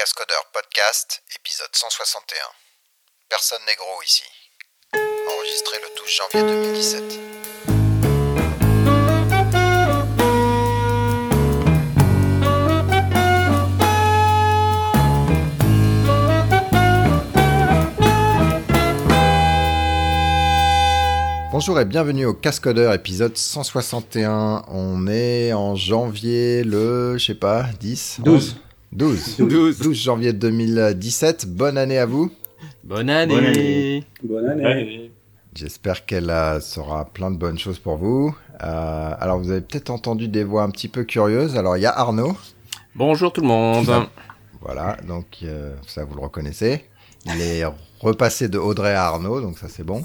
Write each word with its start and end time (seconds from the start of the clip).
Cascodeur 0.00 0.46
Podcast, 0.54 1.22
épisode 1.36 1.68
161. 1.74 2.38
Personne 3.28 3.58
n'est 3.66 3.74
gros 3.74 4.02
ici. 4.02 4.22
Enregistré 4.94 5.76
le 5.76 5.88
12 5.94 6.08
janvier 6.08 6.40
2017. 6.40 7.20
Bonjour 21.52 21.78
et 21.78 21.84
bienvenue 21.84 22.24
au 22.24 22.32
Cascodeur 22.32 22.94
épisode 22.94 23.36
161. 23.36 24.64
On 24.68 25.06
est 25.08 25.52
en 25.52 25.76
janvier 25.76 26.64
le, 26.64 27.18
je 27.18 27.26
sais 27.26 27.34
pas, 27.34 27.64
10 27.78 28.20
12. 28.20 28.56
12. 28.92 29.36
12. 29.38 29.78
12 29.78 29.96
janvier 29.96 30.32
2017. 30.32 31.46
Bonne 31.46 31.78
année 31.78 31.98
à 31.98 32.06
vous. 32.06 32.32
Bonne 32.82 33.08
année. 33.08 33.34
Bonne 33.34 33.46
année. 33.46 34.04
Bonne 34.24 34.48
année. 34.48 35.10
J'espère 35.54 36.06
qu'elle 36.06 36.32
sera 36.60 37.04
plein 37.04 37.30
de 37.30 37.36
bonnes 37.36 37.58
choses 37.58 37.78
pour 37.78 37.96
vous. 37.96 38.34
Euh, 38.62 39.14
alors 39.18 39.38
vous 39.38 39.50
avez 39.50 39.60
peut-être 39.60 39.90
entendu 39.90 40.26
des 40.28 40.42
voix 40.42 40.64
un 40.64 40.70
petit 40.70 40.88
peu 40.88 41.04
curieuses. 41.04 41.56
Alors 41.56 41.76
il 41.76 41.82
y 41.82 41.86
a 41.86 41.96
Arnaud. 41.96 42.36
Bonjour 42.96 43.32
tout 43.32 43.40
le 43.40 43.46
monde. 43.46 43.88
Voilà, 44.60 44.96
donc 45.06 45.38
euh, 45.44 45.74
ça 45.86 46.04
vous 46.04 46.14
le 46.16 46.20
reconnaissez. 46.22 46.84
Il 47.26 47.40
est 47.40 47.62
repassé 48.00 48.48
de 48.48 48.58
Audrey 48.58 48.94
à 48.94 49.04
Arnaud, 49.04 49.40
donc 49.40 49.58
ça 49.58 49.68
c'est 49.68 49.84
bon. 49.84 50.04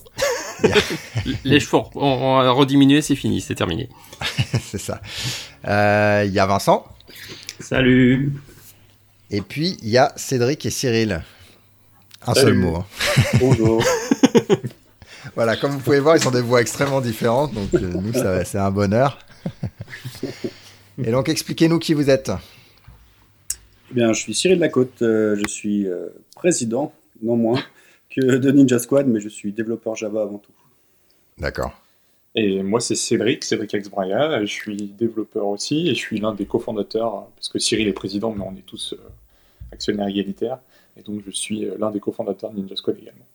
Les 1.43 1.59
cheveux 1.59 1.77
ont, 1.77 1.89
ont 1.95 2.55
rediminué, 2.55 3.01
c'est 3.01 3.15
fini, 3.15 3.41
c'est 3.41 3.55
terminé. 3.55 3.89
c'est 4.61 4.77
ça. 4.77 5.01
Euh, 5.67 6.23
Il 6.25 6.33
y 6.33 6.39
a 6.39 6.45
Vincent. 6.45 6.85
Salut. 7.59 8.31
Et 9.35 9.41
puis 9.41 9.77
il 9.83 9.89
y 9.89 9.97
a 9.97 10.13
Cédric 10.15 10.65
et 10.65 10.69
Cyril. 10.69 11.21
Un 12.25 12.33
Salut. 12.33 12.47
seul 12.47 12.53
mot. 12.53 12.75
hein. 12.77 12.85
Bonjour. 13.39 13.83
Voilà, 15.33 15.57
comme 15.57 15.71
vous 15.71 15.79
pouvez 15.79 15.99
voir, 15.99 16.15
ils 16.15 16.21
sont 16.21 16.29
des 16.31 16.39
voix 16.39 16.61
extrêmement 16.61 17.01
différentes, 17.01 17.51
donc 17.53 17.73
euh, 17.73 17.79
nous, 17.79 18.13
c'est 18.13 18.57
un 18.59 18.69
bonheur. 18.71 19.17
Et 21.03 21.11
donc, 21.11 21.27
expliquez-nous 21.27 21.79
qui 21.79 21.93
vous 21.95 22.09
êtes. 22.11 22.31
Eh 23.91 23.95
bien, 23.95 24.13
je 24.13 24.19
suis 24.21 24.35
Cyril 24.35 24.59
Lacôte. 24.59 25.01
euh, 25.01 25.35
je 25.35 25.47
suis 25.47 25.87
euh, 25.87 26.07
président, 26.35 26.93
non 27.23 27.35
moins, 27.37 27.61
que 28.15 28.21
de 28.37 28.51
Ninja 28.51 28.77
Squad, 28.79 29.07
mais 29.07 29.19
je 29.19 29.27
suis 29.27 29.51
développeur 29.51 29.95
Java 29.95 30.21
avant 30.21 30.37
tout. 30.37 30.53
D'accord. 31.39 31.73
Et 32.35 32.61
moi, 32.61 32.79
c'est 32.79 32.95
Cédric, 32.95 33.43
Cédric 33.43 33.73
Exbraya. 33.73 34.39
Je 34.45 34.51
suis 34.51 34.77
développeur 34.77 35.47
aussi 35.47 35.89
et 35.89 35.95
je 35.95 35.99
suis 35.99 36.19
l'un 36.19 36.35
des 36.35 36.45
cofondateurs, 36.45 37.27
parce 37.35 37.49
que 37.49 37.57
Cyril 37.59 37.87
est 37.87 37.93
président, 37.93 38.31
mais 38.37 38.45
on 38.47 38.55
est 38.55 38.65
tous 38.65 38.93
euh, 39.75 39.77
actionnaires 39.77 40.07
égalitaires. 40.07 40.59
Et 40.97 41.01
donc, 41.01 41.21
je 41.25 41.31
suis 41.31 41.65
euh, 41.65 41.75
l'un 41.79 41.91
des 41.91 41.99
cofondateurs 41.99 42.51
de 42.51 42.59
Ninja 42.59 42.75
Squad 42.75 42.97
également. 42.99 43.25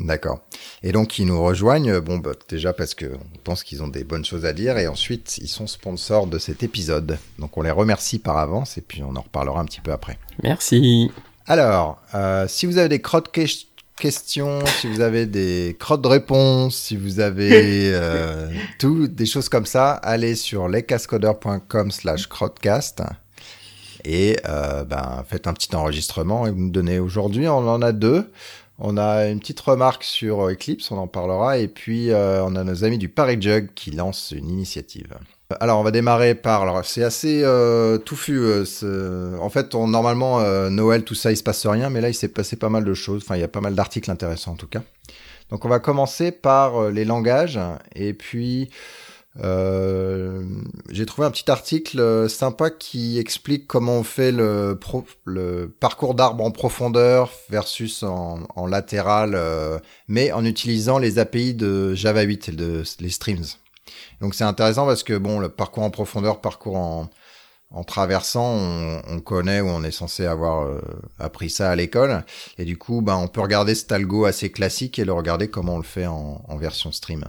D'accord. 0.00 0.40
Et 0.82 0.90
donc, 0.90 1.18
ils 1.18 1.26
nous 1.26 1.40
rejoignent, 1.42 2.00
bon, 2.00 2.18
bah, 2.18 2.32
déjà 2.48 2.72
parce 2.72 2.94
qu'on 2.94 3.18
pense 3.44 3.62
qu'ils 3.62 3.82
ont 3.82 3.88
des 3.88 4.02
bonnes 4.02 4.24
choses 4.24 4.44
à 4.44 4.52
dire, 4.52 4.76
et 4.76 4.88
ensuite, 4.88 5.38
ils 5.38 5.48
sont 5.48 5.66
sponsors 5.68 6.26
de 6.26 6.38
cet 6.38 6.62
épisode. 6.62 7.18
Donc, 7.38 7.56
on 7.56 7.62
les 7.62 7.70
remercie 7.70 8.18
par 8.18 8.38
avance, 8.38 8.76
et 8.76 8.80
puis 8.80 9.02
on 9.04 9.14
en 9.14 9.20
reparlera 9.20 9.60
un 9.60 9.64
petit 9.64 9.80
peu 9.80 9.92
après. 9.92 10.18
Merci. 10.42 11.10
Alors, 11.46 12.02
euh, 12.14 12.46
si 12.48 12.66
vous 12.66 12.78
avez 12.78 12.88
des 12.88 13.00
crottes 13.00 13.30
que- 13.30 13.44
questions, 13.96 14.64
si 14.80 14.88
vous 14.88 15.00
avez 15.00 15.26
des 15.26 15.76
crottes 15.78 16.02
de 16.02 16.08
réponses, 16.08 16.76
si 16.76 16.96
vous 16.96 17.20
avez 17.20 17.92
euh, 17.94 18.50
tout, 18.80 19.06
des 19.06 19.26
choses 19.26 19.48
comme 19.48 19.66
ça, 19.66 19.92
allez 19.92 20.34
sur 20.34 20.68
lescascodeurs.com 20.68 21.90
slash 21.92 22.26
crottcast 22.26 23.02
et 24.04 24.38
euh, 24.48 24.84
ben, 24.84 25.24
faites 25.28 25.46
un 25.46 25.52
petit 25.52 25.74
enregistrement 25.74 26.46
et 26.46 26.50
vous 26.50 26.58
nous 26.58 26.70
donnez 26.70 26.98
aujourd'hui, 26.98 27.48
on 27.48 27.68
en 27.68 27.82
a 27.82 27.92
deux. 27.92 28.30
On 28.80 28.96
a 28.96 29.26
une 29.28 29.38
petite 29.38 29.60
remarque 29.60 30.02
sur 30.02 30.48
Eclipse, 30.48 30.90
on 30.90 30.98
en 30.98 31.06
parlera, 31.06 31.58
et 31.58 31.68
puis 31.68 32.10
euh, 32.10 32.42
on 32.44 32.56
a 32.56 32.64
nos 32.64 32.82
amis 32.82 32.98
du 32.98 33.08
Paris 33.08 33.40
Jug 33.40 33.68
qui 33.76 33.92
lancent 33.92 34.32
une 34.36 34.50
initiative. 34.50 35.14
Alors, 35.60 35.78
on 35.78 35.82
va 35.82 35.90
démarrer 35.90 36.34
par. 36.34 36.84
C'est 36.84 37.04
assez 37.04 37.42
euh, 37.44 37.98
touffu. 37.98 38.40
euh, 38.82 39.36
en 39.38 39.50
fait, 39.50 39.74
normalement, 39.74 40.40
euh, 40.40 40.70
Noël, 40.70 41.04
tout 41.04 41.14
ça, 41.14 41.30
il 41.30 41.36
se 41.36 41.42
passe 41.42 41.66
rien, 41.66 41.90
mais 41.90 42.00
là, 42.00 42.08
il 42.08 42.14
s'est 42.14 42.28
passé 42.28 42.56
pas 42.56 42.70
mal 42.70 42.84
de 42.84 42.94
choses. 42.94 43.22
Enfin, 43.24 43.36
il 43.36 43.40
y 43.40 43.44
a 43.44 43.48
pas 43.48 43.60
mal 43.60 43.74
d'articles 43.74 44.10
intéressants, 44.10 44.52
en 44.52 44.56
tout 44.56 44.66
cas. 44.66 44.82
Donc, 45.50 45.64
on 45.64 45.68
va 45.68 45.78
commencer 45.78 46.32
par 46.32 46.76
euh, 46.76 46.90
les 46.90 47.04
langages. 47.04 47.60
Et 47.94 48.14
puis, 48.14 48.70
euh, 49.42 50.42
j'ai 50.90 51.06
trouvé 51.06 51.26
un 51.26 51.30
petit 51.32 51.50
article 51.50 51.98
euh, 51.98 52.28
sympa 52.28 52.70
qui 52.70 53.18
explique 53.18 53.66
comment 53.66 53.94
on 53.98 54.04
fait 54.04 54.30
le, 54.30 54.78
pro- 54.80 55.04
le 55.24 55.68
parcours 55.80 56.14
d'arbre 56.14 56.44
en 56.44 56.50
profondeur 56.52 57.30
versus 57.50 58.02
en, 58.04 58.40
en 58.54 58.66
latéral, 58.66 59.32
euh, 59.34 59.78
mais 60.06 60.30
en 60.32 60.44
utilisant 60.44 60.98
les 60.98 61.18
API 61.18 61.54
de 61.54 61.94
Java 61.94 62.22
8 62.22 62.48
et 62.50 62.52
de, 62.52 62.82
les 63.00 63.10
streams. 63.10 63.44
Donc 64.20 64.34
c'est 64.34 64.44
intéressant 64.44 64.86
parce 64.86 65.02
que 65.02 65.18
bon, 65.18 65.40
le 65.40 65.48
parcours 65.48 65.82
en 65.82 65.90
profondeur, 65.90 66.40
parcours 66.40 66.76
en, 66.76 67.10
en 67.70 67.84
traversant, 67.84 68.52
on, 68.54 69.02
on 69.08 69.20
connaît 69.20 69.60
ou 69.60 69.66
on 69.68 69.82
est 69.82 69.90
censé 69.90 70.26
avoir 70.26 70.62
euh, 70.66 70.80
appris 71.18 71.50
ça 71.50 71.70
à 71.70 71.76
l'école. 71.76 72.24
Et 72.58 72.64
du 72.64 72.78
coup, 72.78 73.02
ben, 73.02 73.16
on 73.16 73.28
peut 73.28 73.40
regarder 73.40 73.74
cet 73.74 73.90
algo 73.92 74.26
assez 74.26 74.50
classique 74.52 74.98
et 74.98 75.04
le 75.04 75.12
regarder 75.12 75.48
comment 75.48 75.74
on 75.74 75.78
le 75.78 75.82
fait 75.84 76.06
en, 76.06 76.44
en 76.48 76.56
version 76.56 76.92
stream. 76.92 77.24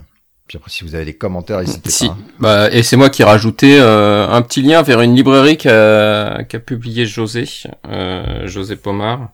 Puis 0.48 0.58
après, 0.58 0.70
si 0.70 0.84
vous 0.84 0.94
avez 0.94 1.06
des 1.06 1.16
commentaires, 1.18 1.60
n'hésitez 1.60 1.90
Si. 1.90 2.08
pas. 2.08 2.14
hein. 2.14 2.18
Bah, 2.40 2.70
et 2.72 2.84
c'est 2.84 2.98
moi 2.98 3.10
qui 3.10 3.24
ai 3.24 3.26
rajouté 3.26 3.80
euh, 3.80 4.28
un 4.28 4.42
petit 4.44 4.62
lien 4.62 4.84
vers 4.84 5.02
une 5.02 5.16
librairie 5.16 5.58
qu'a 5.58 6.44
qu'a 6.48 6.60
publié 6.60 7.06
José, 7.08 7.46
euh, 7.88 8.46
José 8.46 8.76
Pomar, 8.76 9.32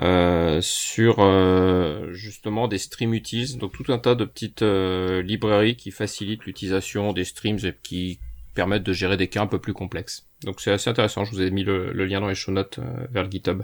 euh, 0.00 0.60
sur 0.62 1.16
euh, 1.18 2.10
justement 2.12 2.68
des 2.68 2.78
stream 2.78 3.12
utils, 3.12 3.58
donc 3.58 3.72
tout 3.72 3.92
un 3.92 3.98
tas 3.98 4.14
de 4.14 4.24
petites 4.24 4.62
euh, 4.62 5.20
librairies 5.22 5.76
qui 5.76 5.90
facilitent 5.90 6.44
l'utilisation 6.46 7.12
des 7.12 7.24
streams 7.24 7.58
et 7.64 7.74
qui 7.82 8.18
permettent 8.54 8.82
de 8.84 8.92
gérer 8.94 9.18
des 9.18 9.28
cas 9.28 9.42
un 9.42 9.46
peu 9.46 9.58
plus 9.58 9.74
complexes. 9.74 10.24
Donc 10.44 10.62
c'est 10.62 10.70
assez 10.70 10.88
intéressant, 10.88 11.24
je 11.26 11.32
vous 11.32 11.42
ai 11.42 11.50
mis 11.50 11.64
le, 11.64 11.92
le 11.92 12.06
lien 12.06 12.20
dans 12.20 12.28
les 12.28 12.34
show 12.34 12.50
notes 12.52 12.78
euh, 12.78 13.06
vers 13.10 13.24
le 13.24 13.30
GitHub. 13.30 13.62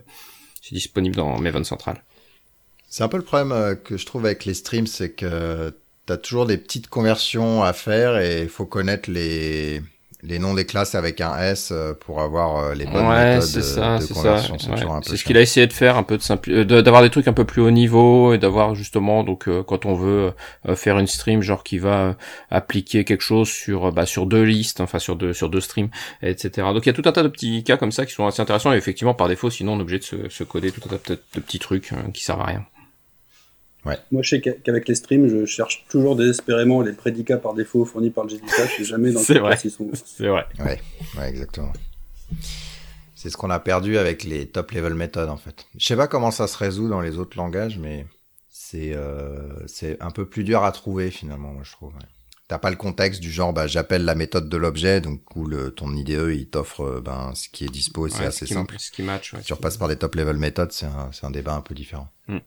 C'est 0.61 0.75
disponible 0.75 1.17
dans 1.17 1.39
Maven 1.41 1.65
Central. 1.65 2.03
C'est 2.89 3.03
un 3.03 3.09
peu 3.09 3.17
le 3.17 3.23
problème 3.25 3.77
que 3.83 3.97
je 3.97 4.05
trouve 4.05 4.27
avec 4.27 4.45
les 4.45 4.53
streams, 4.53 4.87
c'est 4.87 5.11
que 5.13 5.75
tu 6.07 6.13
as 6.13 6.17
toujours 6.17 6.47
des 6.47 6.59
petites 6.59 6.89
conversions 6.89 7.63
à 7.63 7.73
faire 7.73 8.19
et 8.19 8.43
il 8.43 8.49
faut 8.49 8.67
connaître 8.67 9.11
les, 9.11 9.81
les 10.25 10.39
noms 10.39 10.55
des 10.55 10.65
classes 10.67 10.95
avec 10.95 11.21
un 11.21 11.37
S 11.39 11.71
euh, 11.73 11.95
pour 11.95 12.21
avoir 12.21 12.57
euh, 12.59 12.75
les 12.75 12.87
bonnes 12.87 13.07
Ouais, 13.07 13.35
méthodes 13.37 13.49
ça, 13.49 13.99
de 13.99 14.01
c'est 14.03 14.09
ça. 14.09 14.15
conversion. 14.15 14.57
C'est 14.59 14.71
Ouais. 14.71 15.17
ce 15.17 15.25
qu'il 15.25 15.37
a 15.37 15.41
essayé 15.41 15.67
de 15.67 15.73
faire, 15.73 15.97
un 15.97 16.03
peu 16.05 16.17
de 16.17 16.23
simpli- 16.23 16.53
euh, 16.53 16.83
d'avoir 16.83 17.03
des 17.03 17.11
trucs 17.11 17.27
un 17.29 17.33
peu 17.33 17.45
plus 17.45 17.61
haut 17.63 17.71
niveau 17.73 18.33
et 18.35 18.39
d'avoir 18.39 18.75
justement 18.75 19.25
donc 19.25 19.49
euh, 19.49 19.63
quand 19.63 19.85
on 19.87 19.95
veut 19.95 20.33
euh, 20.69 20.77
faire 20.77 20.99
une 20.99 21.07
stream 21.09 21.41
genre 21.43 21.63
qui 21.65 21.79
va 21.79 22.01
euh, 22.01 22.13
appliquer 22.51 23.05
quelque 23.05 23.23
chose 23.23 23.49
sur 23.49 23.93
bah, 23.93 24.07
sur 24.07 24.27
deux 24.27 24.43
listes, 24.43 24.81
enfin 24.81 24.99
sur 24.99 25.17
deux 25.17 25.33
sur 25.33 25.49
deux 25.49 25.61
streams, 25.61 25.89
etc. 26.23 26.69
Donc 26.73 26.85
il 26.85 26.89
y 26.89 26.91
a 26.91 26.95
tout 26.95 27.09
un 27.09 27.13
tas 27.13 27.23
de 27.23 27.29
petits 27.29 27.63
cas 27.65 27.77
comme 27.77 27.93
ça 27.93 28.07
qui 28.07 28.13
sont 28.13 28.27
assez 28.27 28.43
intéressants 28.43 28.73
et 28.73 28.77
effectivement 28.77 29.15
par 29.15 29.29
défaut 29.29 29.51
sinon 29.51 29.75
on 29.75 29.79
est 29.79 29.83
obligé 29.83 29.99
de 30.01 30.05
se, 30.05 30.29
se 30.29 30.45
coder 30.45 30.71
tout 30.73 30.81
un 30.93 30.97
tas 30.97 31.15
de 31.15 31.41
petits 31.41 31.59
trucs 31.59 31.93
euh, 31.93 31.97
qui 32.13 32.25
servent 32.25 32.43
à 32.43 32.47
rien. 32.47 32.65
Moi, 33.85 34.23
je 34.23 34.29
sais 34.29 34.41
qu'a- 34.41 34.53
qu'avec 34.53 34.87
les 34.89 34.95
streams, 34.95 35.29
je 35.29 35.45
cherche 35.45 35.85
toujours 35.89 36.15
désespérément 36.17 36.83
les 36.83 36.93
prédicats 36.93 37.39
par 37.39 37.55
défaut 37.55 37.85
fournis 37.85 38.11
par 38.11 38.25
le 38.25 38.31
JDK. 38.31 38.45
Je 38.49 38.77
sais 38.79 38.85
jamais 38.85 39.11
dans 39.13 39.23
quel 39.25 39.41
cas 39.43 39.61
ils 39.65 39.71
sont. 39.71 39.91
C'est 40.05 40.29
vrai. 40.29 40.47
Ouais, 40.61 40.81
ouais, 41.19 41.29
exactement. 41.29 41.73
C'est 43.15 43.31
ce 43.31 43.37
qu'on 43.37 43.51
a 43.51 43.59
perdu 43.61 43.99
avec 43.99 44.25
les 44.25 44.47
top 44.47 44.73
level 44.73 44.95
méthodes 44.95 45.29
en 45.29 45.37
fait. 45.37 45.67
Je 45.77 45.87
sais 45.87 45.97
pas 45.97 46.09
comment 46.09 46.31
ça 46.31 46.47
se 46.47 46.57
résout 46.59 46.89
dans 46.89 47.01
les 47.01 47.19
autres 47.19 47.37
langages, 47.37 47.79
mais 47.79 48.07
c'est 48.51 48.93
euh, 48.95 49.49
c'est 49.67 50.01
un 50.03 50.11
peu 50.11 50.27
plus 50.27 50.45
dur 50.45 50.65
à 50.65 50.73
trouver 50.73 51.11
finalement, 51.11 51.53
moi 51.53 51.63
je 51.65 51.73
trouve. 51.73 51.95
ouais. 51.95 52.07
T'as 52.49 52.59
pas 52.59 52.71
le 52.71 52.77
contexte 52.77 53.21
du 53.21 53.31
genre, 53.31 53.53
bah, 53.53 53.67
j'appelle 53.67 54.05
la 54.05 54.15
méthode 54.15 54.49
de 54.49 54.57
l'objet, 54.57 55.01
donc 55.01 55.37
où 55.37 55.47
le 55.47 55.71
ton 55.71 55.95
IDE 55.95 56.31
il 56.35 56.49
t'offre 56.49 56.81
euh, 56.83 57.01
ben 57.01 57.33
ce 57.35 57.49
qui 57.49 57.65
est 57.65 57.69
dispo, 57.69 58.09
c'est 58.09 58.21
Ouais, 58.21 58.27
assez 58.27 58.41
ce 58.41 58.45
qui, 58.47 58.55
simple. 58.55 58.75
Ce 58.79 58.91
qui 58.91 59.03
match. 59.03 59.33
Ouais. 59.33 59.41
Si 59.41 59.47
tu 59.47 59.53
repasses 59.53 59.77
par 59.77 59.89
des 59.89 59.97
top 59.97 60.15
level 60.17 60.37
méthodes, 60.37 60.73
c'est 60.73 60.87
un, 60.87 61.11
c'est 61.13 61.25
un 61.25 61.31
débat 61.31 61.55
un 61.55 61.61
peu 61.63 61.75
différent. 61.75 62.09
Mm. 62.29 62.39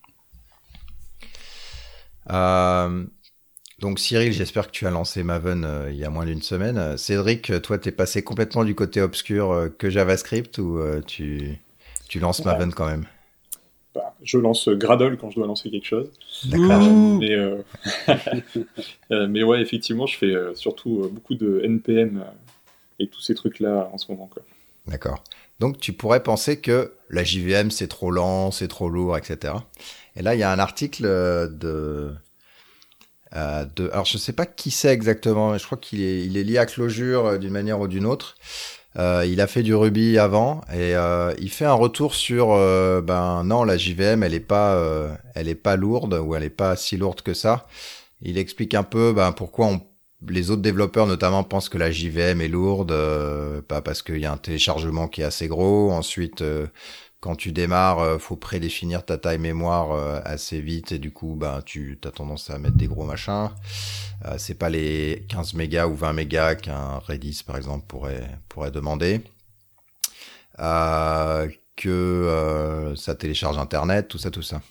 Euh, 2.32 3.06
donc 3.80 4.00
Cyril, 4.00 4.32
j'espère 4.32 4.68
que 4.68 4.72
tu 4.72 4.88
as 4.88 4.92
lancé 4.92 5.24
Maven 5.24 5.66
euh, 5.66 5.92
il 5.92 5.98
y 5.98 6.06
a 6.06 6.10
moins 6.10 6.26
d'une 6.26 6.42
semaine. 6.42 6.78
Euh, 6.78 6.98
Cédric, 6.98 7.62
toi, 7.62 7.78
t'es 7.78 7.92
passé 7.92 8.24
complètement 8.24 8.64
du 8.64 8.74
côté 8.74 9.02
obscur 9.02 9.52
euh, 9.52 9.70
que 9.70 9.90
JavaScript 9.90 10.58
ou 10.60 10.80
euh, 10.80 11.02
tu, 11.06 11.60
tu 12.08 12.20
lances 12.20 12.40
Ouais. 12.40 12.46
Maven 12.46 12.74
quand 12.74 12.88
même? 12.88 13.06
Bah, 13.94 14.14
je 14.24 14.38
lance 14.38 14.70
Gradle 14.70 15.18
quand 15.18 15.30
je 15.30 15.36
dois 15.36 15.48
lancer 15.48 15.70
quelque 15.70 15.86
chose. 15.86 16.10
D'accord. 16.46 16.82
Euh, 16.84 17.62
mais, 19.10 19.28
mais 19.28 19.44
ouais, 19.44 19.62
effectivement, 19.62 20.06
je 20.06 20.18
fais 20.18 20.34
surtout 20.56 21.10
beaucoup 21.12 21.36
de 21.36 21.62
NPM 21.64 22.26
et 23.00 23.08
tous 23.08 23.22
ces 23.22 23.36
trucs-là 23.36 23.90
en 23.94 23.98
ce 23.98 24.12
moment. 24.12 24.28
Quoi. 24.28 24.44
D'accord. 24.88 25.24
Donc 25.60 25.80
tu 25.80 25.94
pourrais 25.94 26.24
penser 26.24 26.60
que 26.60 26.94
la 27.10 27.24
JVM 27.24 27.72
c'est 27.72 27.88
trop 27.88 28.12
lent, 28.12 28.52
c'est 28.52 28.68
trop 28.68 28.90
lourd, 28.90 29.18
etc. 29.18 29.54
Et 30.16 30.22
là 30.22 30.36
il 30.36 30.40
y 30.40 30.44
a 30.44 30.52
un 30.52 30.60
article 30.60 31.06
euh, 31.06 31.48
de, 31.48 32.14
euh, 33.36 33.66
de 33.76 33.90
alors 33.92 34.06
je 34.06 34.18
sais 34.18 34.34
pas 34.34 34.46
qui 34.46 34.72
c'est 34.72 34.90
exactement, 34.94 35.52
mais 35.52 35.60
je 35.60 35.66
crois 35.66 35.78
qu'il 35.78 36.02
est, 36.02 36.26
il 36.26 36.38
est 36.38 36.44
lié 36.44 36.58
à 36.58 36.66
Clojure 36.66 37.26
euh, 37.26 37.38
d'une 37.38 37.52
manière 37.52 37.80
ou 37.80 37.88
d'une 37.88 38.06
autre, 38.06 38.36
Euh, 38.98 39.26
il 39.28 39.42
a 39.42 39.48
fait 39.48 39.64
du 39.64 39.76
Ruby 39.76 40.18
avant 40.20 40.62
et 40.72 40.96
euh, 40.96 41.34
il 41.40 41.50
fait 41.52 41.66
un 41.66 41.74
retour 41.74 42.16
sur 42.16 42.48
ben 43.04 43.44
non 43.44 43.66
la 43.66 43.78
JVM 43.78 44.24
elle 44.24 44.34
est 44.34 44.40
pas 44.40 44.72
elle 45.36 45.50
est 45.50 45.56
pas 45.56 45.76
lourde 45.76 46.14
ou 46.14 46.36
elle 46.36 46.44
est 46.44 46.50
pas 46.50 46.76
si 46.78 46.98
lourde 46.98 47.22
que 47.22 47.34
ça. 47.34 47.68
Il 48.22 48.38
explique 48.38 48.74
un 48.74 48.84
peu 48.84 49.14
ben 49.14 49.32
pourquoi 49.34 49.68
on, 49.68 49.82
les 50.30 50.50
autres 50.52 50.62
développeurs 50.62 51.08
notamment 51.08 51.44
pensent 51.44 51.70
que 51.70 51.78
la 51.78 51.92
JVM 51.92 52.42
est 52.42 52.48
lourde 52.48 52.94
bah, 53.70 53.82
parce 53.82 54.02
qu'il 54.02 54.20
y 54.20 54.26
a 54.26 54.32
un 54.32 54.38
téléchargement 54.38 55.08
qui 55.10 55.22
est 55.22 55.26
assez 55.26 55.48
gros. 55.50 55.92
Ensuite 55.92 56.42
quand 57.26 57.36
tu 57.36 57.52
démarres, 57.52 58.22
faut 58.22 58.36
prédéfinir 58.36 59.04
ta 59.04 59.18
taille 59.18 59.40
mémoire 59.40 60.22
assez 60.26 60.62
vite 60.62 60.92
et 60.92 61.00
du 61.00 61.12
coup, 61.12 61.36
ben, 61.36 61.62
tu 61.66 62.00
as 62.06 62.12
tendance 62.12 62.52
à 62.52 62.60
mettre 62.60 62.78
des 62.78 62.86
gros 62.86 63.04
machins. 63.04 63.50
Euh, 64.26 64.36
c'est 64.38 64.56
pas 64.56 64.70
les 64.70 65.26
15 65.30 65.54
mégas 65.54 65.88
ou 65.88 65.96
20 65.96 66.14
mégas 66.14 66.56
qu'un 66.56 66.98
Redis 67.00 67.44
par 67.46 67.58
exemple 67.58 67.86
pourrait 67.88 68.30
pourrait 68.50 68.72
demander. 68.72 69.22
Euh, 70.60 71.50
que 71.76 71.90
euh, 71.90 72.96
ça 72.96 73.16
télécharge 73.16 73.58
internet, 73.58 74.08
tout 74.08 74.18
ça, 74.18 74.32
tout 74.32 74.42
ça. 74.42 74.62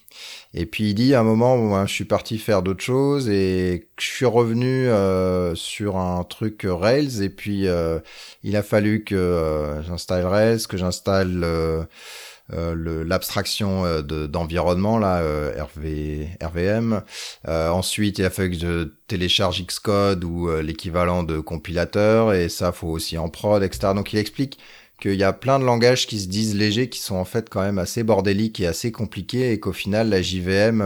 Et 0.55 0.65
puis 0.65 0.91
il 0.91 0.95
dit 0.95 1.15
à 1.15 1.21
un 1.21 1.23
moment 1.23 1.57
où 1.57 1.75
hein, 1.75 1.87
je 1.87 1.93
suis 1.93 2.07
parti 2.07 2.39
faire 2.39 2.63
d'autres 2.63 2.83
choses 2.83 3.29
et 3.29 3.91
je 3.99 4.05
suis 4.07 4.25
revenu 4.25 4.89
sur 5.55 5.99
un 5.99 6.25
truc 6.25 6.67
Rails 6.67 7.23
et 7.23 7.29
puis 7.29 7.67
il 8.43 8.57
a 8.57 8.63
fallu 8.63 9.05
que 9.05 9.83
j'installe 9.87 10.25
Rails, 10.25 10.67
que 10.67 10.79
j'installe 10.79 11.43
euh, 11.45 11.85
l'abstraction 12.51 13.85
euh, 13.85 14.03
d'environnement 14.03 14.99
là 14.99 15.19
euh, 15.23 15.63
RV, 15.63 16.29
RVM. 16.43 17.03
ensuite, 17.47 18.19
il 18.19 18.25
a 18.25 18.31
fallu 18.31 18.51
que 18.51 18.59
je 18.59 18.89
télécharge 19.07 19.65
Xcode 19.65 20.25
ou 20.25 20.51
l'équivalent 20.61 21.23
de 21.23 21.41
compilateur 21.41 22.33
et 22.35 22.49
ça 22.49 22.73
faut 22.73 22.89
aussi 22.89 23.19
en 23.19 23.29
prod, 23.29 23.63
etc. 23.63 23.93
Donc 23.95 24.13
il 24.13 24.19
explique 24.19 24.59
qu'il 25.01 25.15
y 25.15 25.25
a 25.25 25.33
plein 25.33 25.59
de 25.59 25.65
langages 25.65 26.07
qui 26.07 26.21
se 26.21 26.29
disent 26.29 26.55
légers, 26.55 26.89
qui 26.89 27.01
sont 27.01 27.17
en 27.17 27.25
fait 27.25 27.51
quand 27.51 27.61
même 27.61 27.79
assez 27.79 28.05
bordéliques 28.05 28.61
et 28.61 28.67
assez 28.67 28.93
compliqués, 28.93 29.53
et 29.53 29.61
qu'au 29.61 29.73
final 29.73 30.09
la 30.09 30.23
JVM, 30.23 30.79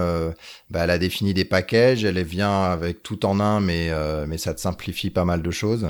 bah, 0.70 0.80
elle 0.84 0.90
a 0.90 0.98
défini 0.98 1.34
des 1.34 1.44
packages, 1.44 2.04
elle 2.04 2.20
vient 2.24 2.64
avec 2.64 3.02
tout 3.02 3.26
en 3.26 3.38
un, 3.38 3.60
mais 3.60 3.90
mais 4.26 4.38
ça 4.38 4.54
te 4.54 4.60
simplifie 4.60 5.10
pas 5.10 5.24
mal 5.24 5.42
de 5.42 5.50
choses, 5.50 5.88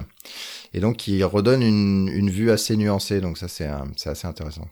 et 0.74 0.80
donc 0.80 1.06
il 1.06 1.24
redonne 1.24 1.62
une, 1.62 2.08
une 2.08 2.30
vue 2.30 2.50
assez 2.50 2.76
nuancée, 2.76 3.20
donc 3.20 3.38
ça 3.38 3.46
c'est 3.48 3.68
assez 4.08 4.26
intéressant. 4.26 4.68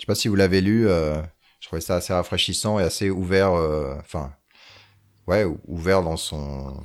Je 0.00 0.04
sais 0.04 0.06
pas 0.06 0.14
si 0.14 0.28
vous 0.28 0.34
l'avez 0.34 0.62
lu. 0.62 0.88
Euh, 0.88 1.20
je 1.60 1.66
trouvais 1.66 1.82
ça 1.82 1.96
assez 1.96 2.14
rafraîchissant 2.14 2.80
et 2.80 2.82
assez 2.82 3.10
ouvert. 3.10 3.52
Euh, 3.52 3.94
enfin, 4.00 4.32
ouais, 5.26 5.44
ouvert 5.66 6.02
dans 6.02 6.16
son 6.16 6.82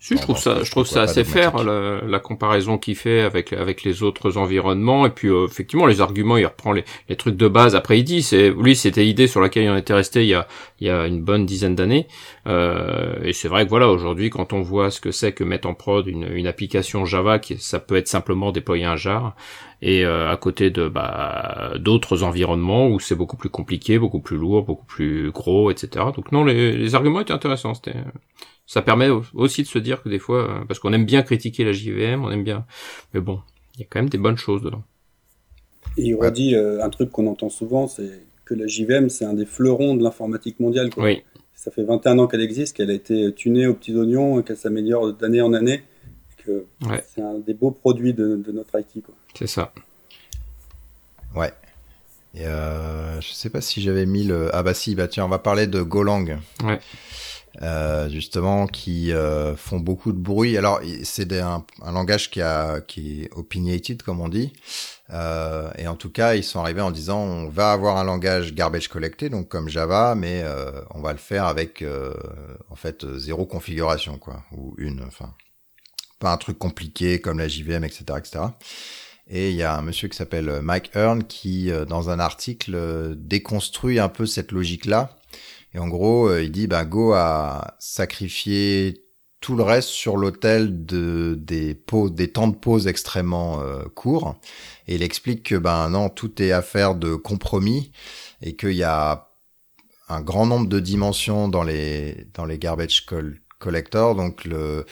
je 0.00 0.14
trouve 0.14 0.38
ça, 0.38 0.62
je 0.62 0.70
trouve 0.70 0.86
ça 0.86 1.02
assez 1.02 1.24
fair 1.24 1.64
la, 1.64 2.00
la 2.06 2.18
comparaison 2.20 2.78
qu'il 2.78 2.94
fait 2.94 3.20
avec 3.20 3.52
avec 3.52 3.82
les 3.82 4.04
autres 4.04 4.36
environnements 4.36 5.06
et 5.06 5.10
puis 5.10 5.28
euh, 5.28 5.46
effectivement 5.46 5.86
les 5.86 6.00
arguments, 6.00 6.36
il 6.36 6.46
reprend 6.46 6.70
les, 6.70 6.84
les, 7.08 7.16
trucs 7.16 7.36
de 7.36 7.48
base. 7.48 7.74
Après 7.74 7.98
il 7.98 8.04
dit, 8.04 8.22
c'est 8.22 8.50
lui 8.50 8.76
c'était 8.76 9.02
l'idée 9.02 9.26
sur 9.26 9.40
laquelle 9.40 9.64
il 9.64 9.70
en 9.70 9.76
était 9.76 9.94
resté 9.94 10.22
il 10.22 10.28
y 10.28 10.34
a 10.34 10.46
il 10.80 10.86
y 10.86 10.90
a 10.90 11.06
une 11.06 11.20
bonne 11.20 11.46
dizaine 11.46 11.74
d'années. 11.74 12.06
Euh, 12.46 13.16
et 13.24 13.32
c'est 13.32 13.48
vrai 13.48 13.64
que 13.64 13.70
voilà 13.70 13.88
aujourd'hui 13.88 14.30
quand 14.30 14.52
on 14.52 14.62
voit 14.62 14.92
ce 14.92 15.00
que 15.00 15.10
c'est 15.10 15.32
que 15.32 15.42
mettre 15.42 15.66
en 15.66 15.74
prod 15.74 16.06
une, 16.06 16.30
une 16.32 16.46
application 16.46 17.04
Java, 17.04 17.40
qui 17.40 17.58
ça 17.58 17.80
peut 17.80 17.96
être 17.96 18.08
simplement 18.08 18.52
déployer 18.52 18.84
un 18.84 18.96
jar 18.96 19.34
et 19.80 20.04
euh, 20.04 20.30
à 20.30 20.36
côté 20.36 20.70
de 20.70 20.88
bah, 20.88 21.72
d'autres 21.78 22.22
environnements 22.22 22.88
où 22.88 22.98
c'est 22.98 23.14
beaucoup 23.14 23.36
plus 23.36 23.50
compliqué, 23.50 23.98
beaucoup 23.98 24.20
plus 24.20 24.36
lourd, 24.36 24.64
beaucoup 24.64 24.86
plus 24.86 25.30
gros, 25.30 25.70
etc. 25.70 26.06
Donc 26.14 26.32
non, 26.32 26.44
les, 26.44 26.76
les 26.76 26.94
arguments 26.94 27.20
étaient 27.20 27.32
intéressants. 27.32 27.74
C'était 27.74 27.94
ça 28.68 28.82
permet 28.82 29.08
aussi 29.34 29.62
de 29.62 29.66
se 29.66 29.78
dire 29.78 30.02
que 30.02 30.10
des 30.10 30.18
fois, 30.18 30.42
euh, 30.42 30.64
parce 30.68 30.78
qu'on 30.78 30.92
aime 30.92 31.06
bien 31.06 31.22
critiquer 31.22 31.64
la 31.64 31.72
JVM, 31.72 32.22
on 32.22 32.30
aime 32.30 32.44
bien, 32.44 32.66
mais 33.14 33.20
bon, 33.20 33.40
il 33.74 33.80
y 33.80 33.82
a 33.82 33.86
quand 33.88 33.98
même 33.98 34.10
des 34.10 34.18
bonnes 34.18 34.36
choses 34.36 34.62
dedans. 34.62 34.82
Et 35.96 36.08
il 36.08 36.14
redit 36.14 36.54
euh, 36.54 36.84
un 36.84 36.90
truc 36.90 37.10
qu'on 37.10 37.26
entend 37.28 37.48
souvent, 37.48 37.88
c'est 37.88 38.20
que 38.44 38.52
la 38.52 38.66
JVM, 38.66 39.08
c'est 39.08 39.24
un 39.24 39.32
des 39.32 39.46
fleurons 39.46 39.96
de 39.96 40.02
l'informatique 40.02 40.60
mondiale. 40.60 40.90
Oui. 40.98 41.22
Ça 41.54 41.70
fait 41.70 41.82
21 41.82 42.18
ans 42.18 42.26
qu'elle 42.26 42.42
existe, 42.42 42.76
qu'elle 42.76 42.90
a 42.90 42.94
été 42.94 43.32
tunée 43.32 43.66
aux 43.66 43.74
petits 43.74 43.96
oignons, 43.96 44.42
qu'elle 44.42 44.58
s'améliore 44.58 45.14
d'année 45.14 45.40
en 45.40 45.54
année, 45.54 45.82
c'est 47.14 47.22
un 47.22 47.38
des 47.38 47.54
beaux 47.54 47.70
produits 47.70 48.14
de, 48.14 48.42
notre 48.52 48.78
IT. 48.78 49.04
C'est 49.34 49.46
ça. 49.46 49.72
Ouais. 51.34 51.52
Et 52.34 52.46
euh, 52.46 53.20
je 53.20 53.32
sais 53.32 53.50
pas 53.50 53.60
si 53.60 53.80
j'avais 53.80 54.06
mis 54.06 54.24
le. 54.24 54.54
Ah 54.54 54.62
bah 54.62 54.74
si, 54.74 54.94
bah 54.94 55.08
tiens, 55.08 55.24
on 55.24 55.28
va 55.28 55.38
parler 55.38 55.66
de 55.66 55.82
Golang. 55.82 56.38
Ouais. 56.62 56.80
Euh, 57.62 58.08
justement 58.08 58.68
qui 58.68 59.12
euh, 59.12 59.56
font 59.56 59.80
beaucoup 59.80 60.12
de 60.12 60.18
bruit. 60.18 60.56
Alors 60.56 60.80
c'est 61.02 61.32
un, 61.32 61.64
un, 61.82 61.92
langage 61.92 62.30
qui 62.30 62.40
a 62.40 62.80
qui 62.80 63.22
est 63.22 63.30
opinionated 63.34 64.02
comme 64.02 64.20
on 64.20 64.28
dit. 64.28 64.52
Euh, 65.10 65.70
et 65.78 65.88
en 65.88 65.96
tout 65.96 66.10
cas, 66.10 66.34
ils 66.34 66.44
sont 66.44 66.60
arrivés 66.60 66.82
en 66.82 66.90
disant 66.90 67.20
on 67.20 67.48
va 67.48 67.72
avoir 67.72 67.96
un 67.96 68.04
langage 68.04 68.54
garbage 68.54 68.88
collected, 68.88 69.32
donc 69.32 69.48
comme 69.48 69.68
Java, 69.68 70.14
mais 70.14 70.42
euh, 70.44 70.82
on 70.90 71.00
va 71.00 71.12
le 71.12 71.18
faire 71.18 71.46
avec 71.46 71.82
euh, 71.82 72.14
en 72.70 72.76
fait 72.76 73.06
zéro 73.16 73.46
configuration 73.46 74.18
quoi, 74.18 74.42
ou 74.52 74.74
une, 74.76 75.02
enfin 75.06 75.34
pas 76.18 76.32
un 76.32 76.36
truc 76.36 76.58
compliqué 76.58 77.20
comme 77.20 77.38
la 77.38 77.48
JVM, 77.48 77.84
etc., 77.84 78.04
etc. 78.18 78.40
Et 79.28 79.50
il 79.50 79.56
y 79.56 79.62
a 79.62 79.76
un 79.76 79.82
monsieur 79.82 80.08
qui 80.08 80.16
s'appelle 80.16 80.60
Mike 80.62 80.90
Hearn 80.94 81.24
qui, 81.24 81.70
dans 81.86 82.08
un 82.08 82.18
article, 82.18 83.14
déconstruit 83.16 83.98
un 83.98 84.08
peu 84.08 84.24
cette 84.24 84.52
logique-là 84.52 85.18
et 85.74 85.78
en 85.78 85.88
gros, 85.88 86.28
euh, 86.28 86.42
il 86.42 86.50
dit, 86.50 86.66
bah, 86.66 86.84
Go 86.84 87.12
a 87.12 87.76
sacrifié 87.78 89.04
tout 89.40 89.54
le 89.54 89.62
reste 89.62 89.90
sur 89.90 90.16
l'autel 90.16 90.84
de 90.84 91.36
des 91.38 91.74
pauses, 91.74 92.12
des 92.12 92.32
temps 92.32 92.48
de 92.48 92.56
pause 92.56 92.88
extrêmement 92.88 93.60
euh, 93.60 93.84
courts. 93.94 94.36
Et 94.88 94.96
il 94.96 95.02
explique 95.02 95.44
que 95.44 95.54
ben 95.54 95.90
non, 95.90 96.08
tout 96.08 96.42
est 96.42 96.50
affaire 96.50 96.96
de 96.96 97.14
compromis 97.14 97.92
et 98.42 98.56
qu'il 98.56 98.72
y 98.72 98.82
a 98.82 99.28
un 100.08 100.20
grand 100.22 100.46
nombre 100.46 100.68
de 100.68 100.80
dimensions 100.80 101.48
dans 101.48 101.62
les 101.62 102.26
dans 102.34 102.46
les 102.46 102.58
garbage 102.58 103.06
collectors. 103.60 104.16
Donc 104.16 104.44
le 104.44 104.86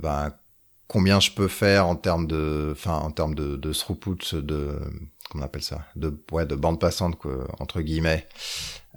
ben 0.00 0.32
combien 0.88 1.20
je 1.20 1.30
peux 1.30 1.48
faire 1.48 1.86
en 1.86 1.96
termes 1.96 2.26
de 2.26 2.70
enfin 2.72 2.96
en 2.96 3.10
termes 3.10 3.34
de, 3.34 3.56
de 3.56 3.72
throughput 3.72 4.34
de 4.34 4.78
comment 5.30 5.44
appelle 5.44 5.62
ça? 5.62 5.82
De 5.96 6.16
ouais 6.32 6.46
de 6.46 6.54
bande 6.54 6.80
passante 6.80 7.18
entre 7.58 7.80
guillemets 7.80 8.26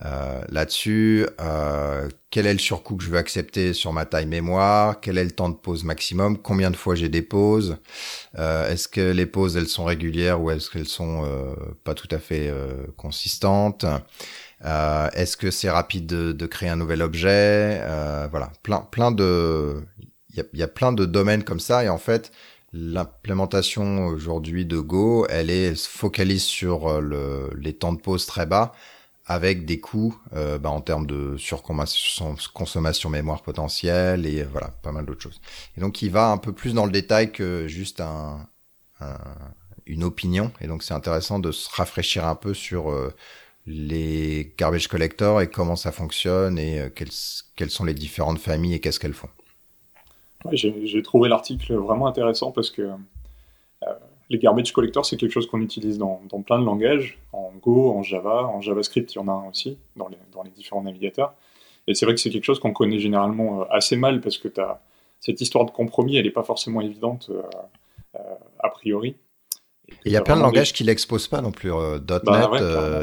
euh, 0.06 0.42
là-dessus, 0.50 1.26
euh, 1.42 2.08
quel 2.30 2.46
est 2.46 2.54
le 2.54 2.60
surcoût 2.60 2.98
que 2.98 3.04
je 3.04 3.10
veux 3.10 3.18
accepter 3.18 3.74
sur 3.74 3.94
ma 3.94 4.06
taille 4.06 4.28
mémoire, 4.28 5.00
quel 5.02 5.18
est 5.18 5.24
le 5.24 5.32
temps 5.32 5.50
de 5.50 5.56
pause 5.56 5.84
maximum, 5.84 6.38
combien 6.38 6.70
de 6.70 6.76
fois 6.76 6.94
j'ai 6.94 7.10
des 7.10 7.24
pauses, 7.24 7.78
euh, 8.38 8.70
est-ce 8.70 8.88
que 8.88 9.12
les 9.12 9.26
pauses 9.26 9.58
elles 9.58 9.68
sont 9.68 9.86
régulières 9.86 10.40
ou 10.40 10.52
est-ce 10.52 10.70
qu'elles 10.70 10.88
sont 10.88 11.24
euh, 11.26 11.56
pas 11.84 11.96
tout 11.96 12.08
à 12.12 12.20
fait 12.20 12.48
euh, 12.48 12.86
consistantes, 12.96 13.86
est-ce 14.64 15.36
que 15.36 15.50
c'est 15.50 15.70
rapide 15.70 16.06
de, 16.06 16.32
de, 16.32 16.46
créer 16.46 16.70
un 16.70 16.76
nouvel 16.76 17.02
objet, 17.02 17.82
voilà, 18.30 18.52
plein 18.62 18.82
plein 18.82 19.12
de, 19.12 19.84
y 20.38 20.42
a, 20.42 20.46
y 20.54 20.64
a 20.64 20.68
plein 20.68 20.92
de 20.92 21.06
domaines 21.06 21.44
comme 21.44 21.60
ça 21.60 21.84
et 21.84 21.90
en 21.90 21.98
fait 21.98 22.32
l'implémentation 22.74 24.08
aujourd'hui 24.08 24.66
de 24.66 24.80
Go, 24.80 25.26
elle 25.30 25.50
est 25.50 25.76
focalise 25.76 26.44
sur 26.44 27.02
le, 27.02 27.50
les 27.58 27.74
temps 27.74 27.94
de 27.94 28.00
pause 28.02 28.26
très 28.26 28.46
bas 28.46 28.74
avec 29.28 29.66
des 29.66 29.80
coûts 29.80 30.18
euh, 30.34 30.58
bah, 30.58 30.70
en 30.70 30.82
termes 30.82 31.06
de 31.06 31.36
surconsommation 31.38 33.10
mémoire 33.10 33.42
potentielle 33.44 34.26
et 34.26 34.44
voilà 34.44 34.70
pas 34.82 34.92
mal 34.92 35.06
d'autres 35.06 35.22
choses. 35.22 35.42
Et 35.78 35.82
donc 35.82 36.02
il 36.02 36.12
va 36.12 36.32
un 36.32 36.38
peu 36.38 36.54
plus 36.54 36.74
dans 36.74 36.86
le 36.86 36.92
détail 36.92 37.32
que 37.32 37.68
juste 37.68 38.02
un, 38.02 38.48
une 39.86 40.04
opinion 40.04 40.52
et 40.62 40.68
donc 40.68 40.84
c'est 40.84 40.94
intéressant 40.94 41.40
de 41.40 41.52
se 41.52 41.70
rafraîchir 41.70 42.26
un 42.26 42.36
peu 42.36 42.54
sur 42.54 42.90
euh, 42.90 43.14
les 43.66 44.54
garbage 44.58 44.88
collectors 44.88 45.42
et 45.42 45.50
comment 45.50 45.76
ça 45.76 45.92
fonctionne 45.92 46.58
et 46.58 46.80
euh, 46.80 46.90
quelles, 46.90 47.12
quelles 47.56 47.70
sont 47.72 47.84
les 47.84 47.94
différentes 47.94 48.40
familles 48.40 48.76
et 48.76 48.80
qu'est-ce 48.80 49.00
qu'elles 49.00 49.14
font. 49.14 49.30
Ouais, 50.46 50.56
J'ai 50.56 51.02
trouvé 51.02 51.30
l'article 51.30 51.74
vraiment 51.76 52.08
intéressant 52.08 52.52
parce 52.52 52.72
que 52.72 52.90
les 54.30 54.40
garbage 54.40 54.74
collectors, 54.74 55.06
c'est 55.06 55.18
quelque 55.18 55.32
chose 55.32 55.48
qu'on 55.48 55.62
utilise 55.62 55.98
dans, 55.98 56.20
plein 56.46 56.60
de 56.60 56.66
langages, 56.66 57.18
en 57.32 57.52
Go, 57.62 57.92
en 57.92 58.04
Java, 58.04 58.46
en 58.46 58.62
JavaScript, 58.62 59.14
il 59.14 59.18
y 59.18 59.20
en 59.20 59.28
a 59.28 59.32
un 59.32 59.50
aussi, 59.50 59.78
dans 59.96 60.10
les, 60.10 60.50
différents 60.52 60.84
navigateurs. 60.84 61.34
Et 61.88 61.96
c'est 61.96 62.06
vrai 62.06 62.16
que 62.16 62.22
c'est 62.22 62.30
quelque 62.30 62.44
chose 62.44 62.60
qu'on 62.60 62.74
connaît 62.74 63.00
généralement 63.00 63.62
euh, 63.62 63.66
assez 63.70 63.96
mal 63.96 64.20
parce 64.20 64.38
que 64.38 64.50
as, 64.60 64.82
cette 65.22 65.40
histoire 65.40 65.66
de 65.66 65.72
compromis, 65.72 66.18
elle 66.18 66.26
n'est 66.26 66.32
pas 66.32 66.44
forcément 66.44 66.82
évidente 66.82 67.30
euh, 67.30 67.42
euh, 68.16 68.20
a 68.60 68.70
priori. 68.70 69.16
Il 70.04 70.12
y 70.12 70.18
a 70.18 70.22
plein 70.22 70.36
de 70.36 70.42
langages 70.42 70.74
qui 70.74 70.84
l'exposent 70.84 71.30
pas 71.30 71.40
non 71.40 71.52
plus. 71.52 71.72
.NET, 71.72 72.24
bah 72.26 72.50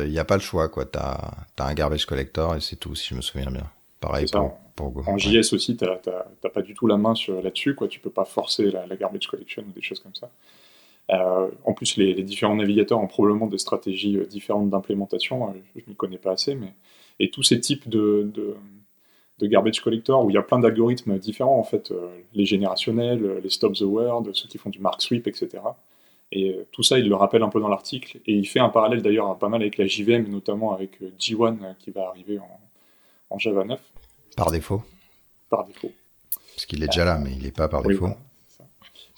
il 0.04 0.10
n'y 0.10 0.18
a 0.18 0.24
pas 0.26 0.34
le 0.34 0.42
choix. 0.42 0.68
Tu 0.68 0.98
as, 0.98 1.30
as, 1.58 1.66
un 1.66 1.72
garbage 1.72 2.04
collector 2.04 2.56
et 2.56 2.60
c'est 2.60 2.76
tout, 2.76 2.94
si 2.94 3.08
je 3.08 3.14
me 3.14 3.22
souviens 3.22 3.50
bien. 3.50 3.70
Pareil 4.00 4.26
pour, 4.30 4.58
En 4.80 5.18
JS 5.18 5.52
aussi, 5.52 5.76
tu 5.76 5.84
n'as 5.84 6.50
pas 6.50 6.62
du 6.62 6.74
tout 6.74 6.86
la 6.86 6.96
main 6.96 7.14
là-dessus. 7.42 7.76
Tu 7.88 8.00
peux 8.00 8.10
pas 8.10 8.24
forcer 8.24 8.70
la, 8.70 8.86
la, 8.86 8.96
garbage 8.96 9.28
collection 9.28 9.62
ou 9.68 9.72
des 9.72 9.82
choses 9.82 10.00
comme 10.00 10.14
ça. 10.14 10.30
Euh, 11.10 11.50
en 11.64 11.74
plus, 11.74 11.96
les, 11.96 12.22
différents 12.22 12.56
navigateurs 12.56 13.00
ont 13.00 13.06
probablement 13.06 13.46
des 13.46 13.58
stratégies 13.58 14.16
euh, 14.16 14.24
différentes 14.24 14.70
d'implémentation. 14.70 15.48
Euh, 15.48 15.52
je 15.76 15.82
ne 15.82 15.90
m'y 15.90 15.96
connais 15.96 16.18
pas 16.18 16.32
assez, 16.32 16.54
mais 16.54 16.72
et 17.20 17.30
tous 17.30 17.42
ces 17.42 17.60
types 17.60 17.88
de, 17.88 18.30
de, 18.34 19.46
garbage 19.46 19.80
collector 19.80 20.24
où 20.24 20.30
il 20.30 20.34
y 20.34 20.38
a 20.38 20.42
plein 20.42 20.58
d'algorithmes 20.58 21.18
différents 21.18 21.58
en 21.58 21.64
fait, 21.64 21.92
les 22.32 22.46
générationnels, 22.46 23.40
les 23.42 23.50
stop 23.50 23.74
the 23.74 23.82
word, 23.82 24.24
ceux 24.32 24.48
qui 24.48 24.56
font 24.56 24.70
du 24.70 24.78
mark 24.78 25.02
sweep, 25.02 25.26
etc. 25.26 25.62
Et 26.32 26.58
tout 26.72 26.82
ça, 26.82 26.98
il 26.98 27.06
le 27.06 27.14
rappelle 27.14 27.42
un 27.42 27.50
peu 27.50 27.60
dans 27.60 27.68
l'article. 27.68 28.20
Et 28.26 28.32
il 28.32 28.48
fait 28.48 28.58
un 28.58 28.70
parallèle 28.70 29.02
d'ailleurs 29.02 29.36
pas 29.38 29.50
mal 29.50 29.60
avec 29.60 29.76
la 29.76 29.86
JVM, 29.86 30.30
notamment 30.30 30.72
avec 30.72 30.98
G1 31.20 31.76
qui 31.78 31.90
va 31.90 32.08
arriver 32.08 32.38
en, 33.30 33.38
Java 33.38 33.64
9. 33.64 33.78
Par 34.36 34.50
défaut 34.50 34.82
Par 35.50 35.66
défaut. 35.66 35.92
Parce 36.54 36.66
qu'il 36.66 36.82
est 36.82 36.86
déjà 36.86 37.04
là, 37.04 37.18
mais 37.18 37.32
il 37.32 37.42
n'est 37.42 37.50
pas 37.50 37.68
par 37.68 37.82
défaut. 37.82 38.08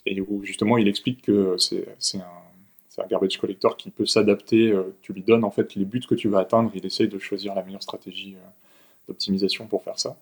et 0.06 0.20
où 0.20 0.44
justement, 0.44 0.78
il 0.78 0.88
explique 0.88 1.23
que 1.23 1.56
c'est 1.58 1.87
un 2.18 3.06
garbage 3.08 3.38
collector 3.38 3.76
qui 3.76 3.90
peut 3.90 4.06
s'adapter. 4.06 4.70
Euh, 4.70 4.96
tu 5.02 5.12
lui 5.12 5.23
donnes 5.23 5.44
en 5.44 5.50
fait 5.50 5.75
les 5.75 5.85
buts 5.85 6.00
que 6.08 6.14
tu 6.14 6.28
vas 6.28 6.40
atteindre. 6.40 6.70
Il 6.75 6.85
essaye 6.87 7.08
de 7.08 7.18
choisir 7.18 7.54
la 7.54 7.62
meilleure 7.62 7.82
stratégie 7.82 8.35
euh, 8.37 8.49
d'optimisation 9.08 9.66
pour 9.66 9.82
faire 9.82 9.99
ça. 9.99 10.16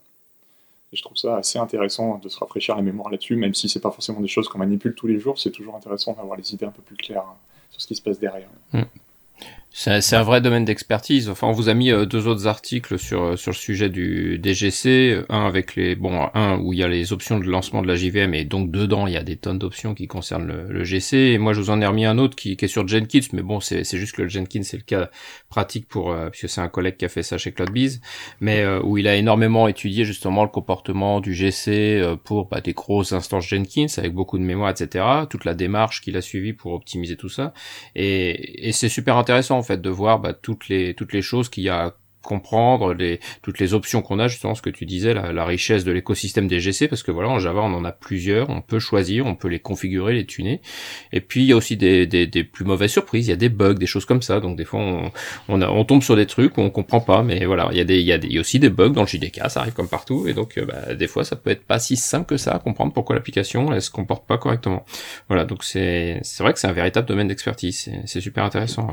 Et 0.93 0.97
je 0.97 1.03
trouve 1.03 1.17
ça 1.17 1.37
assez 1.37 1.59
intéressant 1.59 2.19
de 2.19 2.29
se 2.29 2.39
rafraîchir 2.39 2.77
la 2.77 2.83
mémoire 2.83 3.11
là-dessus, 3.11 3.37
même 3.37 3.55
si 3.55 3.69
c'est 3.69 3.81
pas 3.81 3.91
forcément 3.91 4.21
des 4.21 4.29
choses 4.29 4.49
qu'on 4.49 4.59
manipule 4.59 4.95
tous 4.95 5.07
les 5.07 5.19
jours. 5.19 5.39
C'est 5.39 5.51
toujours 5.51 5.77
intéressant 5.77 6.13
d'avoir 6.15 6.37
les 6.37 6.53
idées 6.53 6.67
un 6.67 6.71
peu 6.71 6.83
plus 6.83 6.97
claires 6.97 7.27
hein, 7.27 7.37
sur 7.71 7.81
ce 7.81 7.87
qui 7.87 7.95
se 7.95 8.03
passe 8.03 8.19
derrière. 8.19 8.49
Mm. 8.73 8.83
C'est 9.76 10.14
un 10.14 10.23
vrai 10.23 10.40
domaine 10.40 10.64
d'expertise. 10.64 11.28
Enfin, 11.28 11.49
on 11.49 11.52
vous 11.52 11.69
a 11.69 11.75
mis 11.75 11.90
euh, 11.90 12.07
deux 12.07 12.28
autres 12.28 12.47
articles 12.47 12.97
sur 12.97 13.25
euh, 13.25 13.37
sur 13.37 13.50
le 13.50 13.57
sujet 13.57 13.88
du 13.88 14.38
DGC, 14.40 15.25
un 15.28 15.47
avec 15.47 15.75
les 15.75 15.97
bon 15.97 16.28
un 16.33 16.59
où 16.61 16.73
il 16.73 16.78
y 16.78 16.85
a 16.85 16.88
les 16.88 17.12
options 17.12 17.40
de 17.40 17.45
lancement 17.47 17.83
de 17.83 17.88
la 17.88 17.97
JVM 17.97 18.35
et 18.35 18.45
donc 18.45 18.71
dedans 18.71 19.09
il 19.09 19.14
y 19.14 19.16
a 19.16 19.25
des 19.25 19.35
tonnes 19.35 19.59
d'options 19.59 19.93
qui 19.93 20.07
concernent 20.07 20.47
le, 20.47 20.85
GC. 20.85 21.16
Et 21.16 21.38
moi 21.38 21.54
je 21.54 21.61
vous 21.61 21.71
en 21.71 21.81
ai 21.81 21.87
remis 21.87 22.04
un 22.04 22.19
autre 22.19 22.37
qui, 22.37 22.57
qui 22.57 22.64
est 22.64 22.69
sur 22.69 22.87
Jenkins, 22.87 23.26
mais 23.33 23.43
bon 23.43 23.59
c'est 23.59 23.83
c'est 23.83 23.99
juste 23.99 24.14
que 24.14 24.23
le 24.23 24.28
Jenkins 24.28 24.62
c'est 24.62 24.76
le 24.76 24.85
cas 24.85 25.11
pratique 25.49 25.88
pour 25.88 26.12
euh, 26.12 26.31
puisque 26.31 26.49
c'est 26.49 26.61
un 26.61 26.69
collègue 26.69 26.97
qui 26.97 27.07
a 27.07 27.09
fait 27.09 27.25
ça 27.25 27.37
chez 27.37 27.50
CloudBees, 27.50 27.99
mais 28.40 28.64
où 28.85 28.97
il 28.97 29.09
a 29.09 29.16
énormément 29.16 29.66
étudié 29.66 30.04
justement 30.04 30.45
le 30.45 30.50
comportement 30.50 31.21
du 31.21 31.35
GC 31.35 32.00
pour 32.23 32.47
bah, 32.47 32.61
des 32.61 32.75
grosses 32.75 33.12
instances 33.12 33.49
Jenkins 33.49 33.87
avec 33.97 34.12
beaucoup 34.14 34.38
de 34.38 34.45
mémoire 34.45 34.71
etc. 34.71 35.04
Toute 35.28 35.45
la 35.45 35.54
démarche 35.54 36.00
qu'il 36.00 36.16
a 36.16 36.21
suivie 36.21 36.52
pour 36.52 36.75
optimiser 36.75 37.16
tout 37.16 37.28
ça 37.28 37.52
et 37.97 38.69
et 38.69 38.71
c'est 38.71 38.88
super 38.88 39.16
intéressant 39.16 39.63
fait 39.64 39.80
de 39.80 39.90
voir 39.90 40.21
bah, 40.21 40.33
toutes 40.33 40.68
les 40.68 40.94
toutes 40.94 41.12
les 41.12 41.23
choses 41.23 41.49
qu'il 41.49 41.64
y 41.64 41.68
a 41.68 41.94
comprendre 42.25 42.94
les 42.94 43.21
toutes 43.42 43.61
les 43.61 43.75
options 43.75 44.02
qu'on 44.02 44.18
a 44.18 44.26
justement 44.26 44.56
ce 44.56 44.62
que 44.62 44.71
tu 44.71 44.87
disais 44.87 45.14
la, 45.14 45.44
richesse 45.44 45.85
de 45.85 45.92
l'écosystème 45.92 46.49
des 46.49 46.59
GC 46.59 46.88
parce 46.88 47.02
que 47.02 47.12
voilà 47.12 47.28
en 47.28 47.38
Java 47.38 47.61
on 47.61 47.75
en 47.75 47.85
a 47.85 47.92
plusieurs 47.92 48.49
on 48.49 48.62
peut 48.62 48.78
choisir 48.78 49.26
on 49.26 49.37
peut 49.37 49.49
les 49.49 49.61
configurer 49.61 50.14
les 50.14 50.25
tuner. 50.25 50.61
Et 51.12 51.21
puis 51.21 51.42
il 51.42 51.47
y 51.47 51.52
a 51.52 51.56
aussi 51.56 51.76
des, 51.76 52.06
des, 52.06 52.26
des 52.26 52.42
plus 52.42 52.64
mauvaises 52.64 52.90
surprises 52.90 53.26
il 53.26 53.30
y 53.30 53.35
a 53.35 53.37
des 53.37 53.50
bugs 53.50 53.75
des 53.75 53.87
choses 53.87 54.06
comme 54.06 54.23
ça. 54.23 54.40
Donc 54.40 54.56
des 54.56 54.64
fois 54.64 54.80
on 54.80 55.12
on, 55.49 55.62
on 55.62 55.85
tombe 55.85 56.02
sur 56.02 56.16
des 56.16 56.26
trucs 56.26 56.56
où 56.56 56.62
on 56.62 56.71
comprend 56.71 57.00
pas 57.00 57.23
mais 57.23 57.44
voilà 57.44 57.68
il 57.71 57.76
y 57.76 57.80
a 57.80 57.85
des 57.85 58.00
il 58.00 58.06
y 58.06 58.12
a, 58.12 58.18
des, 58.18 58.38
aussi 58.38 58.59
des 58.59 58.71
bugs 58.71 58.88
dans 58.88 59.02
le 59.02 59.06
JDK 59.06 59.42
ça 59.49 59.61
arrive 59.61 59.75
comme 59.75 59.88
partout. 59.88 60.26
Et 60.26 60.33
donc 60.33 60.56
euh, 60.56 60.64
bah, 60.64 60.94
des 60.94 61.06
fois 61.06 61.25
ça 61.25 61.37
peut 61.37 61.50
être 61.50 61.64
pas 61.64 61.78
si 61.78 61.97
simple 61.97 62.26
que 62.26 62.38
ça 62.38 62.52
à 62.52 62.59
comprendre 62.59 62.92
pourquoi 62.92 63.14
l'application 63.14 63.73
elle 63.73 63.83
se 63.83 63.90
comporte 63.90 64.26
pas 64.26 64.38
correctement. 64.38 64.85
Voilà 65.28 65.44
donc 65.44 65.62
c'est 65.62 66.21
c'est 66.23 66.42
vrai 66.42 66.54
que 66.54 66.59
c'est 66.59 66.68
un 66.68 66.73
véritable 66.73 67.06
domaine 67.06 67.28
d'expertise. 67.28 67.90
C'est 68.06 68.21
super 68.21 68.44
intéressant. 68.44 68.88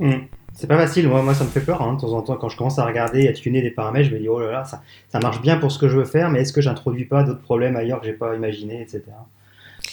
Mm. 0.00 0.26
C'est 0.52 0.66
pas 0.66 0.78
facile, 0.78 1.06
moi, 1.08 1.22
moi 1.22 1.34
ça 1.34 1.44
me 1.44 1.50
fait 1.50 1.60
peur. 1.60 1.82
Hein. 1.82 1.94
De 1.94 2.00
temps 2.00 2.14
en 2.14 2.22
temps, 2.22 2.36
quand 2.36 2.48
je 2.48 2.56
commence 2.56 2.78
à 2.78 2.86
regarder 2.86 3.24
et 3.24 3.28
à 3.28 3.32
tuner 3.34 3.60
des 3.60 3.70
paramètres, 3.70 4.08
je 4.08 4.14
me 4.14 4.20
dis 4.20 4.28
oh 4.28 4.40
là 4.40 4.50
là, 4.50 4.64
ça, 4.64 4.80
marche 5.20 5.42
bien 5.42 5.58
pour 5.58 5.70
ce 5.70 5.78
que 5.78 5.88
je 5.88 5.98
veux 5.98 6.06
faire, 6.06 6.30
mais 6.30 6.40
est-ce 6.40 6.52
que 6.52 6.62
j'introduis 6.62 7.04
pas 7.04 7.24
d'autres 7.24 7.42
problèmes 7.42 7.76
ailleurs 7.76 8.00
que 8.00 8.06
j'ai 8.06 8.14
pas 8.14 8.34
imaginé, 8.34 8.80
etc. 8.80 9.02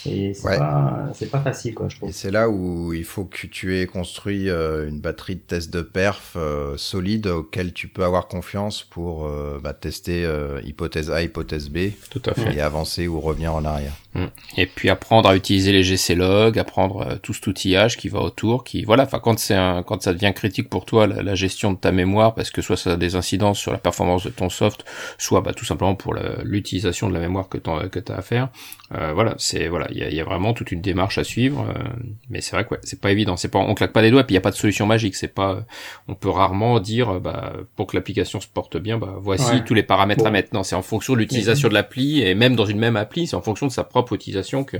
Et 0.05 0.33
c'est 0.33 0.57
pas, 0.57 1.12
pas, 1.31 1.39
facile, 1.39 1.74
quoi, 1.74 1.88
je 1.88 1.98
trouve. 1.98 2.10
Et 2.10 2.12
c'est 2.12 2.31
là 2.31 2.50
où 2.50 2.93
il 2.93 3.05
faut 3.05 3.25
que 3.25 3.48
tu 3.48 3.77
aies 3.77 3.86
construit 3.86 4.50
euh, 4.50 4.88
une 4.88 5.00
batterie 5.00 5.36
de 5.36 5.41
tests 5.41 5.72
de 5.72 5.81
perf 5.81 6.33
euh, 6.36 6.75
solide 6.77 7.27
auquel 7.27 7.74
tu 7.74 7.88
peux 7.88 8.03
avoir 8.03 8.27
confiance 8.27 8.83
pour 8.83 9.25
euh, 9.25 9.60
bah, 9.63 9.74
tester 9.74 10.27
hypothèse 10.65 11.10
A, 11.10 11.22
hypothèse 11.22 11.69
B. 11.69 11.91
Tout 12.10 12.22
à 12.25 12.33
fait. 12.33 12.55
Et 12.55 12.62
avancer 12.62 13.07
ou 13.07 13.19
revenir 13.19 13.53
en 13.53 13.63
arrière. 13.63 13.93
Mm. 14.13 14.25
Et 14.57 14.65
puis 14.65 14.89
apprendre 14.89 15.29
à 15.29 15.36
utiliser 15.36 15.72
les 15.72 15.83
GC 15.83 16.15
logs, 16.15 16.60
apprendre 16.60 17.17
tout 17.22 17.33
cet 17.33 17.48
outillage 17.48 17.98
qui 17.98 18.10
va 18.10 18.19
autour, 18.19 18.63
qui 18.63 18.83
voilà, 18.83 19.03
enfin 19.03 19.19
quand 19.19 19.39
c'est 19.39 19.55
un, 19.55 19.83
quand 19.83 20.03
ça 20.03 20.13
devient 20.13 20.33
critique 20.36 20.69
pour 20.69 20.86
toi 20.86 21.07
la, 21.07 21.24
la, 21.24 21.36
gestion 21.36 21.74
de 21.74 21.77
ta 21.77 21.91
mémoire, 21.91 22.36
parce 22.36 22.51
que 22.51 22.62
soit 22.62 22.77
ça 22.77 22.93
a 22.93 22.95
des 22.95 23.15
incidences 23.15 23.57
sur 23.57 23.72
la 23.72 23.79
performance 23.79 24.25
de 24.25 24.29
ton 24.29 24.50
soft, 24.50 24.86
soit 25.17 25.41
bah, 25.41 25.53
tout 25.53 25.65
simplement 25.65 25.95
pour 25.95 26.15
l'utilisation 26.43 27.10
de 27.10 27.13
la 27.13 27.19
mémoire 27.19 27.50
que 27.50 27.57
tu 27.57 27.69
as 27.69 28.15
à 28.15 28.22
faire. 28.22 28.50
voilà, 28.91 29.33
c'est 29.38 29.67
voilà, 29.67 29.88
il 29.93 30.13
y 30.13 30.19
a, 30.19 30.23
vraiment 30.23 30.53
toute 30.53 30.71
une 30.71 30.81
démarche 30.81 31.17
à 31.17 31.23
suivre, 31.23 31.67
euh, 31.69 31.83
mais 32.29 32.41
c'est 32.41 32.55
vrai 32.55 32.65
que 32.65 32.71
ouais, 32.71 32.79
c'est 32.83 33.00
pas 33.00 33.12
évident. 33.12 33.38
C'est 33.38 33.47
pas, 33.47 33.59
on 33.59 33.73
claque 33.73 33.93
pas 33.93 34.01
des 34.01 34.12
doigts, 34.12 34.23
puis 34.23 34.33
il 34.33 34.35
y 34.35 34.38
a 34.38 34.41
pas 34.41 34.51
de 34.51 34.55
solution 34.55 34.85
magique. 34.85 35.15
C'est 35.15 35.27
pas, 35.27 35.65
on 36.07 36.15
peut 36.15 36.29
rarement 36.29 36.79
dire, 36.79 37.19
bah, 37.19 37.53
pour 37.75 37.88
que 37.88 37.95
l'application 37.95 38.39
se 38.39 38.47
porte 38.47 38.77
bien, 38.77 38.97
bah, 38.97 39.15
voici 39.19 39.63
tous 39.65 39.73
les 39.73 39.83
paramètres 39.83 40.25
à 40.25 40.31
mettre. 40.31 40.53
Non, 40.53 40.63
c'est 40.63 40.75
en 40.75 40.81
fonction 40.81 41.13
de 41.13 41.19
l'utilisation 41.19 41.69
de 41.69 41.73
l'appli 41.73 42.21
et 42.21 42.35
même 42.35 42.55
dans 42.55 42.65
une 42.65 42.79
même 42.79 42.95
appli, 42.95 43.27
c'est 43.27 43.35
en 43.35 43.41
fonction 43.41 43.67
de 43.67 43.71
sa 43.71 43.83
propre 43.83 44.13
utilisation 44.13 44.63
que 44.63 44.77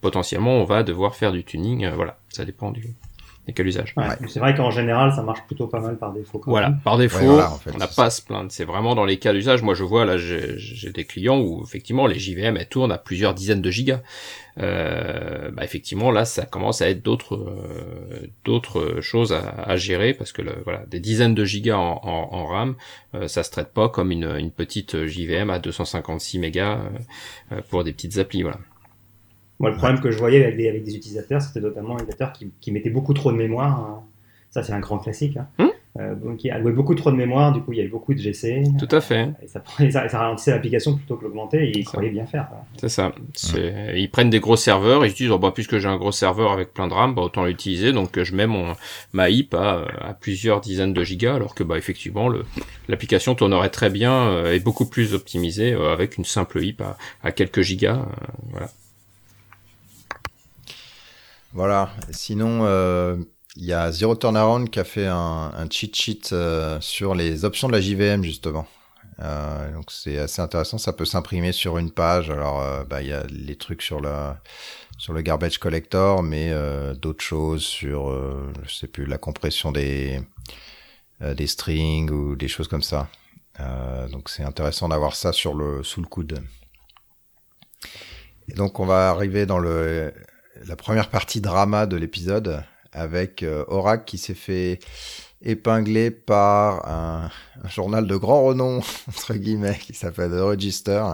potentiellement 0.00 0.52
on 0.52 0.64
va 0.64 0.82
devoir 0.82 1.16
faire 1.16 1.32
du 1.32 1.44
tuning. 1.44 1.84
Euh, 1.84 1.94
voilà, 1.94 2.18
ça 2.28 2.44
dépend 2.44 2.70
du, 2.70 2.94
et 3.46 3.52
quel 3.52 3.66
usage. 3.66 3.94
C'est 4.28 4.40
vrai 4.40 4.54
qu'en 4.54 4.70
général, 4.70 5.12
ça 5.12 5.22
marche 5.22 5.42
plutôt 5.46 5.66
pas 5.66 5.80
mal 5.80 5.98
par 5.98 6.12
défaut. 6.12 6.40
voilà, 6.46 6.74
par 6.82 6.96
défaut, 6.96 7.40
on 7.72 7.78
n'a 7.78 7.86
pas 7.86 8.06
à 8.06 8.10
se 8.10 8.22
plaindre. 8.22 8.50
C'est 8.50 8.64
vraiment 8.64 8.94
dans 8.94 9.04
les 9.04 9.18
cas 9.18 9.32
d'usage. 9.32 9.62
Moi, 9.62 9.74
je 9.74 9.84
vois 9.84 10.04
là, 10.04 10.16
j'ai 10.16 10.92
des 10.92 11.04
clients 11.04 11.40
où 11.40 11.62
effectivement 11.62 12.06
les 12.06 12.18
JVM 12.18 12.56
elles 12.56 12.68
tournent 12.68 12.92
à 12.92 12.98
plusieurs 12.98 13.34
dizaines 13.34 13.62
de 13.62 13.70
gigas. 13.70 14.00
Euh, 14.60 15.50
bah, 15.50 15.64
effectivement, 15.64 16.10
là, 16.10 16.24
ça 16.24 16.46
commence 16.46 16.80
à 16.80 16.88
être 16.88 17.02
d'autres 17.02 17.34
euh, 17.34 18.28
d'autres 18.44 19.00
choses 19.00 19.32
à, 19.32 19.48
à, 19.48 19.76
gérer 19.76 20.14
parce 20.14 20.32
que 20.32 20.42
le, 20.42 20.54
voilà, 20.64 20.84
des 20.86 21.00
dizaines 21.00 21.34
de 21.34 21.44
gigas 21.44 21.76
en, 21.76 22.00
en, 22.04 22.46
RAM, 22.46 22.76
euh, 23.14 23.26
ça 23.26 23.42
se 23.42 23.50
traite 23.50 23.72
pas 23.72 23.88
comme 23.88 24.12
une, 24.12 24.36
une 24.38 24.52
petite 24.52 25.06
JVM 25.06 25.50
à 25.50 25.58
256 25.58 26.38
mégas 26.38 26.78
euh, 27.52 27.60
pour 27.68 27.82
des 27.82 27.92
petites 27.92 28.18
applis. 28.18 28.42
Voilà. 28.42 28.58
Moi, 29.60 29.70
le 29.70 29.76
problème 29.76 30.00
que 30.00 30.10
je 30.10 30.18
voyais 30.18 30.42
avec 30.42 30.56
des, 30.56 30.68
avec 30.68 30.84
des 30.84 30.96
utilisateurs, 30.96 31.40
c'était 31.40 31.60
notamment 31.60 31.90
les 31.96 32.02
utilisateurs 32.02 32.32
qui, 32.32 32.50
qui, 32.60 32.72
mettaient 32.72 32.90
beaucoup 32.90 33.14
trop 33.14 33.32
de 33.32 33.36
mémoire. 33.36 33.78
Hein. 33.80 34.02
Ça, 34.50 34.62
c'est 34.62 34.72
un 34.72 34.80
grand 34.80 34.98
classique. 34.98 35.36
Hein. 35.36 35.48
Hum 35.58 35.70
euh, 36.00 36.16
donc, 36.16 36.42
il 36.42 36.50
allouait 36.50 36.72
beaucoup 36.72 36.96
trop 36.96 37.12
de 37.12 37.16
mémoire, 37.16 37.52
du 37.52 37.60
coup, 37.60 37.72
il 37.72 37.76
y 37.76 37.80
avait 37.80 37.88
beaucoup 37.88 38.14
de 38.14 38.18
GC. 38.18 38.64
Tout 38.80 38.88
à 38.90 39.00
fait. 39.00 39.28
Et 39.42 39.46
ça, 39.46 40.08
ça, 40.08 40.18
ralentissait 40.18 40.50
l'application 40.50 40.96
plutôt 40.96 41.16
que 41.16 41.22
l'augmenter, 41.22 41.68
et 41.68 41.78
ils 41.78 41.84
croyaient 41.84 42.10
bien 42.10 42.26
faire. 42.26 42.48
C'est 42.78 42.88
ça. 42.88 43.12
Ils 43.94 44.10
prennent 44.10 44.30
des 44.30 44.40
gros 44.40 44.56
serveurs, 44.56 45.04
et 45.04 45.08
ils 45.08 45.10
se 45.12 45.16
disent, 45.16 45.30
oh, 45.30 45.38
bah, 45.38 45.52
puisque 45.54 45.78
j'ai 45.78 45.88
un 45.88 45.96
gros 45.96 46.10
serveur 46.10 46.50
avec 46.50 46.74
plein 46.74 46.88
de 46.88 46.94
RAM, 46.94 47.14
bah, 47.14 47.22
autant 47.22 47.44
l'utiliser. 47.44 47.92
Donc, 47.92 48.20
je 48.20 48.34
mets 48.34 48.48
mon, 48.48 48.74
ma 49.12 49.30
HIP 49.30 49.54
à, 49.54 49.84
à, 50.00 50.14
plusieurs 50.14 50.60
dizaines 50.60 50.94
de 50.94 51.04
gigas, 51.04 51.36
alors 51.36 51.54
que, 51.54 51.62
bah, 51.62 51.78
effectivement, 51.78 52.28
l'application 52.88 53.36
tournerait 53.36 53.70
très 53.70 53.90
bien 53.90 54.12
euh, 54.12 54.52
et 54.52 54.58
beaucoup 54.58 54.86
plus 54.86 55.14
optimisée 55.14 55.74
euh, 55.74 55.92
avec 55.92 56.18
une 56.18 56.24
simple 56.24 56.60
HIP 56.60 56.80
à, 56.80 56.96
à 57.22 57.30
quelques 57.30 57.60
gigas. 57.60 58.04
voilà. 58.50 58.68
Voilà. 61.54 61.90
Sinon, 62.10 62.64
euh, 62.64 63.16
il 63.54 63.64
y 63.64 63.72
a 63.72 63.92
Zero 63.92 64.16
Turnaround 64.16 64.68
qui 64.70 64.80
a 64.80 64.84
fait 64.84 65.06
un, 65.06 65.52
cheat 65.70 65.94
sheet 65.94 66.32
euh, 66.32 66.80
sur 66.80 67.14
les 67.14 67.44
options 67.44 67.68
de 67.68 67.72
la 67.72 67.80
JVM 67.80 68.24
justement. 68.24 68.66
Euh, 69.20 69.72
donc 69.72 69.92
c'est 69.92 70.18
assez 70.18 70.42
intéressant. 70.42 70.78
Ça 70.78 70.92
peut 70.92 71.04
s'imprimer 71.04 71.52
sur 71.52 71.78
une 71.78 71.92
page. 71.92 72.28
Alors, 72.28 72.84
bah, 72.86 73.02
il 73.02 73.08
y 73.08 73.12
a 73.12 73.22
les 73.30 73.56
trucs 73.56 73.82
sur 73.82 74.00
le 74.00 74.32
sur 74.98 75.12
le 75.12 75.22
garbage 75.22 75.58
collector, 75.58 76.24
mais 76.24 76.52
d'autres 76.96 77.22
choses 77.22 77.62
sur, 77.62 78.12
je 78.64 78.74
sais 78.74 78.88
plus, 78.88 79.06
la 79.06 79.18
compression 79.18 79.70
des 79.70 80.20
des 81.20 81.46
strings 81.46 82.10
ou 82.10 82.34
des 82.34 82.48
choses 82.48 82.66
comme 82.66 82.82
ça. 82.82 83.08
donc 84.10 84.28
c'est 84.28 84.42
intéressant 84.42 84.88
d'avoir 84.88 85.14
ça 85.14 85.32
sur 85.32 85.54
le 85.54 85.84
sous 85.84 86.00
le 86.00 86.08
coude. 86.08 86.42
Et 88.48 88.54
donc 88.54 88.80
on 88.80 88.86
va 88.86 89.10
arriver 89.10 89.46
dans 89.46 89.58
le 89.60 90.12
la 90.66 90.76
première 90.76 91.10
partie 91.10 91.40
drama 91.40 91.86
de 91.86 91.96
l'épisode 91.96 92.62
avec 92.92 93.42
euh, 93.42 93.64
Oracle 93.68 94.04
qui 94.04 94.18
s'est 94.18 94.34
fait 94.34 94.78
épingler 95.42 96.10
par 96.10 96.88
un, 96.88 97.30
journal 97.68 98.06
de 98.06 98.16
grand 98.16 98.44
renom, 98.44 98.78
entre 99.08 99.34
guillemets, 99.34 99.78
qui 99.78 99.94
s'appelle 99.94 100.30
The 100.30 100.40
Register, 100.40 101.04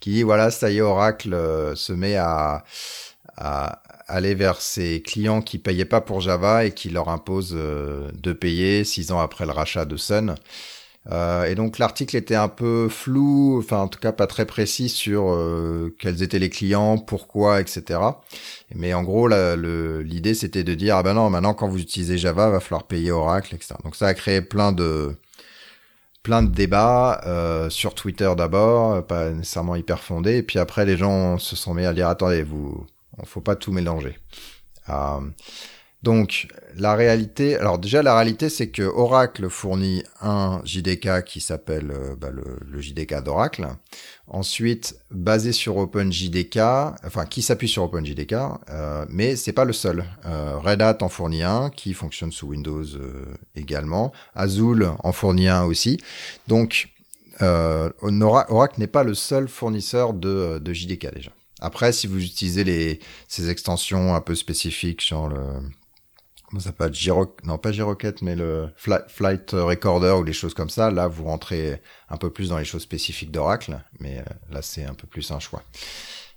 qui 0.00 0.10
dit, 0.10 0.22
voilà, 0.22 0.50
ça 0.50 0.70
y 0.70 0.78
est, 0.78 0.80
Oracle 0.82 1.34
se 1.74 1.92
met 1.92 2.16
à, 2.16 2.64
à 3.36 3.82
aller 4.08 4.34
vers 4.34 4.60
ses 4.60 5.02
clients 5.02 5.40
qui 5.40 5.58
payaient 5.58 5.84
pas 5.84 6.00
pour 6.00 6.20
Java 6.20 6.64
et 6.64 6.72
qui 6.72 6.90
leur 6.90 7.08
impose 7.08 7.54
euh, 7.54 8.10
de 8.14 8.32
payer 8.32 8.84
six 8.84 9.10
ans 9.10 9.20
après 9.20 9.46
le 9.46 9.52
rachat 9.52 9.84
de 9.84 9.96
Sun. 9.96 10.34
Euh, 11.10 11.44
et 11.44 11.56
donc 11.56 11.78
l'article 11.78 12.16
était 12.16 12.36
un 12.36 12.48
peu 12.48 12.88
flou, 12.88 13.58
enfin 13.58 13.78
en 13.78 13.88
tout 13.88 13.98
cas 13.98 14.12
pas 14.12 14.28
très 14.28 14.46
précis 14.46 14.88
sur 14.88 15.32
euh, 15.32 15.94
quels 15.98 16.22
étaient 16.22 16.38
les 16.38 16.50
clients, 16.50 16.96
pourquoi, 16.98 17.60
etc. 17.60 17.98
Mais 18.74 18.94
en 18.94 19.02
gros, 19.02 19.26
l'idée 19.26 20.34
c'était 20.34 20.62
de 20.62 20.74
dire 20.74 20.96
ah 20.96 21.02
ben 21.02 21.14
non, 21.14 21.28
maintenant 21.28 21.54
quand 21.54 21.68
vous 21.68 21.80
utilisez 21.80 22.18
Java, 22.18 22.50
va 22.50 22.60
falloir 22.60 22.84
payer 22.86 23.10
Oracle, 23.10 23.54
etc. 23.54 23.74
Donc 23.84 23.96
ça 23.96 24.06
a 24.06 24.14
créé 24.14 24.42
plein 24.42 24.72
de 24.72 25.16
plein 26.22 26.42
de 26.42 26.50
débats 26.52 27.20
euh, 27.26 27.68
sur 27.68 27.94
Twitter 27.94 28.32
d'abord, 28.36 29.04
pas 29.06 29.30
nécessairement 29.30 29.74
hyper 29.76 30.00
fondés, 30.00 30.36
et 30.38 30.42
puis 30.44 30.58
après 30.60 30.84
les 30.86 30.96
gens 30.96 31.38
se 31.38 31.56
sont 31.56 31.74
mis 31.74 31.84
à 31.84 31.92
dire 31.92 32.08
attendez, 32.08 32.44
vous, 32.44 32.86
faut 33.24 33.40
pas 33.40 33.56
tout 33.56 33.72
mélanger. 33.72 34.18
Donc, 36.02 36.48
la 36.76 36.94
réalité, 36.94 37.56
alors 37.56 37.78
déjà, 37.78 38.02
la 38.02 38.16
réalité, 38.16 38.48
c'est 38.48 38.70
que 38.70 38.82
Oracle 38.82 39.48
fournit 39.48 40.02
un 40.20 40.60
JDK 40.64 41.22
qui 41.24 41.40
s'appelle 41.40 41.92
euh, 41.92 42.16
bah, 42.16 42.30
le, 42.30 42.58
le, 42.68 42.80
JDK 42.80 43.22
d'Oracle. 43.22 43.68
Ensuite, 44.26 44.96
basé 45.10 45.52
sur 45.52 45.76
OpenJDK, 45.76 46.58
enfin, 47.04 47.24
qui 47.26 47.42
s'appuie 47.42 47.68
sur 47.68 47.84
OpenJDK, 47.84 48.34
euh, 48.70 49.04
mais 49.10 49.36
c'est 49.36 49.52
pas 49.52 49.64
le 49.64 49.72
seul. 49.72 50.04
Euh, 50.26 50.58
Red 50.58 50.82
Hat 50.82 50.98
en 51.02 51.08
fournit 51.08 51.42
un 51.42 51.70
qui 51.70 51.94
fonctionne 51.94 52.32
sous 52.32 52.48
Windows 52.48 52.84
euh, 52.96 53.26
également. 53.54 54.12
Azul 54.34 54.90
en 55.04 55.12
fournit 55.12 55.48
un 55.48 55.64
aussi. 55.64 55.98
Donc, 56.48 56.88
euh, 57.42 57.90
Oracle 58.00 58.80
n'est 58.80 58.86
pas 58.86 59.04
le 59.04 59.14
seul 59.14 59.48
fournisseur 59.48 60.14
de, 60.14 60.58
de 60.58 60.72
JDK 60.72 61.14
déjà. 61.14 61.30
Après, 61.60 61.92
si 61.92 62.08
vous 62.08 62.20
utilisez 62.22 62.64
les, 62.64 62.98
ces 63.28 63.50
extensions 63.50 64.16
un 64.16 64.20
peu 64.20 64.34
spécifiques, 64.34 65.06
genre 65.06 65.28
le, 65.28 65.38
comment 66.52 66.60
ça 66.60 66.68
s'appelle? 66.68 66.92
Non 67.44 67.56
pas 67.56 67.72
Giroquette, 67.72 68.20
mais 68.20 68.36
le 68.36 68.68
Flight 68.76 69.52
Recorder 69.52 70.10
ou 70.10 70.24
des 70.24 70.34
choses 70.34 70.52
comme 70.52 70.68
ça, 70.68 70.90
là, 70.90 71.08
vous 71.08 71.24
rentrez 71.24 71.80
un 72.10 72.18
peu 72.18 72.30
plus 72.30 72.50
dans 72.50 72.58
les 72.58 72.66
choses 72.66 72.82
spécifiques 72.82 73.30
d'Oracle, 73.30 73.80
mais 74.00 74.18
euh, 74.18 74.24
là, 74.50 74.60
c'est 74.60 74.84
un 74.84 74.92
peu 74.92 75.06
plus 75.06 75.30
un 75.30 75.40
choix. 75.40 75.62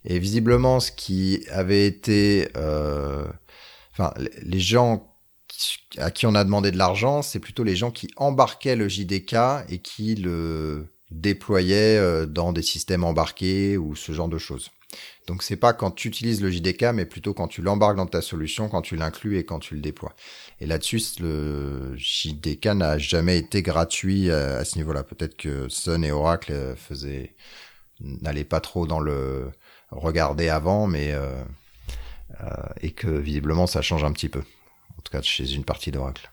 Et 0.06 0.20
visiblement, 0.20 0.80
ce 0.80 0.94
qui 0.94 1.46
avait 1.50 1.86
été, 1.86 2.48
euh, 2.56 3.28
enfin, 3.92 4.14
les 4.42 4.60
gens 4.60 5.12
à 5.98 6.12
qui 6.12 6.26
on 6.26 6.36
a 6.36 6.46
demandé 6.46 6.72
de 6.72 6.78
l'argent, 6.78 7.22
c'est 7.22 7.40
plutôt 7.40 7.64
les 7.64 7.76
gens 7.76 7.92
qui 7.92 8.08
embarquaient 8.16 8.76
le 8.78 8.88
JDK 8.88 9.36
et 9.68 9.80
qui 9.80 10.16
le 10.16 10.88
déployaient 11.12 11.98
euh, 11.98 12.26
dans 12.26 12.54
des 12.54 12.62
systèmes 12.62 13.04
embarqués 13.04 13.78
ou 13.78 13.96
ce 13.96 14.14
genre 14.14 14.30
de 14.30 14.38
choses. 14.38 14.72
Donc 15.28 15.42
c'est 15.42 15.56
pas 15.56 15.74
quand 15.74 15.92
tu 15.92 16.08
utilises 16.08 16.42
le 16.42 16.52
JDK, 16.52 16.84
mais 16.94 17.06
plutôt 17.06 17.34
quand 17.34 17.48
tu 17.48 17.62
l'embarques 17.62 17.98
dans 17.98 18.06
ta 18.06 18.22
solution, 18.22 18.70
quand 18.70 18.82
tu 18.82 18.96
l'inclus 18.96 19.38
et 19.38 19.46
quand 19.46 19.60
tu 19.60 19.74
le 19.74 19.82
déploies. 19.82 20.14
Et 20.60 20.68
là-dessus, 20.68 21.02
le 21.20 21.96
JDK 21.98 22.68
n'a 22.68 22.98
jamais 23.00 23.40
été 23.40 23.64
gratuit 23.64 24.30
à, 24.30 24.64
ce 24.64 24.78
niveau-là. 24.78 25.04
Peut-être 25.04 25.36
que 25.36 25.68
Sun 25.68 26.04
et 26.04 26.12
Oracle 26.12 26.52
euh, 26.52 26.76
faisaient 26.76 27.36
n'allaient 28.02 28.44
pas 28.44 28.60
trop 28.60 28.86
dans 28.86 29.00
le 29.00 29.50
regarder 29.90 30.50
avant, 30.50 30.86
mais 30.86 31.14
euh, 31.14 31.44
euh, 32.42 32.46
et 32.82 32.92
que 32.92 33.08
visiblement 33.08 33.68
ça 33.68 33.82
change 33.82 34.04
un 34.04 34.12
petit 34.12 34.30
peu. 34.30 34.44
En 34.98 35.02
tout 35.02 35.12
cas 35.12 35.22
chez 35.22 35.54
une 35.54 35.64
partie 35.64 35.92
d'Oracle. 35.92 36.30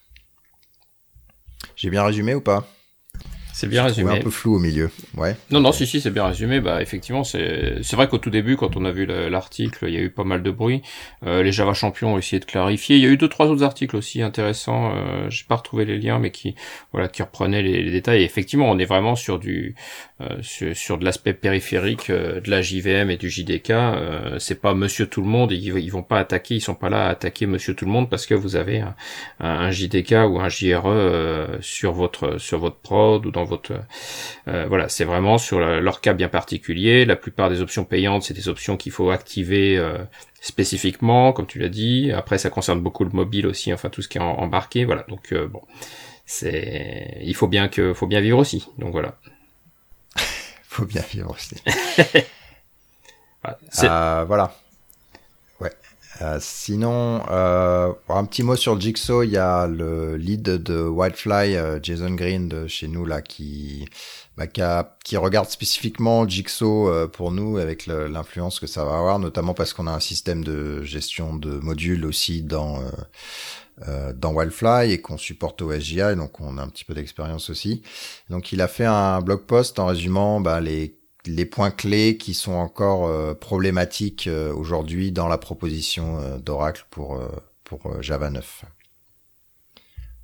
J'ai 1.76 1.90
bien 1.90 2.04
résumé 2.04 2.34
ou 2.34 2.40
pas? 2.40 2.66
C'est 3.52 3.68
bien 3.68 3.84
résumé. 3.84 4.12
un 4.12 4.20
peu 4.20 4.30
flou 4.30 4.56
au 4.56 4.58
milieu. 4.58 4.90
Ouais. 5.16 5.36
Non, 5.50 5.60
non, 5.60 5.72
si, 5.72 5.86
si, 5.86 6.00
c'est 6.00 6.10
bien 6.10 6.26
résumé. 6.26 6.60
Bah, 6.60 6.80
effectivement, 6.80 7.24
c'est, 7.24 7.82
c'est 7.82 7.96
vrai 7.96 8.08
qu'au 8.08 8.18
tout 8.18 8.30
début, 8.30 8.56
quand 8.56 8.76
on 8.76 8.84
a 8.84 8.92
vu 8.92 9.06
l'article, 9.06 9.86
il 9.88 9.94
y 9.94 9.98
a 9.98 10.00
eu 10.00 10.10
pas 10.10 10.24
mal 10.24 10.42
de 10.42 10.50
bruit. 10.50 10.82
Euh, 11.26 11.42
les 11.42 11.52
Java 11.52 11.74
champions 11.74 12.14
ont 12.14 12.18
essayé 12.18 12.40
de 12.40 12.44
clarifier. 12.44 12.96
Il 12.96 13.02
y 13.02 13.06
a 13.06 13.08
eu 13.08 13.16
deux, 13.16 13.28
trois 13.28 13.46
autres 13.46 13.62
articles 13.62 13.96
aussi 13.96 14.22
intéressants. 14.22 14.92
Euh, 14.94 15.28
j'ai 15.28 15.44
pas 15.46 15.56
retrouvé 15.56 15.84
les 15.84 15.98
liens, 15.98 16.18
mais 16.18 16.30
qui, 16.30 16.54
voilà, 16.92 17.08
qui 17.08 17.22
reprenaient 17.22 17.62
les, 17.62 17.90
détails. 17.90 18.22
Et 18.22 18.24
effectivement, 18.24 18.70
on 18.70 18.78
est 18.78 18.84
vraiment 18.84 19.16
sur 19.16 19.38
du, 19.38 19.74
euh, 20.20 20.38
sur, 20.40 20.76
sur, 20.76 20.98
de 20.98 21.04
l'aspect 21.04 21.34
périphérique 21.34 22.10
euh, 22.10 22.40
de 22.40 22.50
la 22.50 22.62
JVM 22.62 23.10
et 23.10 23.16
du 23.16 23.28
JDK. 23.28 23.70
Euh, 23.70 24.38
c'est 24.38 24.60
pas 24.60 24.74
Monsieur 24.74 25.06
Tout 25.06 25.22
le 25.22 25.28
Monde. 25.28 25.52
Ils, 25.52 25.78
ils 25.78 25.92
vont 25.92 26.02
pas 26.02 26.18
attaquer. 26.18 26.54
Ils 26.54 26.60
sont 26.60 26.74
pas 26.74 26.88
là 26.88 27.06
à 27.06 27.10
attaquer 27.10 27.46
Monsieur 27.46 27.74
Tout 27.74 27.84
le 27.84 27.90
Monde 27.90 28.08
parce 28.08 28.26
que 28.26 28.34
vous 28.34 28.56
avez 28.56 28.80
un, 28.80 28.94
un 29.40 29.70
JDK 29.70 30.12
ou 30.28 30.40
un 30.40 30.48
JRE 30.48 31.58
sur 31.60 31.92
votre, 31.92 32.38
sur 32.38 32.58
votre 32.58 32.76
prod 32.76 33.24
ou 33.26 33.30
dans 33.30 33.41
votre 33.44 33.74
euh, 34.48 34.66
voilà, 34.66 34.88
c'est 34.88 35.04
vraiment 35.04 35.38
sur 35.38 35.58
leur 35.58 36.00
cas 36.00 36.12
bien 36.12 36.28
particulier. 36.28 37.04
La 37.04 37.16
plupart 37.16 37.50
des 37.50 37.60
options 37.60 37.84
payantes, 37.84 38.22
c'est 38.22 38.34
des 38.34 38.48
options 38.48 38.76
qu'il 38.76 38.92
faut 38.92 39.10
activer 39.10 39.76
euh, 39.78 39.98
spécifiquement, 40.40 41.32
comme 41.32 41.46
tu 41.46 41.58
l'as 41.58 41.68
dit. 41.68 42.12
Après, 42.12 42.38
ça 42.38 42.50
concerne 42.50 42.80
beaucoup 42.80 43.04
le 43.04 43.10
mobile 43.10 43.46
aussi, 43.46 43.72
enfin 43.72 43.88
tout 43.88 44.02
ce 44.02 44.08
qui 44.08 44.18
est 44.18 44.20
embarqué. 44.20 44.84
Voilà, 44.84 45.04
donc 45.08 45.32
euh, 45.32 45.46
bon, 45.46 45.62
c'est 46.26 47.18
il 47.22 47.34
faut 47.34 47.48
bien 47.48 47.68
que 47.68 47.94
faut 47.94 48.06
bien 48.06 48.20
vivre 48.20 48.38
aussi. 48.38 48.66
Donc 48.78 48.92
voilà. 48.92 49.16
faut 50.64 50.86
bien 50.86 51.02
vivre 51.10 51.30
aussi. 51.30 51.56
voilà. 54.26 54.54
Euh, 56.22 56.38
sinon, 56.40 57.20
euh, 57.30 57.92
un 58.08 58.24
petit 58.24 58.44
mot 58.44 58.54
sur 58.54 58.80
Jigsaw, 58.80 59.24
il 59.24 59.30
y 59.30 59.38
a 59.38 59.66
le 59.66 60.16
lead 60.16 60.42
de 60.42 60.80
Wildfly, 60.82 61.56
euh, 61.56 61.80
Jason 61.82 62.14
Green 62.14 62.48
de 62.48 62.68
chez 62.68 62.86
nous 62.86 63.04
là, 63.04 63.22
qui, 63.22 63.88
bah, 64.36 64.46
qui, 64.46 64.62
qui, 65.04 65.16
regarde 65.16 65.48
spécifiquement 65.48 66.28
Jigsaw 66.28 66.88
euh, 66.88 67.08
pour 67.08 67.32
nous 67.32 67.58
avec 67.58 67.86
l'influence 67.86 68.60
que 68.60 68.68
ça 68.68 68.84
va 68.84 68.98
avoir, 68.98 69.18
notamment 69.18 69.52
parce 69.52 69.72
qu'on 69.72 69.88
a 69.88 69.92
un 69.92 70.00
système 70.00 70.44
de 70.44 70.84
gestion 70.84 71.34
de 71.34 71.58
modules 71.58 72.04
aussi 72.04 72.42
dans 72.42 72.80
dans 74.14 74.32
Wildfly 74.32 74.92
et 74.92 75.00
qu'on 75.00 75.16
supporte 75.16 75.60
OSGI, 75.60 76.14
donc 76.14 76.40
on 76.40 76.56
a 76.56 76.62
un 76.62 76.68
petit 76.68 76.84
peu 76.84 76.94
d'expérience 76.94 77.50
aussi. 77.50 77.82
Donc 78.30 78.52
il 78.52 78.60
a 78.60 78.68
fait 78.68 78.84
un 78.84 79.20
blog 79.20 79.40
post 79.40 79.80
en 79.80 79.86
résumant 79.86 80.40
bah, 80.40 80.60
les 80.60 80.94
les 81.26 81.46
points 81.46 81.70
clés 81.70 82.16
qui 82.16 82.34
sont 82.34 82.52
encore 82.52 83.06
euh, 83.06 83.34
problématiques 83.34 84.26
euh, 84.26 84.52
aujourd'hui 84.52 85.12
dans 85.12 85.28
la 85.28 85.38
proposition 85.38 86.18
euh, 86.18 86.38
d'Oracle 86.38 86.86
pour, 86.90 87.20
pour 87.64 88.02
Java 88.02 88.30
9. 88.30 88.64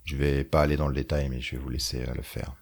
Je 0.04 0.16
vais 0.16 0.44
pas 0.44 0.62
aller 0.62 0.76
dans 0.76 0.88
le 0.88 0.94
détail, 0.94 1.28
mais 1.28 1.40
je 1.40 1.52
vais 1.56 1.62
vous 1.62 1.68
laisser 1.68 2.02
le 2.14 2.22
faire. 2.22 2.54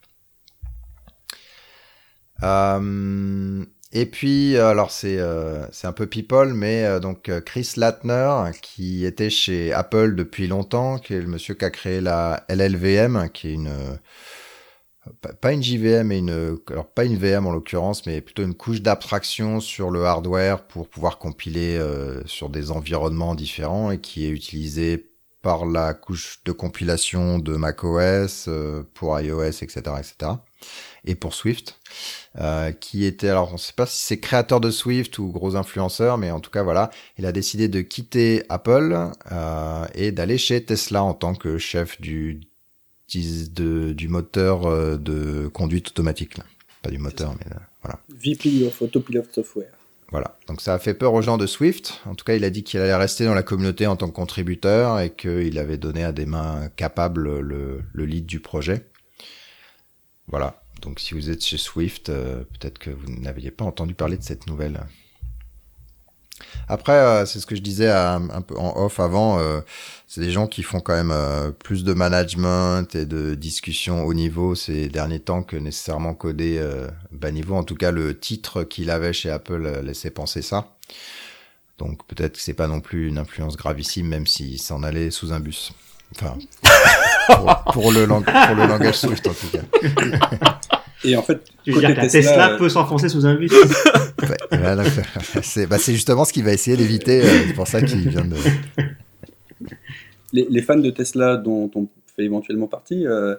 et 3.93 4.07
puis, 4.07 4.57
alors 4.59 4.91
c'est 4.91 5.19
c'est 5.71 5.87
un 5.87 5.93
peu 5.93 6.07
people, 6.07 6.53
mais 6.53 6.99
donc 7.01 7.31
Chris 7.45 7.75
Latner, 7.77 8.51
qui 8.61 9.07
était 9.07 9.31
chez 9.31 9.73
Apple 9.73 10.17
depuis 10.17 10.49
longtemps, 10.49 10.99
qui 10.99 11.15
est 11.15 11.21
le 11.21 11.29
monsieur 11.29 11.55
qui 11.55 11.65
a 11.65 11.71
créé 11.71 12.01
la 12.01 12.45
LLVM, 12.49 13.31
qui 13.33 13.49
est 13.49 13.55
une 13.55 13.99
pas 15.41 15.53
une 15.53 15.63
JVM 15.63 16.13
et 16.13 16.19
une 16.19 16.59
alors 16.71 16.87
pas 16.87 17.05
une 17.05 17.17
VM 17.17 17.47
en 17.47 17.53
l'occurrence 17.53 18.07
mais 18.07 18.21
plutôt 18.21 18.43
une 18.43 18.55
couche 18.55 18.83
d'abstraction 18.83 19.61
sur 19.61 19.91
le 19.91 20.05
hardware 20.05 20.67
pour 20.67 20.89
pouvoir 20.89 21.19
compiler 21.19 21.77
euh, 21.77 22.23
sur 22.27 22.49
des 22.51 22.71
environnements 22.71 23.35
différents 23.35 23.91
et 23.91 24.01
qui 24.01 24.27
est 24.27 24.31
utilisé 24.31 25.11
par 25.43 25.65
la 25.65 25.95
couche 25.95 26.41
de 26.45 26.53
compilation 26.53 27.39
de 27.39 27.57
macOS 27.57 28.47
euh, 28.49 28.83
pour 28.95 29.19
iOS 29.19 29.63
etc 29.63 29.81
etc 29.99 30.33
et 31.05 31.15
pour 31.15 31.35
Swift 31.35 31.79
euh, 32.41 32.73
qui 32.73 33.05
était 33.05 33.29
alors 33.29 33.53
on 33.55 33.57
sait 33.57 33.73
pas 33.73 33.87
si 33.87 34.05
c'est 34.05 34.19
créateur 34.19 34.61
de 34.61 34.71
Swift 34.71 35.19
ou 35.19 35.31
gros 35.31 35.57
influenceur 35.57 36.19
mais 36.19 36.31
en 36.31 36.41
tout 36.41 36.51
cas 36.51 36.63
voilà 36.63 36.91
il 37.17 37.27
a 37.27 37.33
décidé 37.33 37.69
de 37.69 37.81
quitter 37.81 38.45
Apple 38.49 39.11
et 39.95 40.11
d'aller 40.11 40.39
chez 40.39 40.65
Tesla 40.65 41.03
en 41.05 41.15
tant 41.15 41.35
que 41.35 41.59
chef 41.59 42.01
du 42.01 42.41
de, 43.15 43.93
du 43.93 44.09
moteur 44.09 44.67
euh, 44.67 44.97
de 44.97 45.49
conduite 45.49 45.89
automatique. 45.89 46.39
Là. 46.39 46.45
Pas 46.83 46.91
du 46.91 46.99
moteur, 46.99 47.35
mais 47.39 47.53
euh, 47.53 47.59
voilà. 47.83 48.01
VP 48.09 48.67
of 48.67 48.83
Autopilot 48.83 49.25
Software. 49.33 49.73
Voilà. 50.11 50.39
Donc 50.47 50.61
ça 50.61 50.75
a 50.75 50.79
fait 50.79 50.95
peur 50.95 51.15
aux 51.15 51.23
gens 51.23 51.37
de 51.37 51.47
Swift. 51.47 52.01
En 52.07 52.15
tout 52.15 52.25
cas, 52.25 52.35
il 52.35 52.45
a 52.45 52.51
dit 52.51 52.63
qu'il 52.63 52.81
allait 52.81 52.95
rester 52.95 53.25
dans 53.25 53.35
la 53.35 53.43
communauté 53.43 53.87
en 53.87 53.97
tant 53.97 54.09
que 54.09 54.15
contributeur 54.15 55.01
et 55.01 55.11
qu'il 55.11 55.59
avait 55.59 55.79
donné 55.79 56.05
à 56.05 56.13
des 56.13 56.27
mains 56.27 56.69
capables 56.77 57.41
le, 57.41 57.83
le 57.93 58.05
lead 58.05 58.27
du 58.27 58.41
projet. 58.41 58.87
Voilà. 60.29 60.63
Donc 60.83 61.01
si 61.01 61.15
vous 61.15 61.31
êtes 61.31 61.45
chez 61.45 61.57
Swift, 61.59 62.09
euh, 62.09 62.45
peut-être 62.45 62.79
que 62.79 62.91
vous 62.91 63.09
n'aviez 63.21 63.51
pas 63.51 63.65
entendu 63.65 63.95
parler 63.95 64.17
de 64.17 64.23
cette 64.23 64.47
nouvelle. 64.47 64.81
Après, 66.69 66.93
euh, 66.93 67.27
c'est 67.27 67.41
ce 67.41 67.47
que 67.47 67.57
je 67.57 67.63
disais 67.63 67.91
un 67.91 68.43
peu 68.43 68.57
en 68.57 68.77
off 68.77 69.01
avant. 69.01 69.39
Euh, 69.39 69.61
c'est 70.07 70.21
des 70.21 70.31
gens 70.31 70.47
qui 70.47 70.63
font 70.63 70.81
quand 70.81 70.95
même 70.95 71.13
euh, 71.13 71.51
plus 71.51 71.85
de 71.85 71.93
management 71.93 72.95
et 72.95 73.07
de 73.07 73.35
discussion 73.35 74.05
haut 74.05 74.15
niveau 74.15 74.55
ces 74.55 74.89
derniers 74.89 75.21
temps 75.21 75.43
que 75.43 75.57
nécessairement 75.57 76.15
coder 76.15 76.65
bas 77.13 77.31
niveau. 77.31 77.55
En 77.55 77.65
tout 77.65 77.77
cas, 77.77 77.91
le 77.91 78.19
titre 78.19 78.65
qu'il 78.65 78.91
avait 78.91 79.13
chez 79.13 79.31
Apple 79.31 79.81
laissait 79.83 80.11
penser 80.11 80.43
ça. 80.43 80.73
Donc 81.79 82.07
peut-être 82.07 82.35
que 82.35 82.41
c'est 82.41 82.55
pas 82.55 82.69
non 82.69 82.81
plus 82.81 83.09
une 83.09 83.19
influence 83.19 83.57
gravissime, 83.57 84.09
même 84.09 84.27
s'il 84.27 84.61
s'en 84.61 84.83
allait 84.83 85.11
sous 85.11 85.33
un 85.33 85.41
bus. 85.41 85.73
Enfin, 86.15 86.39
pour, 87.73 87.93
le, 87.93 88.07
pour 88.07 88.55
le 88.55 88.67
langage 88.67 88.95
Swift 88.95 89.27
en 89.27 89.35
tout 89.35 89.49
cas. 89.49 90.56
Et 91.07 91.17
en 91.17 91.23
fait, 91.23 91.41
tu 91.65 91.73
veux 91.73 91.81
dire 91.81 91.95
que 91.95 92.11
Tesla, 92.11 92.55
euh, 92.55 92.59
peut 92.59 92.69
s'enfoncer 92.69 93.09
sous 93.09 93.27
un 93.27 93.37
bus 93.37 93.53
bah, 95.69 95.79
C'est 95.79 95.93
justement 95.93 96.25
ce 96.25 96.33
qu'il 96.33 96.45
va 96.45 96.53
essayer 96.53 96.77
d'éviter. 96.77 97.23
Euh, 97.23 97.45
c'est 97.47 97.55
pour 97.55 97.69
ça 97.69 97.81
qu'il 97.81 98.09
vient 98.09 98.25
de. 98.25 98.37
Les, 100.33 100.63
fans 100.63 100.77
de 100.77 100.91
Tesla, 100.91 101.37
dont 101.37 101.71
on 101.75 101.87
fait 102.17 102.25
éventuellement 102.25 102.67
partie, 102.67 103.07
euh, 103.07 103.37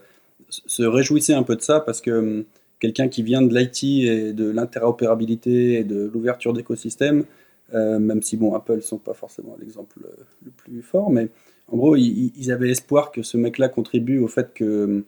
se 0.49 0.83
réjouissaient 0.83 1.33
un 1.33 1.43
peu 1.43 1.55
de 1.55 1.61
ça 1.61 1.81
parce 1.81 2.01
que 2.01 2.11
hum, 2.11 2.45
quelqu'un 2.79 3.09
qui 3.09 3.21
vient 3.21 3.41
de 3.41 3.53
l'IT 3.53 3.83
et 3.83 4.33
de 4.33 4.49
l'interopérabilité 4.49 5.73
et 5.73 5.83
de 5.83 6.09
l'ouverture 6.11 6.53
d'écosystèmes, 6.53 7.25
même 7.73 8.21
si 8.21 8.37
bon, 8.37 8.55
Apple 8.55 8.77
ne 8.77 8.81
sont 8.81 8.97
pas 8.97 9.13
forcément 9.13 9.57
l'exemple 9.59 9.99
le 10.45 10.51
plus 10.51 10.81
fort, 10.81 11.11
mais 11.11 11.27
en 11.69 11.75
gros, 11.75 11.97
ils, 11.97 12.31
ils 12.37 12.51
avaient 12.51 12.69
espoir 12.69 13.11
que 13.11 13.23
ce 13.23 13.35
mec-là 13.35 13.67
contribue 13.67 14.19
au 14.19 14.27
fait 14.27 14.53
que 14.53 14.85
hum, 14.85 14.97
euh, 14.99 15.01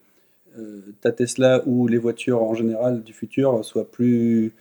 ta 1.02 1.12
Tesla 1.12 1.64
ou 1.66 1.88
les 1.88 1.98
voitures 1.98 2.42
en 2.42 2.54
général 2.54 3.04
du 3.04 3.14
futur 3.14 3.64
soient 3.64 3.90
plus 3.90 4.54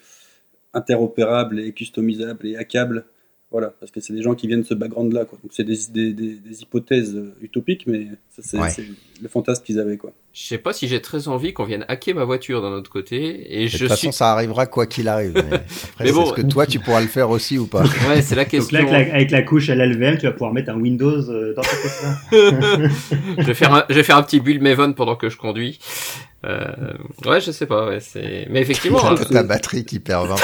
interopérables 0.74 1.61
et 1.61 1.72
customisables 1.72 2.46
et 2.46 2.56
hackables 2.56 3.04
Voilà, 3.50 3.74
parce 3.80 3.90
que 3.90 4.00
c'est 4.00 4.12
des 4.12 4.22
gens 4.22 4.34
qui 4.34 4.46
viennent 4.46 4.62
de 4.62 4.66
ce 4.66 4.74
background-là. 4.74 5.24
Quoi. 5.24 5.38
Donc 5.42 5.52
c'est 5.52 5.64
des, 5.64 5.78
des, 5.90 6.12
des, 6.12 6.62
hypothèses 6.62 7.16
euh, 7.16 7.34
utopiques, 7.40 7.87
mais 7.87 8.08
c'est 8.28 8.58
le 9.22 9.28
fantasme 9.28 9.64
qu'ils 9.64 9.80
avaient. 9.80 9.96
Quoi. 9.96 10.12
Je 10.40 10.44
sais 10.44 10.59
pas 10.59 10.72
si 10.72 10.87
j'ai 10.87 11.03
très 11.03 11.27
envie 11.27 11.53
qu'on 11.53 11.64
vienne 11.64 11.85
hacker 11.88 12.14
ma 12.14 12.22
voiture 12.22 12.62
d'un 12.62 12.70
autre 12.70 12.92
côté. 12.92 13.61
Et, 13.61 13.66
je 13.66 13.74
de 13.74 13.79
toute 13.79 13.88
façon, 13.88 14.12
ça 14.12 14.31
arrivera 14.31 14.66
quoi 14.66 14.87
qu'il 14.87 15.09
arrive. 15.09 15.33
Mais, 15.35 15.42
après, 15.94 16.12
bon, 16.12 16.27
est-ce 16.27 16.33
que 16.35 16.42
toi, 16.42 16.64
tu 16.64 16.79
pourras 16.79 17.01
le 17.01 17.09
faire 17.09 17.29
aussi 17.31 17.59
ou 17.59 17.66
pas 17.66 17.83
Ouais, 18.09 18.22
c'est 18.22 18.37
la 18.37 18.44
question. 18.44 18.79
Donc 18.79 18.88
là, 18.88 18.96
avec 18.98 19.09
la, 19.09 19.14
avec 19.16 19.31
la 19.33 19.42
couche 19.42 19.68
à 19.68 19.74
l'LVM, 19.74 20.16
tu 20.16 20.27
vas 20.27 20.33
pouvoir 20.33 20.53
mettre 20.53 20.70
un 20.70 20.81
Windows 20.81 21.29
euh, 21.29 21.55
dans 21.55 21.62
ta 21.62 21.70
Tesla. 21.70 22.14
je, 23.38 23.42
vais 23.42 23.55
faire 23.55 23.74
un, 23.74 23.85
je 23.88 23.94
vais 23.94 24.05
faire 24.05 24.16
un 24.16 24.22
petit 24.22 24.38
build 24.38 24.62
Maven 24.62 24.94
pendant 24.94 25.16
que 25.16 25.29
je 25.29 25.37
conduis. 25.37 25.81
Euh, 26.46 26.92
ouais, 27.27 27.40
je 27.40 27.51
sais 27.51 27.66
pas, 27.66 27.88
ouais, 27.88 27.98
c'est. 27.98 28.46
Mais 28.48 28.61
effectivement. 28.61 29.05
Hein, 29.05 29.16
ta 29.16 29.42
batterie 29.42 29.85
qui 29.85 29.98
perd 29.98 30.29
20%. 30.29 30.37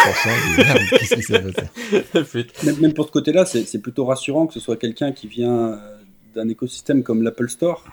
Qu'est-ce 0.90 1.14
qui 1.14 1.22
s'est 1.22 1.40
passé 1.40 2.46
même, 2.64 2.80
même, 2.80 2.92
pour 2.94 3.06
ce 3.06 3.12
côté-là, 3.12 3.46
c'est 3.46 3.80
plutôt 3.80 4.06
rassurant 4.06 4.48
que 4.48 4.54
ce 4.54 4.60
soit 4.60 4.76
quelqu'un 4.76 5.12
qui 5.12 5.28
vient 5.28 5.54
euh, 5.54 5.76
d'un 6.34 6.48
écosystème 6.48 7.04
comme 7.04 7.22
l'Apple 7.22 7.48
Store, 7.48 7.84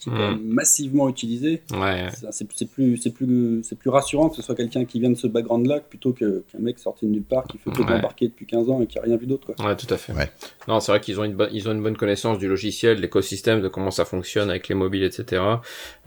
qui 0.00 0.08
est 0.08 0.12
quand 0.12 0.30
même 0.30 0.44
massivement 0.44 1.08
utilisé. 1.08 1.62
Ouais. 1.72 2.08
C'est 2.30 2.66
plus, 2.66 2.96
c'est 2.96 3.10
plus, 3.10 3.62
c'est 3.62 3.78
plus 3.78 3.90
rassurant 3.90 4.28
que 4.28 4.36
ce 4.36 4.42
soit 4.42 4.54
quelqu'un 4.54 4.84
qui 4.84 5.00
vient 5.00 5.10
de 5.10 5.16
ce 5.16 5.26
background-là 5.26 5.80
plutôt 5.80 6.12
qu'un 6.12 6.42
mec 6.58 6.78
sorti 6.78 7.06
de 7.06 7.10
nulle 7.10 7.22
part 7.22 7.44
qui 7.44 7.58
fait 7.58 7.70
que 7.70 7.82
ouais. 7.82 7.86
d'embarquer 7.86 8.28
depuis 8.28 8.46
15 8.46 8.70
ans 8.70 8.80
et 8.80 8.86
qui 8.86 8.98
a 8.98 9.02
rien 9.02 9.16
vu 9.16 9.26
d'autre. 9.26 9.52
Ouais, 9.62 9.76
tout 9.76 9.92
à 9.92 9.96
fait. 9.96 10.12
Ouais. 10.12 10.30
Non, 10.68 10.80
c'est 10.80 10.92
vrai 10.92 11.00
qu'ils 11.00 11.20
ont 11.20 11.24
une 11.24 11.34
bonne, 11.34 11.50
ils 11.52 11.68
ont 11.68 11.72
une 11.72 11.82
bonne 11.82 11.96
connaissance 11.96 12.38
du 12.38 12.48
logiciel, 12.48 12.96
de 12.96 13.02
l'écosystème, 13.02 13.60
de 13.60 13.68
comment 13.68 13.90
ça 13.90 14.04
fonctionne 14.04 14.50
avec 14.50 14.68
les 14.68 14.74
mobiles, 14.74 15.04
etc. 15.04 15.42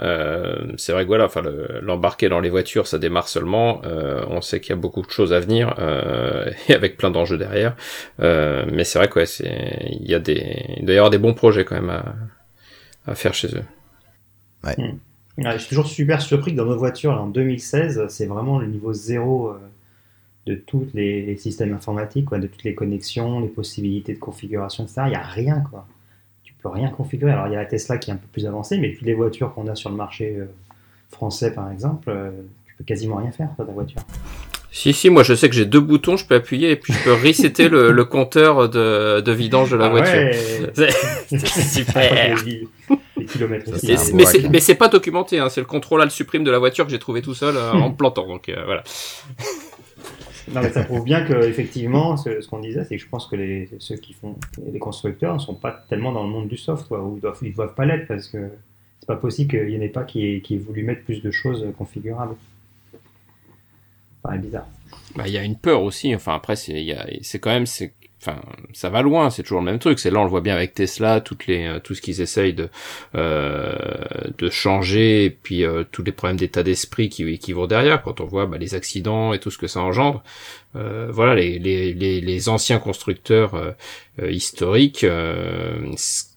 Euh, 0.01 0.73
c'est 0.77 0.91
vrai 0.91 1.03
que 1.03 1.07
voilà, 1.07 1.25
enfin, 1.25 1.43
l'embarquer 1.81 2.29
dans 2.29 2.39
les 2.39 2.49
voitures, 2.49 2.87
ça 2.87 2.97
démarre 2.97 3.27
seulement. 3.27 3.81
Euh, 3.85 4.25
on 4.29 4.41
sait 4.41 4.59
qu'il 4.59 4.71
y 4.71 4.73
a 4.73 4.77
beaucoup 4.77 5.01
de 5.01 5.09
choses 5.09 5.33
à 5.33 5.39
venir 5.39 5.75
euh, 5.79 6.51
et 6.69 6.73
avec 6.73 6.97
plein 6.97 7.11
d'enjeux 7.11 7.37
derrière. 7.37 7.75
Euh, 8.19 8.65
mais 8.71 8.83
c'est 8.83 8.99
vrai 8.99 9.07
que 9.07 9.19
ouais, 9.19 9.25
c'est, 9.25 9.87
il 10.01 10.09
y 10.09 10.15
a 10.15 10.19
des, 10.19 10.75
il 10.77 10.85
doit 10.85 10.95
y 10.95 10.97
avoir 10.97 11.09
des 11.09 11.17
bons 11.17 11.33
projets 11.33 11.65
quand 11.65 11.75
même 11.75 11.89
à, 11.89 12.15
à 13.05 13.15
faire 13.15 13.33
chez 13.33 13.47
eux. 13.55 13.63
Ouais, 14.63 14.75
je 15.37 15.57
suis 15.57 15.69
toujours 15.69 15.87
super 15.87 16.21
surpris 16.21 16.51
que 16.51 16.57
dans 16.57 16.65
nos 16.65 16.77
voitures, 16.77 17.19
en 17.19 17.27
2016, 17.27 18.07
c'est 18.09 18.25
vraiment 18.25 18.59
le 18.59 18.67
niveau 18.67 18.93
zéro 18.93 19.49
euh, 19.49 19.57
de 20.45 20.55
tous 20.55 20.87
les, 20.93 21.35
systèmes 21.37 21.73
informatiques, 21.73 22.29
de 22.31 22.47
toutes 22.47 22.63
les 22.63 22.75
connexions, 22.75 23.39
les 23.39 23.47
possibilités 23.47 24.13
de 24.13 24.19
configuration, 24.19 24.83
etc. 24.83 25.01
Il 25.05 25.09
n'y 25.09 25.15
a 25.15 25.23
rien, 25.23 25.61
quoi. 25.69 25.87
Tu 26.43 26.53
peux 26.53 26.69
rien 26.69 26.89
configurer. 26.89 27.31
Alors, 27.31 27.47
il 27.47 27.53
y 27.53 27.55
a 27.55 27.59
la 27.59 27.65
Tesla 27.65 27.97
qui 27.97 28.11
est 28.11 28.13
un 28.13 28.17
peu 28.17 28.27
plus 28.31 28.45
avancée, 28.45 28.77
mais 28.77 28.93
toutes 28.93 29.07
les 29.07 29.15
voitures 29.15 29.53
qu'on 29.53 29.67
a 29.67 29.75
sur 29.75 29.89
le 29.89 29.95
marché 29.95 30.35
euh, 30.37 30.45
français, 31.09 31.51
par 31.51 31.71
exemple, 31.71 32.09
euh, 32.09 32.31
tu 32.65 32.75
peux 32.75 32.83
quasiment 32.83 33.15
rien 33.15 33.31
faire 33.31 33.49
dans 33.57 33.65
ta 33.65 33.71
voiture. 33.71 34.01
Si, 34.75 34.91
si, 34.91 35.11
moi 35.11 35.21
je 35.21 35.35
sais 35.35 35.49
que 35.49 35.55
j'ai 35.55 35.67
deux 35.67 35.79
boutons, 35.79 36.17
je 36.17 36.25
peux 36.25 36.33
appuyer 36.33 36.71
et 36.71 36.75
puis 36.75 36.93
je 36.93 37.03
peux 37.03 37.13
resetter 37.13 37.69
le, 37.69 37.91
le 37.91 38.05
compteur 38.05 38.69
de, 38.69 39.21
de 39.21 39.31
vidange 39.31 39.69
de 39.69 39.77
la 39.77 39.85
ah 39.85 39.89
voiture. 39.89 40.17
Ouais. 40.17 40.89
C'est 41.27 41.45
super. 41.47 42.35
les 43.15 43.25
kilomètres 43.27 43.71
aussi. 43.71 43.95
Mais, 44.15 44.25
c'est, 44.25 44.49
mais 44.49 44.59
c'est 44.59 44.73
pas 44.73 44.87
documenté, 44.87 45.37
hein. 45.37 45.49
c'est 45.49 45.61
le 45.61 45.67
contrôle 45.67 46.01
alt 46.01 46.09
supprime 46.09 46.43
de 46.43 46.49
la 46.49 46.57
voiture 46.57 46.85
que 46.85 46.91
j'ai 46.91 46.97
trouvé 46.97 47.21
tout 47.21 47.35
seul 47.35 47.55
euh, 47.55 47.71
en 47.71 47.91
plantant. 47.93 48.27
Donc 48.27 48.49
euh, 48.49 48.63
voilà. 48.65 48.83
Non, 50.51 50.61
mais 50.61 50.71
ça 50.71 50.83
prouve 50.83 51.03
bien 51.03 51.23
que 51.23 51.45
effectivement, 51.47 52.17
ce, 52.17 52.41
ce 52.41 52.47
qu'on 52.47 52.59
disait, 52.59 52.83
c'est 52.83 52.97
que 52.97 53.03
je 53.03 53.07
pense 53.07 53.27
que 53.27 53.35
les, 53.35 53.69
ceux 53.77 53.97
qui 53.97 54.13
font 54.13 54.37
les 54.71 54.79
constructeurs 54.79 55.35
ne 55.35 55.39
sont 55.39 55.53
pas 55.53 55.85
tellement 55.87 56.11
dans 56.11 56.23
le 56.23 56.29
monde 56.29 56.47
du 56.47 56.57
soft, 56.57 56.87
quoi, 56.87 56.99
ou 57.03 57.17
ils 57.17 57.21
doivent, 57.21 57.37
ils 57.43 57.53
doivent 57.53 57.75
pas 57.75 57.85
l'être 57.85 58.07
parce 58.07 58.27
que 58.27 58.49
c'est 58.99 59.07
pas 59.07 59.17
possible 59.17 59.51
qu'il 59.51 59.69
y 59.69 59.77
en 59.77 59.81
ait 59.81 59.87
pas 59.87 60.03
qui 60.03 60.25
ait, 60.25 60.41
qui 60.41 60.55
ait 60.55 60.57
voulu 60.57 60.81
mettre 60.81 61.03
plus 61.03 61.21
de 61.21 61.29
choses 61.29 61.63
configurables. 61.77 62.35
Bizarre. 64.37 64.67
Bah, 65.15 65.23
il 65.27 65.33
y 65.33 65.37
a 65.37 65.43
une 65.43 65.57
peur 65.57 65.83
aussi. 65.83 66.13
Enfin, 66.15 66.33
après, 66.35 66.55
c'est, 66.55 67.39
quand 67.39 67.51
même, 67.51 67.65
c'est, 67.65 67.93
enfin, 68.21 68.41
ça 68.73 68.89
va 68.89 69.01
loin. 69.01 69.29
C'est 69.29 69.43
toujours 69.43 69.59
le 69.59 69.65
même 69.65 69.79
truc. 69.79 69.99
C'est 69.99 70.09
là, 70.09 70.19
on 70.19 70.23
le 70.23 70.29
voit 70.29 70.41
bien 70.41 70.55
avec 70.55 70.73
Tesla, 70.73 71.21
toutes 71.21 71.45
les, 71.45 71.67
euh, 71.67 71.79
tout 71.79 71.93
ce 71.93 72.01
qu'ils 72.01 72.21
essayent 72.21 72.53
de, 72.53 72.69
euh, 73.15 73.75
de 74.37 74.49
changer, 74.49 75.25
et 75.25 75.29
puis 75.29 75.63
euh, 75.63 75.83
tous 75.91 76.03
les 76.03 76.11
problèmes 76.11 76.37
d'état 76.37 76.63
d'esprit 76.63 77.09
qui, 77.09 77.37
qui 77.37 77.53
vont 77.53 77.67
derrière. 77.67 78.01
Quand 78.01 78.21
on 78.21 78.25
voit 78.25 78.47
bah, 78.47 78.57
les 78.57 78.73
accidents 78.75 79.33
et 79.33 79.39
tout 79.39 79.51
ce 79.51 79.57
que 79.57 79.67
ça 79.67 79.81
engendre. 79.81 80.23
Euh, 80.75 81.09
voilà, 81.11 81.35
les, 81.35 81.59
les, 81.59 81.93
les, 81.93 82.19
les, 82.19 82.49
anciens 82.49 82.79
constructeurs 82.79 83.53
euh, 83.53 84.31
historiques. 84.31 85.05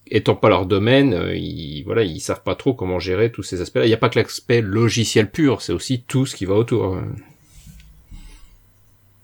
étant 0.09 0.35
pas 0.35 0.49
leur 0.49 0.67
domaine, 0.67 1.31
ils 1.33 1.81
voilà, 1.83 2.03
ils 2.03 2.19
savent 2.19 2.43
pas 2.43 2.55
trop 2.55 2.75
comment 2.75 2.99
gérer 2.99 3.31
tous 3.31 3.43
ces 3.43 3.61
aspects-là. 3.61 3.85
Il 3.85 3.89
n'y 3.89 3.95
a 3.95 3.97
pas 3.97 4.09
que 4.09 4.19
l'aspect 4.19 4.61
logiciel 4.61 5.31
pur, 5.31 5.61
c'est 5.63 5.73
aussi 5.73 6.03
tout 6.07 6.27
ce 6.27 6.35
qui 6.35 6.45
va 6.45 6.53
autour. 6.53 6.99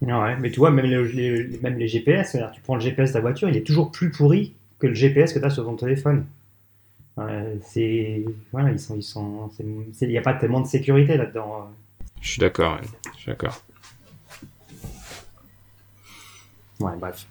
Ouais, 0.03 0.35
mais 0.37 0.51
tu 0.51 0.59
vois, 0.59 0.69
même 0.69 0.85
les, 0.85 1.03
les, 1.13 1.57
même 1.59 1.77
les 1.77 1.87
GPS, 1.87 2.37
tu 2.53 2.61
prends 2.61 2.75
le 2.75 2.81
GPS 2.81 3.11
de 3.11 3.13
ta 3.13 3.21
voiture, 3.21 3.47
il 3.47 3.55
est 3.55 3.65
toujours 3.65 3.89
plus 3.89 4.11
pourri 4.11 4.53
que 4.79 4.87
le 4.87 4.93
GPS 4.93 5.31
que 5.31 5.39
tu 5.39 5.45
as 5.45 5.49
sur 5.49 5.63
ton 5.63 5.75
téléphone. 5.75 6.25
Euh, 7.19 7.55
c'est 7.61 8.25
voilà, 8.51 8.71
ils 8.71 8.79
sont, 8.79 8.97
ils 8.97 9.03
sont, 9.03 9.49
il 9.59 10.07
n'y 10.09 10.17
a 10.17 10.21
pas 10.21 10.33
tellement 10.33 10.59
de 10.59 10.67
sécurité 10.67 11.15
là-dedans. 11.15 11.69
Je 12.19 12.31
suis 12.31 12.39
d'accord, 12.39 12.79
je 13.15 13.19
suis 13.19 13.27
d'accord. 13.27 13.63
Ouais, 16.81 16.93
bref, 16.97 17.25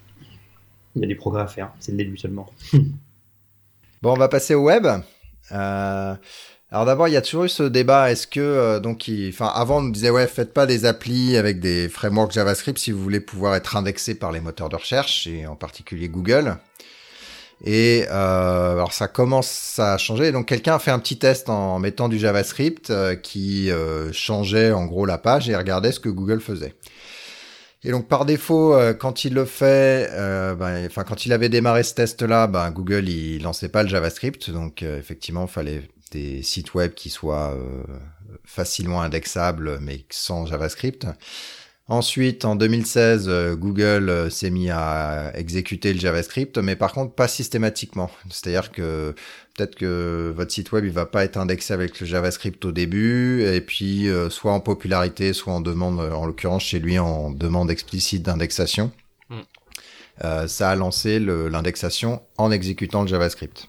il 0.97 1.03
y 1.03 1.05
a 1.05 1.09
des 1.09 1.15
progrès 1.15 1.43
à 1.43 1.47
faire, 1.47 1.73
c'est 1.79 1.93
le 1.93 1.99
début 1.99 2.17
seulement. 2.17 2.51
bon, 2.73 4.13
on 4.13 4.17
va 4.17 4.29
passer 4.29 4.55
au 4.55 4.65
web. 4.65 4.87
Euh, 5.51 6.17
alors 6.73 6.87
d'abord, 6.87 7.07
il 7.07 7.13
y 7.13 7.17
a 7.17 7.23
toujours 7.23 7.45
eu 7.45 7.49
ce 7.49 7.63
débat. 7.63 8.11
Est-ce 8.11 8.27
que 8.27 8.41
euh, 8.41 8.81
donc, 8.81 9.09
enfin, 9.29 9.53
avant, 9.55 9.79
on 9.79 9.83
nous 9.83 9.91
disait 9.93 10.11
ouais, 10.11 10.27
faites 10.27 10.53
pas 10.53 10.67
des 10.67 10.85
applis 10.87 11.37
avec 11.37 11.61
des 11.61 11.89
frameworks 11.89 12.33
JavaScript 12.33 12.79
si 12.79 12.91
vous 12.91 13.03
voulez 13.03 13.21
pouvoir 13.21 13.55
être 13.55 13.77
indexé 13.77 14.15
par 14.15 14.33
les 14.33 14.41
moteurs 14.41 14.69
de 14.69 14.77
recherche 14.77 15.27
et 15.27 15.47
en 15.47 15.55
particulier 15.55 16.09
Google. 16.09 16.57
Et 17.65 18.07
euh, 18.11 18.73
alors 18.73 18.93
ça 18.93 19.07
commence 19.07 19.79
à 19.79 19.97
changer. 19.99 20.33
Donc 20.33 20.47
quelqu'un 20.49 20.75
a 20.75 20.79
fait 20.79 20.91
un 20.91 20.99
petit 20.99 21.19
test 21.19 21.49
en 21.49 21.79
mettant 21.79 22.09
du 22.09 22.19
JavaScript 22.19 22.91
euh, 22.91 23.15
qui 23.15 23.71
euh, 23.71 24.13
changeait 24.13 24.73
en 24.73 24.87
gros 24.87 25.07
la 25.07 25.19
page 25.19 25.49
et 25.49 25.55
regardait 25.55 25.93
ce 25.93 26.01
que 26.01 26.09
Google 26.09 26.41
faisait. 26.41 26.75
Et 27.85 27.91
donc 27.91 28.07
par 28.07 28.25
défaut, 28.25 28.75
euh, 28.75 28.95
quand 28.95 29.25
il 29.25 29.35
le 29.35 29.45
fait, 29.45 30.09
euh, 30.13 30.55
ben, 30.55 30.87
enfin 30.87 31.03
quand 31.03 31.27
il 31.27 31.33
avait 31.33 31.49
démarré 31.49 31.83
ce 31.83 31.95
test-là, 31.95 32.47
ben, 32.47 32.71
Google 32.71 33.09
il 33.09 33.43
lançait 33.43 33.69
pas 33.69 33.83
le 33.83 33.89
JavaScript, 33.89 34.51
donc 34.51 34.83
euh, 34.83 34.99
effectivement 34.99 35.47
il 35.49 35.53
fallait 35.53 35.83
des 36.13 36.43
sites 36.43 36.75
web 36.75 36.95
qui 36.95 37.11
soient 37.11 37.55
euh, 37.55 37.83
facilement 38.45 39.03
indexables 39.03 39.79
mais 39.81 40.05
sans 40.11 40.47
JavaScript. 40.47 41.07
Ensuite, 41.89 42.45
en 42.45 42.55
2016, 42.55 43.27
euh, 43.29 43.57
Google 43.57 44.09
euh, 44.09 44.31
s'est 44.31 44.51
mis 44.51 44.71
à 44.71 45.33
exécuter 45.35 45.93
le 45.93 45.99
JavaScript, 45.99 46.57
mais 46.59 46.77
par 46.77 46.93
contre 46.93 47.15
pas 47.15 47.27
systématiquement. 47.27 48.11
C'est-à-dire 48.31 48.71
que 48.71 49.15
peut-être 49.55 49.75
que 49.75 50.33
votre 50.35 50.53
site 50.53 50.71
web 50.73 50.85
il 50.85 50.93
va 50.93 51.07
pas 51.07 51.25
être 51.25 51.37
indexé 51.37 51.75
avec 51.75 51.99
le 52.01 52.07
JavaScript 52.07 52.65
au 52.65 52.73
début, 52.73 53.43
et 53.43 53.61
puis 53.61 54.09
soit 54.31 54.53
en 54.53 54.61
popularité, 54.61 55.33
soit 55.33 55.53
en 55.53 55.61
demande, 55.61 56.01
en 56.01 56.25
l'occurrence 56.25 56.63
chez 56.63 56.79
lui 56.79 56.99
en 56.99 57.31
demande 57.31 57.71
explicite 57.71 58.23
d'indexation. 58.23 58.93
Mm. 59.29 59.41
Euh, 60.25 60.47
ça 60.47 60.71
a 60.71 60.77
lancé 60.77 61.19
l'indexation 61.19 62.23
en 62.39 62.51
exécutant 62.51 63.03
le 63.03 63.09
JavaScript. 63.09 63.69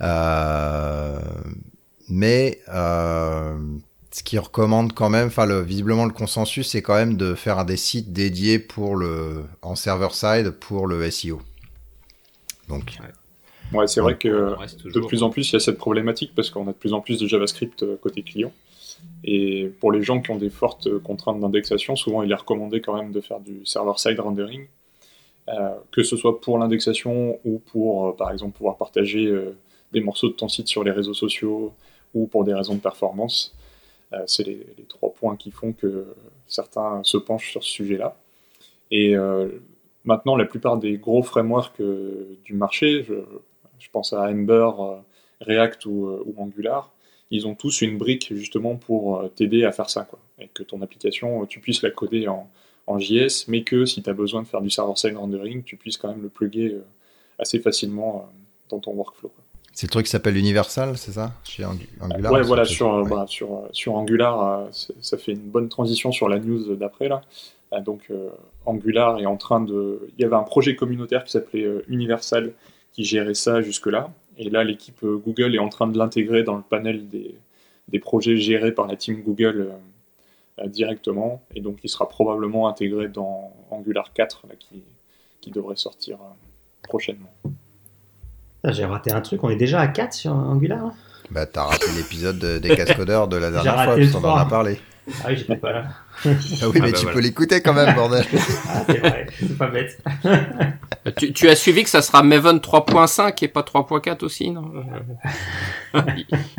Euh, 0.00 1.18
mais 2.08 2.60
euh, 2.68 3.56
ce 4.10 4.22
qui 4.22 4.38
recommande 4.38 4.92
quand 4.92 5.10
même, 5.10 5.28
enfin 5.28 5.46
le, 5.46 5.60
visiblement 5.60 6.04
le 6.04 6.12
consensus, 6.12 6.68
c'est 6.68 6.82
quand 6.82 6.94
même 6.94 7.16
de 7.16 7.34
faire 7.34 7.64
des 7.64 7.76
sites 7.76 8.12
dédiés 8.12 8.58
pour 8.58 8.96
le 8.96 9.44
en 9.62 9.74
server 9.74 10.08
side 10.12 10.50
pour 10.50 10.86
le 10.86 11.10
SEO. 11.10 11.40
Donc. 12.68 12.98
Ouais, 13.72 13.86
c'est 13.86 14.00
vrai 14.00 14.16
que 14.16 14.28
de 14.28 15.00
plus 15.00 15.22
en 15.22 15.28
plus 15.28 15.50
il 15.50 15.52
y 15.52 15.56
a 15.56 15.60
cette 15.60 15.76
problématique 15.76 16.32
parce 16.34 16.48
qu'on 16.48 16.66
a 16.68 16.72
de 16.72 16.78
plus 16.78 16.94
en 16.94 17.02
plus 17.02 17.20
de 17.20 17.26
JavaScript 17.26 17.82
euh, 17.82 17.96
côté 18.00 18.22
client. 18.22 18.52
Et 19.24 19.70
pour 19.80 19.92
les 19.92 20.02
gens 20.02 20.20
qui 20.20 20.30
ont 20.30 20.38
des 20.38 20.50
fortes 20.50 20.98
contraintes 21.00 21.38
d'indexation, 21.38 21.94
souvent 21.94 22.22
il 22.22 22.32
est 22.32 22.34
recommandé 22.34 22.80
quand 22.80 22.96
même 22.96 23.12
de 23.12 23.20
faire 23.20 23.40
du 23.40 23.64
server-side 23.64 24.18
rendering, 24.18 24.66
euh, 25.48 25.70
que 25.92 26.02
ce 26.02 26.16
soit 26.16 26.40
pour 26.40 26.58
l'indexation 26.58 27.38
ou 27.44 27.58
pour, 27.58 28.08
euh, 28.08 28.12
par 28.16 28.30
exemple, 28.32 28.56
pouvoir 28.56 28.76
partager 28.76 29.26
euh, 29.26 29.56
des 29.92 30.00
morceaux 30.00 30.28
de 30.28 30.34
ton 30.34 30.48
site 30.48 30.68
sur 30.68 30.84
les 30.84 30.90
réseaux 30.90 31.14
sociaux 31.14 31.72
ou 32.14 32.26
pour 32.26 32.44
des 32.44 32.54
raisons 32.54 32.74
de 32.74 32.80
performance. 32.80 33.54
Euh, 34.12 34.22
c'est 34.26 34.44
les, 34.44 34.66
trois 34.88 35.12
points 35.12 35.36
qui 35.36 35.50
font 35.50 35.72
que 35.72 36.06
certains 36.46 37.02
se 37.04 37.16
penchent 37.16 37.50
sur 37.50 37.62
ce 37.62 37.70
sujet-là. 37.70 38.16
Et 38.90 39.14
euh, 39.16 39.48
maintenant, 40.04 40.36
la 40.36 40.46
plupart 40.46 40.78
des 40.78 40.96
gros 40.96 41.22
frameworks 41.22 41.80
euh, 41.80 42.38
du 42.44 42.54
marché, 42.54 43.02
je, 43.02 43.14
pense 43.92 44.12
à 44.12 44.30
Ember, 44.30 44.70
React 45.40 45.86
ou, 45.86 46.34
Angular, 46.36 46.92
ils 47.30 47.46
ont 47.46 47.54
tous 47.54 47.80
une 47.80 47.96
brique 47.96 48.34
justement 48.34 48.76
pour 48.76 49.22
t'aider 49.34 49.64
à 49.64 49.72
faire 49.72 49.88
ça. 49.88 50.04
Quoi. 50.04 50.18
Et 50.38 50.48
que 50.48 50.62
ton 50.62 50.82
application, 50.82 51.46
tu 51.46 51.60
puisses 51.60 51.82
la 51.82 51.90
coder 51.90 52.28
en, 52.28 52.48
JS, 52.98 53.48
mais 53.48 53.64
que 53.64 53.84
si 53.84 54.02
tu 54.02 54.08
as 54.08 54.14
besoin 54.14 54.42
de 54.42 54.46
faire 54.46 54.62
du 54.62 54.70
server-side 54.70 55.16
rendering, 55.16 55.62
tu 55.62 55.76
puisses 55.76 55.98
quand 55.98 56.08
même 56.08 56.22
le 56.22 56.28
plugger 56.28 56.76
assez 57.38 57.60
facilement 57.60 58.30
dans 58.70 58.78
ton 58.78 58.92
workflow. 58.92 59.30
C'est 59.78 59.86
le 59.86 59.92
truc 59.92 60.06
qui 60.06 60.10
s'appelle 60.10 60.36
Universal, 60.36 60.98
c'est 60.98 61.12
ça? 61.12 61.34
Chez 61.44 61.64
Angular 61.64 62.32
Ouais, 62.32 62.42
voilà, 62.42 62.64
sur, 62.64 63.04
bah, 63.04 63.26
sur, 63.28 63.68
sur 63.70 63.94
Angular, 63.94 64.66
ça 64.72 65.16
fait 65.16 65.30
une 65.30 65.38
bonne 65.38 65.68
transition 65.68 66.10
sur 66.10 66.28
la 66.28 66.40
news 66.40 66.74
d'après, 66.74 67.06
là. 67.08 67.20
Donc, 67.82 68.10
Angular 68.66 69.20
est 69.20 69.26
en 69.26 69.36
train 69.36 69.60
de... 69.60 70.10
Il 70.18 70.22
y 70.22 70.24
avait 70.24 70.34
un 70.34 70.42
projet 70.42 70.74
communautaire 70.74 71.22
qui 71.22 71.30
s'appelait 71.30 71.64
Universal, 71.86 72.54
qui 72.92 73.04
gérait 73.04 73.34
ça 73.34 73.60
jusque-là. 73.60 74.10
Et 74.36 74.50
là, 74.50 74.64
l'équipe 74.64 75.04
Google 75.04 75.54
est 75.54 75.60
en 75.60 75.68
train 75.68 75.86
de 75.86 75.96
l'intégrer 75.96 76.42
dans 76.42 76.56
le 76.56 76.64
panel 76.68 77.08
des, 77.08 77.36
des 77.86 78.00
projets 78.00 78.36
gérés 78.36 78.72
par 78.72 78.88
la 78.88 78.96
team 78.96 79.22
Google 79.22 79.70
euh, 80.58 80.66
directement. 80.66 81.40
Et 81.54 81.60
donc, 81.60 81.78
il 81.84 81.88
sera 81.88 82.08
probablement 82.08 82.66
intégré 82.66 83.06
dans 83.06 83.52
Angular 83.70 84.12
4 84.12 84.42
qui, 84.58 84.82
qui 85.40 85.52
devrait 85.52 85.76
sortir 85.76 86.16
euh, 86.16 86.34
prochainement. 86.82 87.32
Ah, 88.64 88.72
j'ai 88.72 88.84
raté 88.84 89.12
un 89.12 89.20
truc, 89.20 89.44
on 89.44 89.50
est 89.50 89.56
déjà 89.56 89.80
à 89.80 89.86
4 89.86 90.12
sur 90.12 90.32
Angular 90.32 90.90
Bah, 91.30 91.46
t'as 91.46 91.64
raté 91.64 91.86
l'épisode 91.96 92.38
des 92.38 92.76
cascodeurs 92.76 93.28
de 93.28 93.36
la 93.36 93.50
dernière 93.50 93.84
fois, 93.84 93.96
parce 93.96 94.10
qu'on 94.10 94.24
en 94.24 94.36
a 94.36 94.44
parlé. 94.46 94.80
Ah 95.22 95.28
oui, 95.28 95.36
j'étais 95.36 95.56
pas 95.56 95.72
là. 95.72 95.84
ah 96.24 96.28
oui, 96.28 96.80
mais 96.80 96.88
ah 96.88 96.90
bah 96.90 96.92
tu 96.92 97.06
peux 97.06 97.20
l'écouter 97.20 97.60
quand 97.60 97.72
même, 97.72 97.94
bordel. 97.94 98.24
ah, 98.68 98.82
c'est 98.86 98.98
vrai, 98.98 99.26
c'est 99.38 99.56
pas 99.56 99.68
bête. 99.68 100.02
tu, 101.16 101.32
tu, 101.32 101.48
as 101.48 101.56
suivi 101.56 101.82
que 101.84 101.90
ça 101.90 102.02
sera 102.02 102.22
Maven 102.22 102.58
3.5 102.58 103.42
et 103.42 103.48
pas 103.48 103.62
3.4 103.62 104.24
aussi, 104.24 104.50
non 104.50 104.70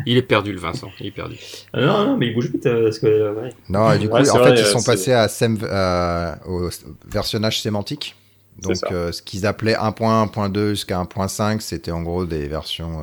il, 0.06 0.16
est 0.16 0.22
perdu, 0.22 0.52
le 0.52 0.58
Vincent. 0.58 0.90
Il 0.98 1.06
est 1.06 1.12
perdu. 1.12 1.36
Euh, 1.76 1.86
non, 1.86 2.06
non, 2.06 2.16
mais 2.16 2.28
il 2.28 2.34
bouge 2.34 2.50
vite. 2.50 2.66
Euh, 2.66 2.84
parce 2.84 2.98
que, 2.98 3.06
euh, 3.06 3.34
ouais. 3.34 3.50
Non, 3.68 3.96
du 3.96 4.08
coup, 4.08 4.16
en 4.16 4.44
fait, 4.44 4.58
ils 4.58 4.66
sont 4.66 4.82
passés 4.82 5.12
à 5.12 6.38
au 6.46 6.68
versionnage 7.06 7.60
sémantique. 7.60 8.16
Donc, 8.62 8.76
ce 8.76 9.22
qu'ils 9.22 9.46
appelaient 9.46 9.74
1.1, 9.74 10.30
1.2 10.30 10.70
jusqu'à 10.70 11.02
1.5, 11.02 11.60
c'était 11.60 11.90
en 11.90 12.02
gros 12.02 12.26
des 12.26 12.46
versions 12.48 13.02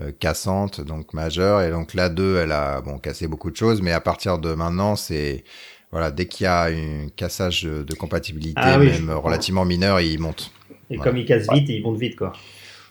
euh, 0.00 0.10
cassante, 0.18 0.80
donc 0.80 1.12
majeure. 1.12 1.60
Et 1.60 1.70
donc 1.70 1.92
la 1.92 2.08
2, 2.08 2.38
elle 2.38 2.52
a 2.52 2.80
bon 2.80 2.98
cassé 2.98 3.28
beaucoup 3.28 3.50
de 3.50 3.56
choses, 3.56 3.82
mais 3.82 3.92
à 3.92 4.00
partir 4.00 4.38
de 4.38 4.54
maintenant, 4.54 4.96
c'est 4.96 5.44
voilà, 5.90 6.10
dès 6.10 6.26
qu'il 6.26 6.44
y 6.44 6.46
a 6.46 6.64
un 6.64 7.08
cassage 7.14 7.64
de 7.64 7.94
compatibilité, 7.94 8.58
ah 8.62 8.78
même 8.78 9.10
relativement 9.10 9.66
mineur, 9.66 10.00
il 10.00 10.18
monte. 10.18 10.50
Et 10.88 10.96
comme 10.96 11.18
il 11.18 11.26
casse 11.26 11.46
vite, 11.52 11.68
il 11.68 11.82
monte 11.82 11.98
vite, 11.98 12.16
quoi. 12.16 12.32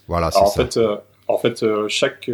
Voilà, 0.07 0.29
c'est 0.29 0.39
ça. 0.39 0.45
En 0.45 0.51
fait, 0.51 0.77
euh, 0.77 0.97
en 1.27 1.37
fait 1.37 1.63
euh, 1.63 1.87
chaque 1.87 2.29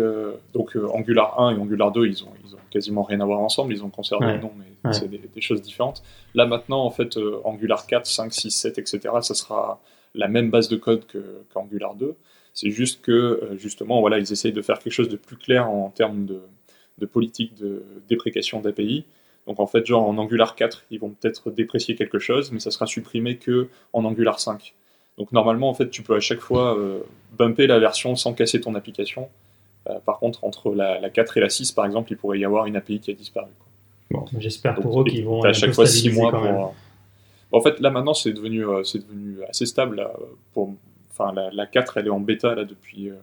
donc 0.53 0.75
Angular 0.75 1.39
1 1.39 1.55
et 1.55 1.59
Angular 1.59 1.91
2, 1.91 2.07
ils 2.07 2.23
ont, 2.23 2.33
ils 2.45 2.55
ont 2.55 2.59
quasiment 2.71 3.03
rien 3.03 3.21
à 3.21 3.25
voir 3.25 3.39
ensemble. 3.39 3.73
Ils 3.73 3.83
ont 3.83 3.89
conservé 3.89 4.33
le 4.33 4.39
nom, 4.39 4.51
mais 4.57 4.93
c'est 4.93 5.07
des, 5.07 5.17
des, 5.17 5.41
choses 5.41 5.61
différentes. 5.61 6.03
Là 6.33 6.45
maintenant, 6.45 6.83
en 6.83 6.91
fait, 6.91 7.17
Angular 7.43 7.85
4, 7.85 8.05
5, 8.05 8.33
6, 8.33 8.51
7, 8.51 8.77
etc. 8.77 8.99
Ça 9.21 9.33
sera 9.33 9.81
la 10.15 10.27
même 10.27 10.49
base 10.49 10.67
de 10.67 10.77
code 10.77 11.05
qu'Angular 11.53 11.95
2. 11.95 12.15
C'est 12.57 12.71
juste 12.71 13.01
que, 13.03 13.11
euh, 13.11 13.57
justement, 13.57 14.01
voilà, 14.01 14.17
ils 14.17 14.31
essayent 14.31 14.51
de 14.51 14.63
faire 14.63 14.79
quelque 14.79 14.91
chose 14.91 15.09
de 15.09 15.15
plus 15.15 15.37
clair 15.37 15.69
en 15.69 15.89
termes 15.89 16.25
de, 16.25 17.05
politique 17.05 17.53
de 17.53 17.83
déprécation 18.09 18.59
d'API. 18.61 19.05
Donc 19.45 19.59
en 19.59 19.67
fait, 19.67 19.85
genre 19.85 20.07
en 20.07 20.17
Angular 20.17 20.55
4, 20.55 20.85
ils 20.89 20.99
vont 20.99 21.11
peut-être 21.11 21.51
déprécier 21.51 21.93
quelque 21.95 22.17
chose, 22.17 22.51
mais 22.51 22.59
ça 22.59 22.71
sera 22.71 22.87
supprimé 22.87 23.37
que 23.37 23.69
en 23.93 24.03
Angular 24.05 24.39
5. 24.39 24.73
Donc 25.17 25.31
normalement, 25.31 25.69
en 25.69 25.73
fait, 25.73 25.89
tu 25.89 26.03
peux 26.03 26.15
à 26.15 26.19
chaque 26.19 26.41
fois 26.41 26.77
euh, 26.77 26.99
bumper 27.37 27.67
la 27.67 27.79
version 27.79 28.15
sans 28.15 28.33
casser 28.33 28.61
ton 28.61 28.75
application. 28.75 29.29
Euh, 29.89 29.99
par 30.05 30.19
contre, 30.19 30.43
entre 30.43 30.73
la, 30.73 31.09
4 31.09 31.37
et 31.37 31.39
la 31.39 31.49
6, 31.49 31.71
par 31.71 31.85
exemple, 31.85 32.11
il 32.11 32.17
pourrait 32.17 32.39
y 32.39 32.45
avoir 32.45 32.65
une 32.65 32.75
API 32.75 32.99
qui 32.99 33.11
a 33.11 33.13
disparu. 33.13 33.49
Bon, 34.11 34.25
j'espère 34.37 34.75
pour 34.75 35.01
eux 35.01 35.05
qu'ils 35.05 35.25
vont. 35.25 35.43
À 35.43 35.53
chaque 35.53 35.73
fois 35.73 35.85
6 35.85 36.11
mois 36.11 36.31
pour. 36.31 36.75
En 37.53 37.61
fait, 37.61 37.79
là 37.79 37.89
maintenant, 37.89 38.13
c'est 38.13 38.33
devenu, 38.33 38.65
c'est 38.83 38.99
devenu 38.99 39.37
assez 39.49 39.65
stable 39.65 40.05
pour, 40.53 40.73
enfin 41.11 41.33
la, 41.51 41.65
4 41.65 41.97
elle 41.97 42.07
est 42.07 42.11
en 42.11 42.19
bêta 42.19 42.55
là 42.55 42.65
depuis, 42.65 43.09
euh, 43.09 43.15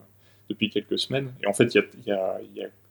depuis 0.49 0.71
quelques 0.71 0.99
semaines. 0.99 1.33
Et 1.43 1.47
en 1.47 1.53
fait, 1.53 1.75
il 1.75 1.83
y 2.07 2.11
a, 2.11 2.39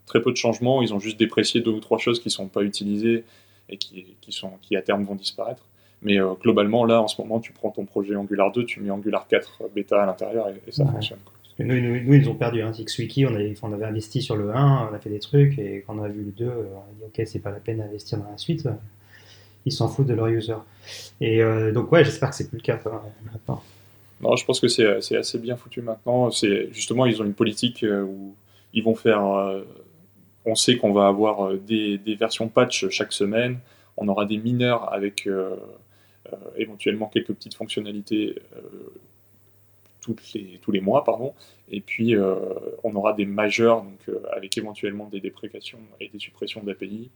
très 0.05 0.21
peu 0.21 0.31
de 0.31 0.37
changements. 0.37 0.81
Ils 0.81 0.93
ont 0.93 0.99
juste 0.99 1.17
déprécié 1.17 1.61
deux 1.61 1.71
ou 1.71 1.79
trois 1.79 1.97
choses 1.97 2.19
qui 2.19 2.27
ne 2.27 2.33
sont 2.33 2.47
pas 2.47 2.61
utilisées 2.61 3.23
et 3.69 3.77
qui, 3.77 4.05
qui, 4.21 4.31
sont, 4.31 4.51
qui 4.61 4.75
à 4.75 4.81
terme 4.81 5.03
vont 5.05 5.15
disparaître. 5.15 5.63
Mais 6.03 6.19
euh, 6.19 6.33
globalement, 6.41 6.85
là, 6.85 7.01
en 7.01 7.07
ce 7.07 7.21
moment, 7.21 7.39
tu 7.39 7.53
prends 7.53 7.71
ton 7.71 7.85
projet 7.85 8.15
Angular 8.15 8.51
2, 8.51 8.65
tu 8.65 8.81
mets 8.81 8.91
Angular 8.91 9.27
4 9.27 9.63
bêta 9.73 10.03
à 10.03 10.05
l'intérieur 10.05 10.49
et, 10.49 10.71
ça 10.71 10.85
fonctionne. 10.85 11.19
Nous, 11.59 11.79
nous, 11.79 12.13
ils 12.13 12.29
ont 12.29 12.35
perdu. 12.35 12.61
Hein. 12.61 12.71
XWiki, 12.71 13.25
on 13.25 13.35
avait, 13.35 13.53
on 13.61 13.71
avait 13.73 13.85
investi 13.85 14.21
sur 14.21 14.35
le 14.35 14.55
1, 14.55 14.89
on 14.91 14.95
a 14.95 14.99
fait 14.99 15.11
des 15.11 15.19
trucs, 15.19 15.57
et 15.59 15.83
quand 15.85 15.97
on 15.97 16.03
a 16.03 16.09
vu 16.09 16.23
le 16.23 16.31
2, 16.31 16.45
on 16.45 16.49
a 16.49 16.53
dit 16.97 17.03
ok, 17.05 17.27
c'est 17.27 17.39
pas 17.39 17.51
la 17.51 17.59
peine 17.59 17.77
d'investir 17.77 18.17
dans 18.17 18.29
la 18.29 18.37
suite. 18.37 18.67
Ils 19.65 19.71
s'en 19.71 19.87
foutent 19.87 20.07
de 20.07 20.13
leur 20.13 20.27
user. 20.27 20.55
Et 21.21 21.41
euh, 21.41 21.71
donc, 21.71 21.91
ouais, 21.91 22.03
j'espère 22.03 22.31
que 22.31 22.35
c'est 22.35 22.49
plus 22.49 22.57
le 22.57 22.63
cas 22.63 22.79
maintenant. 23.31 23.61
Non, 24.23 24.37
je 24.37 24.45
pense 24.45 24.61
que 24.61 24.69
c'est 24.69 25.17
assez 25.17 25.37
bien 25.37 25.57
foutu 25.57 25.81
maintenant. 25.81 26.31
C'est 26.31 26.69
justement, 26.71 27.05
ils 27.05 27.21
ont 27.21 27.25
une 27.25 27.33
politique 27.33 27.83
euh, 27.83 28.03
où 28.03 28.33
ils 28.73 28.83
vont 28.83 28.95
faire. 28.95 29.25
Euh, 29.25 29.63
on 30.45 30.55
sait 30.55 30.77
qu'on 30.77 30.93
va 30.93 31.07
avoir 31.07 31.47
euh, 31.47 31.57
des, 31.57 31.99
versions 32.17 32.47
patch 32.47 32.87
chaque 32.89 33.11
semaine. 33.11 33.59
On 33.97 34.07
aura 34.07 34.25
des 34.25 34.37
mineurs 34.37 34.91
avec 34.93 35.29
éventuellement 36.55 37.07
quelques 37.07 37.33
petites 37.33 37.55
fonctionnalités 37.55 38.35
toutes 40.01 40.33
les, 40.33 40.59
tous 40.61 40.71
les 40.71 40.81
mois, 40.81 41.03
pardon. 41.03 41.33
Et 41.69 41.81
puis, 41.81 42.15
on 42.83 42.95
aura 42.95 43.13
des 43.13 43.25
majeurs, 43.25 43.83
donc 43.83 44.09
avec 44.31 44.57
éventuellement 44.57 45.07
des 45.07 45.19
déprécations 45.19 45.79
et 45.99 46.09
des 46.09 46.19
suppressions 46.19 46.61
d'API 46.63 47.09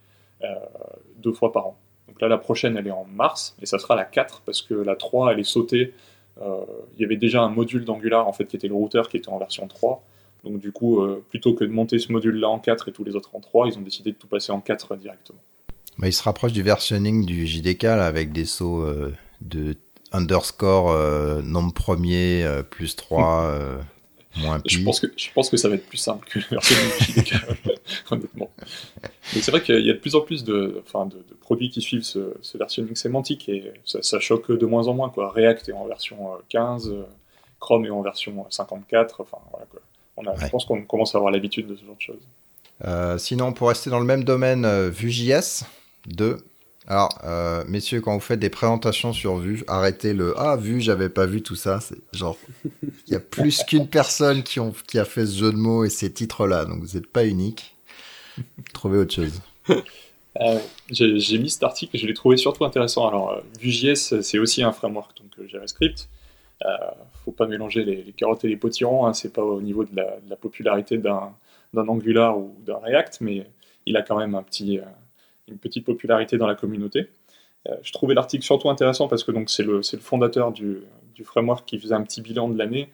deux 1.17 1.33
fois 1.33 1.51
par 1.51 1.67
an. 1.67 1.77
Donc 2.07 2.21
là, 2.21 2.27
la 2.27 2.37
prochaine, 2.37 2.77
elle 2.77 2.87
est 2.87 2.91
en 2.91 3.05
mars, 3.05 3.55
et 3.61 3.65
ça 3.65 3.79
sera 3.79 3.95
la 3.95 4.05
4, 4.05 4.41
parce 4.45 4.61
que 4.61 4.73
la 4.73 4.95
3, 4.95 5.33
elle 5.33 5.39
est 5.39 5.43
sautée 5.43 5.93
euh, 6.41 6.65
il 6.95 7.01
y 7.01 7.05
avait 7.05 7.17
déjà 7.17 7.41
un 7.41 7.49
module 7.49 7.85
d'Angular 7.85 8.27
en 8.27 8.33
fait 8.33 8.45
qui 8.45 8.55
était 8.55 8.67
le 8.67 8.75
routeur 8.75 9.09
qui 9.09 9.17
était 9.17 9.29
en 9.29 9.37
version 9.37 9.67
3. 9.67 10.03
Donc 10.43 10.59
du 10.59 10.71
coup, 10.71 11.01
euh, 11.01 11.23
plutôt 11.29 11.53
que 11.53 11.63
de 11.63 11.71
monter 11.71 11.99
ce 11.99 12.11
module-là 12.11 12.49
en 12.49 12.59
4 12.59 12.89
et 12.89 12.91
tous 12.91 13.03
les 13.03 13.15
autres 13.15 13.35
en 13.35 13.39
3, 13.39 13.67
ils 13.67 13.77
ont 13.77 13.81
décidé 13.81 14.11
de 14.11 14.17
tout 14.17 14.27
passer 14.27 14.51
en 14.51 14.61
4 14.61 14.95
directement. 14.97 15.39
Mais 15.97 16.09
il 16.09 16.13
se 16.13 16.23
rapproche 16.23 16.53
du 16.53 16.61
versionning 16.61 17.25
du 17.25 17.47
JDK 17.47 17.85
avec 17.85 18.31
des 18.31 18.45
sauts 18.45 18.81
euh, 18.81 19.13
de 19.41 19.75
underscore 20.11 20.93
nombre 21.43 21.73
premier 21.73 22.47
plus 22.69 22.95
3 22.95 23.81
moins 24.37 24.59
pi. 24.59 24.75
Je 24.75 24.83
pense, 24.83 24.99
que, 24.99 25.07
je 25.15 25.27
pense 25.33 25.49
que 25.49 25.57
ça 25.57 25.69
va 25.69 25.75
être 25.75 25.87
plus 25.87 25.97
simple 25.97 26.27
que 26.27 26.39
le 26.39 26.45
versionning 26.49 26.91
du 26.99 27.13
JDK, 27.13 27.33
honnêtement. 28.11 28.49
Mais 29.35 29.41
c'est 29.41 29.51
vrai 29.51 29.61
qu'il 29.61 29.85
y 29.85 29.89
a 29.89 29.93
de 29.93 29.99
plus 29.99 30.15
en 30.15 30.21
plus 30.21 30.43
de, 30.43 30.81
enfin, 30.85 31.05
de, 31.05 31.17
produits 31.41 31.69
qui 31.69 31.81
suivent 31.81 32.03
ce, 32.03 32.33
versionning 32.55 32.95
sémantique 32.95 33.49
et 33.49 33.71
ça, 33.85 34.19
choque 34.19 34.51
de 34.51 34.65
moins 34.65 34.87
en 34.87 34.93
moins. 34.93 35.09
Quoi. 35.09 35.31
React 35.31 35.69
est 35.69 35.73
en 35.73 35.87
version 35.87 36.17
15, 36.49 36.89
euh, 36.89 36.93
euh, 36.93 37.03
Chrome 37.59 37.85
est 37.85 37.89
en 37.89 38.01
version 38.01 38.45
54. 38.49 39.21
Enfin, 39.21 39.37
voilà, 39.51 39.65
quoi. 39.65 39.79
On 40.17 40.25
a, 40.25 40.35
Je 40.35 40.49
pense 40.49 40.65
qu'on 40.65 40.81
commence 40.81 41.13
à 41.13 41.19
avoir 41.19 41.31
l'habitude 41.31 41.67
de 41.67 41.75
ce 41.75 41.85
genre 41.85 41.95
de 41.95 42.01
choses. 42.01 42.27
Euh, 42.85 43.17
sinon, 43.17 43.53
pour 43.53 43.69
rester 43.69 43.89
dans 43.89 43.99
le 43.99 44.05
même 44.05 44.23
domaine, 44.23 44.89
Vue.js 44.89 45.63
2. 46.07 46.37
Alors, 46.89 47.19
messieurs, 47.67 47.99
quand 47.99 48.13
vous 48.13 48.21
faites 48.21 48.39
des 48.39 48.49
présentations 48.49 49.11
sur 49.11 49.37
Vue, 49.37 49.63
arrêtez 49.67 50.13
le 50.13 50.33
Ah, 50.37 50.55
Vue, 50.55 50.79
j'avais 50.79 51.09
pas 51.09 51.25
vu 51.25 51.41
tout 51.41 51.55
ça. 51.55 51.81
C'est 51.81 51.97
genre, 52.13 52.37
il 53.07 53.13
y 53.13 53.15
a 53.15 53.19
plus 53.19 53.63
qu'une 53.63 53.87
personne 53.87 54.41
qui, 54.43 54.59
a 54.59 55.05
fait 55.05 55.25
ce 55.25 55.37
jeu 55.37 55.51
de 55.51 55.57
mots 55.57 55.83
et 55.83 55.89
ces 55.89 56.11
titres-là, 56.13 56.63
donc 56.63 56.81
vous 56.83 56.97
n'êtes 56.97 57.07
pas 57.07 57.25
unique. 57.25 57.75
Trouvez 58.73 58.99
autre 58.99 59.13
chose. 59.13 59.41
Euh, 60.41 60.59
j'ai 60.91 61.37
mis 61.39 61.49
cet 61.49 61.63
article 61.63 61.95
et 61.95 61.99
je 61.99 62.07
l'ai 62.07 62.13
trouvé 62.13 62.37
surtout 62.37 62.65
intéressant. 62.65 63.07
Alors, 63.07 63.31
euh, 63.31 63.41
Vue.js, 63.59 64.21
c'est 64.21 64.39
aussi 64.39 64.63
un 64.63 64.71
framework, 64.71 65.17
donc 65.17 65.31
euh, 65.39 65.47
JavaScript. 65.47 66.09
Euh, 66.65 66.69
faut 67.25 67.31
pas 67.31 67.47
mélanger 67.47 67.83
les, 67.83 68.03
carottes 68.13 68.43
et 68.45 68.47
les 68.47 68.57
potirons. 68.57 69.05
Hein, 69.05 69.13
c'est 69.13 69.33
pas 69.33 69.43
au 69.43 69.61
niveau 69.61 69.83
de 69.83 69.95
la, 69.95 70.35
popularité 70.35 70.97
d'un 70.97 71.33
Angular 71.75 72.37
ou 72.37 72.55
d'un 72.65 72.77
React, 72.77 73.19
mais 73.21 73.47
il 73.85 73.97
a 73.97 74.01
quand 74.01 74.17
même 74.17 74.35
un 74.35 74.43
petit, 74.43 74.79
une 75.47 75.57
petite 75.57 75.85
popularité 75.85 76.37
dans 76.37 76.47
la 76.47 76.55
communauté. 76.55 77.07
je 77.81 77.91
trouvais 77.91 78.13
l'article 78.13 78.43
surtout 78.43 78.69
intéressant 78.69 79.07
parce 79.07 79.23
que 79.23 79.31
c'est 79.47 79.63
le, 79.63 79.81
fondateur 79.81 80.51
du, 80.51 80.79
framework 81.23 81.67
qui 81.67 81.79
faisait 81.79 81.95
un 81.95 82.03
petit 82.03 82.21
bilan 82.21 82.49
de 82.49 82.57
l'année 82.57 82.89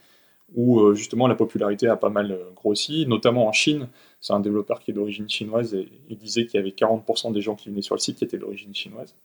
où 0.56 0.82
euh, 0.82 0.94
justement 0.94 1.28
la 1.28 1.36
popularité 1.36 1.88
a 1.88 1.96
pas 1.96 2.10
mal 2.10 2.32
euh, 2.32 2.52
grossi, 2.56 3.06
notamment 3.08 3.48
en 3.48 3.52
Chine. 3.52 3.88
C'est 4.22 4.34
un 4.34 4.40
développeur 4.40 4.80
qui 4.80 4.92
est 4.92 4.94
d'origine 4.94 5.30
chinoise 5.30 5.74
et 5.74 5.90
il 6.10 6.18
disait 6.18 6.46
qu'il 6.46 6.60
y 6.60 6.62
avait 6.62 6.72
40% 6.72 7.32
des 7.34 7.42
gens 7.42 7.56
qui 7.56 7.70
venaient 7.70 7.82
sur 7.82 7.96
le 7.96 8.00
site 8.00 8.18
qui 8.18 8.24
étaient 8.24 8.38
d'origine 8.38 8.74
chinoise. 8.74 9.16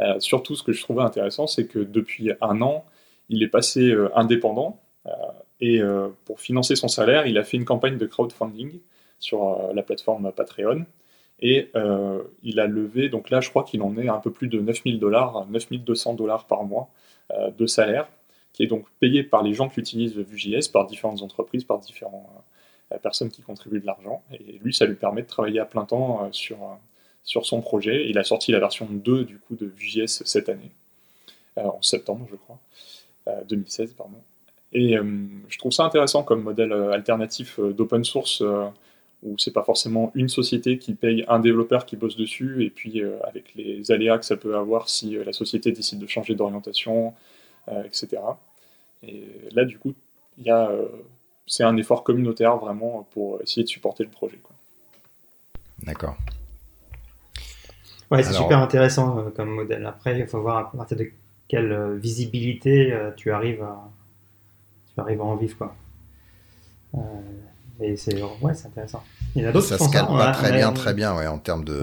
Euh, 0.00 0.18
surtout, 0.18 0.54
ce 0.54 0.62
que 0.62 0.72
je 0.72 0.82
trouvais 0.82 1.02
intéressant, 1.02 1.46
c'est 1.46 1.66
que 1.66 1.78
depuis 1.78 2.32
un 2.40 2.62
an, 2.62 2.84
il 3.28 3.42
est 3.42 3.48
passé 3.48 3.94
indépendant 4.14 4.80
et 5.60 5.80
pour 6.24 6.40
financer 6.40 6.74
son 6.74 6.88
salaire, 6.88 7.28
il 7.28 7.38
a 7.38 7.44
fait 7.44 7.56
une 7.56 7.64
campagne 7.64 7.96
de 7.96 8.06
crowdfunding 8.06 8.80
sur 9.20 9.72
la 9.72 9.82
plateforme 9.84 10.32
Patreon. 10.32 10.84
Et 11.40 11.70
il 12.42 12.60
a 12.60 12.66
levé, 12.66 13.08
donc 13.08 13.30
là 13.30 13.40
je 13.40 13.48
crois 13.48 13.64
qu'il 13.64 13.82
en 13.82 13.96
est 13.96 14.08
un 14.08 14.18
peu 14.18 14.30
plus 14.30 14.48
de 14.48 14.60
9000 14.60 14.98
dollars, 14.98 15.46
9200 15.48 16.14
dollars 16.14 16.46
par 16.46 16.64
mois 16.64 16.90
de 17.56 17.66
salaire 17.66 18.08
qui 18.52 18.62
est 18.62 18.66
donc 18.66 18.86
payé 18.98 19.22
par 19.22 19.42
les 19.42 19.54
gens 19.54 19.68
qui 19.68 19.80
utilisent 19.80 20.16
Vue.js, 20.16 20.70
par 20.72 20.86
différentes 20.86 21.22
entreprises, 21.22 21.64
par 21.64 21.78
différentes 21.78 22.26
euh, 22.92 22.98
personnes 22.98 23.30
qui 23.30 23.42
contribuent 23.42 23.80
de 23.80 23.86
l'argent. 23.86 24.22
Et 24.32 24.58
lui, 24.62 24.74
ça 24.74 24.86
lui 24.86 24.96
permet 24.96 25.22
de 25.22 25.26
travailler 25.26 25.60
à 25.60 25.64
plein 25.64 25.84
temps 25.84 26.24
euh, 26.24 26.28
sur, 26.32 26.62
euh, 26.62 26.74
sur 27.24 27.46
son 27.46 27.60
projet. 27.60 28.08
Il 28.08 28.18
a 28.18 28.24
sorti 28.24 28.52
la 28.52 28.60
version 28.60 28.86
2 28.90 29.24
du 29.24 29.38
coup 29.38 29.56
de 29.56 29.66
Vue.js 29.66 30.22
cette 30.24 30.48
année, 30.48 30.72
en 31.56 31.80
septembre, 31.82 32.26
je 32.30 32.36
crois, 32.36 32.58
2016, 33.48 33.94
pardon. 33.94 34.16
Et 34.72 34.94
je 35.48 35.58
trouve 35.58 35.72
ça 35.72 35.84
intéressant 35.84 36.22
comme 36.22 36.42
modèle 36.42 36.72
alternatif 36.72 37.58
d'open 37.58 38.04
source 38.04 38.42
où 39.22 39.36
c'est 39.38 39.52
pas 39.52 39.62
forcément 39.62 40.12
une 40.14 40.28
société 40.28 40.78
qui 40.78 40.94
paye 40.94 41.24
un 41.28 41.38
développeur 41.38 41.86
qui 41.86 41.96
bosse 41.96 42.16
dessus, 42.16 42.64
et 42.64 42.70
puis 42.70 43.02
avec 43.24 43.54
les 43.54 43.90
aléas 43.90 44.18
que 44.18 44.24
ça 44.24 44.36
peut 44.36 44.56
avoir 44.56 44.88
si 44.88 45.16
la 45.24 45.32
société 45.32 45.72
décide 45.72 45.98
de 45.98 46.06
changer 46.06 46.34
d'orientation, 46.34 47.12
etc. 47.84 48.22
Et 49.02 49.24
là, 49.52 49.64
du 49.64 49.78
coup, 49.78 49.94
c'est 51.46 51.64
un 51.64 51.76
effort 51.76 52.02
communautaire 52.02 52.56
vraiment 52.56 53.06
pour 53.12 53.42
essayer 53.42 53.62
de 53.62 53.68
supporter 53.68 54.04
le 54.04 54.10
projet. 54.10 54.38
D'accord. 55.82 56.16
Ouais, 58.10 58.22
c'est 58.22 58.32
super 58.32 58.58
intéressant 58.58 59.18
euh, 59.18 59.30
comme 59.30 59.50
modèle. 59.50 59.86
Après, 59.86 60.18
il 60.18 60.26
faut 60.26 60.40
voir 60.40 60.58
à 60.58 60.70
partir 60.76 60.96
de 60.96 61.06
quelle 61.46 61.72
euh, 61.72 61.96
visibilité 61.96 62.92
euh, 62.92 63.12
tu 63.16 63.30
arrives 63.30 63.62
à 63.62 63.88
tu 64.94 65.00
arrives 65.00 65.20
à 65.20 65.24
en 65.24 65.36
vivre 65.36 65.56
quoi. 65.56 65.76
Et 67.80 67.96
c'est 67.96 68.22
ouais, 68.22 68.52
intéressant. 68.66 69.02
Il 69.34 69.42
y 69.42 69.46
en 69.46 69.48
a 69.48 69.52
d'autres. 69.52 69.66
Ça 69.66 69.78
se 69.78 69.90
calme 69.90 70.08
pas 70.08 70.32
très 70.32 70.52
bien, 70.52 70.72
très 70.72 70.94
bien, 70.94 71.16
ouais, 71.16 71.26
en 71.26 71.38
termes 71.38 71.64
de 71.64 71.80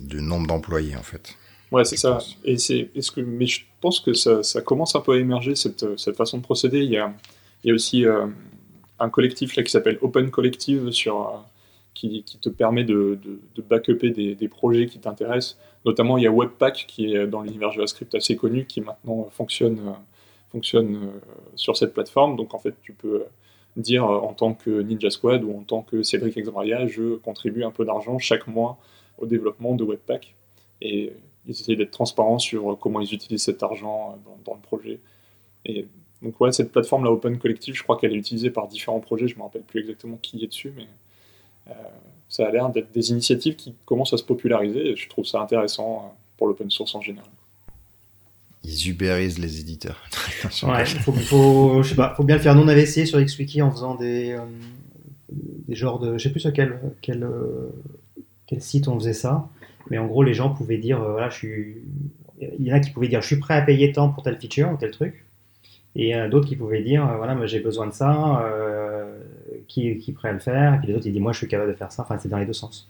du 0.00 0.20
nombre 0.20 0.46
d'employés 0.46 0.96
en 0.96 1.02
fait. 1.02 1.36
Ouais, 1.72 1.84
c'est 1.84 1.96
ça. 1.96 2.18
Et 2.44 2.58
c'est, 2.58 2.90
est-ce 2.94 3.10
que, 3.10 3.20
mais 3.20 3.46
je 3.46 3.62
pense 3.80 4.00
que 4.00 4.12
ça, 4.12 4.42
ça, 4.42 4.60
commence 4.60 4.94
un 4.94 5.00
peu 5.00 5.12
à 5.12 5.16
émerger 5.16 5.56
cette, 5.56 5.98
cette 5.98 6.16
façon 6.16 6.38
de 6.38 6.42
procéder. 6.42 6.80
Il 6.80 6.90
y 6.90 6.96
a, 6.96 7.12
il 7.64 7.68
y 7.68 7.70
a 7.72 7.74
aussi 7.74 8.06
euh, 8.06 8.26
un 9.00 9.10
collectif 9.10 9.56
là, 9.56 9.62
qui 9.64 9.70
s'appelle 9.70 9.98
Open 10.00 10.30
Collective 10.30 10.90
sur, 10.92 11.20
euh, 11.20 11.38
qui, 11.92 12.22
qui, 12.22 12.38
te 12.38 12.48
permet 12.48 12.84
de, 12.84 13.18
de, 13.22 13.40
de 13.56 13.62
backuper 13.62 14.10
des, 14.10 14.36
des, 14.36 14.48
projets 14.48 14.86
qui 14.86 15.00
t'intéressent. 15.00 15.58
Notamment, 15.84 16.18
il 16.18 16.24
y 16.24 16.26
a 16.28 16.30
Webpack 16.30 16.84
qui 16.86 17.14
est 17.14 17.26
dans 17.26 17.42
l'univers 17.42 17.72
JavaScript 17.72 18.14
assez 18.14 18.36
connu, 18.36 18.64
qui 18.66 18.80
maintenant 18.80 19.28
fonctionne, 19.32 19.78
euh, 19.88 19.92
fonctionne 20.52 21.10
sur 21.56 21.76
cette 21.76 21.94
plateforme. 21.94 22.36
Donc 22.36 22.54
en 22.54 22.58
fait, 22.58 22.74
tu 22.82 22.92
peux 22.92 23.24
dire 23.76 24.04
en 24.04 24.32
tant 24.32 24.54
que 24.54 24.82
Ninja 24.82 25.10
Squad 25.10 25.44
ou 25.44 25.56
en 25.58 25.62
tant 25.62 25.82
que 25.82 26.02
Cédric 26.02 26.36
Exmaria, 26.36 26.86
je 26.86 27.16
contribue 27.16 27.64
un 27.64 27.70
peu 27.70 27.84
d'argent 27.84 28.18
chaque 28.18 28.46
mois 28.46 28.78
au 29.18 29.26
développement 29.26 29.74
de 29.74 29.84
Webpack. 29.84 30.34
Et 30.80 31.12
ils 31.46 31.50
essayent 31.50 31.76
d'être 31.76 31.90
transparents 31.90 32.38
sur 32.38 32.78
comment 32.78 33.00
ils 33.00 33.12
utilisent 33.12 33.44
cet 33.44 33.62
argent 33.62 34.18
dans, 34.24 34.38
dans 34.44 34.54
le 34.54 34.60
projet. 34.60 35.00
Et 35.64 35.86
donc 36.22 36.40
ouais, 36.40 36.52
cette 36.52 36.72
plateforme, 36.72 37.04
la 37.04 37.12
Open 37.12 37.38
Collective, 37.38 37.74
je 37.74 37.82
crois 37.82 37.96
qu'elle 37.96 38.12
est 38.12 38.18
utilisée 38.18 38.50
par 38.50 38.68
différents 38.68 39.00
projets, 39.00 39.28
je 39.28 39.34
ne 39.34 39.38
me 39.38 39.44
rappelle 39.44 39.62
plus 39.62 39.80
exactement 39.80 40.16
qui 40.16 40.42
est 40.42 40.46
dessus, 40.46 40.72
mais 40.74 40.86
euh, 41.68 41.72
ça 42.28 42.46
a 42.46 42.50
l'air 42.50 42.70
d'être 42.70 42.90
des 42.92 43.10
initiatives 43.10 43.56
qui 43.56 43.74
commencent 43.84 44.12
à 44.12 44.16
se 44.16 44.24
populariser, 44.24 44.90
et 44.90 44.96
je 44.96 45.08
trouve 45.08 45.26
ça 45.26 45.40
intéressant 45.40 45.96
euh, 45.96 46.14
pour 46.36 46.46
l'open 46.46 46.70
source 46.70 46.94
en 46.94 47.00
général. 47.00 47.30
Ils 48.66 48.90
ubérisent 48.90 49.38
les 49.38 49.60
éditeurs. 49.60 50.02
ouais, 50.64 50.84
faut, 50.84 51.12
faut, 51.12 51.82
je 51.82 51.90
sais 51.90 51.94
pas, 51.94 52.14
faut 52.16 52.24
bien 52.24 52.36
le 52.36 52.42
faire. 52.42 52.54
Nous, 52.54 52.62
on 52.62 52.68
avait 52.68 52.82
essayé 52.82 53.06
sur 53.06 53.22
XWiki 53.22 53.62
en 53.62 53.70
faisant 53.70 53.94
des, 53.94 54.32
euh, 54.32 54.40
des 55.30 55.74
genres 55.74 55.98
de... 55.98 56.18
Je 56.18 56.22
sais 56.22 56.30
plus 56.30 56.40
sur 56.40 56.52
quel, 56.52 56.78
quel, 57.00 57.26
quel 58.46 58.60
site 58.60 58.88
on 58.88 58.98
faisait 58.98 59.12
ça, 59.12 59.48
mais 59.88 59.98
en 59.98 60.06
gros, 60.06 60.22
les 60.22 60.34
gens 60.34 60.50
pouvaient 60.50 60.78
dire, 60.78 61.00
voilà, 61.00 61.28
je 61.30 61.36
suis... 61.36 61.76
Il 62.40 62.66
y 62.66 62.72
en 62.72 62.76
a 62.76 62.80
qui 62.80 62.90
pouvaient 62.90 63.08
dire, 63.08 63.22
je 63.22 63.26
suis 63.26 63.36
prêt 63.36 63.54
à 63.54 63.62
payer 63.62 63.92
tant 63.92 64.10
pour 64.10 64.22
tel 64.22 64.36
feature 64.36 64.70
ou 64.70 64.76
tel 64.76 64.90
truc. 64.90 65.26
Et 65.96 66.14
euh, 66.14 66.28
d'autres 66.28 66.46
qui 66.46 66.56
pouvaient 66.56 66.82
dire 66.82 67.08
euh, 67.08 67.16
voilà 67.16 67.34
moi 67.34 67.46
j'ai 67.46 67.58
besoin 67.58 67.86
de 67.86 67.92
ça 67.92 68.42
euh, 68.44 69.18
qui, 69.66 69.96
qui 69.96 70.10
est 70.10 70.14
prêt 70.14 70.28
à 70.28 70.32
le 70.32 70.38
faire. 70.38 70.74
Et 70.74 70.78
puis 70.78 70.88
les 70.88 70.94
autres 70.94 71.06
ils 71.06 71.12
disent 71.12 71.22
moi 71.22 71.32
je 71.32 71.38
suis 71.38 71.48
capable 71.48 71.72
de 71.72 71.76
faire 71.76 71.90
ça. 71.90 72.02
Enfin 72.02 72.18
c'est 72.18 72.28
dans 72.28 72.38
les 72.38 72.44
deux 72.44 72.52
sens 72.52 72.86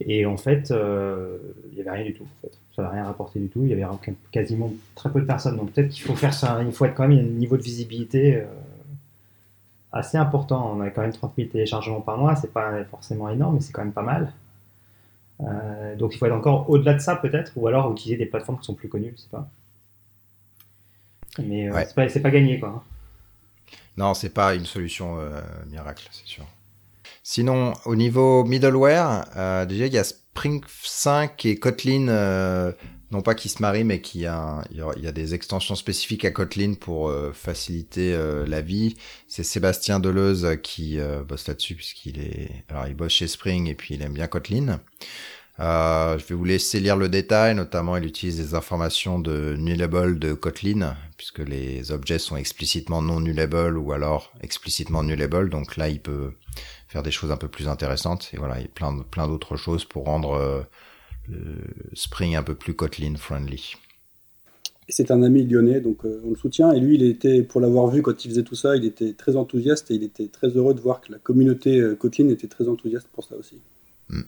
et 0.00 0.26
en 0.26 0.36
fait 0.36 0.70
il 0.70 1.74
n'y 1.74 1.80
avait 1.80 1.90
rien 1.90 2.04
du 2.04 2.14
tout 2.14 2.24
en 2.24 2.40
fait. 2.42 2.52
Ça 2.76 2.82
n'a 2.82 2.90
rien 2.90 3.04
rapporté 3.04 3.40
du 3.40 3.48
tout. 3.48 3.62
Il 3.64 3.68
y 3.68 3.72
avait 3.72 3.86
quasiment 4.30 4.72
très 4.94 5.10
peu 5.10 5.20
de 5.20 5.26
personnes. 5.26 5.56
Donc 5.56 5.72
peut-être 5.72 5.88
qu'il 5.88 6.02
faut 6.02 6.14
faire 6.14 6.34
ça 6.34 6.60
il 6.64 6.72
faut 6.72 6.84
être 6.84 6.94
quand 6.94 7.08
même 7.08 7.18
un 7.18 7.22
niveau 7.22 7.56
de 7.56 7.62
visibilité 7.62 8.42
assez 9.92 10.16
important. 10.16 10.76
On 10.76 10.80
a 10.80 10.90
quand 10.90 11.02
même 11.02 11.12
30 11.12 11.32
000 11.36 11.48
téléchargements 11.48 12.00
par 12.00 12.18
mois. 12.18 12.36
C'est 12.36 12.52
pas 12.52 12.84
forcément 12.84 13.28
énorme 13.28 13.56
mais 13.56 13.60
c'est 13.60 13.72
quand 13.72 13.84
même 13.84 13.92
pas 13.92 14.02
mal. 14.02 14.32
Donc 15.98 16.14
il 16.14 16.18
faut 16.18 16.26
être 16.26 16.32
encore 16.32 16.70
au-delà 16.70 16.94
de 16.94 17.00
ça 17.00 17.16
peut-être 17.16 17.52
ou 17.56 17.66
alors 17.66 17.90
utiliser 17.92 18.16
des 18.16 18.26
plateformes 18.26 18.58
qui 18.58 18.64
sont 18.64 18.74
plus 18.74 18.88
connues 18.88 19.14
je 19.16 19.22
sais 19.22 19.28
pas. 19.30 19.48
Mais 21.38 21.68
euh, 21.68 21.84
c'est 21.86 21.94
pas, 21.94 22.20
pas, 22.20 22.30
gagné, 22.30 22.58
quoi. 22.58 22.84
Non, 23.96 24.14
c'est 24.14 24.30
pas 24.30 24.54
une 24.54 24.66
solution 24.66 25.18
euh, 25.18 25.40
miracle, 25.70 26.06
c'est 26.10 26.26
sûr. 26.26 26.44
Sinon, 27.30 27.74
au 27.84 27.94
niveau 27.94 28.42
middleware, 28.42 29.26
euh, 29.36 29.66
déjà 29.66 29.84
il 29.84 29.92
y 29.92 29.98
a 29.98 30.04
Spring 30.04 30.62
5 30.82 31.44
et 31.44 31.56
Kotlin, 31.58 32.08
euh, 32.08 32.72
non 33.10 33.20
pas 33.20 33.34
qui 33.34 33.50
se 33.50 33.60
marient, 33.60 33.84
mais 33.84 34.00
qui 34.00 34.24
a, 34.24 34.64
il 34.70 34.78
y, 34.78 35.06
a 35.06 35.12
des 35.12 35.34
extensions 35.34 35.74
spécifiques 35.74 36.24
à 36.24 36.30
Kotlin 36.30 36.72
pour 36.72 37.10
euh, 37.10 37.32
faciliter 37.34 38.14
euh, 38.14 38.46
la 38.46 38.62
vie. 38.62 38.96
C'est 39.26 39.42
Sébastien 39.42 40.00
Deleuze 40.00 40.56
qui 40.62 40.98
bosse 41.28 41.48
là-dessus 41.48 41.74
puisqu'il 41.74 42.18
est, 42.18 42.64
alors 42.70 42.86
il 42.86 42.94
bosse 42.94 43.12
chez 43.12 43.28
Spring 43.28 43.68
et 43.68 43.74
puis 43.74 43.96
il 43.96 44.00
aime 44.00 44.14
bien 44.14 44.26
Kotlin. 44.26 44.80
Euh, 45.60 46.16
je 46.18 46.24
vais 46.24 46.34
vous 46.36 46.44
laisser 46.44 46.78
lire 46.78 46.96
le 46.96 47.08
détail, 47.08 47.54
notamment 47.54 47.96
il 47.96 48.04
utilise 48.04 48.36
des 48.36 48.54
informations 48.54 49.18
de 49.18 49.56
nullable 49.58 50.18
de 50.18 50.32
Kotlin, 50.32 50.96
puisque 51.16 51.40
les 51.40 51.90
objets 51.90 52.20
sont 52.20 52.36
explicitement 52.36 53.02
non 53.02 53.20
nullable 53.20 53.76
ou 53.76 53.92
alors 53.92 54.32
explicitement 54.40 55.02
nullable, 55.02 55.50
donc 55.50 55.76
là 55.76 55.88
il 55.88 56.00
peut 56.00 56.30
faire 56.86 57.02
des 57.02 57.10
choses 57.10 57.32
un 57.32 57.36
peu 57.36 57.48
plus 57.48 57.66
intéressantes, 57.66 58.30
et 58.32 58.36
voilà, 58.36 58.58
il 58.60 58.62
y 58.62 58.66
a 58.66 58.68
plein, 58.72 58.98
plein 59.10 59.26
d'autres 59.26 59.56
choses 59.56 59.84
pour 59.84 60.04
rendre 60.04 60.34
euh, 60.34 60.62
Spring 61.92 62.36
un 62.36 62.44
peu 62.44 62.54
plus 62.54 62.74
Kotlin 62.74 63.16
friendly. 63.16 63.74
C'est 64.88 65.10
un 65.10 65.22
ami 65.22 65.44
lyonnais, 65.44 65.80
donc 65.80 66.04
euh, 66.04 66.22
on 66.24 66.30
le 66.30 66.36
soutient. 66.36 66.72
Et 66.72 66.80
lui, 66.80 66.94
il 66.94 67.02
était, 67.02 67.42
pour 67.42 67.60
l'avoir 67.60 67.88
vu 67.88 68.00
quand 68.00 68.24
il 68.24 68.30
faisait 68.30 68.42
tout 68.42 68.54
ça, 68.54 68.74
il 68.74 68.86
était 68.86 69.12
très 69.12 69.36
enthousiaste 69.36 69.90
et 69.90 69.94
il 69.96 70.02
était 70.02 70.28
très 70.28 70.48
heureux 70.48 70.72
de 70.72 70.80
voir 70.80 71.02
que 71.02 71.12
la 71.12 71.18
communauté 71.18 71.82
Kotlin 71.98 72.30
était 72.30 72.46
très 72.46 72.68
enthousiaste 72.68 73.08
pour 73.12 73.24
ça 73.24 73.36
aussi. 73.36 73.56
Mm. 74.08 74.22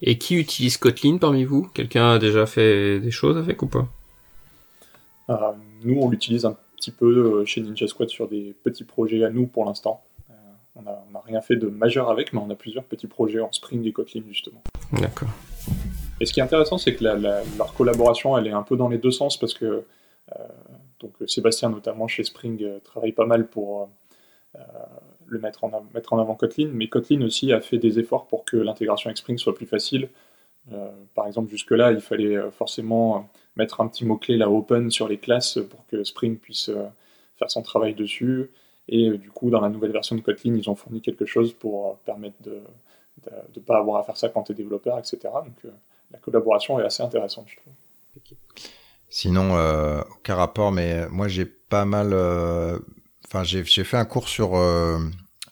Et 0.00 0.16
qui 0.18 0.36
utilise 0.36 0.76
Kotlin 0.76 1.18
parmi 1.18 1.44
vous? 1.44 1.68
Quelqu'un 1.74 2.12
a 2.12 2.18
déjà 2.18 2.46
fait 2.46 3.00
des 3.00 3.10
choses 3.10 3.36
avec 3.36 3.62
ou 3.62 3.66
pas? 3.66 3.88
Euh, 5.30 5.34
Nous, 5.82 5.98
on 6.00 6.08
l'utilise 6.08 6.44
un 6.44 6.56
petit 6.76 6.92
peu 6.92 7.06
euh, 7.06 7.44
chez 7.44 7.60
Ninja 7.60 7.88
Squad 7.88 8.08
sur 8.08 8.28
des 8.28 8.54
petits 8.62 8.84
projets 8.84 9.24
à 9.24 9.30
nous 9.30 9.46
pour 9.46 9.64
l'instant. 9.64 10.02
Euh, 10.30 10.34
on 10.76 10.82
n'a 10.82 11.20
rien 11.26 11.40
fait 11.40 11.56
de 11.56 11.66
majeur 11.66 12.10
avec, 12.10 12.32
mais 12.32 12.40
on 12.40 12.48
a 12.50 12.54
plusieurs 12.54 12.84
petits 12.84 13.08
projets 13.08 13.40
en 13.40 13.50
Spring 13.52 13.84
et 13.86 13.92
Kotlin 13.92 14.22
justement. 14.28 14.62
D'accord. 14.92 15.30
Et 16.20 16.26
ce 16.26 16.32
qui 16.32 16.40
est 16.40 16.44
intéressant, 16.44 16.78
c'est 16.78 16.94
que 16.94 17.04
leur 17.04 17.74
collaboration, 17.74 18.38
elle 18.38 18.46
est 18.46 18.52
un 18.52 18.62
peu 18.62 18.76
dans 18.76 18.88
les 18.88 18.98
deux 18.98 19.10
sens 19.10 19.36
parce 19.36 19.54
que 19.54 19.84
donc 21.00 21.12
Sébastien, 21.26 21.70
notamment 21.70 22.08
chez 22.08 22.24
Spring, 22.24 22.80
travaille 22.82 23.12
pas 23.12 23.26
mal 23.26 23.46
pour 23.46 23.88
le 25.28 25.38
mettre 25.38 25.64
en, 25.64 25.70
mettre 25.94 26.12
en 26.12 26.18
avant 26.18 26.34
Kotlin, 26.34 26.70
mais 26.72 26.88
Kotlin 26.88 27.22
aussi 27.22 27.52
a 27.52 27.60
fait 27.60 27.78
des 27.78 27.98
efforts 27.98 28.26
pour 28.26 28.44
que 28.44 28.56
l'intégration 28.56 29.08
avec 29.08 29.18
Spring 29.18 29.38
soit 29.38 29.54
plus 29.54 29.66
facile. 29.66 30.08
Euh, 30.72 30.90
par 31.14 31.26
exemple, 31.26 31.50
jusque-là, 31.50 31.92
il 31.92 32.00
fallait 32.00 32.36
euh, 32.36 32.50
forcément 32.50 33.28
mettre 33.56 33.80
un 33.80 33.88
petit 33.88 34.04
mot-clé, 34.04 34.36
la 34.36 34.50
open, 34.50 34.90
sur 34.90 35.08
les 35.08 35.18
classes 35.18 35.58
pour 35.70 35.86
que 35.86 36.04
Spring 36.04 36.36
puisse 36.36 36.68
euh, 36.68 36.84
faire 37.36 37.50
son 37.50 37.62
travail 37.62 37.94
dessus. 37.94 38.50
Et 38.88 39.10
du 39.18 39.30
coup, 39.30 39.50
dans 39.50 39.60
la 39.60 39.68
nouvelle 39.68 39.92
version 39.92 40.16
de 40.16 40.20
Kotlin, 40.20 40.54
ils 40.54 40.70
ont 40.70 40.74
fourni 40.74 41.00
quelque 41.00 41.26
chose 41.26 41.52
pour 41.52 41.98
permettre 41.98 42.36
de 42.42 42.62
ne 43.54 43.60
pas 43.60 43.76
avoir 43.76 44.00
à 44.00 44.04
faire 44.04 44.16
ça 44.16 44.30
quand 44.30 44.44
tu 44.44 44.52
es 44.52 44.54
développeur, 44.54 44.98
etc. 44.98 45.18
Donc 45.24 45.72
la 46.10 46.18
collaboration 46.18 46.80
est 46.80 46.84
assez 46.84 47.02
intéressante, 47.02 47.48
je 47.48 47.56
trouve. 47.56 47.72
Sinon, 49.10 49.58
aucun 50.16 50.36
rapport, 50.36 50.72
mais 50.72 51.06
moi 51.10 51.28
j'ai 51.28 51.44
pas 51.44 51.84
mal 51.84 52.14
enfin 53.28 53.44
j'ai 53.44 53.62
fait 53.64 53.96
un 53.96 54.04
cours 54.04 54.28
sur 54.28 54.56
euh, 54.56 54.98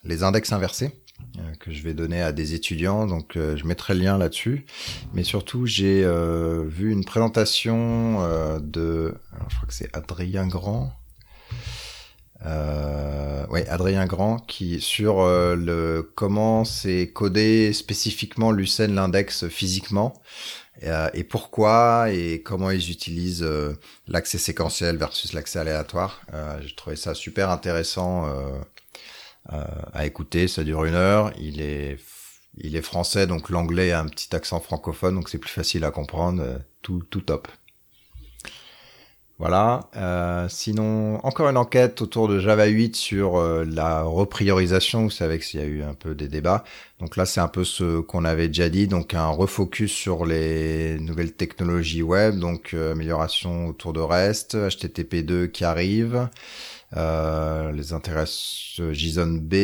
les 0.05 0.23
index 0.23 0.53
inversés 0.53 0.93
euh, 1.39 1.55
que 1.61 1.71
je 1.71 1.83
vais 1.83 1.95
donner 1.95 2.23
à 2.23 2.33
des 2.33 2.55
étudiants, 2.55 3.07
donc 3.07 3.37
euh, 3.37 3.57
je 3.57 3.65
mettrai 3.67 3.95
le 3.95 4.01
lien 4.01 4.19
là-dessus. 4.19 4.65
Mais 5.13 5.25
surtout, 5.25 5.67
j'ai 5.67 6.07
vu 6.67 6.91
une 6.91 7.05
présentation 7.05 8.21
de, 8.61 9.15
alors, 9.33 9.51
je 9.51 9.57
crois 9.57 9.69
que 9.69 9.75
c'est 9.75 9.95
Adrien 9.95 10.47
Grand. 10.47 10.93
Euh, 12.45 13.47
oui, 13.51 13.61
Adrien 13.69 14.07
Grand 14.07 14.39
qui 14.39 14.81
sur 14.81 15.25
le 15.25 16.13
comment 16.15 16.65
c'est 16.65 17.11
codé 17.13 17.73
spécifiquement 17.73 18.53
Lucene 18.53 18.95
l'index 18.95 19.49
physiquement 19.49 20.13
euh, 20.15 20.66
et, 20.83 21.25
pourquoi 21.25 22.11
et 22.11 22.43
comment 22.43 22.71
ils 22.71 22.91
utilisent 22.91 23.43
euh, 23.43 23.75
l'accès 24.09 24.39
séquentiel 24.39 24.97
versus 24.97 25.33
l'accès 25.33 25.59
aléatoire. 25.59 26.21
Euh, 26.35 26.61
J'ai 26.63 26.75
trouvé 26.75 26.97
ça 26.97 27.15
super 27.15 27.51
intéressant 27.51 28.27
euh, 28.27 28.59
à 29.93 30.07
écouter. 30.07 30.49
Ça 30.49 30.65
dure 30.65 30.85
une 30.85 30.95
heure. 30.95 31.33
Il 31.39 31.61
est 31.61 31.99
il 32.59 32.75
est 32.75 32.83
français, 32.83 33.27
donc 33.27 33.51
l'anglais 33.51 33.93
a 33.93 34.01
un 34.01 34.07
petit 34.07 34.35
accent 34.35 34.61
francophone, 34.61 35.15
donc 35.15 35.29
c'est 35.29 35.39
plus 35.39 35.51
facile 35.51 35.85
à 35.85 35.91
comprendre. 35.91 36.61
Tout 36.83 37.03
tout 37.11 37.21
top. 37.21 37.49
Voilà. 39.39 39.91
Euh, 39.97 40.47
sinon, 40.49 41.21
encore 41.23 41.49
une 41.51 41.59
enquête 41.59 42.01
autour 42.01 42.27
de 42.27 42.39
Java 42.39 42.65
8 42.65 42.97
sur 42.97 43.37
euh, 43.37 43.67
la 43.67 44.03
repriorisation. 44.03 45.05
Vous 45.05 45.11
savez 45.11 45.39
qu'il 45.39 45.61
y 45.61 45.63
a 45.63 45.67
eu 45.67 45.83
un 45.83 45.93
peu 45.93 46.15
des 46.15 46.29
débats. 46.29 46.65
Donc 47.01 47.17
là, 47.19 47.27
c'est 47.27 47.41
un 47.41 47.49
peu 47.49 47.63
ce 47.63 48.01
qu'on 48.01 48.25
avait 48.25 48.49
déjà 48.49 48.71
dit. 48.71 48.89
Donc 48.89 49.13
un 49.13 49.29
refocus 49.29 49.93
sur 49.93 50.25
les 50.25 50.99
nouvelles 51.01 51.33
technologies 51.35 52.03
web. 52.03 52.39
Donc 52.39 52.73
euh, 52.73 52.93
amélioration 52.93 53.67
autour 53.69 53.93
de 53.93 54.01
REST, 54.01 54.57
HTTP2 54.57 55.51
qui 55.51 55.65
arrive. 55.65 56.29
Euh, 56.97 57.73
les 57.73 57.93
intéresse 57.93 58.81
JSON 58.91 59.39
B. 59.43 59.55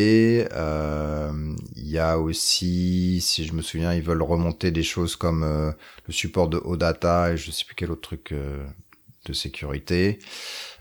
Il 1.76 1.88
y 1.88 1.98
a 1.98 2.18
aussi, 2.18 3.22
si 3.22 3.46
je 3.46 3.54
me 3.54 3.62
souviens, 3.62 3.94
ils 3.94 4.02
veulent 4.02 4.22
remonter 4.22 4.70
des 4.70 4.82
choses 4.82 5.16
comme 5.16 5.44
le 6.06 6.12
support 6.12 6.48
de 6.48 6.58
OData 6.62 7.32
et 7.32 7.36
je 7.38 7.50
sais 7.50 7.64
plus 7.64 7.74
quel 7.74 7.90
autre 7.90 8.02
truc 8.02 8.34
de 9.24 9.32
sécurité. 9.32 10.18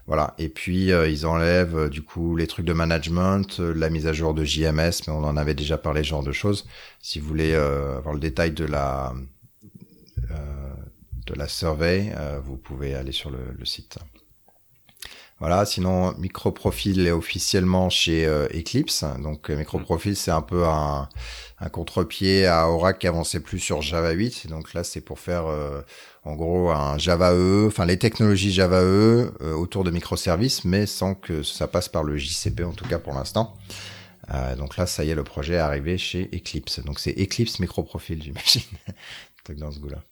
Voilà. 0.08 0.34
Et 0.38 0.50
puis 0.50 0.92
euh, 0.92 1.08
ils 1.08 1.26
enlèvent 1.26 1.78
euh, 1.78 1.90
du 1.90 2.02
coup 2.02 2.36
les 2.36 2.48
trucs 2.48 2.66
de 2.66 2.74
management, 2.74 3.60
euh, 3.60 3.74
la 3.74 3.90
mise 3.90 4.08
à 4.08 4.14
jour 4.14 4.34
de 4.34 4.44
JMS, 4.44 5.08
mais 5.08 5.14
on 5.14 5.24
en 5.24 5.38
avait 5.38 5.54
déjà 5.54 5.78
parlé, 5.78 6.04
ce 6.04 6.10
genre 6.10 6.24
de 6.24 6.32
choses. 6.32 6.68
Si 7.02 7.20
vous 7.20 7.28
voulez 7.28 7.54
avoir 7.54 8.14
le 8.14 8.20
détail 8.20 8.52
de 8.52 8.66
la 8.66 9.14
de 11.28 11.36
la 11.36 11.48
survey, 11.48 12.14
vous 12.44 12.58
pouvez 12.58 12.96
aller 12.96 13.12
sur 13.12 13.30
le, 13.30 13.66
site. 13.66 14.00
Voilà, 15.40 15.66
sinon 15.66 16.14
Microprofil 16.18 17.06
est 17.06 17.12
officiellement 17.12 17.90
chez 17.90 18.26
Eclipse. 18.26 19.06
Donc 19.20 19.50
Microprofil 19.50 20.16
c'est 20.16 20.32
un 20.32 20.42
peu 20.42 20.66
un, 20.66 21.08
un 21.60 21.70
contre-pied 21.70 22.48
à 22.48 22.68
Oracle 22.70 23.00
qui 23.00 23.08
avançait 23.08 23.40
plus 23.40 23.60
sur 23.60 23.82
Java 23.82 24.12
8. 24.12 24.48
Donc 24.48 24.74
là 24.74 24.84
c'est 24.84 25.02
pour 25.02 25.20
faire 25.20 25.46
en 26.24 26.36
gros 26.36 26.70
un 26.70 26.98
Java 26.98 27.34
EE, 27.34 27.68
enfin 27.68 27.86
les 27.86 27.98
technologies 27.98 28.52
Java 28.52 28.82
EE 28.82 29.32
euh, 29.42 29.54
autour 29.54 29.84
de 29.84 29.92
microservices, 29.92 30.66
mais 30.66 30.86
sans 30.86 31.16
que 31.16 31.44
ça 31.44 31.68
passe 31.68 31.90
par 31.90 32.04
le 32.04 32.18
JCP 32.18 32.64
en 32.64 32.74
tout 32.74 32.86
cas 32.86 33.00
pour 33.00 33.14
l'instant. 33.14 33.56
Euh, 34.34 34.56
donc 34.56 34.78
là, 34.78 34.86
ça 34.86 35.04
y 35.04 35.10
est, 35.10 35.16
le 35.16 35.24
projet 35.24 35.56
est 35.56 35.58
arrivé 35.58 35.98
chez 35.98 36.30
Eclipse. 36.34 36.80
Donc 36.80 37.00
c'est 37.00 37.12
Eclipse 37.20 37.60
Microprofil, 37.60 38.22
j'imagine, 38.24 38.62
dans 39.58 39.72
ce 39.72 39.80
goût-là. 39.80 40.04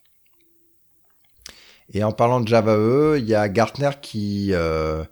Et 1.93 2.03
en 2.03 2.12
parlant 2.12 2.39
de 2.39 2.47
Java 2.47 2.74
EE, 2.74 3.18
il 3.20 3.26
y 3.26 3.36
a 3.36 3.47
Gartner 3.49 3.91
qui 4.01 4.49
euh, 4.53 5.03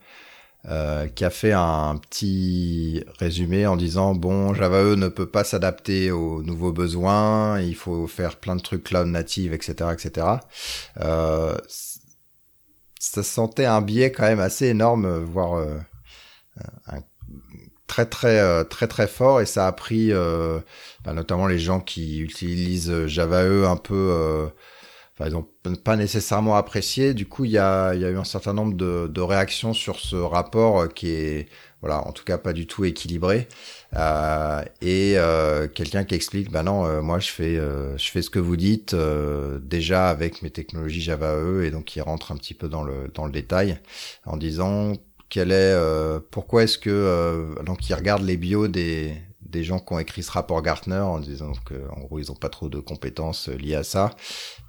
euh, 0.69 1.07
qui 1.07 1.23
a 1.23 1.29
fait 1.29 1.53
un 1.53 1.95
petit 1.95 3.01
résumé 3.19 3.65
en 3.65 3.77
disant 3.77 4.13
bon 4.13 4.53
Java 4.53 4.83
E 4.83 4.95
ne 4.95 5.07
peut 5.07 5.25
pas 5.25 5.45
s'adapter 5.45 6.11
aux 6.11 6.43
nouveaux 6.43 6.73
besoins, 6.73 7.61
il 7.61 7.75
faut 7.75 8.05
faire 8.05 8.35
plein 8.35 8.57
de 8.57 8.61
trucs 8.61 8.83
cloud 8.83 9.07
native, 9.07 9.53
etc., 9.53 9.91
etc. 9.93 10.27
Euh, 10.99 11.57
ça 12.99 13.23
sentait 13.23 13.65
un 13.65 13.81
biais 13.81 14.11
quand 14.11 14.23
même 14.23 14.41
assez 14.41 14.65
énorme, 14.67 15.23
voire 15.23 15.53
euh, 15.55 15.77
un 16.87 16.99
très 17.87 18.05
très 18.05 18.65
très 18.65 18.87
très 18.87 19.07
fort, 19.07 19.39
et 19.39 19.45
ça 19.45 19.67
a 19.67 19.71
pris 19.71 20.11
bah, 20.11 21.13
notamment 21.13 21.47
les 21.47 21.59
gens 21.59 21.79
qui 21.79 22.19
utilisent 22.19 23.05
Java 23.05 23.45
E 23.45 23.65
un 23.65 23.77
peu 23.77 24.49
enfin, 25.19 25.29
ils 25.29 25.33
n'ont 25.33 25.75
pas 25.75 25.95
nécessairement 25.95 26.55
apprécié. 26.55 27.13
Du 27.13 27.25
coup, 27.25 27.45
il 27.45 27.51
y 27.51 27.57
a, 27.57 27.93
y 27.95 28.05
a 28.05 28.09
eu 28.09 28.17
un 28.17 28.23
certain 28.23 28.53
nombre 28.53 28.75
de, 28.75 29.07
de, 29.07 29.21
réactions 29.21 29.73
sur 29.73 29.99
ce 29.99 30.15
rapport 30.15 30.81
euh, 30.81 30.87
qui 30.87 31.09
est, 31.09 31.49
voilà, 31.81 32.07
en 32.07 32.11
tout 32.11 32.23
cas 32.23 32.37
pas 32.37 32.53
du 32.53 32.67
tout 32.67 32.85
équilibré. 32.85 33.47
Euh, 33.95 34.63
et 34.81 35.13
euh, 35.17 35.67
quelqu'un 35.67 36.03
qui 36.03 36.15
explique, 36.15 36.51
bah 36.51 36.63
non, 36.63 36.85
euh, 36.85 37.01
moi 37.01 37.19
je 37.19 37.29
fais, 37.29 37.57
euh, 37.57 37.97
je 37.97 38.09
fais 38.09 38.21
ce 38.21 38.29
que 38.29 38.39
vous 38.39 38.57
dites 38.57 38.95
déjà 39.61 40.09
avec 40.09 40.41
mes 40.41 40.49
technologies 40.49 41.01
Java 41.01 41.35
E, 41.35 41.63
et 41.63 41.71
donc 41.71 41.85
qui 41.85 42.01
rentre 42.01 42.31
un 42.31 42.37
petit 42.37 42.53
peu 42.53 42.69
dans 42.69 42.83
le 42.83 43.09
dans 43.13 43.25
le 43.25 43.31
détail 43.31 43.79
en 44.25 44.37
disant 44.37 44.93
quel 45.29 45.51
est, 45.51 45.75
pourquoi 46.31 46.63
est-ce 46.63 46.77
que 46.77 47.55
donc 47.65 47.89
il 47.89 47.93
regarde 47.93 48.23
les 48.23 48.37
bios 48.37 48.67
des 48.67 49.13
des 49.41 49.63
gens 49.63 49.79
qui 49.79 49.93
ont 49.93 49.99
écrit 49.99 50.23
ce 50.23 50.31
rapport 50.31 50.61
Gartner 50.61 50.95
en 50.95 51.19
disant 51.19 51.53
qu'en 51.65 52.01
gros 52.01 52.19
ils 52.19 52.27
n'ont 52.27 52.35
pas 52.35 52.49
trop 52.49 52.69
de 52.69 52.79
compétences 52.79 53.47
liées 53.49 53.75
à 53.75 53.83
ça. 53.83 54.11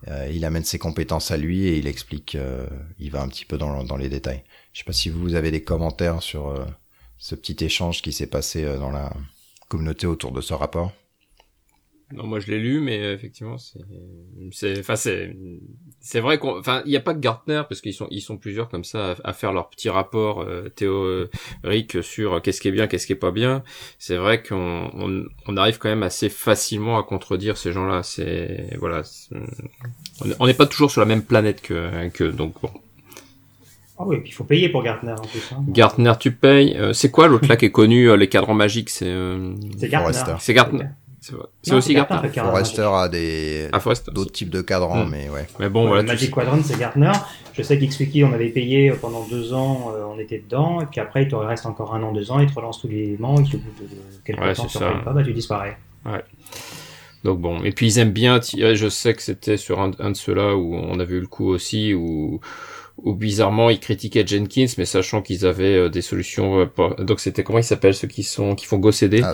Euh, 0.06 0.30
il 0.32 0.44
amène 0.44 0.64
ses 0.64 0.78
compétences 0.78 1.30
à 1.30 1.36
lui 1.36 1.66
et 1.66 1.78
il 1.78 1.86
explique, 1.86 2.36
euh, 2.36 2.66
il 2.98 3.10
va 3.10 3.22
un 3.22 3.28
petit 3.28 3.44
peu 3.44 3.58
dans, 3.58 3.82
dans 3.82 3.96
les 3.96 4.08
détails. 4.08 4.44
Je 4.72 4.78
sais 4.78 4.84
pas 4.84 4.92
si 4.92 5.10
vous 5.10 5.34
avez 5.34 5.50
des 5.50 5.64
commentaires 5.64 6.22
sur 6.22 6.48
euh, 6.48 6.64
ce 7.18 7.34
petit 7.34 7.64
échange 7.64 8.00
qui 8.00 8.12
s'est 8.12 8.28
passé 8.28 8.64
dans 8.76 8.90
la 8.90 9.12
communauté 9.68 10.06
autour 10.06 10.32
de 10.32 10.40
ce 10.40 10.54
rapport. 10.54 10.92
Non, 12.10 12.26
moi 12.26 12.40
je 12.40 12.50
l'ai 12.50 12.58
lu, 12.58 12.80
mais 12.80 13.02
euh, 13.02 13.14
effectivement, 13.14 13.58
c'est, 13.58 13.80
c'est, 14.50 14.78
enfin 14.78 14.96
c'est, 14.96 15.36
c'est 16.00 16.20
vrai 16.20 16.38
qu'on, 16.38 16.58
enfin, 16.58 16.80
il 16.86 16.90
n'y 16.90 16.96
a 16.96 17.00
pas 17.00 17.12
que 17.12 17.18
Gartner 17.18 17.62
parce 17.68 17.82
qu'ils 17.82 17.92
sont, 17.92 18.08
ils 18.10 18.22
sont 18.22 18.38
plusieurs 18.38 18.70
comme 18.70 18.84
ça 18.84 19.14
à, 19.24 19.32
faire 19.34 19.52
leur 19.52 19.68
petit 19.68 19.90
rapport 19.90 20.40
euh, 20.40 20.70
théorique 20.70 22.02
sur 22.02 22.40
qu'est-ce 22.40 22.62
qui 22.62 22.68
est 22.68 22.72
bien, 22.72 22.86
qu'est-ce 22.86 23.06
qui 23.06 23.12
est 23.12 23.16
pas 23.16 23.30
bien. 23.30 23.62
C'est 23.98 24.16
vrai 24.16 24.42
qu'on, 24.42 24.90
on, 24.94 25.24
on, 25.46 25.56
arrive 25.58 25.76
quand 25.76 25.90
même 25.90 26.02
assez 26.02 26.30
facilement 26.30 26.98
à 26.98 27.02
contredire 27.02 27.58
ces 27.58 27.72
gens-là. 27.72 28.02
C'est, 28.02 28.74
voilà, 28.78 29.02
on 30.40 30.46
n'est 30.46 30.54
pas 30.54 30.66
toujours 30.66 30.90
sur 30.90 31.02
la 31.02 31.06
même 31.06 31.22
planète 31.22 31.60
que, 31.60 32.08
que 32.08 32.24
donc 32.24 32.54
bon. 32.62 32.70
Ah 33.98 34.04
oui, 34.06 34.18
puis 34.20 34.30
il 34.30 34.32
faut 34.32 34.44
payer 34.44 34.70
pour 34.70 34.82
Gartner 34.82 35.12
en 35.12 35.26
plus. 35.26 35.42
Hein. 35.52 35.62
Gartner, 35.68 36.12
tu 36.18 36.32
payes. 36.32 36.74
Euh, 36.78 36.94
c'est 36.94 37.10
quoi 37.10 37.28
l'autre 37.28 37.48
là 37.48 37.56
qui 37.56 37.66
est 37.66 37.70
connu, 37.70 38.16
les 38.16 38.28
cadrans 38.28 38.54
magiques 38.54 38.88
C'est, 38.88 39.12
c'est 39.76 39.88
Gartner. 39.88 40.36
C'est 40.38 40.54
Gartner. 40.54 40.86
C'est 41.62 41.74
aussi 41.74 41.94
Gartner. 41.94 42.28
Forrester 42.32 42.88
a 42.92 43.08
des 43.08 43.68
ah, 43.72 43.80
d'autres 44.12 44.32
types 44.32 44.50
de 44.50 44.62
cadrans, 44.62 45.04
hmm. 45.04 45.10
mais 45.10 45.28
ouais. 45.28 45.46
Mais 45.58 45.68
bon, 45.68 45.86
voilà. 45.86 46.02
Magic 46.02 46.30
Quadrant, 46.30 46.62
c'est 46.62 46.78
Gartner. 46.78 47.12
Je 47.52 47.62
sais 47.62 47.78
qu'XWiki, 47.78 48.22
on 48.24 48.32
avait 48.32 48.50
payé 48.50 48.92
pendant 48.92 49.26
deux 49.26 49.52
ans, 49.52 49.92
euh, 49.92 50.04
on 50.04 50.18
était 50.18 50.38
dedans, 50.38 50.80
et 50.80 50.86
puis 50.86 51.00
après, 51.00 51.24
il 51.24 51.28
te 51.28 51.34
reste 51.34 51.66
encore 51.66 51.94
un 51.94 52.02
an, 52.04 52.12
deux 52.12 52.30
ans, 52.30 52.38
il 52.38 52.48
te 52.48 52.54
relance 52.54 52.80
tous 52.80 52.88
les 52.88 52.98
éléments, 52.98 53.38
et 53.40 53.42
puis 53.42 53.56
au 53.56 53.58
bout 53.58 53.72
de 53.82 53.88
quelques 54.24 54.56
temps, 54.56 54.66
tu 54.66 54.78
ne 54.78 55.04
pas, 55.04 55.12
bah, 55.12 55.24
tu 55.24 55.32
disparais. 55.32 55.76
Ouais. 56.06 56.22
Donc 57.24 57.40
bon, 57.40 57.64
et 57.64 57.72
puis 57.72 57.86
ils 57.86 57.98
aiment 57.98 58.12
bien 58.12 58.38
tirer, 58.38 58.76
je 58.76 58.88
sais 58.88 59.12
que 59.12 59.22
c'était 59.22 59.56
sur 59.56 59.80
un, 59.80 59.88
de 59.90 60.14
ceux-là 60.14 60.54
où 60.54 60.74
on 60.74 61.00
a 61.00 61.04
vu 61.04 61.20
le 61.20 61.26
coup 61.26 61.48
aussi, 61.48 61.94
où, 61.94 62.40
où 63.02 63.14
bizarrement 63.14 63.70
ils 63.70 63.80
critiquaient 63.80 64.26
Jenkins, 64.26 64.66
mais 64.78 64.84
sachant 64.84 65.22
qu'ils 65.22 65.46
avaient 65.46 65.76
euh, 65.76 65.88
des 65.88 66.02
solutions, 66.02 66.68
euh, 66.78 67.04
donc 67.04 67.20
c'était 67.20 67.44
comment 67.44 67.58
ils 67.58 67.64
s'appellent 67.64 67.94
ceux 67.94 68.08
qui 68.08 68.22
sont 68.22 68.54
qui 68.54 68.66
font 68.66 68.78
GoCD 68.78 69.22
ah, 69.22 69.32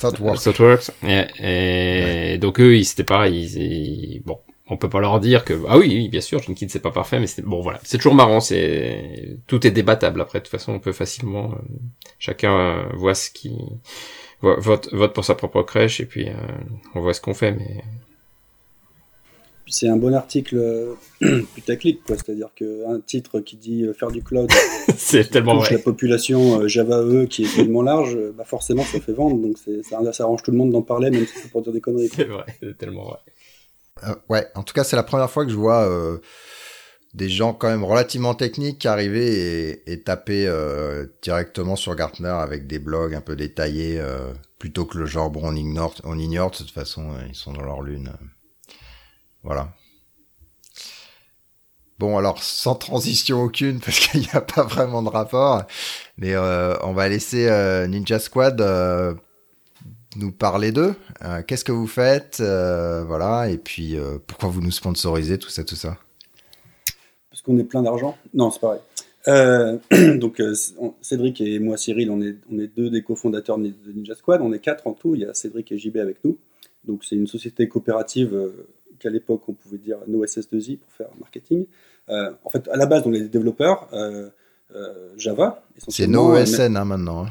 ThoughtWorks. 0.00 0.42
ThoughtWorks. 0.42 0.90
Et, 1.06 2.34
et 2.34 2.38
donc 2.38 2.60
eux, 2.60 2.76
ils 2.76 2.84
c'était 2.84 3.04
pareil. 3.04 3.44
Ils, 3.44 4.22
bon, 4.24 4.38
on 4.70 4.76
peut 4.76 4.88
pas 4.88 5.00
leur 5.00 5.18
dire 5.20 5.44
que 5.44 5.54
ah 5.68 5.78
oui, 5.78 6.08
bien 6.08 6.20
sûr, 6.20 6.42
Jenkins 6.42 6.66
c'est 6.68 6.82
pas 6.82 6.90
parfait, 6.90 7.18
mais 7.18 7.26
c'est 7.26 7.42
bon 7.42 7.60
voilà, 7.60 7.80
c'est 7.84 7.96
toujours 7.96 8.14
marrant. 8.14 8.40
C'est 8.40 9.38
tout 9.46 9.66
est 9.66 9.70
débattable. 9.70 10.20
Après, 10.20 10.40
de 10.40 10.44
toute 10.44 10.50
façon, 10.50 10.72
on 10.72 10.78
peut 10.78 10.92
facilement 10.92 11.52
euh, 11.52 11.56
chacun 12.18 12.52
euh, 12.52 12.82
voit 12.94 13.14
ce 13.14 13.30
qui 13.30 13.56
vote 14.40 14.92
vote 14.92 15.14
pour 15.14 15.24
sa 15.24 15.34
propre 15.34 15.62
crèche 15.62 16.00
et 16.00 16.06
puis 16.06 16.28
euh, 16.28 16.34
on 16.94 17.00
voit 17.00 17.14
ce 17.14 17.20
qu'on 17.20 17.34
fait. 17.34 17.52
Mais 17.52 17.82
c'est 19.70 19.88
un 19.88 19.96
bon 19.96 20.14
article 20.14 20.56
euh, 20.56 20.94
putaclic, 21.54 22.02
quoi. 22.04 22.16
C'est-à-dire 22.16 22.50
qu'un 22.54 23.00
titre 23.00 23.40
qui 23.40 23.56
dit 23.56 23.84
euh, 23.84 23.92
faire 23.92 24.10
du 24.10 24.22
cloud, 24.22 24.50
c'est 24.96 25.30
tellement 25.30 25.58
touche 25.58 25.70
la 25.70 25.78
population 25.78 26.60
euh, 26.60 26.68
Java 26.68 27.02
E 27.02 27.26
qui 27.26 27.44
est 27.44 27.54
tellement 27.54 27.82
large, 27.82 28.16
bah 28.36 28.44
forcément 28.44 28.84
ça 28.84 29.00
fait 29.00 29.12
vendre. 29.12 29.36
Donc 29.36 29.56
ça, 29.58 30.12
ça 30.12 30.24
arrange 30.24 30.42
tout 30.42 30.50
le 30.50 30.58
monde 30.58 30.70
d'en 30.70 30.82
parler, 30.82 31.10
même 31.10 31.26
si 31.26 31.32
c'est 31.42 31.50
pour 31.50 31.62
dire 31.62 31.72
des 31.72 31.80
conneries. 31.80 32.10
C'est 32.14 32.24
vrai, 32.24 32.44
c'est 32.60 32.76
tellement 32.78 33.04
vrai. 33.04 34.14
ouais, 34.28 34.46
en 34.54 34.62
tout 34.62 34.74
cas, 34.74 34.84
c'est 34.84 34.96
la 34.96 35.02
première 35.02 35.30
fois 35.30 35.44
que 35.44 35.50
je 35.50 35.56
vois 35.56 35.88
des 37.14 37.30
gens 37.30 37.54
quand 37.54 37.68
même 37.68 37.84
relativement 37.84 38.34
techniques 38.34 38.84
arriver 38.84 39.70
et, 39.70 39.92
et 39.92 40.02
taper 40.02 40.52
directement 41.22 41.74
sur 41.74 41.94
Gartner 41.94 42.28
avec 42.28 42.66
des 42.66 42.78
blogs 42.78 43.14
un 43.14 43.20
peu 43.20 43.34
détaillés, 43.34 44.00
plutôt 44.58 44.84
que 44.84 44.98
le 44.98 45.06
genre 45.06 45.30
bon 45.30 45.40
on 45.44 45.56
ignore, 45.56 45.94
on 46.04 46.18
ignore 46.18 46.50
de 46.50 46.56
toute 46.56 46.70
façon 46.70 47.10
ils 47.28 47.34
sont 47.34 47.52
dans 47.52 47.64
leur 47.64 47.82
lune. 47.82 48.12
Voilà. 49.42 49.72
Bon, 51.98 52.16
alors 52.16 52.42
sans 52.42 52.76
transition 52.76 53.42
aucune, 53.42 53.80
parce 53.84 53.98
qu'il 53.98 54.20
n'y 54.20 54.30
a 54.32 54.40
pas 54.40 54.62
vraiment 54.62 55.02
de 55.02 55.08
rapport, 55.08 55.64
mais 56.16 56.34
euh, 56.34 56.76
on 56.82 56.92
va 56.92 57.08
laisser 57.08 57.48
euh, 57.48 57.86
Ninja 57.88 58.20
Squad 58.20 58.60
euh, 58.60 59.14
nous 60.16 60.30
parler 60.30 60.72
d'eux. 60.72 60.94
Qu'est-ce 61.46 61.64
que 61.64 61.72
vous 61.72 61.86
faites 61.86 62.40
Voilà, 62.40 63.50
et 63.50 63.58
puis 63.58 63.96
pourquoi 64.26 64.48
vous 64.48 64.60
nous 64.60 64.70
sponsorisez, 64.70 65.38
tout 65.38 65.50
ça, 65.50 65.64
tout 65.64 65.76
ça? 65.76 65.96
Parce 67.30 67.42
qu'on 67.42 67.58
est 67.58 67.64
plein 67.64 67.82
d'argent 67.82 68.16
Non, 68.34 68.50
c'est 68.50 68.60
pareil. 68.60 68.80
donc 70.18 70.42
Cédric 71.02 71.40
et 71.40 71.58
moi, 71.58 71.76
Cyril, 71.76 72.10
on 72.10 72.20
est, 72.22 72.36
on 72.50 72.58
est 72.58 72.68
deux 72.68 72.90
des 72.90 73.02
cofondateurs 73.02 73.58
de 73.58 73.72
Ninja 73.92 74.14
Squad. 74.14 74.40
On 74.40 74.52
est 74.52 74.60
quatre 74.60 74.86
en 74.86 74.92
tout. 74.92 75.14
Il 75.14 75.20
y 75.20 75.24
a 75.24 75.34
Cédric 75.34 75.70
et 75.70 75.78
JB 75.78 75.98
avec 75.98 76.24
nous. 76.24 76.38
Donc 76.84 77.04
c'est 77.04 77.16
une 77.16 77.26
société 77.26 77.68
coopérative 77.68 78.50
qu'à 78.98 79.10
l'époque 79.10 79.42
on 79.48 79.52
pouvait 79.52 79.78
dire 79.78 79.98
no 80.06 80.24
SS2I 80.24 80.78
pour 80.78 80.92
faire 80.92 81.08
marketing. 81.18 81.66
Euh, 82.10 82.32
en 82.44 82.50
fait, 82.50 82.68
à 82.68 82.76
la 82.76 82.86
base, 82.86 83.02
on 83.06 83.12
est 83.12 83.20
des 83.20 83.28
développeurs 83.28 83.88
euh, 83.92 84.30
euh, 84.74 85.12
Java. 85.16 85.62
C'est 85.88 86.06
no 86.06 86.34
SN 86.44 86.76
hein, 86.76 86.84
maintenant. 86.84 87.26
Hein. 87.26 87.30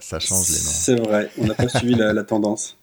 Ça, 0.00 0.18
change 0.18 0.48
les 0.48 0.54
noms. 0.54 0.60
C'est 0.60 0.96
vrai, 0.96 1.30
on 1.38 1.46
n'a 1.46 1.54
pas 1.54 1.68
suivi 1.68 1.94
la, 1.94 2.24
tendance. 2.24 2.76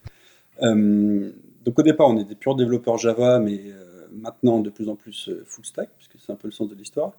donc 0.61 1.79
au 1.79 1.83
départ, 1.83 2.07
on 2.07 2.17
est 2.17 2.23
des 2.23 2.35
purs 2.35 2.55
développeurs 2.55 2.97
Java, 2.97 3.39
mais 3.39 3.61
maintenant 4.11 4.59
de 4.59 4.69
plus 4.69 4.89
en 4.89 4.95
plus 4.95 5.29
full 5.45 5.65
stack, 5.65 5.89
puisque 5.97 6.15
c'est 6.25 6.31
un 6.31 6.35
peu 6.35 6.47
le 6.47 6.53
sens 6.53 6.69
de 6.69 6.73
l'histoire. 6.75 7.11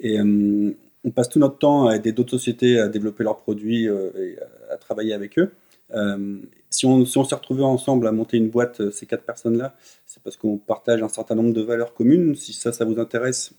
Et 0.00 0.20
on 0.20 1.10
passe 1.14 1.28
tout 1.30 1.38
notre 1.38 1.58
temps 1.58 1.86
à 1.86 1.96
aider 1.96 2.12
d'autres 2.12 2.32
sociétés 2.32 2.80
à 2.80 2.88
développer 2.88 3.24
leurs 3.24 3.38
produits 3.38 3.84
et 3.86 4.36
à 4.70 4.76
travailler 4.76 5.14
avec 5.14 5.38
eux. 5.38 5.52
Si 6.70 6.86
on, 6.86 7.04
si 7.04 7.18
on 7.18 7.24
s'est 7.24 7.34
retrouvés 7.34 7.64
ensemble 7.64 8.06
à 8.06 8.12
monter 8.12 8.36
une 8.36 8.48
boîte, 8.48 8.90
ces 8.90 9.06
quatre 9.06 9.24
personnes-là, 9.24 9.74
c'est 10.06 10.22
parce 10.22 10.36
qu'on 10.36 10.56
partage 10.56 11.02
un 11.02 11.08
certain 11.08 11.34
nombre 11.34 11.52
de 11.52 11.62
valeurs 11.62 11.94
communes. 11.94 12.34
Si 12.34 12.52
ça, 12.52 12.72
ça 12.72 12.84
vous 12.84 12.98
intéresse, 12.98 13.52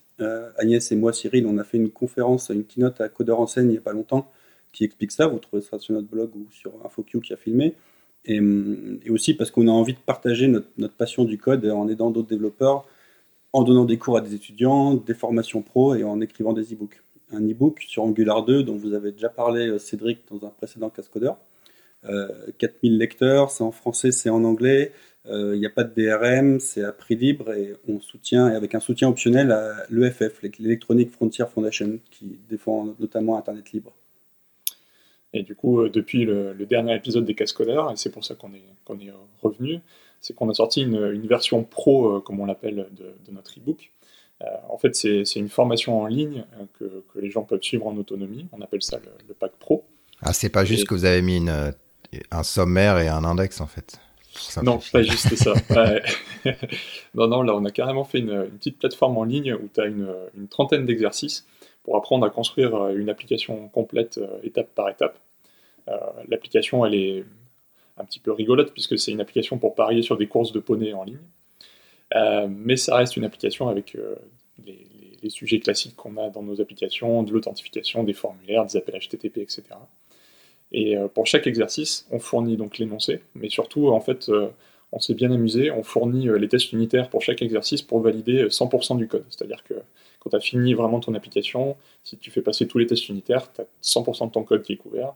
Agnès 0.56 0.92
et 0.92 0.96
moi, 0.96 1.12
Cyril, 1.12 1.46
on 1.46 1.58
a 1.58 1.64
fait 1.64 1.78
une 1.78 1.90
conférence, 1.90 2.50
une 2.50 2.64
keynote 2.64 3.00
à 3.00 3.08
Codeur 3.08 3.40
en 3.40 3.46
scène 3.46 3.66
il 3.66 3.72
n'y 3.72 3.78
a 3.78 3.82
pas 3.82 3.92
longtemps 3.92 4.30
qui 4.72 4.84
explique 4.84 5.12
ça. 5.12 5.26
Vous 5.26 5.38
trouvez 5.38 5.62
ça 5.62 5.78
sur 5.78 5.94
notre 5.94 6.08
blog 6.08 6.34
ou 6.34 6.46
sur 6.50 6.72
InfoQ 6.84 7.20
qui 7.20 7.32
a 7.32 7.36
filmé. 7.36 7.74
Et, 8.24 8.40
aussi 9.10 9.34
parce 9.34 9.50
qu'on 9.50 9.68
a 9.68 9.70
envie 9.70 9.94
de 9.94 9.98
partager 9.98 10.48
notre, 10.48 10.94
passion 10.96 11.24
du 11.24 11.38
code 11.38 11.66
en 11.66 11.88
aidant 11.88 12.10
d'autres 12.10 12.28
développeurs, 12.28 12.86
en 13.52 13.62
donnant 13.62 13.84
des 13.84 13.98
cours 13.98 14.16
à 14.16 14.20
des 14.20 14.34
étudiants, 14.34 14.94
des 14.94 15.14
formations 15.14 15.62
pro 15.62 15.94
et 15.94 16.04
en 16.04 16.20
écrivant 16.20 16.52
des 16.52 16.72
e-books. 16.72 17.02
Un 17.32 17.46
e-book 17.48 17.80
sur 17.86 18.02
Angular 18.04 18.44
2 18.44 18.62
dont 18.62 18.76
vous 18.76 18.94
avez 18.94 19.12
déjà 19.12 19.28
parlé, 19.28 19.66
euh, 19.66 19.78
Cédric, 19.78 20.20
dans 20.30 20.46
un 20.46 20.50
précédent 20.50 20.90
Cascodeur. 20.90 21.32
Euh, 21.32 21.51
4000 22.58 22.98
lecteurs, 22.98 23.50
c'est 23.50 23.62
en 23.62 23.72
français, 23.72 24.12
c'est 24.12 24.30
en 24.30 24.44
anglais. 24.44 24.92
Il 25.24 25.30
euh, 25.30 25.56
n'y 25.56 25.66
a 25.66 25.70
pas 25.70 25.84
de 25.84 25.94
DRM, 25.94 26.58
c'est 26.58 26.82
à 26.82 26.90
prix 26.90 27.14
libre 27.14 27.52
et 27.52 27.74
on 27.86 28.00
soutient, 28.00 28.50
et 28.50 28.56
avec 28.56 28.74
un 28.74 28.80
soutien 28.80 29.08
optionnel 29.08 29.52
à 29.52 29.86
l'EFF, 29.88 30.42
l'Electronic 30.58 31.12
Frontier 31.12 31.44
Foundation, 31.46 32.00
qui 32.10 32.40
défend 32.48 32.96
notamment 32.98 33.38
Internet 33.38 33.70
libre. 33.72 33.92
Et 35.32 35.42
du 35.44 35.54
coup, 35.54 35.80
euh, 35.80 35.88
depuis 35.88 36.24
le, 36.24 36.54
dernier 36.66 36.94
épisode 36.94 37.24
des 37.24 37.34
Cascodeurs, 37.34 37.90
et 37.92 37.96
c'est 37.96 38.10
pour 38.10 38.24
ça 38.24 38.34
qu'on 38.34 38.52
est, 38.52 38.64
qu'on 38.84 38.98
est 38.98 39.12
revenu, 39.42 39.80
c'est 40.20 40.34
qu'on 40.34 40.50
a 40.50 40.54
sorti 40.54 40.82
une, 40.82 41.12
une, 41.12 41.26
version 41.26 41.62
pro, 41.62 42.16
euh, 42.16 42.20
comme 42.20 42.40
on 42.40 42.46
l'appelle, 42.46 42.88
de, 42.92 43.32
notre 43.32 43.58
e-book. 43.58 43.92
Euh, 44.42 44.46
en 44.68 44.76
fait, 44.76 44.96
c'est, 44.96 45.22
une 45.36 45.48
formation 45.48 46.00
en 46.00 46.06
ligne 46.06 46.44
que, 46.78 47.04
que, 47.14 47.20
les 47.20 47.30
gens 47.30 47.44
peuvent 47.44 47.62
suivre 47.62 47.86
en 47.86 47.96
autonomie. 47.96 48.46
On 48.52 48.60
appelle 48.60 48.82
ça 48.82 49.00
le, 49.28 49.34
pack 49.34 49.52
pro. 49.52 49.84
Ah, 50.20 50.32
c'est 50.32 50.50
pas 50.50 50.64
juste 50.64 50.86
que 50.86 50.94
vous 50.94 51.04
avez 51.04 51.22
mis 51.22 51.36
une, 51.36 51.72
un 52.30 52.42
sommaire 52.42 52.98
et 52.98 53.08
un 53.08 53.24
index, 53.24 53.60
en 53.60 53.66
fait. 53.66 54.00
Non, 54.62 54.80
pas 54.92 55.02
juste 55.02 55.34
ça. 55.36 55.52
non, 57.14 57.28
non, 57.28 57.42
là, 57.42 57.54
on 57.54 57.64
a 57.64 57.70
carrément 57.70 58.04
fait 58.04 58.18
une, 58.18 58.30
une 58.30 58.58
petite 58.58 58.78
plateforme 58.78 59.18
en 59.18 59.24
ligne 59.24 59.54
où 59.54 59.68
tu 59.72 59.80
as 59.80 59.86
une, 59.86 60.08
une 60.36 60.48
trentaine 60.48 60.86
d'exercices 60.86 61.46
pour 61.82 61.96
apprendre 61.96 62.24
à 62.26 62.30
construire 62.30 62.74
euh, 62.74 62.96
une 62.96 63.10
application 63.10 63.68
complète 63.68 64.18
euh, 64.18 64.38
étape 64.42 64.68
par 64.74 64.88
étape. 64.88 65.18
Euh, 65.88 65.96
l'application, 66.28 66.86
elle 66.86 66.94
est 66.94 67.24
un 67.96 68.04
petit 68.04 68.20
peu 68.20 68.32
rigolote 68.32 68.72
puisque 68.72 68.98
c'est 68.98 69.10
une 69.10 69.20
application 69.20 69.58
pour 69.58 69.74
parier 69.74 70.02
sur 70.02 70.16
des 70.16 70.26
courses 70.26 70.52
de 70.52 70.60
poney 70.60 70.92
en 70.92 71.04
ligne. 71.04 71.18
mais 72.48 72.76
ça 72.76 72.96
reste 72.96 73.16
une 73.16 73.24
application 73.24 73.68
avec 73.68 73.96
les, 74.64 75.30
sujets 75.30 75.60
classiques 75.60 75.94
qu'on 75.94 76.16
a 76.16 76.30
dans 76.30 76.42
nos 76.42 76.60
applications, 76.60 77.22
de 77.22 77.32
l'authentification, 77.32 78.02
des 78.02 78.12
formulaires, 78.12 78.64
des 78.66 78.76
appels 78.76 78.98
HTTP, 78.98 79.38
etc. 79.38 79.62
Et 80.72 80.96
pour 81.14 81.26
chaque 81.26 81.46
exercice, 81.46 82.06
on 82.10 82.18
fournit 82.18 82.56
donc 82.56 82.78
l'énoncé, 82.78 83.20
mais 83.34 83.50
surtout, 83.50 83.88
en 83.88 84.00
fait, 84.00 84.30
on 84.90 85.00
s'est 85.00 85.14
bien 85.14 85.30
amusé, 85.30 85.70
on 85.70 85.82
fournit 85.82 86.28
les 86.38 86.48
tests 86.48 86.72
unitaires 86.72 87.10
pour 87.10 87.20
chaque 87.20 87.42
exercice 87.42 87.82
pour 87.82 88.00
valider 88.00 88.46
100% 88.46 88.96
du 88.96 89.06
code. 89.06 89.24
C'est-à-dire 89.28 89.62
que 89.64 89.74
quand 90.20 90.30
tu 90.30 90.36
as 90.36 90.40
fini 90.40 90.72
vraiment 90.72 91.00
ton 91.00 91.14
application, 91.14 91.76
si 92.04 92.16
tu 92.16 92.30
fais 92.30 92.42
passer 92.42 92.68
tous 92.68 92.78
les 92.78 92.86
tests 92.86 93.08
unitaires, 93.08 93.52
tu 93.52 93.60
as 93.60 93.66
100% 93.82 94.28
de 94.28 94.32
ton 94.32 94.44
code 94.44 94.62
qui 94.62 94.74
est 94.74 94.76
couvert. 94.76 95.14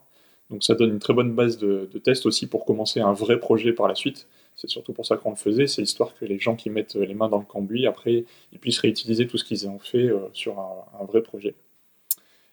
Donc 0.50 0.64
ça 0.64 0.74
donne 0.74 0.90
une 0.90 0.98
très 0.98 1.14
bonne 1.14 1.32
base 1.32 1.58
de, 1.58 1.86
tests 2.02 2.26
aussi 2.26 2.46
pour 2.46 2.64
commencer 2.64 3.00
un 3.00 3.12
vrai 3.12 3.38
projet 3.38 3.72
par 3.72 3.88
la 3.88 3.94
suite. 3.94 4.26
C'est 4.56 4.68
surtout 4.68 4.92
pour 4.92 5.04
ça 5.04 5.16
qu'on 5.16 5.30
le 5.30 5.36
faisait, 5.36 5.66
c'est 5.66 5.82
histoire 5.82 6.14
que 6.14 6.24
les 6.24 6.38
gens 6.38 6.56
qui 6.56 6.70
mettent 6.70 6.94
les 6.94 7.14
mains 7.14 7.28
dans 7.28 7.38
le 7.38 7.44
cambouis, 7.44 7.86
après, 7.86 8.24
ils 8.52 8.58
puissent 8.58 8.78
réutiliser 8.78 9.26
tout 9.26 9.36
ce 9.36 9.44
qu'ils 9.44 9.68
ont 9.68 9.78
fait 9.78 10.08
euh, 10.08 10.28
sur 10.32 10.58
un, 10.58 11.04
vrai 11.04 11.20
projet. 11.22 11.54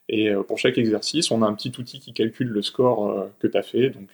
Et 0.09 0.29
euh, 0.29 0.43
pour 0.43 0.57
chaque 0.57 0.77
exercice, 0.77 1.31
on 1.31 1.41
a 1.41 1.45
un 1.45 1.53
petit 1.53 1.71
outil 1.79 1.99
qui 1.99 2.13
calcule 2.13 2.49
le 2.49 2.61
score 2.61 3.09
euh, 3.09 3.27
que 3.39 3.47
tu 3.47 3.57
as 3.57 3.63
fait, 3.63 3.89
donc 3.89 4.09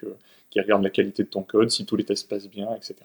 qui 0.50 0.60
regarde 0.60 0.84
la 0.84 0.90
qualité 0.90 1.24
de 1.24 1.30
ton 1.30 1.44
code, 1.44 1.70
si 1.70 1.86
tous 1.86 1.96
les 1.96 2.04
tests 2.04 2.30
passent 2.30 2.50
bien, 2.50 2.74
etc. 2.76 2.96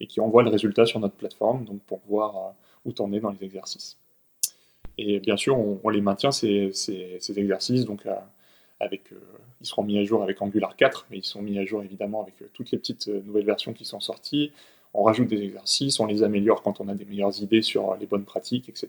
Et 0.00 0.06
qui 0.06 0.20
envoie 0.20 0.42
le 0.42 0.50
résultat 0.50 0.86
sur 0.86 1.00
notre 1.00 1.14
plateforme, 1.14 1.64
donc 1.64 1.80
pour 1.82 2.00
voir 2.06 2.54
où 2.84 2.92
tu 2.92 3.02
en 3.02 3.12
es 3.12 3.20
dans 3.20 3.30
les 3.30 3.44
exercices. 3.44 3.98
Et 4.98 5.20
bien 5.20 5.36
sûr, 5.36 5.58
on, 5.58 5.88
les 5.90 6.00
maintient, 6.00 6.32
ces, 6.32 6.72
exercices, 7.36 7.84
donc 7.84 8.06
euh, 8.06 8.14
avec, 8.80 9.12
euh, 9.12 9.20
ils 9.60 9.66
seront 9.66 9.82
mis 9.82 9.98
à 9.98 10.04
jour 10.04 10.22
avec 10.22 10.40
Angular 10.40 10.74
4, 10.76 11.06
mais 11.10 11.18
ils 11.18 11.24
sont 11.24 11.42
mis 11.42 11.58
à 11.58 11.64
jour 11.64 11.82
évidemment 11.82 12.22
avec 12.22 12.40
euh, 12.40 12.46
toutes 12.54 12.70
les 12.70 12.78
petites 12.78 13.08
nouvelles 13.08 13.44
versions 13.44 13.74
qui 13.74 13.84
sont 13.84 14.00
sorties. 14.00 14.52
On 14.94 15.02
rajoute 15.02 15.28
des 15.28 15.42
exercices, 15.42 16.00
on 16.00 16.06
les 16.06 16.22
améliore 16.22 16.62
quand 16.62 16.80
on 16.80 16.88
a 16.88 16.94
des 16.94 17.04
meilleures 17.04 17.42
idées 17.42 17.60
sur 17.60 17.94
les 17.96 18.06
bonnes 18.06 18.24
pratiques, 18.24 18.70
etc. 18.70 18.88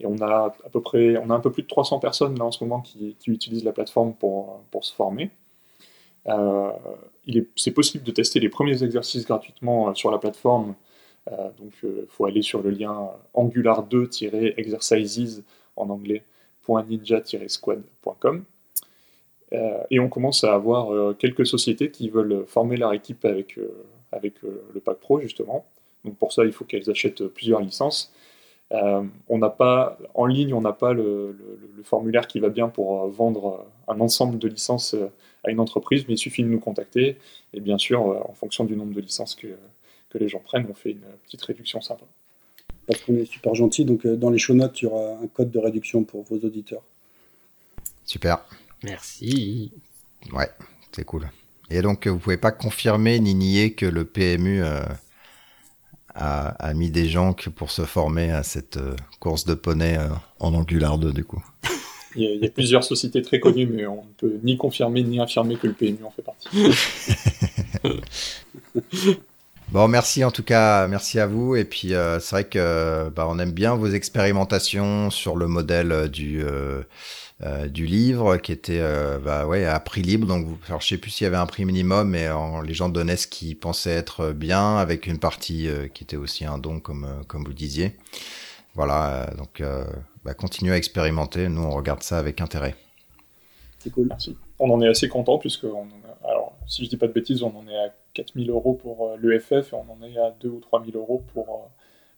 Et 0.00 0.06
on 0.06 0.20
a 0.20 0.54
à 0.64 0.68
peu 0.70 0.80
près, 0.80 1.16
on 1.16 1.30
a 1.30 1.34
un 1.34 1.40
peu 1.40 1.50
plus 1.50 1.62
de 1.62 1.68
300 1.68 1.98
personnes 1.98 2.38
là 2.38 2.44
en 2.44 2.52
ce 2.52 2.62
moment 2.62 2.80
qui, 2.80 3.16
utilisent 3.26 3.64
la 3.64 3.72
plateforme 3.72 4.14
pour, 4.14 4.60
pour 4.70 4.84
se 4.84 4.94
former. 4.94 5.30
c'est 7.56 7.72
possible 7.72 8.04
de 8.04 8.12
tester 8.12 8.40
les 8.40 8.48
premiers 8.48 8.82
exercices 8.82 9.26
gratuitement 9.26 9.94
sur 9.94 10.10
la 10.10 10.18
plateforme 10.18 10.74
euh, 11.32 11.48
donc 11.58 11.72
il 11.82 11.88
euh, 11.88 12.06
faut 12.08 12.26
aller 12.26 12.42
sur 12.42 12.62
le 12.62 12.70
lien 12.70 13.10
angular2-exercises 13.34 15.42
en 15.76 15.90
anglais 15.90 16.22
.ninja-squad.com 16.68 18.44
euh, 19.54 19.82
et 19.90 19.98
on 20.00 20.08
commence 20.08 20.44
à 20.44 20.54
avoir 20.54 21.16
quelques 21.16 21.46
sociétés 21.46 21.90
qui 21.90 22.10
veulent 22.10 22.44
former 22.46 22.76
leur 22.76 22.92
équipe 22.92 23.24
avec, 23.24 23.58
avec 24.12 24.34
le 24.42 24.80
pack 24.80 24.98
pro 24.98 25.20
justement. 25.20 25.64
Donc 26.04 26.18
pour 26.18 26.34
ça, 26.34 26.44
il 26.44 26.52
faut 26.52 26.66
qu'elles 26.66 26.90
achètent 26.90 27.26
plusieurs 27.28 27.60
licences. 27.60 28.12
On 28.70 29.38
n'a 29.38 29.50
pas 29.50 29.98
en 30.14 30.26
ligne, 30.26 30.52
on 30.52 30.60
n'a 30.60 30.72
pas 30.72 30.92
le, 30.92 31.36
formulaire 31.84 32.26
qui 32.26 32.38
va 32.40 32.50
bien 32.50 32.68
pour 32.68 33.06
vendre 33.08 33.64
un 33.86 34.00
ensemble 34.00 34.38
de 34.38 34.48
licences 34.48 34.94
à 35.44 35.50
une 35.50 35.60
entreprise, 35.60 36.04
mais 36.06 36.14
il 36.14 36.18
suffit 36.18 36.42
de 36.42 36.48
nous 36.48 36.60
contacter 36.60 37.16
et 37.54 37.60
bien 37.60 37.78
sûr, 37.78 38.02
en 38.02 38.34
fonction 38.34 38.64
du 38.64 38.76
nombre 38.76 38.94
de 38.94 39.00
licences 39.00 39.34
que, 39.34 39.48
que 40.10 40.18
les 40.18 40.28
gens 40.28 40.40
prennent, 40.40 40.66
on 40.70 40.74
fait 40.74 40.90
une 40.90 41.04
petite 41.24 41.42
réduction 41.42 41.80
sympa. 41.80 42.04
Parce 42.86 43.02
qu'on 43.02 43.16
est 43.16 43.26
super 43.26 43.54
gentil, 43.54 43.84
donc 43.84 44.06
euh, 44.06 44.16
dans 44.16 44.30
les 44.30 44.38
show 44.38 44.54
notes, 44.54 44.80
il 44.80 44.86
y 44.86 44.88
aura 44.88 45.18
un 45.22 45.26
code 45.26 45.50
de 45.50 45.58
réduction 45.58 46.04
pour 46.04 46.22
vos 46.22 46.38
auditeurs. 46.38 46.82
Super. 48.04 48.44
Merci. 48.82 49.72
Ouais, 50.32 50.48
c'est 50.92 51.04
cool. 51.04 51.28
Et 51.70 51.82
donc, 51.82 52.06
vous 52.06 52.18
pouvez 52.18 52.38
pas 52.38 52.50
confirmer 52.50 53.20
ni 53.20 53.34
nier 53.34 53.74
que 53.74 53.84
le 53.84 54.06
PMU 54.06 54.62
euh, 54.62 54.80
a, 56.18 56.74
mis 56.74 56.90
des 56.90 57.08
gens 57.08 57.32
que 57.32 57.50
pour 57.50 57.70
se 57.70 57.82
former 57.82 58.30
à 58.30 58.42
cette 58.42 58.76
euh, 58.76 58.96
course 59.20 59.44
de 59.44 59.54
poney 59.54 59.98
en 60.40 60.54
Angular 60.54 60.98
2, 60.98 61.12
du 61.12 61.24
coup. 61.24 61.42
Il 62.16 62.22
y, 62.22 62.26
a, 62.26 62.30
il 62.30 62.42
y, 62.42 62.46
a, 62.46 62.50
plusieurs 62.50 62.82
sociétés 62.82 63.20
très 63.20 63.38
connues, 63.38 63.66
mais 63.66 63.86
on 63.86 64.02
ne 64.02 64.12
peut 64.16 64.40
ni 64.42 64.56
confirmer 64.56 65.02
ni 65.02 65.20
affirmer 65.20 65.56
que 65.56 65.66
le 65.66 65.74
PMU 65.74 65.98
en 66.04 66.10
fait 66.10 66.22
partie. 66.22 66.48
Bon, 69.70 69.86
merci 69.86 70.24
en 70.24 70.30
tout 70.30 70.42
cas, 70.42 70.88
merci 70.88 71.20
à 71.20 71.26
vous. 71.26 71.54
Et 71.54 71.64
puis 71.64 71.92
euh, 71.94 72.18
c'est 72.20 72.30
vrai 72.30 72.44
que 72.44 73.10
bah, 73.10 73.26
on 73.28 73.38
aime 73.38 73.52
bien 73.52 73.74
vos 73.74 73.88
expérimentations 73.88 75.10
sur 75.10 75.36
le 75.36 75.46
modèle 75.46 75.92
euh, 75.92 76.08
du 76.08 76.42
euh, 76.42 76.82
du 77.68 77.86
livre 77.86 78.36
qui 78.38 78.50
était 78.50 78.82
bah 79.24 79.46
ouais 79.46 79.64
à 79.64 79.78
prix 79.78 80.02
libre. 80.02 80.26
Donc 80.26 80.46
alors 80.66 80.80
je 80.80 80.88
sais 80.88 80.98
plus 80.98 81.10
s'il 81.10 81.24
y 81.24 81.28
avait 81.28 81.36
un 81.36 81.46
prix 81.46 81.64
minimum, 81.64 82.08
mais 82.10 82.26
les 82.64 82.74
gens 82.74 82.88
donnaient 82.88 83.16
ce 83.16 83.28
qu'ils 83.28 83.56
pensaient 83.56 83.92
être 83.92 84.32
bien, 84.32 84.76
avec 84.76 85.06
une 85.06 85.18
partie 85.18 85.68
qui 85.94 86.02
était 86.02 86.16
aussi 86.16 86.44
un 86.44 86.58
don 86.58 86.80
comme 86.80 87.06
comme 87.28 87.44
vous 87.44 87.52
disiez. 87.52 87.92
Voilà, 88.74 89.30
donc 89.38 89.62
bah, 90.24 90.34
continuez 90.34 90.72
à 90.72 90.76
expérimenter. 90.76 91.48
Nous 91.48 91.62
on 91.62 91.70
regarde 91.70 92.02
ça 92.02 92.18
avec 92.18 92.40
intérêt. 92.40 92.74
C'est 93.78 93.90
cool. 93.90 94.08
Merci. 94.08 94.36
On 94.58 94.68
en 94.70 94.82
est 94.82 94.88
assez 94.88 95.08
content 95.08 95.38
puisque 95.38 95.64
on 95.64 95.86
alors 96.24 96.58
si 96.66 96.84
je 96.84 96.90
dis 96.90 96.96
pas 96.96 97.06
de 97.06 97.12
bêtises, 97.12 97.42
on 97.42 97.56
en 97.56 97.66
est 97.66 97.76
à 97.76 97.94
4000 98.14 98.50
euros 98.50 98.74
pour 98.74 99.08
euh, 99.08 99.16
l'EFF 99.20 99.72
et 99.72 99.76
on 99.76 99.90
en 99.90 100.02
est 100.02 100.18
à 100.18 100.30
2 100.40 100.48
ou 100.48 100.60
3000 100.60 100.96
euros 100.96 101.24
pour 101.32 101.48
euh, 101.48 101.68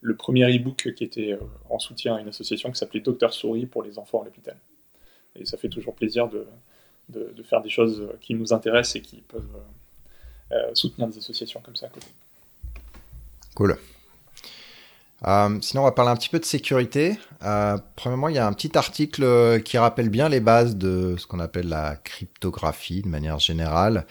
le 0.01 0.17
premier 0.17 0.45
e-book 0.55 0.93
qui 0.97 1.05
était 1.05 1.33
euh, 1.33 1.39
en 1.69 1.79
soutien 1.79 2.17
à 2.17 2.21
une 2.21 2.29
association 2.29 2.71
qui 2.71 2.79
s'appelait 2.79 3.01
Docteur 3.01 3.33
Souris 3.33 3.67
pour 3.67 3.83
les 3.83 3.99
enfants 3.99 4.23
à 4.23 4.25
l'hôpital. 4.25 4.57
Et 5.37 5.45
ça 5.47 5.57
fait 5.57 5.69
toujours 5.69 5.95
plaisir 5.95 6.29
de, 6.29 6.47
de, 7.09 7.43
faire 7.43 7.63
des 7.63 7.71
choses 7.71 8.09
qui 8.21 8.35
nous 8.35 8.53
intéressent 8.53 8.97
et 8.97 9.01
qui 9.01 9.23
peuvent 9.23 9.63
soutenir 10.75 11.09
des 11.09 11.19
associations 11.19 11.61
comme 11.61 11.77
ça 11.77 11.87
à 11.87 11.89
côté. 11.91 12.09
Cool. 13.55 13.77
Euh, 15.27 15.59
sinon, 15.61 15.83
on 15.83 15.85
va 15.85 15.93
parler 15.93 16.11
un 16.11 16.17
petit 16.17 16.31
peu 16.31 16.39
de 16.39 16.45
sécurité. 16.45 17.19
Euh, 17.45 17.77
premièrement, 17.97 18.29
il 18.29 18.37
y 18.37 18.39
a 18.39 18.47
un 18.47 18.53
petit 18.53 18.77
article 18.77 19.23
euh, 19.23 19.59
qui 19.59 19.77
rappelle 19.77 20.09
bien 20.09 20.29
les 20.29 20.41
bases 20.41 20.77
de 20.77 21.17
ce 21.19 21.27
qu'on 21.27 21.41
appelle 21.41 21.69
la 21.69 21.97
cryptographie 21.97 23.03
de 23.03 23.09
manière 23.09 23.39
générale. 23.39 24.07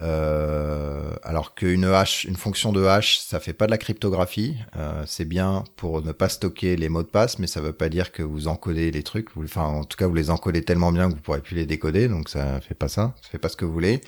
Euh, 0.00 1.10
alors 1.24 1.54
qu'une 1.54 1.84
hash, 1.84 2.24
une 2.24 2.36
fonction 2.36 2.72
de 2.72 2.84
hash, 2.84 3.18
ça 3.18 3.40
fait 3.40 3.52
pas 3.52 3.66
de 3.66 3.72
la 3.72 3.78
cryptographie. 3.78 4.56
Euh, 4.76 5.02
c'est 5.06 5.24
bien 5.24 5.64
pour 5.76 6.02
ne 6.02 6.12
pas 6.12 6.28
stocker 6.28 6.76
les 6.76 6.88
mots 6.88 7.02
de 7.02 7.08
passe, 7.08 7.38
mais 7.38 7.48
ça 7.48 7.60
veut 7.60 7.72
pas 7.72 7.88
dire 7.88 8.12
que 8.12 8.22
vous 8.22 8.46
encodez 8.46 8.92
les 8.92 9.02
trucs. 9.02 9.36
Enfin, 9.36 9.64
en 9.64 9.84
tout 9.84 9.96
cas, 9.96 10.06
vous 10.06 10.14
les 10.14 10.30
encodez 10.30 10.62
tellement 10.62 10.92
bien 10.92 11.08
que 11.08 11.14
vous 11.14 11.20
pourrez 11.20 11.40
plus 11.40 11.56
les 11.56 11.66
décoder. 11.66 12.06
Donc, 12.08 12.28
ça 12.28 12.60
fait 12.60 12.74
pas 12.74 12.88
ça. 12.88 13.14
Ça 13.22 13.28
fait 13.30 13.38
pas 13.38 13.48
ce 13.48 13.56
que 13.56 13.64
vous 13.64 13.72
voulez. 13.72 14.00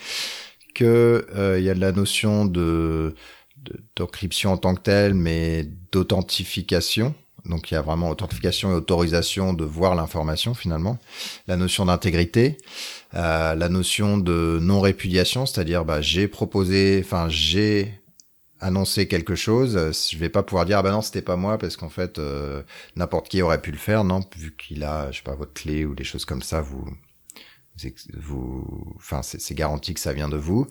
Que 0.74 1.26
il 1.58 1.64
y 1.64 1.70
a 1.70 1.74
de 1.74 1.80
la 1.80 1.92
notion 1.92 2.44
de 2.44 3.14
d'encryption 3.96 4.52
en 4.52 4.56
tant 4.56 4.74
que 4.74 4.82
telle, 4.82 5.14
mais 5.14 5.66
d'authentification. 5.92 7.14
donc 7.44 7.70
il 7.70 7.74
y 7.74 7.76
a 7.76 7.82
vraiment 7.82 8.10
authentification 8.10 8.72
et 8.72 8.74
autorisation 8.74 9.52
de 9.52 9.64
voir 9.64 9.94
l'information 9.94 10.54
finalement. 10.54 10.98
La 11.46 11.56
notion 11.56 11.86
d'intégrité, 11.86 12.58
euh, 13.14 13.54
la 13.54 13.68
notion 13.68 14.18
de 14.18 14.58
non 14.60 14.80
répudiation, 14.80 15.46
c'est-à-dire 15.46 15.84
bah, 15.84 16.00
j'ai 16.00 16.28
proposé, 16.28 17.02
enfin 17.04 17.28
j'ai 17.28 18.00
annoncer 18.60 19.06
quelque 19.06 19.34
chose, 19.34 19.78
je 20.10 20.16
vais 20.16 20.30
pas 20.30 20.42
pouvoir 20.42 20.64
dire 20.64 20.78
ah 20.78 20.82
ben 20.82 20.92
non 20.92 21.02
c'était 21.02 21.22
pas 21.22 21.36
moi 21.36 21.58
parce 21.58 21.76
qu'en 21.76 21.90
fait 21.90 22.18
euh, 22.18 22.62
n'importe 22.96 23.28
qui 23.28 23.42
aurait 23.42 23.60
pu 23.60 23.70
le 23.70 23.76
faire 23.76 24.02
non 24.02 24.20
vu 24.36 24.56
qu'il 24.56 24.82
a 24.82 25.10
je 25.12 25.18
sais 25.18 25.22
pas 25.22 25.34
votre 25.34 25.52
clé 25.52 25.84
ou 25.84 25.94
des 25.94 26.04
choses 26.04 26.24
comme 26.24 26.42
ça 26.42 26.62
vous 26.62 26.86
enfin 28.96 29.20
c'est 29.22 29.54
garanti 29.54 29.92
que 29.92 30.00
ça 30.00 30.12
vient 30.12 30.28
de 30.28 30.36
vous 30.36 30.66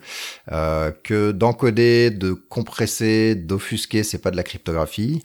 euh, 0.50 0.90
que 0.90 1.30
d'encoder 1.30 2.10
de 2.10 2.32
compresser 2.32 3.34
d'offusquer 3.34 4.02
c'est 4.02 4.18
pas 4.18 4.30
de 4.30 4.36
la 4.36 4.42
cryptographie 4.42 5.22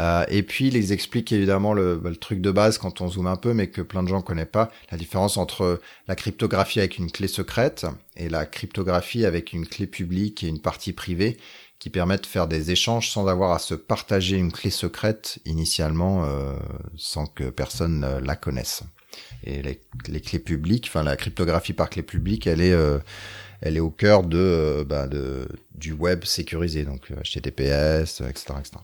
euh, 0.00 0.24
et 0.28 0.42
puis 0.42 0.68
il 0.68 0.74
les 0.74 0.92
explique 0.92 1.30
évidemment 1.32 1.74
le, 1.74 2.00
le, 2.02 2.16
truc 2.16 2.40
de 2.40 2.50
base 2.50 2.78
quand 2.78 3.00
on 3.00 3.08
zoome 3.08 3.26
un 3.26 3.36
peu 3.36 3.52
mais 3.52 3.68
que 3.68 3.82
plein 3.82 4.02
de 4.02 4.08
gens 4.08 4.22
connaissent 4.22 4.46
pas 4.50 4.70
la 4.90 4.96
différence 4.96 5.36
entre 5.36 5.80
la 6.06 6.16
cryptographie 6.16 6.78
avec 6.78 6.98
une 6.98 7.10
clé 7.10 7.28
secrète 7.28 7.86
et 8.16 8.28
la 8.28 8.46
cryptographie 8.46 9.26
avec 9.26 9.52
une 9.52 9.66
clé 9.66 9.86
publique 9.86 10.42
et 10.42 10.48
une 10.48 10.60
partie 10.60 10.92
privée 10.92 11.36
qui 11.78 11.90
permettent 11.90 12.22
de 12.22 12.26
faire 12.26 12.48
des 12.48 12.70
échanges 12.70 13.10
sans 13.10 13.28
avoir 13.28 13.52
à 13.52 13.58
se 13.58 13.74
partager 13.74 14.36
une 14.36 14.50
clé 14.50 14.70
secrète 14.70 15.38
initialement 15.44 16.24
euh, 16.24 16.56
sans 16.96 17.26
que 17.26 17.50
personne 17.50 18.18
la 18.18 18.34
connaisse. 18.34 18.82
Et 19.44 19.62
les, 19.62 19.80
les, 20.08 20.20
clés 20.20 20.38
publiques, 20.38 20.86
enfin 20.88 21.02
la 21.02 21.16
cryptographie 21.16 21.72
par 21.72 21.90
clé 21.90 22.02
publique, 22.02 22.46
elle 22.46 22.60
est 22.60 22.72
euh, 22.72 22.98
elle 23.60 23.76
est 23.76 23.80
au 23.80 23.90
cœur 23.90 24.22
de, 24.22 24.38
euh, 24.38 24.84
bah, 24.84 25.06
de 25.06 25.48
du 25.74 25.92
web 25.92 26.24
sécurisé, 26.24 26.84
donc 26.84 27.10
HTTPS, 27.10 28.20
etc., 28.20 28.54
etc. 28.58 28.76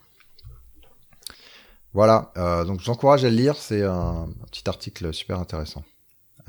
Voilà, 1.93 2.32
donc 2.66 2.80
je 2.80 2.87
vous 2.87 2.91
encourage 2.91 3.24
à 3.24 3.30
le 3.30 3.37
lire, 3.37 3.55
c'est 3.55 3.85
un, 3.85 4.26
un, 4.26 4.47
petit 4.51 4.68
article 4.68 5.14
super 5.14 5.39
intéressant 5.39 5.85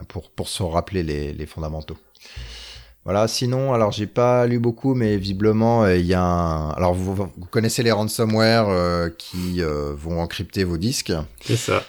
pour 0.07 0.31
pour 0.31 0.49
se 0.49 0.63
rappeler 0.63 1.03
les, 1.03 1.33
les 1.33 1.45
fondamentaux. 1.45 1.97
Voilà, 3.05 3.27
sinon, 3.27 3.71
alors 3.71 3.91
j'ai 3.91 4.07
pas 4.07 4.47
lu 4.47 4.57
beaucoup, 4.57 4.95
mais 4.95 5.17
visiblement, 5.17 5.83
euh, 5.83 5.95
il 5.95 6.07
y 6.07 6.15
a 6.15 6.23
un... 6.23 6.71
Alors, 6.71 6.95
vous, 6.95 7.13
vous 7.13 7.45
connaissez 7.51 7.83
les 7.83 7.91
ransomware 7.91 8.67
euh, 8.67 9.09
qui 9.15 9.61
euh, 9.61 9.93
vont 9.95 10.19
encrypter 10.19 10.63
vos 10.63 10.77
disques. 10.77 11.13
C'est 11.39 11.55
ça. 11.55 11.83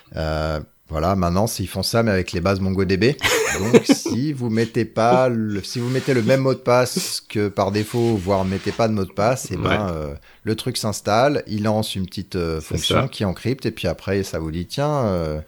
Euh, 0.87 0.91
voilà, 0.91 1.16
maintenant, 1.16 1.47
ils 1.59 1.68
font 1.68 1.82
ça, 1.82 2.03
mais 2.03 2.11
avec 2.11 2.32
les 2.32 2.41
bases 2.41 2.61
MongoDB. 2.61 3.16
Donc, 3.59 3.82
si 3.84 4.32
vous 4.32 4.51
mettez 4.51 4.84
pas, 4.84 5.28
le, 5.28 5.62
si 5.62 5.78
vous 5.78 5.89
mettez 5.89 6.14
le 6.14 6.22
même 6.22 6.41
mot 6.41 6.55
de 6.55 6.59
passe 6.59 7.22
que 7.28 7.49
par 7.49 7.72
défaut, 7.72 8.16
voire 8.16 8.45
mettez 8.45 8.72
pas 8.72 8.89
de 8.89 8.93
mot 8.93 9.05
de 9.05 9.12
passe, 9.12 9.51
et 9.51 9.55
eh 9.55 9.57
ben, 9.57 9.87
ouais. 9.87 10.14
le 10.43 10.57
truc 10.57 10.76
s'installe, 10.76 11.43
il 11.47 11.62
lance 11.62 11.95
une 11.95 12.07
petite 12.07 12.39
fonction 12.61 13.09
qui 13.09 13.24
encrypte, 13.24 13.66
et 13.66 13.70
puis 13.70 13.89
après, 13.89 14.22
ça 14.22 14.39
vous 14.39 14.51
dit, 14.51 14.66
tiens, 14.66 15.43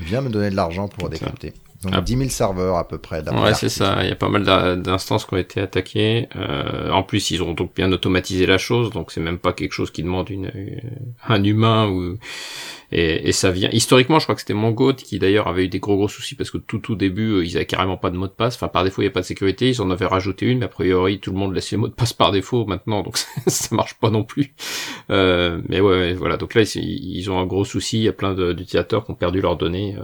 viens 0.00 0.22
me 0.22 0.30
donner 0.30 0.50
de 0.50 0.56
l'argent 0.56 0.88
pour 0.88 1.08
décrypter. 1.08 1.52
Donc 1.82 1.94
ah. 1.96 2.00
10 2.00 2.16
000 2.16 2.30
serveurs 2.30 2.76
à 2.76 2.86
peu 2.86 2.98
près. 2.98 3.28
Ouais, 3.28 3.54
c'est 3.54 3.68
ça. 3.68 3.98
Il 4.02 4.08
y 4.08 4.12
a 4.12 4.16
pas 4.16 4.28
mal 4.28 4.44
d'instances 4.80 5.24
qui 5.24 5.34
ont 5.34 5.38
été 5.38 5.60
attaquées. 5.60 6.28
Euh, 6.36 6.90
en 6.90 7.02
plus, 7.02 7.30
ils 7.30 7.42
ont 7.42 7.54
donc 7.54 7.74
bien 7.74 7.90
automatisé 7.90 8.46
la 8.46 8.58
chose, 8.58 8.90
donc 8.90 9.10
c'est 9.10 9.20
même 9.20 9.38
pas 9.38 9.52
quelque 9.52 9.72
chose 9.72 9.90
qui 9.90 10.02
demande 10.02 10.30
une, 10.30 10.52
un 11.26 11.42
humain 11.42 11.88
ou 11.88 12.18
et, 12.92 13.28
et, 13.28 13.32
ça 13.32 13.50
vient. 13.50 13.70
Historiquement, 13.72 14.18
je 14.18 14.26
crois 14.26 14.34
que 14.34 14.42
c'était 14.42 14.52
Mongo 14.52 14.92
qui 14.92 15.18
d'ailleurs 15.18 15.48
avait 15.48 15.64
eu 15.64 15.68
des 15.68 15.80
gros 15.80 15.96
gros 15.96 16.08
soucis 16.08 16.34
parce 16.34 16.50
que 16.50 16.58
tout 16.58 16.78
tout 16.78 16.94
début, 16.94 17.30
euh, 17.32 17.44
ils 17.44 17.56
avaient 17.56 17.66
carrément 17.66 17.96
pas 17.96 18.10
de 18.10 18.16
mot 18.16 18.26
de 18.26 18.32
passe. 18.32 18.54
Enfin, 18.56 18.68
par 18.68 18.84
défaut, 18.84 19.00
il 19.00 19.06
y 19.06 19.08
a 19.08 19.10
pas 19.10 19.22
de 19.22 19.26
sécurité. 19.26 19.70
Ils 19.70 19.80
en 19.80 19.90
avaient 19.90 20.06
rajouté 20.06 20.46
une, 20.46 20.58
mais 20.58 20.66
a 20.66 20.68
priori, 20.68 21.18
tout 21.18 21.32
le 21.32 21.38
monde 21.38 21.54
laisse 21.54 21.70
les 21.70 21.78
mots 21.78 21.88
de 21.88 21.94
passe 21.94 22.12
par 22.12 22.32
défaut 22.32 22.66
maintenant, 22.66 23.02
donc 23.02 23.16
ça 23.46 23.74
marche 23.74 23.94
pas 23.94 24.10
non 24.10 24.24
plus. 24.24 24.54
Euh, 25.10 25.62
mais 25.68 25.80
ouais, 25.80 26.12
voilà. 26.12 26.36
Donc 26.36 26.54
là, 26.54 26.62
ils, 26.62 27.16
ils, 27.16 27.30
ont 27.30 27.40
un 27.40 27.46
gros 27.46 27.64
souci. 27.64 27.96
Il 27.98 28.04
y 28.04 28.08
a 28.08 28.12
plein 28.12 28.34
d'utilisateurs 28.34 29.06
qui 29.06 29.10
ont 29.10 29.14
perdu 29.14 29.40
leurs 29.40 29.56
données. 29.56 29.96
Euh, 29.96 30.02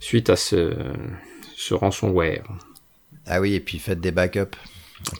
suite 0.00 0.30
à 0.30 0.36
ce, 0.36 0.74
ce 1.56 1.74
ransomware. 1.74 2.44
Ah 3.26 3.40
oui, 3.40 3.54
et 3.54 3.60
puis 3.60 3.78
faites 3.78 4.00
des 4.00 4.12
backups. 4.12 4.56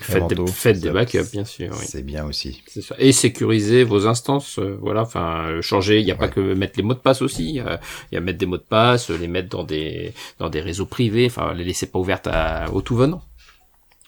Faites 0.00 0.26
des, 0.28 0.46
faites 0.46 0.80
des 0.80 0.90
backups, 0.90 1.30
bien 1.32 1.44
sûr. 1.44 1.70
Oui. 1.72 1.84
C'est 1.86 2.02
bien 2.02 2.24
aussi. 2.24 2.62
Ça. 2.66 2.94
Et 2.98 3.12
sécuriser 3.12 3.84
vos 3.84 4.06
instances, 4.06 4.58
euh, 4.58 4.76
voilà. 4.80 5.02
Enfin, 5.02 5.48
euh, 5.48 5.62
changer. 5.62 6.00
Il 6.00 6.04
n'y 6.04 6.10
a 6.10 6.14
ouais. 6.14 6.20
pas 6.20 6.28
que 6.28 6.54
mettre 6.54 6.74
les 6.76 6.82
mots 6.82 6.94
de 6.94 6.98
passe 6.98 7.20
aussi. 7.20 7.56
Il 7.56 7.78
y 8.12 8.16
a 8.16 8.20
mettre 8.20 8.38
des 8.38 8.46
mots 8.46 8.56
de 8.56 8.62
passe, 8.62 9.10
les 9.10 9.28
mettre 9.28 9.50
dans 9.50 9.64
des 9.64 10.12
dans 10.38 10.48
des 10.48 10.60
réseaux 10.60 10.86
privés. 10.86 11.26
Enfin, 11.26 11.52
les 11.52 11.64
laisser 11.64 11.86
pas 11.86 11.98
ouvertes 11.98 12.26
à, 12.26 12.70
au 12.72 12.80
tout 12.80 12.96
venant. 12.96 13.22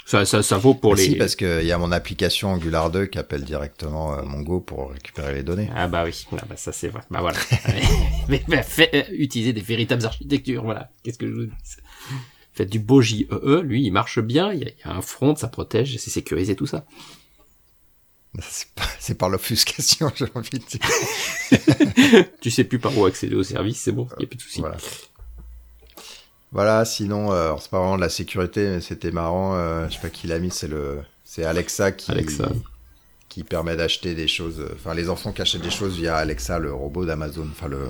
Ça, 0.08 0.24
ça, 0.24 0.42
ça 0.42 0.56
vaut 0.56 0.72
pour 0.72 0.94
ah, 0.94 0.96
les. 0.96 1.04
Si, 1.04 1.16
parce 1.16 1.36
qu'il 1.36 1.66
y 1.66 1.70
a 1.70 1.76
mon 1.76 1.92
application 1.92 2.48
Angular 2.48 2.90
2 2.90 3.04
qui 3.04 3.18
appelle 3.18 3.44
directement 3.44 4.14
euh, 4.14 4.22
Mongo 4.22 4.58
pour 4.58 4.92
récupérer 4.92 5.34
les 5.34 5.42
données. 5.42 5.68
Ah 5.76 5.86
bah 5.86 6.04
oui, 6.06 6.26
ah 6.32 6.46
bah 6.48 6.56
ça 6.56 6.72
c'est 6.72 6.88
vrai. 6.88 7.02
Bah 7.10 7.20
voilà. 7.20 7.36
mais, 8.30 8.42
mais 8.48 8.62
fait, 8.62 8.88
euh, 8.94 9.02
utiliser 9.10 9.52
des 9.52 9.60
véritables 9.60 10.06
architectures, 10.06 10.64
voilà. 10.64 10.90
Qu'est-ce 11.02 11.18
que 11.18 11.28
je 11.28 11.32
vous 11.34 11.44
dis? 11.44 11.52
Faites 12.54 12.70
du 12.70 12.78
beau 12.78 13.02
JEE, 13.02 13.26
lui 13.62 13.84
il 13.84 13.90
marche 13.90 14.18
bien, 14.20 14.50
il 14.50 14.60
y, 14.60 14.64
a, 14.64 14.68
il 14.70 14.80
y 14.82 14.88
a 14.88 14.96
un 14.96 15.02
front, 15.02 15.36
ça 15.36 15.48
protège, 15.48 15.98
c'est 15.98 16.08
sécurisé 16.08 16.56
tout 16.56 16.66
ça. 16.66 16.86
C'est 18.98 19.16
par 19.16 19.28
l'offuscation, 19.28 20.10
j'ai 20.14 20.26
envie 20.34 20.58
de 20.58 20.64
dire. 20.64 22.24
tu 22.40 22.50
sais 22.50 22.64
plus 22.64 22.78
par 22.78 22.96
où 22.96 23.04
accéder 23.04 23.34
au 23.34 23.42
service, 23.42 23.78
c'est 23.78 23.92
bon, 23.92 24.08
il 24.16 24.20
n'y 24.20 24.24
a 24.24 24.28
plus 24.28 24.36
de 24.38 24.42
soucis. 24.42 24.60
Voilà. 24.60 24.78
Voilà, 26.50 26.84
sinon, 26.84 27.30
euh, 27.32 27.52
c'est 27.60 27.70
pas 27.70 27.78
vraiment 27.78 27.96
de 27.96 28.00
la 28.00 28.08
sécurité, 28.08 28.66
mais 28.68 28.80
c'était 28.80 29.10
marrant. 29.10 29.54
Euh, 29.54 29.86
je 29.88 29.94
sais 29.94 30.00
pas 30.00 30.08
qui 30.08 30.26
l'a 30.26 30.38
mis, 30.38 30.50
c'est 30.50 30.68
le, 30.68 30.98
c'est 31.24 31.44
Alexa 31.44 31.92
qui, 31.92 32.10
Alexa. 32.10 32.48
qui 33.28 33.44
permet 33.44 33.76
d'acheter 33.76 34.14
des 34.14 34.28
choses. 34.28 34.64
Enfin, 34.74 34.94
les 34.94 35.10
enfants 35.10 35.32
qui 35.32 35.42
achètent 35.42 35.62
des 35.62 35.70
choses 35.70 35.96
via 35.96 36.16
Alexa, 36.16 36.58
le 36.58 36.72
robot 36.72 37.04
d'Amazon. 37.04 37.46
Enfin, 37.50 37.68
le, 37.68 37.88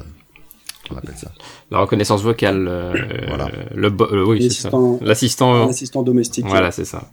on 0.90 0.96
appelle 0.96 1.16
ça? 1.16 1.30
La 1.70 1.78
reconnaissance 1.78 2.22
vocale. 2.22 2.66
Euh, 2.66 2.94
voilà. 3.28 3.48
Le, 3.74 3.90
le 3.90 4.26
oui, 4.26 4.50
c'est 4.50 4.68
ça. 4.68 4.70
L'assistant. 5.02 5.66
L'assistant 5.66 6.02
domestique. 6.02 6.46
Voilà, 6.46 6.72
c'est 6.72 6.84
ça. 6.84 7.10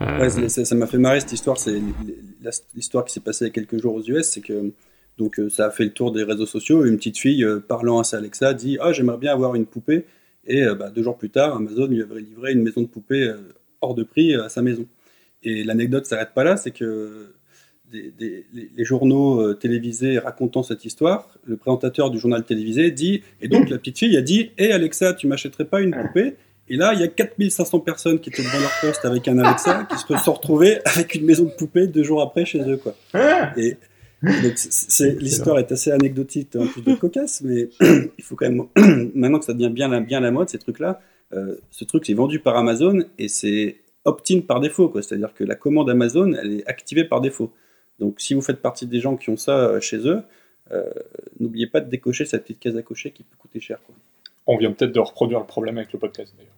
Ouais, 0.00 0.30
ça 0.30 0.74
m'a 0.74 0.86
fait 0.86 0.96
marrer 0.96 1.20
cette 1.20 1.32
histoire. 1.32 1.58
C'est 1.58 1.82
l'histoire 2.74 3.04
qui 3.04 3.12
s'est 3.12 3.20
passée 3.20 3.44
il 3.44 3.48
y 3.48 3.50
a 3.50 3.52
quelques 3.52 3.78
jours 3.82 3.94
aux 3.96 4.02
US, 4.02 4.30
c'est 4.30 4.40
que 4.40 4.72
donc 5.18 5.38
ça 5.50 5.66
a 5.66 5.70
fait 5.70 5.84
le 5.84 5.92
tour 5.92 6.10
des 6.10 6.22
réseaux 6.22 6.46
sociaux. 6.46 6.86
Une 6.86 6.96
petite 6.96 7.18
fille 7.18 7.44
parlant 7.68 7.98
à 7.98 8.04
sa 8.04 8.16
Alexa 8.16 8.54
dit 8.54 8.78
ah 8.80 8.94
j'aimerais 8.94 9.18
bien 9.18 9.34
avoir 9.34 9.54
une 9.54 9.66
poupée. 9.66 10.06
Et 10.46 10.64
bah, 10.78 10.90
deux 10.90 11.02
jours 11.02 11.18
plus 11.18 11.30
tard, 11.30 11.56
Amazon 11.56 11.86
lui 11.86 12.02
avait 12.02 12.20
livré 12.20 12.52
une 12.52 12.62
maison 12.62 12.82
de 12.82 12.86
poupée 12.86 13.24
euh, 13.24 13.54
hors 13.80 13.94
de 13.94 14.02
prix 14.02 14.34
à 14.34 14.48
sa 14.48 14.62
maison. 14.62 14.86
Et 15.42 15.64
l'anecdote 15.64 16.06
s'arrête 16.06 16.32
pas 16.34 16.44
là, 16.44 16.56
c'est 16.56 16.70
que 16.70 17.34
des, 17.90 18.12
des, 18.16 18.46
les, 18.52 18.84
journaux 18.84 19.40
euh, 19.40 19.54
télévisés 19.54 20.18
racontant 20.18 20.62
cette 20.62 20.84
histoire, 20.84 21.28
le 21.44 21.56
présentateur 21.56 22.10
du 22.10 22.18
journal 22.18 22.44
télévisé 22.44 22.90
dit, 22.90 23.22
et 23.40 23.48
donc 23.48 23.68
la 23.68 23.78
petite 23.78 23.98
fille 23.98 24.16
a 24.16 24.22
dit, 24.22 24.52
hé 24.58 24.66
hey 24.66 24.72
Alexa, 24.72 25.14
tu 25.14 25.26
m'achèterais 25.26 25.64
pas 25.64 25.80
une 25.80 25.92
poupée? 25.92 26.36
Et 26.68 26.76
là, 26.76 26.94
il 26.94 27.00
y 27.00 27.02
a 27.02 27.08
4500 27.08 27.80
personnes 27.80 28.20
qui 28.20 28.30
étaient 28.30 28.44
devant 28.44 28.60
leur 28.60 28.70
poste 28.80 29.04
avec 29.04 29.26
un 29.26 29.38
Alexa, 29.38 29.88
qui 29.90 29.98
se 29.98 30.24
sont 30.24 30.32
retrouvées 30.32 30.78
avec 30.84 31.16
une 31.16 31.24
maison 31.24 31.44
de 31.44 31.50
poupée 31.50 31.88
deux 31.88 32.04
jours 32.04 32.22
après 32.22 32.44
chez 32.44 32.60
eux. 32.60 32.76
Quoi. 32.76 32.94
Et, 33.56 33.76
l'histoire 34.22 35.58
est 35.58 35.72
assez 35.72 35.90
anecdotique 35.90 36.54
en 36.56 36.66
plus 36.66 36.82
de 36.82 36.94
cocasse, 36.94 37.42
mais 37.42 37.68
il 38.18 38.24
faut 38.24 38.36
quand 38.36 38.50
même 38.50 38.66
maintenant 39.14 39.38
que 39.38 39.44
ça 39.44 39.54
devient 39.54 39.70
bien 39.70 39.88
la, 39.88 40.00
bien 40.00 40.20
la 40.20 40.30
mode 40.30 40.48
ces 40.48 40.58
trucs-là. 40.58 41.00
Euh, 41.32 41.56
ce 41.70 41.84
truc 41.84 42.04
c'est 42.04 42.14
vendu 42.14 42.40
par 42.40 42.56
Amazon 42.56 43.04
et 43.18 43.28
c'est 43.28 43.76
opt-in 44.04 44.40
par 44.40 44.60
défaut, 44.60 44.88
quoi. 44.88 45.02
C'est-à-dire 45.02 45.32
que 45.32 45.44
la 45.44 45.54
commande 45.54 45.88
Amazon 45.88 46.32
elle 46.32 46.52
est 46.52 46.66
activée 46.66 47.04
par 47.04 47.20
défaut. 47.20 47.52
Donc 47.98 48.20
si 48.20 48.34
vous 48.34 48.42
faites 48.42 48.60
partie 48.60 48.86
des 48.86 49.00
gens 49.00 49.16
qui 49.16 49.30
ont 49.30 49.36
ça 49.36 49.78
chez 49.80 50.06
eux, 50.06 50.22
euh, 50.72 50.84
n'oubliez 51.38 51.66
pas 51.66 51.80
de 51.80 51.90
décocher 51.90 52.24
cette 52.24 52.42
petite 52.42 52.60
case 52.60 52.76
à 52.76 52.82
cocher 52.82 53.10
qui 53.10 53.22
peut 53.22 53.36
coûter 53.38 53.60
cher. 53.60 53.78
Quoi. 53.84 53.94
On 54.46 54.56
vient 54.56 54.72
peut-être 54.72 54.92
de 54.92 55.00
reproduire 55.00 55.40
le 55.40 55.46
problème 55.46 55.78
avec 55.78 55.92
le 55.92 55.98
podcast 55.98 56.34
d'ailleurs. 56.36 56.54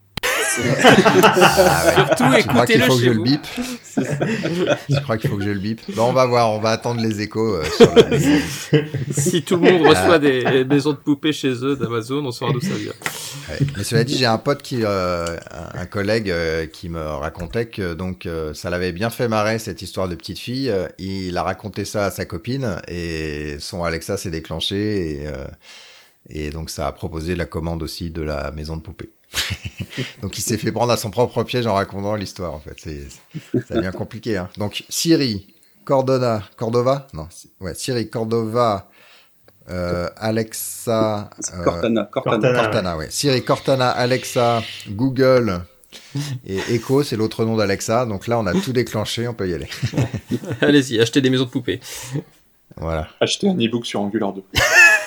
Surtout 1.94 2.34
écoutez 2.36 2.76
le 2.78 2.84
faut 2.84 2.98
chez 2.98 3.06
que 3.06 3.12
je 3.12 3.18
vous. 3.18 3.24
le 3.24 3.30
bip. 3.30 3.46
je 4.88 5.00
crois 5.00 5.16
qu'il 5.16 5.30
faut 5.30 5.36
que 5.36 5.44
je 5.44 5.50
le 5.50 5.58
bip. 5.58 5.80
Bon, 5.94 6.04
on 6.04 6.12
va 6.12 6.26
voir, 6.26 6.50
on 6.52 6.60
va 6.60 6.70
attendre 6.70 7.00
les 7.00 7.20
échos 7.20 7.56
euh, 7.56 7.64
sur 7.76 7.94
la 7.94 8.18
Si 9.10 9.42
tout 9.42 9.56
le 9.56 9.70
monde 9.70 9.86
reçoit 9.86 10.18
des 10.18 10.64
maisons 10.64 10.92
de 10.92 10.96
poupées 10.96 11.32
chez 11.32 11.52
eux 11.64 11.76
d'Amazon, 11.76 12.24
on 12.24 12.30
saura 12.30 12.52
d'où 12.52 12.60
ça 12.60 12.74
vient. 12.74 12.92
Ouais. 13.48 13.58
Mais 13.76 13.84
cela 13.84 14.04
dit, 14.04 14.16
j'ai 14.16 14.26
un 14.26 14.38
pote 14.38 14.62
qui, 14.62 14.80
euh, 14.84 15.36
un 15.74 15.86
collègue 15.86 16.30
euh, 16.30 16.66
qui 16.66 16.88
me 16.88 17.00
racontait 17.00 17.66
que 17.66 17.94
donc 17.94 18.26
euh, 18.26 18.54
ça 18.54 18.70
l'avait 18.70 18.92
bien 18.92 19.10
fait 19.10 19.28
marrer 19.28 19.58
cette 19.58 19.82
histoire 19.82 20.08
de 20.08 20.14
petite 20.14 20.38
fille. 20.38 20.72
il 20.98 21.36
a 21.36 21.42
raconté 21.42 21.84
ça 21.84 22.06
à 22.06 22.10
sa 22.10 22.24
copine 22.24 22.76
et 22.88 23.56
son 23.58 23.84
Alexa 23.84 24.16
s'est 24.16 24.30
déclenché 24.30 25.22
et, 26.28 26.46
et 26.46 26.50
donc 26.50 26.70
ça 26.70 26.86
a 26.86 26.92
proposé 26.92 27.34
la 27.34 27.46
commande 27.46 27.82
aussi 27.82 28.10
de 28.10 28.22
la 28.22 28.50
maison 28.52 28.76
de 28.76 28.82
poupée. 28.82 29.10
Donc 30.22 30.38
il 30.38 30.42
s'est 30.42 30.58
fait 30.58 30.72
prendre 30.72 30.92
à 30.92 30.96
son 30.96 31.10
propre 31.10 31.42
piège 31.44 31.66
en 31.66 31.74
racontant 31.74 32.14
l'histoire 32.14 32.54
en 32.54 32.60
fait. 32.60 32.76
C'est 32.78 33.08
ça 33.66 33.74
devient 33.74 33.92
compliqué. 33.96 34.36
Hein. 34.36 34.48
Donc 34.58 34.84
Siri, 34.88 35.46
Cordona, 35.84 36.42
Cordova, 36.56 37.06
non, 37.12 37.28
ouais, 37.60 37.74
Siri, 37.74 38.08
Cordova, 38.08 38.88
euh, 39.70 40.08
Alexa, 40.16 41.30
euh, 41.54 41.64
Cortana, 41.64 42.08
Cortana, 42.10 42.52
Cortana, 42.52 42.96
ouais. 42.96 43.10
Siri, 43.10 43.44
Cortana, 43.44 43.90
Alexa, 43.90 44.62
Google. 44.88 45.62
Et 46.46 46.58
Echo, 46.74 47.02
c'est 47.02 47.16
l'autre 47.16 47.44
nom 47.44 47.56
d'Alexa. 47.56 48.06
Donc 48.06 48.26
là, 48.26 48.38
on 48.38 48.46
a 48.46 48.54
tout 48.54 48.72
déclenché, 48.72 49.28
on 49.28 49.34
peut 49.34 49.48
y 49.48 49.54
aller. 49.54 49.68
Allez-y, 50.62 51.00
achetez 51.00 51.20
des 51.20 51.28
maisons 51.28 51.44
de 51.44 51.50
poupées. 51.50 51.80
Voilà. 52.76 53.08
Acheter 53.20 53.48
un 53.48 53.56
e-book 53.56 53.84
sur 53.84 54.00
Angular 54.00 54.32
2. 54.32 54.42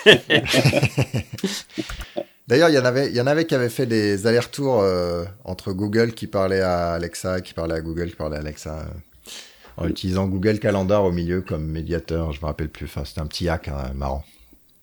D'ailleurs, 2.48 2.70
il 2.70 2.76
y 2.76 2.80
en 2.80 2.86
avait, 2.86 3.10
il 3.10 3.16
y 3.16 3.22
en 3.22 3.28
avait 3.28 3.46
qui 3.46 3.56
avaient 3.56 3.70
fait 3.70 3.88
des 3.88 4.28
allers-retours 4.28 4.82
euh, 4.82 5.26
entre 5.46 5.74
Google 5.74 6.14
qui 6.14 6.28
parlait 6.28 6.62
à 6.62 6.94
Alexa, 6.94 7.42
qui 7.42 7.54
parlait 7.54 7.74
à 7.76 7.82
Google, 7.82 8.10
qui 8.12 8.16
parlait 8.16 8.38
à 8.38 8.40
Alexa, 8.40 8.82
euh, 8.82 9.34
en 9.78 9.88
utilisant 9.88 10.28
Google 10.28 10.60
Calendar 10.60 11.04
au 11.04 11.12
milieu 11.12 11.42
comme 11.42 11.66
médiateur. 11.66 12.32
Je 12.34 12.42
me 12.42 12.46
rappelle 12.46 12.70
plus. 12.70 12.86
Enfin, 12.86 13.04
c'était 13.04 13.22
un 13.22 13.26
petit 13.26 13.50
hack 13.50 13.68
hein, 13.70 13.92
marrant. 13.96 14.24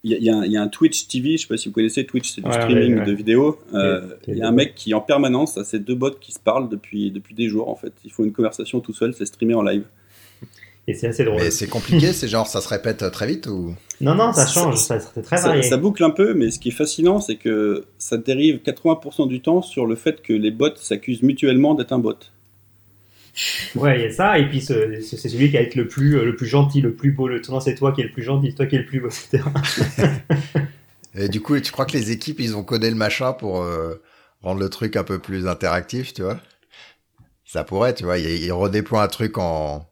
Il 0.05 0.11
y, 0.11 0.15
a, 0.15 0.19
il, 0.19 0.25
y 0.25 0.31
a 0.31 0.37
un, 0.39 0.45
il 0.45 0.51
y, 0.51 0.57
a 0.57 0.63
un 0.63 0.67
Twitch 0.67 1.07
TV, 1.07 1.37
je 1.37 1.43
sais 1.43 1.47
pas 1.47 1.57
si 1.57 1.69
vous 1.69 1.75
connaissez 1.75 2.05
Twitch, 2.05 2.33
c'est 2.35 2.41
du 2.41 2.49
Ouais, 2.49 2.55
streaming 2.55 2.95
ouais, 2.95 2.99
ouais. 3.03 3.07
de 3.07 3.13
vidéos. 3.13 3.61
Euh, 3.73 4.17
Et- 4.27 4.33
il 4.33 4.39
y 4.39 4.43
a 4.43 4.49
un 4.49 4.53
mec 4.53 4.75
qui 4.75 4.93
en 4.95 5.01
permanence 5.01 5.57
a 5.57 5.63
ces 5.65 5.79
deux 5.79 5.95
bots 5.95 6.11
qui 6.21 6.33
se 6.33 6.41
parlent 6.41 6.69
depuis, 6.69 7.13
depuis 7.13 7.37
des 7.37 7.49
jours 7.49 7.69
en 7.69 7.77
fait. 7.77 7.93
Il 8.05 8.11
faut 8.11 8.25
une 8.25 8.33
conversation 8.33 8.81
tout 8.81 8.93
seul, 8.93 9.15
c'est 9.15 9.25
streamé 9.27 9.55
en 9.55 9.63
live. 9.63 9.85
Et 10.89 10.95
c'est 10.95 11.07
assez 11.09 11.25
drôle. 11.25 11.41
Mais 11.41 11.51
c'est 11.51 11.69
compliqué, 11.69 12.13
c'est 12.13 12.27
genre 12.29 12.47
ça 12.47 12.61
se 12.61 12.69
répète 12.69 13.09
très 13.13 13.27
vite 13.27 13.47
ou? 13.47 13.75
Non, 14.01 14.15
non, 14.17 14.33
ça 14.33 14.47
Ça- 14.47 14.53
change, 14.53 14.79
ça, 14.79 14.99
c'est 14.99 15.23
très 15.23 15.37
Ça, 15.37 15.49
varié. 15.49 15.63
ça 15.63 15.77
boucle 15.77 16.03
un 16.03 16.11
peu, 16.11 16.35
mais 16.35 16.51
ce 16.51 16.59
qui 16.59 16.69
est 16.71 16.73
fascinant, 16.73 17.21
c'est 17.21 17.37
que 17.37 17.85
ça 17.99 18.17
dérive 18.17 18.59
80% 18.63 19.27
du 19.27 19.41
temps 19.41 19.63
sur 19.63 19.87
le 19.87 19.95
fait 19.95 20.23
que 20.23 20.33
les 20.33 20.51
bots 20.51 20.75
s'accusent 20.77 21.23
mutuellement 21.23 21.75
d'être 21.75 21.93
un 21.93 21.99
bot. 22.01 22.17
Ouais, 23.77 23.99
il 23.99 24.03
y 24.03 24.07
a 24.07 24.11
ça, 24.13 24.39
et 24.39 24.47
puis 24.49 24.61
ce- 24.61 25.01
ce- 25.01 25.17
c'est 25.17 25.29
celui 25.29 25.47
qui 25.51 25.57
va 25.57 25.63
être 25.63 25.75
le 25.75 25.89
plus, 25.89 26.19
euh, 26.19 26.25
le 26.25 26.37
plus 26.37 26.47
gentil, 26.47 26.81
le 26.83 26.93
plus 26.93 27.13
beau. 27.13 27.29
Le 27.29 27.41
non, 27.49 27.61
c'est 27.61 27.75
toi 27.75 27.93
qui 27.93 28.03
es 28.03 28.05
le 28.05 28.11
plus 28.13 28.23
gentil, 28.23 28.49
c'est 28.51 28.57
toi 28.57 28.67
qui 28.67 28.77
es 28.77 28.81
le 28.81 28.85
plus 28.87 29.01
beau, 29.01 29.09
etc. 29.09 29.45
Et 31.15 31.29
du 31.29 31.41
coup, 31.41 31.59
tu 31.61 31.73
crois 31.73 31.87
que 31.87 31.93
les 31.97 32.11
équipes, 32.11 32.41
ils 32.41 32.57
ont 32.57 32.65
codé 32.65 32.89
le 32.91 32.97
machin 32.97 33.33
pour 33.33 33.63
euh, 33.63 33.95
rendre 34.43 34.61
le 34.61 34.69
truc 34.69 34.97
un 34.97 35.05
peu 35.05 35.19
plus 35.19 35.47
interactif, 35.47 36.13
tu 36.15 36.23
vois? 36.23 36.41
Ça 37.45 37.65
pourrait, 37.65 37.95
tu 37.95 38.05
vois. 38.05 38.19
Ils 38.19 38.53
redéploient 38.53 39.03
un 39.03 39.09
truc 39.09 39.39
en 39.39 39.87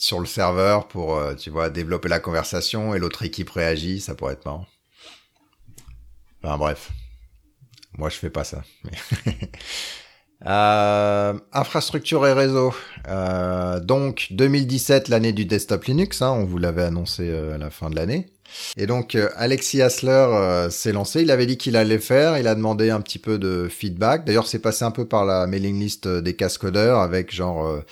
sur 0.00 0.18
le 0.18 0.26
serveur 0.26 0.88
pour, 0.88 1.16
euh, 1.16 1.34
tu 1.34 1.50
vois, 1.50 1.70
développer 1.70 2.08
la 2.08 2.18
conversation 2.20 2.94
et 2.94 2.98
l'autre 2.98 3.22
équipe 3.22 3.50
réagit. 3.50 4.00
Ça 4.00 4.14
pourrait 4.14 4.32
être 4.32 4.44
marrant. 4.44 4.66
Enfin 6.42 6.56
bref, 6.56 6.90
moi 7.96 8.08
je 8.08 8.16
fais 8.16 8.30
pas 8.30 8.44
ça. 8.44 8.62
Euh, 10.46 11.34
infrastructure 11.52 12.26
et 12.26 12.32
réseau. 12.32 12.72
Euh, 13.08 13.78
donc 13.78 14.28
2017, 14.30 15.08
l'année 15.08 15.34
du 15.34 15.44
desktop 15.44 15.84
Linux. 15.84 16.22
Hein, 16.22 16.30
on 16.30 16.44
vous 16.44 16.56
l'avait 16.56 16.84
annoncé 16.84 17.28
euh, 17.28 17.56
à 17.56 17.58
la 17.58 17.68
fin 17.68 17.90
de 17.90 17.96
l'année. 17.96 18.24
Et 18.78 18.86
donc 18.86 19.14
euh, 19.14 19.28
Alexis 19.36 19.82
Hassler 19.82 20.68
s'est 20.70 20.92
lancé, 20.92 21.20
il 21.20 21.30
avait 21.30 21.44
dit 21.44 21.58
qu'il 21.58 21.76
allait 21.76 21.98
faire, 21.98 22.38
il 22.38 22.48
a 22.48 22.54
demandé 22.54 22.88
un 22.88 23.02
petit 23.02 23.18
peu 23.18 23.38
de 23.38 23.68
feedback. 23.70 24.24
D'ailleurs, 24.24 24.46
c'est 24.46 24.60
passé 24.60 24.82
un 24.82 24.90
peu 24.92 25.06
par 25.06 25.26
la 25.26 25.46
mailing 25.46 25.78
list 25.78 26.08
des 26.08 26.34
cascodeurs 26.34 27.00
avec 27.00 27.34
genre 27.34 27.82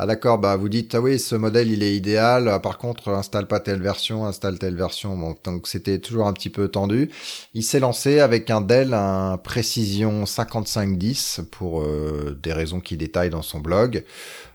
ah 0.00 0.06
d'accord, 0.06 0.38
bah 0.38 0.54
vous 0.54 0.68
dites 0.68 0.94
ah 0.94 1.00
oui, 1.00 1.18
ce 1.18 1.34
modèle 1.34 1.72
il 1.72 1.82
est 1.82 1.96
idéal, 1.96 2.48
Ah, 2.48 2.60
par 2.60 2.78
contre 2.78 3.08
installe 3.08 3.48
pas 3.48 3.58
telle 3.58 3.82
version, 3.82 4.26
installe 4.26 4.56
telle 4.56 4.76
version. 4.76 5.16
Bon, 5.16 5.36
donc 5.42 5.66
c'était 5.66 5.98
toujours 5.98 6.28
un 6.28 6.32
petit 6.32 6.50
peu 6.50 6.68
tendu. 6.68 7.10
Il 7.52 7.64
s'est 7.64 7.80
lancé 7.80 8.20
avec 8.20 8.48
un 8.48 8.60
Dell, 8.60 8.94
un 8.94 9.38
Precision 9.38 10.24
5510 10.24 11.40
pour 11.50 11.80
euh, 11.80 12.38
des 12.40 12.52
raisons 12.52 12.78
qu'il 12.78 12.98
détaille 12.98 13.30
dans 13.30 13.42
son 13.42 13.58
blog. 13.58 14.04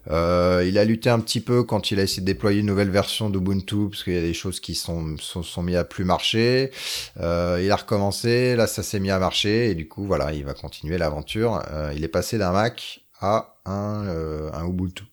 Euh, 0.10 0.64
il 0.66 0.78
a 0.78 0.86
lutté 0.86 1.10
un 1.10 1.20
petit 1.20 1.41
peu 1.41 1.64
quand 1.64 1.91
il 1.91 2.00
a 2.00 2.04
essayé 2.04 2.22
de 2.22 2.26
déployer 2.26 2.62
une 2.62 2.68
nouvelle 2.68 2.89
version 2.89 3.30
d'Ubuntu 3.30 3.89
parce 3.89 4.06
qu'il 4.06 4.14
y 4.14 4.18
a 4.18 4.22
des 4.22 4.34
choses 4.34 4.62
qui 4.62 4.76
sont 4.76 5.18
sont, 5.20 5.44
sont 5.44 5.62
mis 5.62 5.76
à 5.76 5.84
plus 5.84 6.06
marcher. 6.06 6.72
Euh, 7.20 7.60
il 7.62 7.70
a 7.70 7.76
recommencé, 7.76 8.56
là 8.56 8.66
ça 8.66 8.82
s'est 8.82 9.02
mis 9.02 9.12
à 9.12 9.20
marcher 9.20 9.72
et 9.72 9.76
du 9.76 9.89
coup 9.89 10.06
voilà, 10.06 10.32
il 10.32 10.46
va 10.46 10.54
continuer 10.54 10.98
l'aventure. 10.98 11.62
Il 11.94 12.06
est 12.06 12.08
passé 12.08 12.38
d'un 12.38 12.54
Mac 12.54 13.02
à 13.20 13.58
un 13.66 14.66
Ubuntu. 14.66 15.04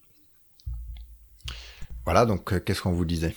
Voilà, 2.11 2.27
donc 2.27 2.53
euh, 2.53 2.59
qu'est-ce 2.59 2.83
qu'on 2.83 2.91
vous 2.91 3.05
disait? 3.05 3.37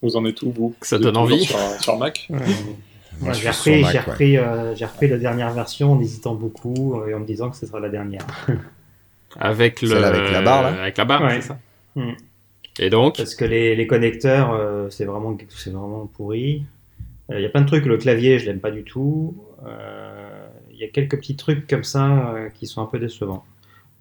Vous 0.00 0.16
en 0.16 0.24
êtes 0.24 0.40
où, 0.40 0.50
vous? 0.50 0.74
Ça 0.80 0.98
donne 0.98 1.18
envie. 1.18 1.44
Sur, 1.44 1.58
sur 1.82 1.98
Mac? 1.98 2.30
Ouais, 2.30 3.34
j'ai 3.34 3.50
repris, 3.50 3.82
Mac, 3.82 3.96
repris, 4.06 4.38
euh, 4.38 4.74
j'ai 4.74 4.86
repris 4.86 5.06
la 5.06 5.18
dernière 5.18 5.52
version 5.52 5.92
en 5.92 6.00
hésitant 6.00 6.34
beaucoup 6.34 6.94
euh, 6.98 7.08
et 7.08 7.14
en 7.14 7.20
me 7.20 7.26
disant 7.26 7.50
que 7.50 7.56
ce 7.58 7.66
sera 7.66 7.78
la 7.78 7.90
dernière. 7.90 8.26
Avec 9.38 9.82
le. 9.82 10.02
Avec 10.02 10.32
la 10.32 10.40
barre, 10.40 10.62
là 10.62 10.80
Avec 10.80 10.96
la 10.96 11.04
barre, 11.04 11.22
Ouais. 11.24 11.42
c'est 11.42 11.48
ça. 11.48 11.58
Hmm. 11.94 12.12
Et 12.78 12.88
donc, 12.88 13.18
Parce 13.18 13.34
que 13.34 13.44
les, 13.44 13.76
les 13.76 13.86
connecteurs, 13.86 14.50
euh, 14.54 14.88
c'est 14.88 15.04
vraiment, 15.04 15.36
c'est 15.50 15.68
vraiment 15.68 16.06
pourri. 16.06 16.62
Euh, 17.30 17.38
Il 17.38 17.42
y 17.42 17.44
a 17.46 17.50
plein 17.50 17.60
de 17.60 17.66
trucs. 17.66 17.84
Le 17.84 17.98
clavier, 17.98 18.38
je 18.38 18.46
l'aime 18.46 18.60
pas 18.60 18.70
du 18.70 18.82
tout. 18.82 19.36
Euh, 19.66 20.46
Il 20.70 20.78
y 20.78 20.84
a 20.84 20.88
quelques 20.88 21.18
petits 21.18 21.36
trucs 21.36 21.66
comme 21.66 21.84
ça 21.84 22.30
euh, 22.30 22.48
qui 22.48 22.66
sont 22.66 22.80
un 22.80 22.86
peu 22.86 22.98
décevants. 22.98 23.44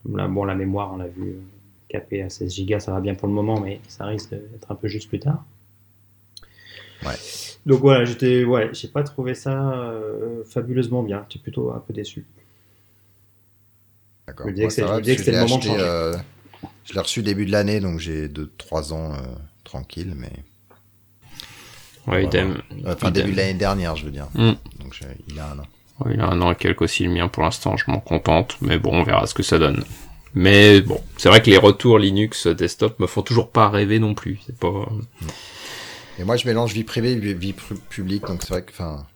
Là, 0.10 0.30
bon, 0.30 0.46
la 0.46 0.56
mémoire, 0.56 0.94
on 0.94 0.98
l'a 0.98 1.08
vu, 1.08 1.32
euh, 1.32 1.42
capé 1.90 2.22
à 2.22 2.30
16 2.30 2.66
Go, 2.66 2.80
ça 2.80 2.92
va 2.94 3.00
bien 3.02 3.16
pour 3.16 3.28
le 3.28 3.34
moment, 3.34 3.60
mais 3.60 3.82
ça 3.88 4.06
risque 4.06 4.30
d'être 4.32 4.72
un 4.72 4.76
peu 4.76 4.88
juste 4.88 5.10
plus 5.10 5.20
tard. 5.20 5.44
Ouais. 7.04 7.16
Donc 7.66 7.80
voilà, 7.82 8.06
j'étais, 8.06 8.44
ouais, 8.46 8.70
j'ai 8.74 8.88
pas 8.88 9.04
trouvé 9.04 9.34
ça 9.34 9.74
euh, 9.74 10.44
fabuleusement 10.46 11.04
bien. 11.04 11.26
J'étais 11.30 11.42
plutôt 11.44 11.72
un 11.72 11.80
peu 11.80 11.94
déçu. 11.94 12.26
D'accord. 14.28 14.48
Je 14.48 14.52
me 14.52 14.56
disais 15.02 15.16
que 15.16 15.20
c'était 15.24 15.32
le 15.32 15.38
l'ai 15.38 15.44
moment 15.44 15.58
de 15.58 15.64
changer. 15.64 15.80
euh, 15.80 16.16
je 16.86 16.94
l'ai 16.94 17.00
reçu 17.00 17.24
début 17.24 17.46
de 17.46 17.52
l'année, 17.52 17.80
donc 17.80 18.00
j'ai 18.00 18.28
2-3 18.28 18.94
ans 18.94 19.14
euh, 19.14 19.18
tranquille, 19.64 20.14
mais 20.16 20.28
ouais, 22.08 22.22
Voilà. 22.22 22.22
idem. 22.24 22.62
euh, 22.86 22.94
enfin 22.94 23.10
Idem. 23.10 23.12
début 23.24 23.32
de 23.32 23.38
l'année 23.38 23.54
dernière, 23.56 23.96
je 23.96 24.06
veux 24.06 24.12
dire. 24.12 24.28
Hmm. 24.36 24.54
Donc 24.80 25.00
il 25.28 25.40
a 25.40 25.52
un 25.52 25.60
an. 25.60 25.64
Ouais, 26.02 26.14
il 26.14 26.22
a 26.22 26.28
un 26.30 26.42
an 26.42 26.52
et 26.52 26.56
quelques 26.56 26.82
aussi 26.82 27.04
le 27.04 27.10
mien 27.12 27.28
pour 27.28 27.44
l'instant, 27.44 27.76
je 27.76 27.90
m'en 27.90 28.00
contente, 28.00 28.58
mais 28.62 28.78
bon, 28.80 28.92
on 28.94 29.04
verra 29.04 29.26
ce 29.28 29.34
que 29.34 29.44
ça 29.44 29.58
donne. 29.58 29.84
Mais 30.36 30.82
bon, 30.82 31.02
c'est 31.18 31.30
vrai 31.30 31.42
que 31.42 31.50
les 31.50 31.58
retours 31.58 31.98
Linux 32.00 32.48
desktop 32.48 33.00
me 33.00 33.08
font 33.08 33.22
toujours 33.24 33.50
pas 33.50 33.70
rêver 33.70 34.00
non 34.00 34.14
plus. 34.14 34.40
C'est 34.46 34.58
pas. 34.58 34.88
Et 36.20 36.24
moi, 36.24 36.36
je 36.36 36.46
mélange 36.48 36.74
vie 36.74 36.84
privée 36.84 37.14
et 37.14 37.16
vie, 37.16 37.34
vie 37.34 37.54
pu- 37.54 37.76
publique, 37.90 38.26
donc 38.26 38.42
c'est 38.44 38.50
vrai 38.50 38.64
que, 38.64 38.72
enfin, 38.72 39.08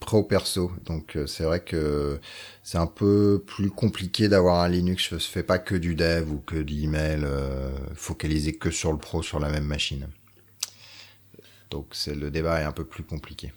pro 0.00 0.22
perso. 0.22 0.70
Donc 0.86 1.16
euh, 1.16 1.26
c'est 1.26 1.44
vrai 1.44 1.60
que 1.60 2.20
c'est 2.62 2.78
un 2.78 2.86
peu 2.86 3.42
plus 3.46 3.70
compliqué 3.70 4.28
d'avoir 4.28 4.60
un 4.62 4.68
Linux. 4.68 5.08
Je 5.12 5.18
fais 5.18 5.42
pas 5.42 5.58
que 5.58 5.74
du 5.74 5.94
dev 5.94 6.30
ou 6.30 6.38
que 6.38 6.56
de 6.56 6.70
l'email 6.70 7.20
euh, 7.24 7.70
focalisé 7.94 8.54
que 8.54 8.70
sur 8.70 8.92
le 8.92 8.98
pro 8.98 9.22
sur 9.22 9.40
la 9.40 9.48
même 9.50 9.64
machine. 9.64 10.08
Donc 11.70 11.86
c'est 11.92 12.14
le 12.14 12.30
débat 12.30 12.60
est 12.60 12.64
un 12.64 12.72
peu 12.72 12.84
plus 12.84 13.02
compliqué. 13.02 13.52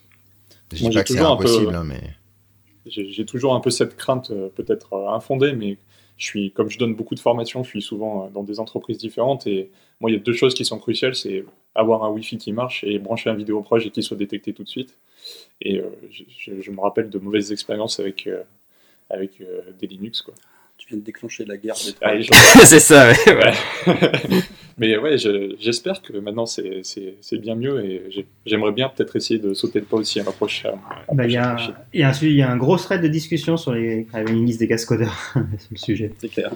Je 0.71 0.77
dis 0.77 0.83
Moi, 0.83 0.91
pas 0.91 0.99
j'ai 0.99 1.03
que 1.03 1.07
c'est 1.09 1.13
toujours 1.15 1.31
un 1.31 1.37
peu- 1.37 1.43
impossible, 1.43 1.75
hein, 1.75 1.83
mais 1.85 2.01
J'ai 2.85 3.25
toujours 3.25 3.53
un 3.53 3.59
peu 3.59 3.69
cette 3.69 3.95
crainte, 3.95 4.31
euh, 4.31 4.49
peut-être 4.49 4.93
infondée, 5.13 5.53
mais 5.53 5.77
je 6.19 6.25
suis, 6.25 6.51
comme 6.51 6.69
je 6.69 6.77
donne 6.77 6.93
beaucoup 6.93 7.15
de 7.15 7.19
formations, 7.19 7.63
je 7.63 7.69
suis 7.69 7.81
souvent 7.81 8.25
euh, 8.25 8.29
dans 8.29 8.43
des 8.43 8.59
entreprises 8.59 8.99
différentes 8.99 9.47
et 9.47 9.71
moi, 9.99 10.11
il 10.11 10.13
y 10.13 10.17
a 10.17 10.19
deux 10.19 10.33
choses 10.33 10.53
qui 10.53 10.65
sont 10.65 10.77
cruciales, 10.77 11.15
c'est 11.15 11.43
avoir 11.73 12.03
un 12.03 12.09
Wi-Fi 12.09 12.37
qui 12.37 12.51
marche 12.51 12.83
et 12.83 12.99
brancher 12.99 13.29
un 13.29 13.35
vidéo 13.35 13.61
proche 13.61 13.85
et 13.87 13.89
qui 13.89 14.03
soit 14.03 14.17
détecté 14.17 14.53
tout 14.53 14.63
de 14.63 14.69
suite. 14.69 14.97
Et 15.61 15.79
euh, 15.79 15.89
je, 16.11 16.71
me 16.71 16.79
rappelle 16.79 17.09
de 17.09 17.17
mauvaises 17.19 17.51
expériences 17.51 17.99
avec, 17.99 18.29
avec 19.09 19.41
euh, 19.41 19.61
des 19.79 19.87
Linux. 19.87 20.21
Quoi. 20.21 20.35
Tu 20.89 20.95
viens 20.95 21.01
de 21.01 21.05
déclencher 21.05 21.45
la 21.45 21.55
guerre 21.57 21.75
des 21.85 21.93
trois. 21.93 22.19
je- 22.19 22.31
c'est 22.65 22.79
ça, 22.79 23.09
ouais. 23.11 23.15
ouais. 23.35 23.53
Mais 24.79 24.97
ouais, 24.97 25.17
je- 25.17 25.55
j'espère 25.59 26.01
que 26.01 26.17
maintenant 26.17 26.45
c'est- 26.45 26.81
bien 27.37 27.53
mieux 27.55 27.83
et 27.85 28.03
j'ai- 28.09 28.25
j'aimerais 28.45 28.71
bien 28.71 28.87
peut-être 28.89 29.13
essayer 29.17 29.39
de 29.39 29.53
sauter 29.53 29.79
le 29.81 29.85
pas 29.85 29.97
aussi 29.97 30.19
à 30.19 30.23
la 30.23 30.31
prochaine. 30.31 30.79
Bah, 31.13 31.25
Il 31.27 31.31
y, 31.33 31.37
a, 31.37 31.57
y, 31.93 32.01
un, 32.01 32.11
il 32.21 32.31
y 32.31 32.41
a 32.41 32.49
un 32.49 32.55
gros 32.57 32.77
thread 32.77 33.01
de 33.01 33.07
discussion 33.09 33.57
sur 33.57 33.73
les 33.73 34.07
liste 34.29 34.59
des 34.61 34.67
cascodeurs 34.69 35.13
sur 35.33 35.41
le 35.71 35.77
sujet. 35.77 36.13
C'est 36.19 36.29
clair. 36.29 36.49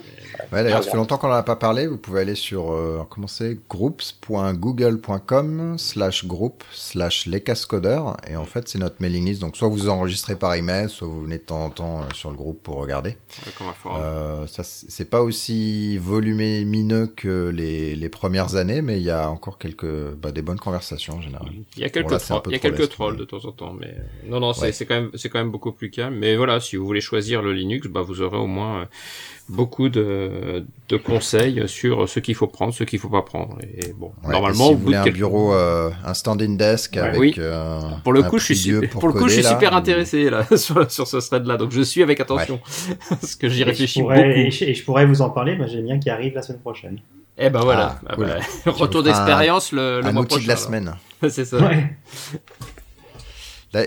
Ouais, 0.50 0.62
d'ailleurs, 0.64 0.78
Ah, 0.78 0.82
ça 0.82 0.90
fait 0.90 0.96
longtemps 0.96 1.18
qu'on 1.18 1.28
n'en 1.28 1.34
a 1.34 1.42
pas 1.42 1.56
parlé. 1.56 1.86
Vous 1.86 1.98
pouvez 1.98 2.22
aller 2.22 2.34
sur, 2.34 2.72
euh, 2.72 3.02
comment 3.10 3.26
c'est, 3.28 3.58
groups.google.com 3.68 5.76
slash 5.78 6.24
group 6.26 6.64
slash 6.72 7.26
les 7.26 7.42
cascodeurs. 7.42 8.16
Et 8.28 8.36
en 8.36 8.44
fait, 8.46 8.68
c'est 8.68 8.78
notre 8.78 8.96
mailing 9.00 9.26
list. 9.26 9.40
Donc, 9.42 9.54
soit 9.56 9.68
vous 9.68 9.88
enregistrez 9.90 10.36
par 10.36 10.54
email, 10.54 10.88
soit 10.88 11.06
vous 11.08 11.22
venez 11.24 11.36
de 11.38 11.42
temps 11.42 11.62
en 11.64 11.70
temps 11.70 12.00
euh, 12.00 12.04
sur 12.14 12.30
le 12.30 12.36
groupe 12.36 12.62
pour 12.62 12.76
regarder. 12.76 13.16
Comme 13.58 13.68
un 13.68 13.72
forum. 13.74 14.00
Euh, 14.02 14.23
ça, 14.46 14.62
c'est 14.64 15.08
pas 15.10 15.22
aussi 15.22 15.98
volumineux 15.98 17.06
que 17.06 17.48
les, 17.54 17.94
les 17.96 18.08
premières 18.08 18.56
années, 18.56 18.82
mais 18.82 18.98
il 18.98 19.04
y 19.04 19.10
a 19.10 19.28
encore 19.30 19.58
quelques, 19.58 19.86
bah, 20.14 20.32
des 20.32 20.42
bonnes 20.42 20.58
conversations 20.58 21.14
en 21.14 21.20
général. 21.20 21.48
Il 21.76 21.82
y 21.82 21.84
a 21.84 21.88
quelques, 21.90 22.06
Bon, 22.06 22.12
là, 22.12 22.18
trolls, 22.20 22.42
il 22.46 22.52
y 22.52 22.54
a 22.56 22.58
quelques 22.58 22.88
trolls 22.88 23.16
de 23.16 23.24
temps 23.24 23.44
en 23.44 23.52
temps, 23.52 23.72
mais 23.72 23.88
euh, 23.88 24.28
non, 24.28 24.40
non, 24.40 24.52
c'est 24.52 24.62
Ouais. 24.62 24.72
c'est 24.72 24.86
quand 24.86 24.94
même, 24.94 25.10
c'est 25.14 25.28
quand 25.28 25.38
même 25.38 25.50
beaucoup 25.50 25.72
plus 25.72 25.90
calme. 25.90 26.16
Mais 26.16 26.36
voilà, 26.36 26.60
si 26.60 26.76
vous 26.76 26.84
voulez 26.86 27.00
choisir 27.00 27.42
le 27.42 27.52
Linux, 27.52 27.88
bah 27.88 28.02
vous 28.02 28.20
aurez 28.22 28.38
au 28.38 28.46
moins 28.46 28.82
euh, 28.82 28.84
beaucoup 29.48 29.88
de, 29.90 30.64
de 30.88 30.96
conseils 30.96 31.62
sur 31.68 32.08
ce 32.08 32.18
qu'il 32.20 32.34
faut 32.34 32.46
prendre, 32.46 32.72
ce 32.72 32.82
qu'il 32.84 32.98
faut 32.98 33.10
pas 33.10 33.22
prendre. 33.22 33.58
Et 33.62 33.92
bon, 33.92 34.12
Ouais, 34.24 34.32
normalement, 34.32 34.64
et 34.64 34.68
si 34.68 34.74
vous 34.74 34.80
voulez 34.80 34.96
un 34.96 35.04
quelques- 35.04 35.16
bureau, 35.16 35.52
euh, 35.52 35.90
un 36.04 36.14
standing 36.14 36.56
desk 36.56 36.94
Ouais. 36.94 37.00
avec 37.00 37.20
Oui. 37.20 37.34
euh, 37.38 37.78
Pour 38.04 38.12
le 38.14 38.24
un 38.24 38.28
coup, 38.28 38.38
je 38.38 38.44
suis 38.46 38.56
super, 38.56 38.88
pour 38.90 39.00
pour 39.00 39.08
le 39.10 39.14
coup, 39.14 39.28
je 39.28 39.34
suis 39.34 39.44
super 39.44 39.72
là, 39.72 39.76
intéressé 39.76 40.30
là 40.30 40.46
sur, 40.56 40.90
sur 40.90 41.06
ce 41.06 41.18
thread 41.18 41.46
là, 41.46 41.56
donc 41.58 41.72
je 41.72 41.82
suis 41.82 42.02
avec 42.02 42.20
attention 42.20 42.58
parce 43.10 43.34
que 43.34 43.48
j'y 43.48 43.60
Et 43.60 43.64
réfléchis 43.64 43.98
je 44.00 44.04
pourrais, 44.04 44.24
beaucoup. 44.28 44.38
et 44.38 44.50
je, 44.50 44.64
et 44.64 44.74
je 44.74 44.84
pourrais 44.84 45.04
vous 45.06 45.20
en 45.20 45.30
parler, 45.30 45.56
mais 45.58 45.68
j'aime 45.68 45.84
bien 45.84 45.98
qui 45.98 46.08
arrive 46.10 46.34
la 46.34 46.42
semaine 46.42 46.60
prochaine. 46.60 46.98
Eh 47.36 47.50
ben 47.50 47.60
voilà, 47.60 47.98
Ah, 48.02 48.06
Ah 48.10 48.14
cool. 48.14 48.26
bah, 48.26 48.72
retour 48.72 49.02
d'expérience 49.02 49.72
le, 49.72 50.00
le 50.00 50.06
un 50.06 50.12
mois 50.12 50.22
outil 50.22 50.42
de 50.42 50.48
la 50.48 50.54
prochain, 50.54 50.66
semaine. 50.66 50.94
C'est 51.28 51.44
ça. 51.44 51.56
Ouais. 51.58 51.96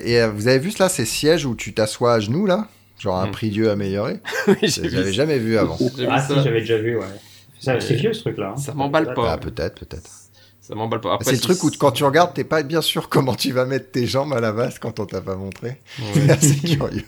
Et 0.03 0.19
euh, 0.21 0.29
vous 0.31 0.47
avez 0.49 0.59
vu 0.59 0.71
là, 0.79 0.89
ces 0.89 1.05
sièges 1.05 1.45
où 1.45 1.55
tu 1.55 1.73
t'assois 1.73 2.13
à 2.15 2.19
genoux 2.19 2.45
là? 2.45 2.67
Genre 2.99 3.17
un 3.17 3.27
Mm. 3.27 3.31
prie-dieu 3.31 3.69
amélioré 3.69 4.19
Oui, 4.47 4.55
J'avais 4.63 5.13
jamais 5.13 5.37
vu 5.39 5.57
avant. 5.57 5.77
Ah 6.09 6.19
si, 6.21 6.33
ça. 6.33 6.41
j'avais 6.43 6.61
déjà 6.61 6.77
vu, 6.77 6.97
ouais. 6.97 7.05
C'est 7.59 7.93
vieux 7.95 8.13
ce 8.13 8.21
truc-là. 8.21 8.53
hein. 8.55 8.59
ça 8.59 8.73
m'emballe 8.73 9.13
pas. 9.13 9.33
Ah, 9.33 9.37
peut-être, 9.37 9.79
peut-être. 9.85 10.09
ça 10.61 10.75
m'emballe 10.75 11.01
pas. 11.01 11.17
C'est 11.21 11.31
le 11.33 11.39
truc 11.39 11.63
où 11.63 11.71
quand 11.77 11.91
tu 11.91 12.03
regardes, 12.03 12.33
t'es 12.33 12.43
pas 12.43 12.63
bien 12.63 12.81
sûr 12.81 13.09
comment 13.09 13.35
tu 13.35 13.51
vas 13.51 13.65
mettre 13.65 13.91
tes 13.91 14.05
jambes 14.07 14.33
à 14.33 14.39
la 14.39 14.51
base 14.51 14.79
quand 14.79 14.99
on 14.99 15.05
t'a 15.05 15.21
pas 15.21 15.35
montré. 15.35 15.79
C'est 16.13 16.29
assez 16.29 16.55
curieux. 16.55 17.03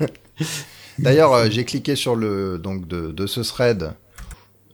D'ailleurs, 0.99 1.33
euh, 1.33 1.47
j'ai 1.49 1.65
cliqué 1.65 1.95
sur 1.95 2.15
le 2.15 2.57
donc 2.59 2.87
de, 2.87 3.11
de 3.11 3.27
ce 3.27 3.41
thread. 3.41 3.93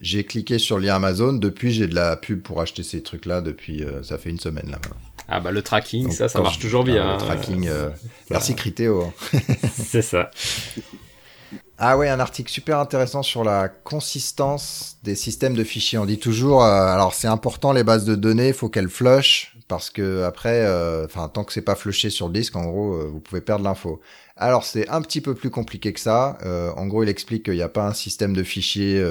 J'ai 0.02 0.24
cliqué 0.24 0.60
sur 0.60 0.78
le 0.80 0.86
lien 0.86 0.96
Amazon. 0.96 1.34
Depuis, 1.34 1.72
j'ai 1.72 1.88
de 1.88 1.96
la 1.96 2.16
pub 2.18 2.42
pour 2.42 2.62
acheter 2.62 2.84
ces 2.84 3.02
trucs-là 3.04 3.42
depuis. 3.42 3.84
euh, 3.84 4.02
ça 4.04 4.18
fait 4.18 4.30
une 4.30 4.40
semaine 4.40 4.70
là. 4.72 4.80
Ah 5.28 5.40
bah 5.40 5.52
le 5.52 5.62
tracking, 5.62 6.04
Donc, 6.04 6.14
ça, 6.14 6.28
marche 6.42 6.56
je- 6.58 6.62
toujours 6.62 6.84
bien. 6.84 7.04
Ah. 7.08 7.14
Le 7.14 7.18
tracking. 7.20 7.68
euh, 7.68 7.90
Merci 8.30 8.56
Critéo. 8.56 9.04
hein. 9.34 9.40
C'est 9.74 10.02
ça. 10.04 10.30
Ah 11.78 11.98
ouais, 11.98 12.08
un 12.08 12.22
article 12.22 12.50
super 12.50 12.80
intéressant 12.80 13.22
sur 13.22 13.44
la 13.44 13.68
consistance 13.68 14.96
des 15.04 15.16
systèmes 15.16 15.56
de 15.56 15.64
fichiers. 15.66 15.98
On 15.98 16.06
dit 16.06 16.20
toujours, 16.20 16.64
euh, 16.64 16.86
alors 16.88 17.14
c'est 17.14 17.28
important 17.28 17.74
les 17.74 17.84
bases 17.84 18.06
de 18.06 18.16
données, 18.16 18.54
faut 18.54 18.70
qu'elles 18.70 18.88
flush 18.88 19.58
parce 19.68 19.90
que 19.90 20.24
après, 20.24 20.62
euh, 20.66 21.04
enfin 21.04 21.28
tant 21.28 21.44
que 21.44 21.52
c'est 21.52 21.62
pas 21.62 21.76
flushé 21.76 22.10
sur 22.10 22.28
le 22.28 22.34
disque, 22.34 22.56
en 22.56 22.64
gros, 22.66 22.94
euh, 22.94 23.10
vous 23.12 23.20
pouvez 23.20 23.42
perdre 23.42 23.66
l'info. 23.66 24.00
Alors 24.38 24.64
c'est 24.64 24.88
un 24.88 25.02
petit 25.02 25.20
peu 25.20 25.36
plus 25.36 25.50
compliqué 25.50 25.92
que 25.92 26.00
ça. 26.00 26.38
En 26.78 26.88
gros, 26.88 27.04
il 27.04 27.10
explique 27.10 27.44
qu'il 27.44 27.56
n'y 27.56 27.62
a 27.62 27.70
pas 27.70 27.88
un 27.88 27.94
système 27.94 28.34
de 28.34 28.44
fichiers 28.44 29.04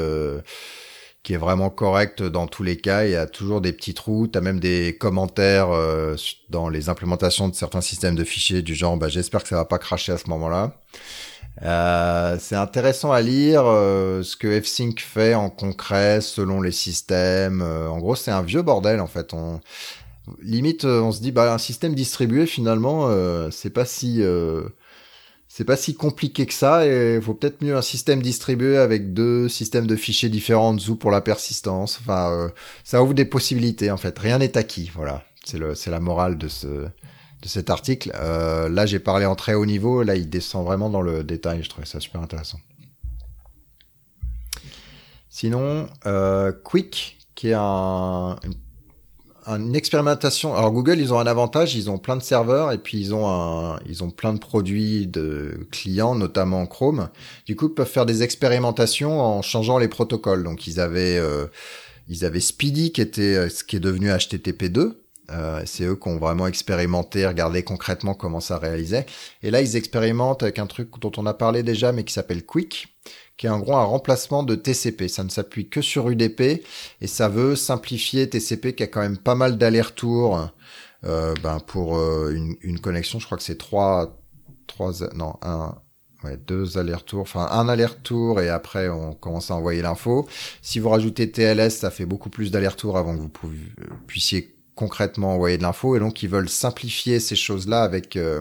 qui 1.23 1.33
est 1.35 1.39
vraiment 1.39 1.71
correct 1.71 2.23
dans 2.23 2.47
tous 2.47 2.63
les 2.63 2.77
cas. 2.77 3.05
Il 3.05 3.13
y 3.13 3.17
a 3.17 3.27
toujours 3.27 3.61
des 3.61 3.73
petits 3.73 3.95
trous. 3.95 4.29
Tu 4.29 4.39
as 4.39 4.43
même 4.43 4.61
des 4.61 4.97
commentaires 4.99 5.69
dans 6.51 6.69
les 6.69 6.89
implémentations 6.91 7.49
de 7.49 7.55
certains 7.55 7.81
systèmes 7.81 8.17
de 8.17 8.25
fichiers 8.25 8.61
du 8.63 8.75
genre, 8.75 8.99
bah, 8.99 9.09
j'espère 9.09 9.43
que 9.43 9.49
ça 9.49 9.57
va 9.57 9.65
pas 9.65 9.79
cracher 9.79 10.13
à 10.13 10.19
ce 10.19 10.29
moment-là. 10.29 10.79
Euh, 11.63 12.37
c'est 12.41 12.57
intéressant 12.57 13.13
à 13.13 13.21
lire 13.21 13.63
euh, 13.67 14.23
ce 14.23 14.37
que 14.37 14.61
FSync 14.61 15.01
fait 15.01 15.35
en 15.35 15.51
concret 15.51 16.21
selon 16.21 16.61
les 16.61 16.73
systèmes. 16.73 17.63
Euh, 17.63 17.89
en 17.89 17.99
gros, 17.99 18.17
c'est 18.17 18.33
un 18.33 18.43
vieux 18.43 18.63
bordel 18.63 19.01
en 19.01 19.07
fait. 19.07 19.33
On 19.35 19.61
limite, 20.43 20.85
euh, 20.85 21.01
on 21.01 21.13
se 21.13 21.21
dit 21.21 21.33
bah 21.33 21.53
un 21.53 21.59
système 21.59 21.95
distribué 21.95 22.47
finalement, 22.47 23.07
euh, 23.09 23.51
c'est 23.51 23.71
pas 23.71 23.85
si 23.85 24.23
c'est 25.49 25.65
pas 25.65 25.77
si 25.77 25.95
compliqué 25.95 26.47
que 26.47 26.55
ça 26.55 26.85
et 26.87 27.19
vaut 27.19 27.35
peut-être 27.35 27.63
mieux 27.63 27.77
un 27.77 27.83
système 27.83 28.21
distribué 28.23 28.77
avec 28.77 29.15
deux 29.15 29.49
systèmes 29.49 29.87
de 29.87 29.95
fichiers 29.95 30.29
différents 30.29 30.71
en 30.71 30.75
dessous 30.75 30.97
pour 30.97 31.13
la 31.13 31.21
persistance. 31.21 32.01
Enfin, 32.01 32.51
ça 32.83 33.03
ouvre 33.03 33.15
des 33.15 33.25
possibilités 33.25 33.91
en 33.93 33.97
fait. 33.97 34.19
Rien 34.19 34.39
n'est 34.39 34.57
acquis. 34.59 34.91
Voilà, 34.95 35.25
c'est 35.45 35.59
le 35.59 35.75
c'est 35.77 35.91
la 35.91 36.01
morale 36.01 36.39
de 36.39 36.49
ce 36.49 36.89
de 37.45 37.49
cet 37.49 37.69
article. 37.69 38.11
Euh, 38.15 38.69
là, 38.71 38.87
j'ai 38.87 38.99
parlé 38.99 39.27
en 39.27 39.37
très 39.37 39.55
haut 39.55 39.67
niveau. 39.67 40.03
Là, 40.03 40.17
il 40.17 40.29
descend 40.31 40.65
vraiment 40.65 40.89
dans 40.89 41.03
le 41.03 41.23
détail. 41.23 41.63
Je 41.63 41.69
trouvais 41.69 41.87
ça 41.87 42.01
super 42.01 42.23
intéressant. 42.23 42.59
Sinon, 45.29 45.87
euh, 46.07 46.53
Quick, 46.65 47.19
qui 47.35 47.49
est 47.49 47.57
un, 47.57 48.37
une, 49.47 49.77
expérimentation. 49.77 50.55
Alors 50.55 50.73
Google, 50.73 51.01
ils 51.01 51.13
ont 51.13 51.19
un 51.19 51.27
avantage, 51.27 51.75
ils 51.75 51.91
ont 51.91 51.99
plein 51.99 52.17
de 52.17 52.23
serveurs 52.23 52.73
et 52.73 52.79
puis 52.79 52.99
ils 52.99 53.15
ont 53.15 53.77
ils 53.85 54.03
ont 54.05 54.11
plein 54.11 54.33
de 54.33 54.39
produits 54.39 55.07
de 55.07 55.67
clients, 55.71 56.15
notamment 56.15 56.65
Chrome. 56.67 57.11
Du 57.45 57.57
coup, 57.57 57.67
ils 57.69 57.75
peuvent 57.75 57.91
faire 57.91 58.07
des 58.07 58.23
expérimentations 58.23 59.21
en 59.21 59.43
changeant 59.43 59.77
les 59.77 59.89
protocoles. 59.89 60.45
Donc 60.45 60.67
ils 60.67 60.81
avaient, 60.81 61.19
euh, 61.19 61.47
ils 62.09 62.25
avaient 62.25 62.41
Speedy 62.41 62.93
qui 62.93 63.03
était, 63.03 63.51
ce 63.51 63.65
qui 63.65 63.77
est 63.77 63.81
devenu 63.81 64.11
HTTP2. 64.11 64.95
Euh, 65.31 65.63
c'est 65.65 65.85
eux 65.85 65.97
qui 65.97 66.09
ont 66.09 66.19
vraiment 66.19 66.47
expérimenté, 66.47 67.27
regardé 67.27 67.63
concrètement 67.63 68.15
comment 68.15 68.41
ça 68.41 68.59
réalisait. 68.59 69.07
Et 69.43 69.51
là, 69.51 69.63
ils 69.63 69.77
expérimentent 69.77 70.43
avec 70.43 70.59
un 70.59 70.67
truc 70.67 70.91
dont 71.01 71.13
on 71.17 71.27
a 71.27 71.35
parlé 71.35 71.63
déjà, 71.63 71.93
mais 71.93 72.05
qui 72.05 72.13
s'appelle 72.13 72.45
Quick, 72.45 72.89
qui 73.37 73.47
est 73.47 73.51
en 73.51 73.59
gros 73.59 73.77
un 73.77 73.85
remplacement 73.85 74.43
de 74.43 74.55
TCP. 74.55 75.09
Ça 75.09 75.25
ne 75.25 75.31
s'appuie 75.31 75.69
que 75.69 75.81
sur 75.81 76.11
UDP 76.11 76.65
et 77.01 77.07
ça 77.07 77.29
veut 77.29 77.57
simplifier 77.57 78.29
TCP 78.29 78.75
qui 78.75 78.83
a 78.83 78.87
quand 78.87 79.01
même 79.01 79.19
pas 79.19 79.35
mal 79.35 79.57
d'allers-retours. 79.59 80.51
Euh, 81.05 81.35
ben 81.43 81.61
pour 81.61 81.99
euh, 81.99 82.33
une, 82.35 82.57
une 82.63 82.81
connexion, 82.81 83.19
je 83.19 83.27
crois 83.27 83.37
que 83.37 83.45
c'est 83.45 83.59
trois, 83.59 84.19
trois, 84.67 84.93
non 85.15 85.35
un, 85.43 85.75
ouais, 86.25 86.39
deux 86.39 86.79
allers-retours, 86.79 87.21
enfin 87.21 87.47
un 87.51 87.69
aller-retour 87.69 88.41
et 88.41 88.49
après 88.49 88.89
on 88.89 89.13
commence 89.13 89.51
à 89.51 89.55
envoyer 89.55 89.83
l'info. 89.83 90.27
Si 90.63 90.79
vous 90.79 90.89
rajoutez 90.89 91.31
TLS, 91.31 91.71
ça 91.71 91.91
fait 91.91 92.07
beaucoup 92.07 92.31
plus 92.31 92.51
d'allers-retours 92.51 92.97
avant 92.97 93.15
que 93.15 93.21
vous 93.21 93.29
pouviez, 93.29 93.61
puissiez 94.07 94.54
concrètement 94.75 95.35
envoyer 95.35 95.59
de 95.59 95.63
l'info 95.63 95.97
et 95.97 96.01
donc 96.01 96.23
ils 96.23 96.29
veulent 96.29 96.49
simplifier 96.49 97.21
ces 97.21 97.37
choses-là 97.37 97.83
avec 97.83 98.17
euh, 98.17 98.41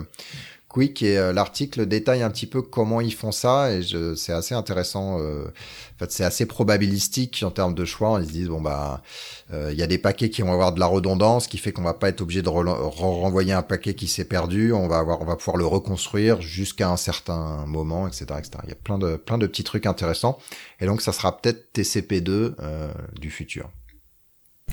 Quick 0.68 1.04
et 1.04 1.20
euh, 1.20 1.34
l'article 1.34 1.86
détaille 1.86 2.24
un 2.24 2.32
petit 2.32 2.48
peu 2.48 2.64
comment 2.64 3.00
ils 3.00 3.14
font 3.14 3.32
ça 3.32 3.72
et 3.72 3.82
c'est 4.16 4.34
assez 4.34 4.56
intéressant. 4.56 5.20
Euh, 5.20 5.46
en 5.46 6.00
fait, 6.00 6.12
c'est 6.12 6.24
assez 6.24 6.48
probabilistique 6.48 7.44
en 7.46 7.52
termes 7.52 7.76
de 7.76 7.86
choix. 7.86 8.18
Ils 8.20 8.28
se 8.28 8.32
disent 8.32 8.48
bon 8.48 8.60
bah 8.60 9.04
il 9.52 9.76
y 9.78 9.84
a 9.84 9.88
des 9.88 10.00
paquets 10.00 10.32
qui 10.32 10.42
vont 10.42 10.52
avoir 10.52 10.74
de 10.74 10.80
la 10.80 10.88
redondance, 10.88 11.44
ce 11.44 11.50
qui 11.50 11.60
fait 11.60 11.72
qu'on 11.72 11.84
va 11.84 11.94
pas 11.94 12.10
être 12.10 12.22
obligé 12.22 12.42
de 12.42 12.50
re- 12.50 12.66
re- 12.66 13.22
renvoyer 13.22 13.54
un 13.54 13.62
paquet 13.62 13.94
qui 13.94 14.08
s'est 14.08 14.26
perdu. 14.26 14.74
On 14.74 14.88
va 14.88 14.98
avoir, 14.98 15.22
on 15.22 15.26
va 15.26 15.36
pouvoir 15.36 15.58
le 15.58 15.66
reconstruire 15.68 16.42
jusqu'à 16.42 16.90
un 16.90 16.98
certain 16.98 17.68
moment, 17.68 18.08
etc., 18.08 18.26
etc. 18.40 18.50
Il 18.64 18.70
y 18.70 18.74
a 18.74 18.76
plein 18.76 18.98
de 18.98 19.16
plein 19.16 19.38
de 19.38 19.46
petits 19.46 19.64
trucs 19.64 19.86
intéressants 19.86 20.40
et 20.80 20.88
donc 20.88 21.02
ça 21.04 21.12
sera 21.14 21.38
peut-être 21.40 21.68
TCP2 21.76 22.56
euh, 22.60 22.92
du 23.20 23.30
futur. 23.30 23.70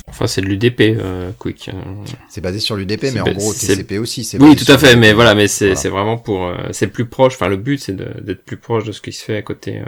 Enfin, 0.09 0.26
c'est 0.26 0.41
de 0.41 0.47
l'UDP, 0.47 0.80
euh, 0.99 1.30
Quick. 1.38 1.68
euh. 1.72 2.05
C'est 2.28 2.41
basé 2.41 2.59
sur 2.59 2.76
l'UDP, 2.76 3.07
C'est 3.07 3.12
mais 3.12 3.20
en 3.20 3.32
gros 3.32 3.53
c'est- 3.53 3.66
TCP 3.76 3.99
aussi. 3.99 4.24
c'est 4.24 4.41
Oui, 4.41 4.57
tout 4.57 4.70
à 4.70 4.78
fait, 4.78 4.97
mais 4.97 5.12
voilà, 5.12 5.34
mais 5.34 5.49
c'est 5.49 5.66
Voilà. 5.66 5.80
c'est 5.80 5.88
vraiment 5.88 6.18
pour, 6.18 6.47
euh, 6.47 6.57
c'est 6.72 6.86
le 6.86 6.93
plus 6.93 7.07
proche. 7.07 7.34
Enfin, 7.34 7.49
le 7.49 7.57
but, 7.57 7.78
c'est 7.78 7.95
d'être 7.97 8.45
plus 8.45 8.57
proche 8.57 8.84
de 8.84 8.93
ce 8.93 9.01
qui 9.01 9.12
se 9.12 9.24
fait 9.24 9.36
à 9.36 9.43
côté, 9.43 9.80
euh, 9.80 9.84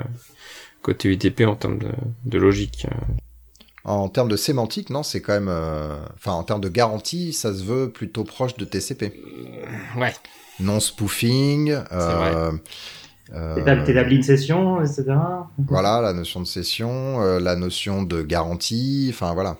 côté 0.83 1.09
UDP 1.09 1.43
en 1.47 1.55
termes 1.57 1.79
de, 1.79 1.89
de 2.25 2.39
logique. 2.39 2.87
En 3.85 4.09
termes 4.09 4.29
de 4.29 4.37
sémantique, 4.37 4.91
non, 4.91 5.03
c'est 5.03 5.21
quand 5.21 5.33
même, 5.33 5.49
euh, 5.49 5.97
enfin 6.15 6.33
en 6.33 6.45
termes 6.45 6.61
de 6.61 6.69
garantie, 6.69 7.33
ça 7.33 7.53
se 7.53 7.65
veut 7.65 7.91
plutôt 7.91 8.23
proche 8.25 8.57
de 8.57 8.65
TCP. 8.65 9.13
Ouais. 9.97 10.13
Non 10.61 10.79
spoofing. 10.79 11.71
Euh, 11.91 12.53
euh, 13.35 13.55
T'étab- 13.57 13.85
T'établis 13.85 14.17
une 14.17 14.23
session, 14.23 14.81
etc. 14.83 15.05
Voilà, 15.59 16.01
la 16.01 16.13
notion 16.13 16.41
de 16.41 16.47
session, 16.47 17.21
euh, 17.23 17.41
la 17.41 17.57
notion 17.57 18.03
de 18.05 18.23
garantie, 18.23 19.11
enfin 19.13 19.35
voilà. 19.35 19.57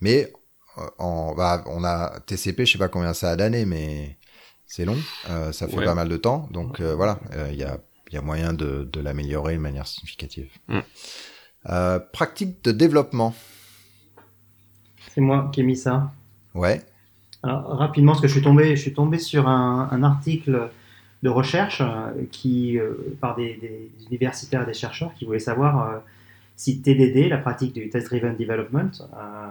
Mais 0.00 0.32
euh, 0.78 0.82
en, 0.98 1.34
bah, 1.34 1.62
on 1.66 1.84
a 1.84 2.20
TCP, 2.26 2.64
je 2.66 2.72
sais 2.72 2.78
pas 2.78 2.88
combien 2.88 3.14
ça 3.14 3.30
a 3.30 3.36
d'années, 3.36 3.64
mais 3.66 4.18
c'est 4.66 4.84
long, 4.84 4.96
euh, 5.30 5.52
ça 5.52 5.66
fait 5.68 5.76
Ouais. 5.78 5.84
pas 5.84 5.94
mal 5.94 6.08
de 6.08 6.16
temps, 6.16 6.48
donc 6.52 6.80
euh, 6.80 6.94
voilà, 6.94 7.18
il 7.50 7.56
y, 7.56 7.64
a, 7.64 7.78
y 8.12 8.16
a 8.16 8.22
moyen 8.22 8.52
de, 8.52 8.88
de 8.92 9.00
l'améliorer 9.00 9.54
de 9.54 9.60
manière 9.60 9.86
significative. 9.86 10.50
Mm. 10.68 10.78
Euh, 11.68 11.98
pratique 12.12 12.62
de 12.64 12.72
développement, 12.72 13.34
C'est 15.08 15.20
moi 15.20 15.50
qui 15.52 15.60
ai 15.60 15.64
mis 15.64 15.76
ça. 15.76 16.10
ouais. 16.54 16.80
Alors, 17.42 17.64
rapidement, 17.78 18.12
parce 18.12 18.20
que 18.22 18.28
je 18.28 18.34
suis 18.34 18.42
tombé, 18.42 18.76
je 18.76 18.82
suis 18.82 18.92
tombé 18.92 19.18
sur 19.18 19.48
un, 19.48 19.88
un 19.90 20.02
article 20.02 20.70
de 21.22 21.28
recherche 21.30 21.82
qui, 22.30 22.78
euh, 22.78 22.92
par 23.20 23.34
des, 23.34 23.54
des 23.56 23.90
universitaires 24.10 24.62
et 24.62 24.66
des 24.66 24.74
chercheurs 24.74 25.14
qui 25.14 25.24
voulaient 25.24 25.38
savoir 25.38 25.88
euh, 25.88 25.98
si 26.56 26.82
TDD, 26.82 27.28
la 27.30 27.38
pratique 27.38 27.72
du 27.72 27.88
Test 27.88 28.08
Driven 28.08 28.36
Development, 28.36 28.90
euh, 29.14 29.46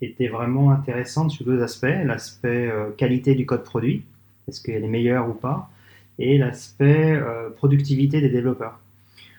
était 0.00 0.28
vraiment 0.28 0.70
intéressante 0.70 1.30
sur 1.30 1.44
deux 1.44 1.62
aspects. 1.62 1.86
L'aspect 2.04 2.68
euh, 2.70 2.90
qualité 2.96 3.34
du 3.34 3.46
code 3.46 3.62
produit, 3.64 4.04
est-ce 4.48 4.60
qu'elle 4.62 4.84
est 4.84 4.88
meilleure 4.88 5.28
ou 5.28 5.34
pas, 5.34 5.70
et 6.18 6.38
l'aspect 6.38 7.12
euh, 7.12 7.50
productivité 7.50 8.20
des 8.20 8.28
développeurs. 8.28 8.78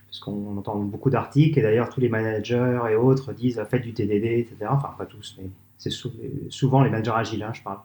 Parce 0.08 0.20
qu'on 0.20 0.58
entend 0.58 0.78
beaucoup 0.78 1.10
d'articles, 1.10 1.58
et 1.58 1.62
d'ailleurs 1.62 1.90
tous 1.90 2.00
les 2.00 2.10
managers 2.10 2.80
et 2.92 2.96
autres 2.96 3.34
disent 3.34 3.62
faites 3.70 3.82
du 3.82 3.94
TDD, 3.94 4.26
etc. 4.26 4.56
Enfin, 4.70 4.90
pas 4.98 5.06
tous, 5.06 5.36
mais 5.40 5.50
c'est 5.78 5.90
sou- 5.90 6.14
souvent 6.50 6.84
les 6.84 6.90
managers 6.90 7.12
agiles, 7.16 7.44
hein, 7.44 7.52
je 7.54 7.62
parle. 7.64 7.80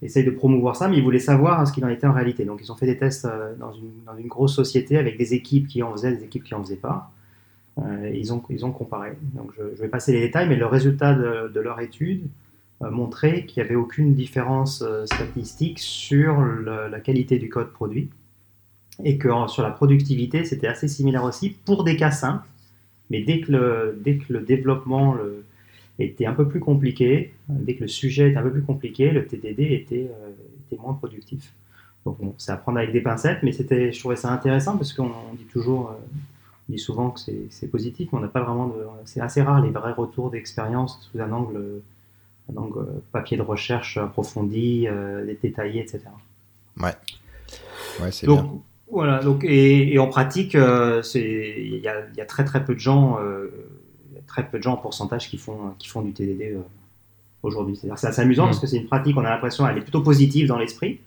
Essayent 0.00 0.24
de 0.24 0.30
promouvoir 0.30 0.76
ça, 0.76 0.86
mais 0.86 0.96
ils 0.98 1.02
voulaient 1.02 1.18
savoir 1.18 1.66
ce 1.66 1.72
qu'il 1.72 1.84
en 1.84 1.88
était 1.88 2.06
en 2.06 2.12
réalité. 2.12 2.44
Donc 2.44 2.60
ils 2.62 2.70
ont 2.70 2.76
fait 2.76 2.86
des 2.86 2.96
tests 2.96 3.24
euh, 3.24 3.54
dans 3.58 3.72
une, 3.72 3.90
dans 4.06 4.16
une 4.16 4.28
grosse 4.28 4.54
société 4.54 4.96
avec 4.96 5.18
des 5.18 5.34
équipes 5.34 5.66
qui 5.66 5.82
en 5.82 5.90
faisaient, 5.90 6.12
des 6.16 6.22
équipes 6.24 6.44
qui 6.44 6.54
en 6.54 6.62
faisaient 6.62 6.76
pas. 6.76 7.10
Euh, 7.78 8.10
ils, 8.14 8.32
ont, 8.32 8.40
comparé. 8.72 9.12
Donc 9.34 9.52
je, 9.56 9.62
je 9.76 9.82
vais 9.82 9.88
passer 9.88 10.12
les 10.12 10.20
détails, 10.20 10.48
mais 10.48 10.56
le 10.56 10.66
résultat 10.66 11.14
de, 11.14 11.60
leur 11.60 11.80
étude 11.80 12.26
euh, 12.82 12.90
montrait 12.90 13.44
qu'il 13.44 13.62
n'y 13.62 13.68
avait 13.68 13.76
aucune 13.76 14.14
différence 14.14 14.82
euh, 14.82 15.06
statistique 15.06 15.78
sur 15.78 16.40
la 16.40 17.00
qualité 17.00 17.38
du 17.38 17.48
code 17.48 17.72
produit 17.72 18.10
et 19.04 19.16
que 19.16 19.28
sur 19.48 19.62
la 19.62 19.70
productivité, 19.70 20.44
c'était 20.44 20.66
assez 20.66 20.88
similaire 20.88 21.24
aussi 21.24 21.50
pour 21.50 21.84
des 21.84 21.96
cas 21.96 22.10
simples. 22.10 22.46
Mais 23.10 23.22
dès 23.22 23.40
que 23.40 23.52
le, 23.52 24.40
développement 24.40 25.16
était 26.00 26.26
un 26.26 26.34
peu 26.34 26.48
plus 26.48 26.60
compliqué, 26.60 27.32
dès 27.48 27.74
que 27.74 27.82
le 27.82 27.88
sujet 27.88 28.30
était 28.30 28.38
un 28.38 28.42
peu 28.42 28.50
plus 28.50 28.62
compliqué, 28.62 29.12
le 29.12 29.24
TDD 29.24 29.60
était, 29.72 30.10
moins 30.78 30.94
productif. 30.94 31.52
Donc 32.04 32.18
c'est 32.38 32.50
à 32.50 32.56
prendre 32.56 32.78
avec 32.78 32.90
des 32.90 33.00
pincettes, 33.00 33.38
mais 33.44 33.52
je 33.52 33.98
trouvais 33.98 34.16
ça 34.16 34.32
intéressant 34.32 34.76
parce 34.76 34.92
qu'on 34.92 35.12
on 35.30 35.34
dit 35.34 35.44
toujours, 35.44 35.96
dit 36.68 36.78
souvent 36.78 37.10
que 37.10 37.20
c'est 37.50 37.68
positif, 37.68 38.10
mais 38.12 38.18
on 38.18 38.22
n'a 38.22 38.28
pas 38.28 38.42
vraiment 38.42 38.68
de, 38.68 38.84
c'est 39.04 39.20
assez 39.20 39.42
rare 39.42 39.62
les 39.62 39.70
vrais 39.70 39.92
retours 39.92 40.30
d'expérience 40.30 41.08
sous 41.10 41.20
un 41.20 41.32
angle, 41.32 41.82
un 42.52 42.56
angle 42.56 42.86
papier 43.12 43.36
de 43.36 43.42
recherche 43.42 43.96
approfondi, 43.96 44.86
euh, 44.86 45.24
détaillé, 45.42 45.80
etc. 45.80 46.00
Ouais, 48.00 48.10
c'est 48.10 48.26
bien. 48.26 48.36
Donc 48.36 48.62
voilà, 48.90 49.20
donc 49.20 49.44
et, 49.44 49.92
et 49.92 49.98
en 49.98 50.08
pratique, 50.08 50.54
euh, 50.54 51.02
c'est 51.02 51.54
il 51.58 51.78
y 51.78 51.88
a, 51.88 52.06
il 52.12 52.16
y 52.16 52.20
a 52.20 52.26
très 52.26 52.44
très 52.44 52.64
peu 52.64 52.74
de 52.74 52.80
gens, 52.80 53.18
euh, 53.20 53.48
très 54.26 54.48
peu 54.48 54.58
de 54.58 54.62
gens 54.62 54.74
en 54.74 54.76
pourcentage 54.78 55.28
qui 55.28 55.36
font 55.36 55.74
qui 55.78 55.88
font 55.88 56.00
du 56.00 56.12
TDD 56.12 56.54
euh, 56.54 56.60
aujourd'hui. 57.42 57.76
C'est-à-dire 57.76 57.98
c'est 57.98 58.06
assez 58.06 58.22
amusant 58.22 58.44
Mm. 58.44 58.48
parce 58.48 58.60
que 58.60 58.66
c'est 58.66 58.78
une 58.78 58.86
pratique, 58.86 59.16
on 59.16 59.24
a 59.24 59.30
l'impression 59.30 59.68
elle 59.68 59.76
est 59.78 59.82
plutôt 59.82 60.02
positive 60.02 60.46
dans 60.48 60.58
l'esprit. 60.58 61.00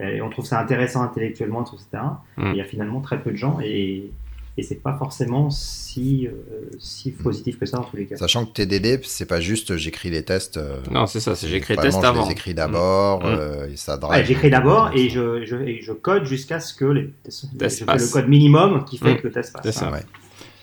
Et 0.00 0.20
on 0.20 0.28
trouve 0.28 0.44
ça 0.44 0.60
intéressant 0.60 1.02
intellectuellement, 1.02 1.62
etc. 1.62 2.02
Mm. 2.36 2.50
Il 2.50 2.56
y 2.56 2.60
a 2.60 2.64
finalement 2.64 3.00
très 3.00 3.22
peu 3.22 3.30
de 3.30 3.36
gens 3.36 3.58
et, 3.62 4.10
et 4.56 4.62
c'est 4.62 4.76
pas 4.76 4.96
forcément 4.96 5.50
si, 5.50 6.26
euh, 6.28 6.32
si 6.78 7.10
positif 7.10 7.58
que 7.58 7.66
ça 7.66 7.78
dans 7.78 7.84
tous 7.84 7.96
les 7.96 8.06
cas. 8.06 8.16
Sachant 8.16 8.46
que 8.46 8.52
TDD, 8.52 9.00
c'est 9.04 9.26
pas 9.26 9.40
juste 9.40 9.76
j'écris 9.76 10.10
les 10.10 10.22
tests. 10.24 10.56
euh, 10.58 10.78
Non, 10.90 11.06
c'est 11.06 11.20
ça, 11.20 11.34
c'est 11.34 11.48
j'écris 11.48 11.74
vraiment, 11.74 11.90
test 11.90 12.02
je 12.02 12.06
avant. 12.06 12.24
les 12.26 12.32
écris 12.32 12.54
d'abord, 12.54 13.20
Mm. 13.20 13.26
euh, 13.26 13.70
et 13.72 13.76
ça 13.76 13.96
drive. 13.96 14.20
Ouais, 14.20 14.24
j'écris 14.26 14.50
d'abord 14.50 14.90
et 14.94 15.08
je, 15.08 15.44
je, 15.44 15.56
et 15.56 15.80
je 15.82 15.92
code 15.92 16.24
jusqu'à 16.24 16.60
ce 16.60 16.72
que 16.74 16.84
les, 16.84 17.10
je 17.28 17.46
le 17.80 17.86
passe. 17.86 18.10
code 18.10 18.28
minimum 18.28 18.84
qui 18.84 18.98
fait 18.98 19.14
Mm. 19.14 19.16
que 19.18 19.26
le 19.28 19.32
test 19.32 19.52
passe. 19.52 19.62
C'est 19.64 19.72
ça. 19.72 19.90
Ouais. 19.90 20.02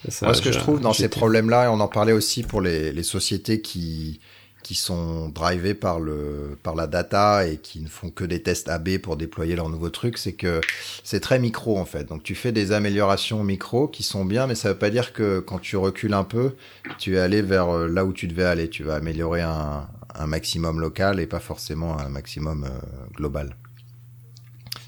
C'est 0.06 0.12
ça, 0.12 0.26
Moi, 0.26 0.34
ce 0.36 0.42
que 0.42 0.52
je 0.52 0.58
trouve 0.58 0.80
dans 0.80 0.94
ces 0.94 1.10
problèmes-là, 1.10 1.66
et 1.66 1.68
on 1.68 1.80
en 1.80 1.88
parlait 1.88 2.14
aussi 2.14 2.42
pour 2.44 2.60
les, 2.62 2.92
les 2.92 3.04
sociétés 3.04 3.62
qui, 3.62 4.20
qui 4.64 4.76
sont 4.76 5.30
drivées 5.30 5.74
par, 5.74 6.00
le, 6.00 6.58
par 6.64 6.76
la 6.76 6.88
data 6.88 7.48
et 7.48 7.58
qui 7.58 7.82
ne 7.82 7.88
font 7.88 8.10
que 8.10 8.24
des 8.24 8.42
tests 8.42 8.70
AB 8.70 8.98
pour 8.98 9.18
déployer 9.18 9.56
leurs 9.56 9.70
nouveaux 9.70 9.90
trucs, 9.90 10.18
c'est 10.18 10.34
que 10.34 10.62
c'est 11.04 11.20
très 11.20 11.40
micro 11.40 11.78
en 11.78 11.86
fait. 11.86 12.06
Donc 12.06 12.24
tu 12.24 12.36
fais 12.36 12.52
des 12.52 12.72
améliorations 12.72 13.44
micro 13.44 13.88
qui 13.88 14.04
sont 14.04 14.26
bien, 14.26 14.48
mais 14.48 14.56
ça 14.56 14.70
veut 14.70 14.78
pas 14.78 14.90
dire 14.90 15.14
que 15.14 15.40
quand 15.40 15.60
tu 15.60 15.78
recules 15.78 16.14
un 16.14 16.24
peu, 16.24 16.56
tu 16.98 17.16
es 17.16 17.20
allé 17.20 17.42
vers 17.42 17.70
euh, 17.70 17.88
là 17.88 18.06
où 18.06 18.14
tu 18.14 18.28
devais 18.28 18.46
aller. 18.46 18.70
Tu 18.70 18.84
vas 18.84 18.96
améliorer 18.96 19.42
un, 19.42 19.88
un 20.16 20.28
maximum 20.28 20.80
local 20.80 21.20
et 21.20 21.28
pas 21.28 21.40
forcément 21.40 22.00
un 22.00 22.10
maximum 22.10 22.64
euh, 22.64 22.70
global. 23.16 23.56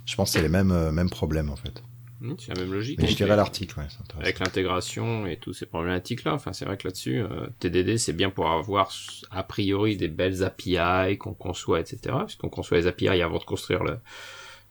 Je 0.05 0.15
pense 0.15 0.32
que 0.32 0.39
c'est 0.39 0.43
les 0.43 0.49
mêmes, 0.49 0.71
euh, 0.71 0.91
mêmes 0.91 1.09
problèmes 1.09 1.49
en 1.49 1.55
fait. 1.55 1.82
Mmh, 2.24 2.36
C'est 2.39 2.55
la 2.55 2.61
même 2.61 2.74
logique. 2.74 3.01
Mais 3.01 3.07
je 3.09 3.17
dirais 3.17 3.36
l'article, 3.36 3.78
ouais, 3.78 3.88
avec 4.17 4.39
l'intégration 4.39 5.28
et 5.28 5.36
toutes 5.36 5.55
ces 5.55 5.65
problématiques-là. 5.65 6.34
Enfin, 6.34 6.53
c'est 6.53 6.63
vrai 6.63 6.78
que 6.78 6.88
là-dessus, 6.88 7.19
euh, 7.19 7.47
TDD, 7.59 7.97
c'est 7.97 8.13
bien 8.13 8.30
pour 8.30 8.49
avoir 8.49 8.93
a 9.30 9.43
priori 9.43 9.97
des 9.97 10.07
belles 10.07 10.41
API 10.41 11.17
qu'on 11.19 11.34
conçoit, 11.34 11.82
etc. 11.82 12.15
Puisqu'on 12.26 12.47
conçoit 12.47 12.78
les 12.78 12.88
API 12.88 13.21
avant 13.21 13.39
de 13.39 13.43
construire 13.43 13.84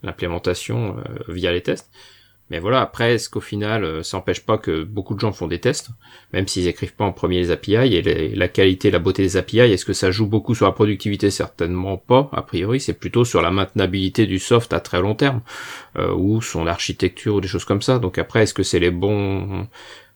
l'implémentation 0.02 0.96
euh, 0.96 1.02
via 1.28 1.52
les 1.52 1.62
tests. 1.62 1.90
Mais 2.52 2.58
voilà, 2.58 2.82
après, 2.82 3.14
est-ce 3.14 3.30
qu'au 3.30 3.40
final, 3.40 3.82
euh, 3.82 4.02
ça 4.02 4.18
n'empêche 4.18 4.44
pas 4.44 4.58
que 4.58 4.82
beaucoup 4.82 5.14
de 5.14 5.20
gens 5.20 5.32
font 5.32 5.46
des 5.46 5.58
tests, 5.58 5.88
même 6.34 6.46
s'ils 6.46 6.68
écrivent 6.68 6.94
pas 6.94 7.06
en 7.06 7.12
premier 7.12 7.38
les 7.38 7.50
API, 7.50 7.94
et 7.94 8.34
la 8.36 8.46
qualité, 8.46 8.90
la 8.90 8.98
beauté 8.98 9.22
des 9.22 9.38
API, 9.38 9.60
est-ce 9.60 9.86
que 9.86 9.94
ça 9.94 10.10
joue 10.10 10.26
beaucoup 10.26 10.54
sur 10.54 10.66
la 10.66 10.72
productivité? 10.72 11.30
Certainement 11.30 11.96
pas, 11.96 12.28
a 12.30 12.42
priori, 12.42 12.78
c'est 12.78 12.92
plutôt 12.92 13.24
sur 13.24 13.40
la 13.40 13.50
maintenabilité 13.50 14.26
du 14.26 14.38
soft 14.38 14.74
à 14.74 14.80
très 14.80 15.00
long 15.00 15.14
terme, 15.14 15.40
euh, 15.96 16.12
ou 16.12 16.42
son 16.42 16.66
architecture, 16.66 17.36
ou 17.36 17.40
des 17.40 17.48
choses 17.48 17.64
comme 17.64 17.80
ça. 17.80 17.98
Donc 17.98 18.18
après, 18.18 18.42
est-ce 18.42 18.52
que 18.52 18.62
c'est 18.62 18.80
les 18.80 18.90
bons... 18.90 19.66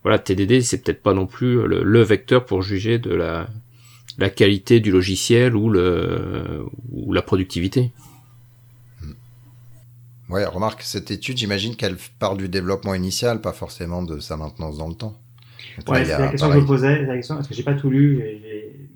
Voilà, 0.03 0.19
TDD, 0.19 0.61
c'est 0.61 0.85
peut-être 0.85 1.03
pas 1.03 1.15
non 1.15 1.25
plus 1.25 1.67
le, 1.67 2.03
vecteur 2.03 2.45
pour 2.45 2.61
juger 2.61 2.99
de 2.99 3.15
la, 3.15 3.47
la 4.19 4.29
qualité 4.29 4.79
du 4.81 4.91
logiciel 4.91 5.57
ou, 5.57 5.71
le, 5.71 6.67
ou 6.93 7.15
la 7.15 7.23
productivité. 7.23 7.93
Ouais, 10.29 10.45
remarque, 10.45 10.83
cette 10.83 11.11
étude, 11.11 11.39
j'imagine 11.39 11.77
qu'elle 11.77 11.97
parle 12.19 12.39
du 12.39 12.49
développement 12.49 12.95
initial, 12.95 13.41
pas 13.41 13.53
forcément 13.53 14.03
de 14.03 14.19
sa 14.19 14.37
maintenance 14.37 14.79
dans 14.79 14.89
le 14.89 14.95
temps. 14.95 15.17
Donc 15.79 15.95
Ouais, 15.95 16.05
c'est 16.05 16.19
la 16.19 16.29
question 16.29 16.49
que 16.49 16.55
je 16.55 16.59
me 16.61 16.67
posais, 16.67 16.97
c'est 16.97 17.07
la 17.07 17.17
question, 17.17 17.35
parce 17.37 17.49
que 17.49 17.55
j'ai 17.55 17.63
pas 17.63 17.75
tout 17.75 17.91
lu, 17.91 18.23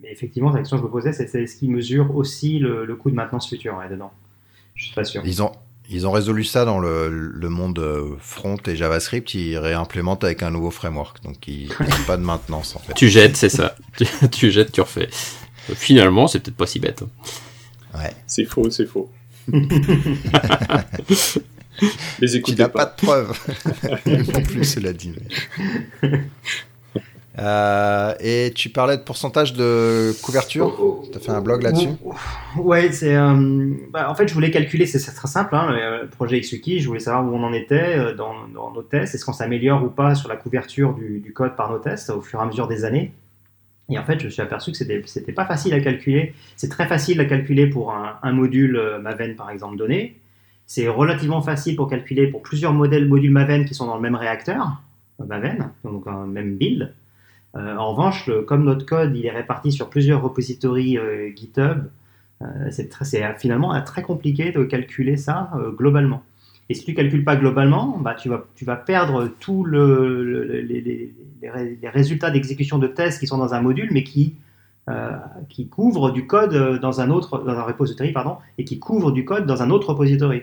mais 0.03 0.11
effectivement, 0.11 0.51
la 0.51 0.59
question 0.59 0.77
que 0.77 0.83
je 0.83 0.87
me 0.87 0.91
posais, 0.91 1.13
c'est 1.13 1.33
est-ce 1.35 1.57
qu'ils 1.57 1.71
mesurent 1.71 2.15
aussi 2.17 2.59
le, 2.59 2.85
le 2.85 2.97
coût 2.97 3.11
de 3.11 3.17
maintenance 3.17 3.49
future 3.49 3.77
ouais, 3.77 3.89
dedans 3.89 4.13
Je 4.75 4.87
suis 4.87 4.95
pas 4.95 5.05
sûr. 5.05 5.23
Ils 5.25 5.43
ont, 5.43 5.53
ils 5.89 6.07
ont 6.07 6.11
résolu 6.11 6.43
ça 6.43 6.65
dans 6.65 6.81
le, 6.81 7.09
le 7.09 7.49
monde 7.49 7.79
euh, 7.79 8.17
front 8.19 8.57
et 8.67 8.75
JavaScript, 8.77 9.35
ils 9.35 9.57
réimplémentent 9.59 10.25
avec 10.25 10.43
un 10.43 10.51
nouveau 10.51 10.71
framework. 10.71 11.23
Donc, 11.23 11.47
ils 11.47 11.69
n'ont 11.69 12.05
pas 12.07 12.17
de 12.17 12.23
maintenance, 12.23 12.75
en 12.75 12.81
fait. 12.81 12.95
Tu 12.95 13.09
jettes, 13.09 13.37
c'est 13.37 13.49
ça. 13.49 13.77
tu, 13.97 14.07
tu 14.31 14.51
jettes, 14.51 14.73
tu 14.73 14.81
refais. 14.81 15.09
Finalement, 15.13 16.27
c'est 16.27 16.41
peut-être 16.41 16.57
pas 16.57 16.67
si 16.67 16.81
bête. 16.81 17.03
Ouais. 17.95 18.11
C'est 18.27 18.45
faux, 18.45 18.71
c'est 18.71 18.87
faux. 18.87 19.11
Les 22.21 22.43
Tu 22.43 22.55
n'as 22.57 22.69
pas. 22.69 22.87
pas 22.87 22.93
de 22.97 23.07
preuves. 23.07 23.39
non 24.35 24.43
plus, 24.43 24.65
cela 24.65 24.93
dit. 24.93 25.13
mais- 26.03 26.21
Euh, 27.39 28.13
et 28.21 28.53
tu 28.55 28.69
parlais 28.69 28.99
de 28.99 29.03
pourcentage 29.03 29.55
de 29.55 30.13
couverture 30.21 30.77
Tu 31.11 31.17
as 31.17 31.21
fait 31.21 31.31
un 31.31 31.41
blog 31.41 31.63
là-dessus? 31.63 31.89
Ouais, 32.59 32.93
c'est. 32.93 33.15
euh, 33.17 33.71
bah, 33.91 34.11
en 34.11 34.15
fait, 34.15 34.29
je 34.29 34.35
voulais 34.35 34.51
calculer, 34.51 34.85
c'est 34.85 34.99
très 34.99 35.29
simple, 35.29 35.55
hein, 35.55 35.71
le 36.03 36.09
projet 36.09 36.39
XUKI, 36.41 36.81
je 36.81 36.89
voulais 36.89 37.01
savoir 37.01 37.25
où 37.25 37.35
on 37.35 37.43
en 37.43 37.55
était 37.55 37.97
euh, 37.97 38.15
dans, 38.15 38.35
dans 38.53 38.73
nos 38.73 38.83
tests, 38.83 39.15
est-ce 39.15 39.25
qu'on 39.25 39.33
s'améliore 39.33 39.83
ou 39.83 39.89
pas 39.89 40.15
sur 40.17 40.29
la 40.29 40.37
couverture 40.37 40.93
du, 40.93 41.21
du 41.21 41.33
code 41.33 41.57
par 41.57 41.71
nos 41.71 41.79
tests 41.79 42.11
au 42.11 42.21
fur 42.21 42.41
et 42.41 42.43
à 42.43 42.47
mesure 42.47 42.69
des 42.69 42.85
années? 42.85 43.13
Et 43.91 43.99
en 43.99 44.05
fait, 44.05 44.21
je 44.21 44.27
me 44.27 44.31
suis 44.31 44.43
aperçu 44.43 44.71
que 44.71 44.77
c'était 44.77 45.33
pas 45.33 45.45
facile 45.45 45.75
à 45.75 45.81
calculer. 45.81 46.35
C'est 46.57 46.69
très 46.69 46.87
facile 46.87 47.21
à 47.21 47.25
calculer 47.25 47.67
pour 47.67 47.93
un, 47.93 48.33
module 48.33 48.77
euh, 48.77 49.01
Maven, 49.01 49.35
par 49.35 49.51
exemple, 49.51 49.77
donné. 49.77 50.17
C'est 50.67 50.87
relativement 50.89 51.43
facile 51.43 51.75
pour 51.75 51.89
calculer 51.89 52.29
pour 52.29 52.43
plusieurs 52.43 52.73
modèles 52.73 53.09
modules 53.09 53.33
Maven 53.33 53.65
qui 53.65 53.75
sont 53.75 53.87
dans 53.87 53.97
le 53.97 54.01
même 54.01 54.15
réacteur, 54.15 54.81
euh, 55.21 55.25
Maven, 55.25 55.71
donc 55.85 56.07
un 56.07 56.27
même 56.27 56.57
build. 56.57 56.95
Euh, 57.57 57.77
en 57.77 57.93
revanche, 57.93 58.31
comme 58.47 58.65
notre 58.65 58.87
code 58.87 59.17
il 59.17 59.27
est 59.27 59.33
réparti 59.33 59.73
sur 59.73 59.91
plusieurs 59.91 60.23
repositories 60.23 60.97
GitHub, 61.35 61.89
c'est 62.71 62.89
finalement 63.39 63.79
très 63.83 64.03
compliqué 64.03 64.51
de 64.53 64.65
calculer 64.65 65.17
ça 65.19 65.51
globalement. 65.77 66.23
Et 66.71 66.75
si 66.75 66.85
tu 66.85 66.95
calcules 66.95 67.25
pas 67.25 67.35
globalement, 67.37 67.99
bah, 67.99 68.15
tu, 68.15 68.29
vas, 68.29 68.45
tu 68.55 68.65
vas 68.65 68.77
perdre 68.77 69.29
tous 69.41 69.65
le, 69.65 70.23
le- 70.25 70.45
le- 70.45 70.61
les, 70.61 70.81
les- 70.81 71.13
les 71.43 71.51
ré- 71.51 71.79
les 71.83 71.89
résultats 71.89 72.31
d'exécution 72.31 72.79
de 72.79 72.87
tests 72.87 73.19
qui 73.19 73.27
sont 73.27 73.39
dans 73.39 73.55
un 73.55 73.61
module, 73.61 73.89
mais 73.91 74.05
qui, 74.05 74.37
euh, 74.89 75.11
qui 75.49 75.67
couvrent 75.67 76.13
du 76.13 76.27
code 76.29 76.55
euh, 76.55 76.79
dans 76.79 77.01
un 77.01 77.11
autre 77.11 77.43
dans 77.43 77.59
un 77.59 77.63
repository, 77.63 78.13
pardon, 78.13 78.37
et 78.57 78.65
qui 78.65 78.79
couvrent 78.79 79.11
du 79.11 79.25
code 79.25 79.47
dans 79.47 79.63
un 79.63 79.71
autre 79.71 79.89
repository. 79.91 80.43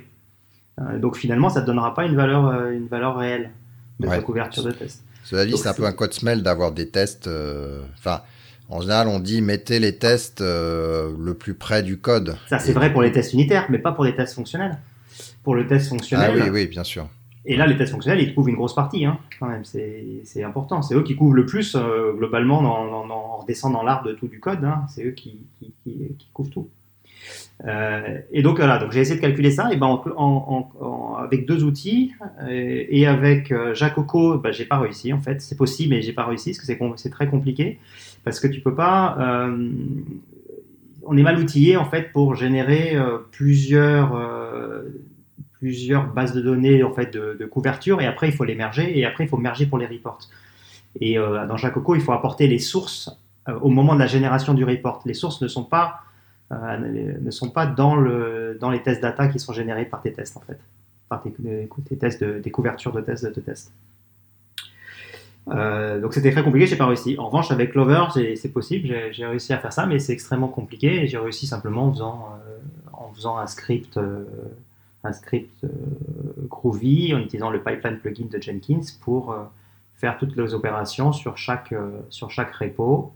Euh, 0.81 0.99
donc 0.99 1.15
finalement, 1.15 1.49
ça 1.49 1.61
ne 1.61 1.65
te 1.65 1.67
donnera 1.71 1.93
pas 1.95 2.03
une 2.05 2.15
valeur, 2.17 2.47
euh, 2.47 2.71
une 2.71 2.87
valeur 2.87 3.17
réelle 3.17 3.51
de 4.01 4.07
ta 4.07 4.17
Ouais. 4.17 4.21
couverture 4.21 4.63
de 4.63 4.71
test. 4.71 5.03
Cela 5.23 5.45
dit, 5.45 5.57
c'est 5.57 5.69
un 5.69 5.73
peu 5.73 5.85
un 5.85 5.93
code 5.93 6.13
smell 6.13 6.43
d'avoir 6.43 6.71
des 6.73 6.89
tests. 6.89 7.29
Enfin, 7.97 8.21
en 8.69 8.81
général, 8.81 9.07
on 9.07 9.19
dit 9.19 9.41
mettez 9.41 9.79
les 9.79 9.95
tests 9.97 10.41
euh, 10.41 11.11
le 11.17 11.33
plus 11.35 11.53
près 11.53 11.83
du 11.83 11.97
code. 11.97 12.35
Ça, 12.49 12.59
c'est 12.59 12.71
Et- 12.71 12.73
vrai 12.73 12.91
pour 12.91 13.01
les 13.01 13.11
tests 13.13 13.31
unitaires, 13.33 13.67
mais 13.69 13.77
pas 13.79 13.93
pour 13.93 14.03
les 14.03 14.13
tests 14.15 14.35
fonctionnels. 14.35 14.77
Pour 15.47 15.55
le 15.55 15.65
test 15.65 15.85
Ah 15.85 15.89
fonctionnel, 15.91 16.41
oui, 16.43 16.49
oui, 16.51 16.67
bien 16.67 16.83
sûr. 16.83 17.07
Et 17.45 17.55
là, 17.55 17.67
les 17.67 17.77
tests 17.77 17.93
fonctionnels, 17.93 18.19
ils 18.21 18.35
couvrent 18.35 18.49
une 18.49 18.57
grosse 18.57 18.75
partie, 18.75 19.05
hein, 19.05 19.17
quand 19.39 19.47
même. 19.47 19.63
C'est 19.63 20.43
important. 20.43 20.81
C'est 20.81 20.93
eux 20.93 21.03
qui 21.03 21.15
couvrent 21.15 21.35
le 21.35 21.45
plus, 21.45 21.73
euh, 21.77 22.11
globalement, 22.11 22.61
dans, 22.61 22.85
dans, 22.85 23.07
dans- 23.07 23.15
en 23.15 23.37
redescendant 23.37 23.81
l'arbre 23.81 24.09
de 24.09 24.11
tout 24.11 24.27
du 24.27 24.41
code. 24.41 24.61
Hein. 24.65 24.81
C'est 24.89 25.05
eux 25.05 25.11
qui, 25.11 25.37
qui, 25.57 25.71
qui, 25.85 25.91
qui 26.19 26.27
couvrent 26.33 26.49
tout. 26.49 26.67
Euh, 27.65 28.19
et 28.33 28.41
donc, 28.41 28.57
voilà. 28.57 28.77
Donc, 28.77 28.91
j'ai 28.91 28.99
essayé 28.99 29.15
de 29.15 29.21
calculer 29.21 29.49
ça. 29.51 29.71
Et 29.71 29.77
ben, 29.77 29.85
en, 29.85 30.03
en- 30.17 30.69
en- 30.85 31.15
avec 31.15 31.45
deux 31.45 31.63
outils 31.63 32.11
euh, 32.41 32.83
et 32.89 33.07
avec 33.07 33.53
euh, 33.53 33.73
Jacoco, 33.73 34.37
ben, 34.39 34.51
j'ai 34.51 34.65
pas 34.65 34.79
réussi, 34.79 35.13
en 35.13 35.21
fait. 35.21 35.41
C'est 35.41 35.55
possible, 35.55 35.91
mais 35.95 36.01
j'ai 36.01 36.11
pas 36.11 36.25
réussi 36.25 36.49
parce 36.51 36.59
que 36.59 36.65
c'est 36.65 36.77
c'est 36.97 37.09
très 37.09 37.27
compliqué. 37.29 37.79
Parce 38.25 38.41
que 38.41 38.47
tu 38.47 38.59
peux 38.59 38.75
pas. 38.75 39.47
on 41.05 41.15
est 41.15 41.23
mal 41.23 41.39
outillé, 41.39 41.77
en 41.77 41.85
fait, 41.85 42.11
pour 42.11 42.35
générer 42.35 42.97
plusieurs. 43.31 44.11
Plusieurs 45.59 46.07
bases 46.13 46.33
de 46.33 46.41
données 46.41 46.83
en 46.83 46.91
fait 46.91 47.13
de, 47.13 47.45
couverture 47.45 48.01
et 48.01 48.05
après 48.05 48.29
il 48.29 48.33
faut 48.33 48.43
les 48.43 48.55
merger 48.55 48.97
et 48.97 49.05
après 49.05 49.25
il 49.25 49.27
faut 49.27 49.37
merger 49.37 49.65
pour 49.65 49.77
les 49.77 49.87
reports. 49.87 50.19
Et 50.99 51.17
euh, 51.17 51.45
dans 51.45 51.57
Jacoco, 51.57 51.95
il 51.95 52.01
faut 52.01 52.13
apporter 52.13 52.47
les 52.47 52.59
sources 52.59 53.09
euh, 53.47 53.53
au 53.59 53.69
moment 53.69 53.93
de 53.93 53.99
la 53.99 54.07
génération 54.07 54.53
du 54.53 54.63
report. 54.63 55.01
Les 55.05 55.13
sources 55.13 55.41
ne 55.41 55.47
sont 55.47 55.63
pas 55.63 56.01
euh, 56.51 57.17
ne 57.21 57.31
sont 57.31 57.49
pas 57.49 57.65
dans 57.65 57.95
le 57.95 58.57
dans 58.59 58.69
les 58.69 58.81
tests 58.81 59.01
data 59.01 59.27
qui 59.27 59.39
sont 59.39 59.53
générés 59.53 59.85
par 59.85 60.01
tes 60.01 60.13
tests 60.13 60.37
en 60.37 60.41
fait, 60.41 60.59
par 61.09 61.21
tes, 61.21 61.33
tes 61.89 61.97
tests 61.97 62.23
de, 62.23 62.39
des 62.39 62.51
couvertures 62.51 62.93
de 62.93 63.01
tests 63.01 63.25
de 63.25 63.31
tes 63.31 63.41
tests. 63.41 63.71
Donc 65.47 66.13
c'était 66.13 66.31
très 66.31 66.43
compliqué, 66.43 66.67
j'ai 66.67 66.75
pas 66.75 66.87
réussi. 66.87 67.15
En 67.17 67.27
revanche, 67.27 67.51
avec 67.51 67.71
Clover, 67.71 68.07
c'est 68.13 68.51
possible, 68.51 68.93
j'ai- 69.11 69.25
réussi 69.25 69.53
à 69.53 69.57
faire 69.57 69.71
ça, 69.71 69.85
mais 69.85 69.97
c'est 69.97 70.11
extrêmement 70.11 70.49
compliqué 70.49 71.07
j'ai 71.07 71.17
réussi 71.17 71.47
simplement 71.47 71.85
en 71.85 71.93
faisant, 71.93 72.39
en 72.91 73.13
faisant 73.13 73.37
un 73.37 73.47
script, 73.47 73.97
un 75.07 75.13
script 75.13 75.63
euh, 75.63 75.67
Groovy 76.49 77.13
en 77.13 77.19
utilisant 77.19 77.49
le 77.49 77.61
pipeline 77.61 77.97
plugin 77.97 78.25
de 78.31 78.41
Jenkins 78.41 78.81
pour 79.01 79.31
euh, 79.31 79.37
faire 79.95 80.17
toutes 80.17 80.35
les 80.37 80.53
opérations 80.53 81.11
sur 81.13 81.37
chaque, 81.37 81.71
euh, 81.73 81.89
sur 82.09 82.29
chaque 82.31 82.53
repo. 82.55 83.13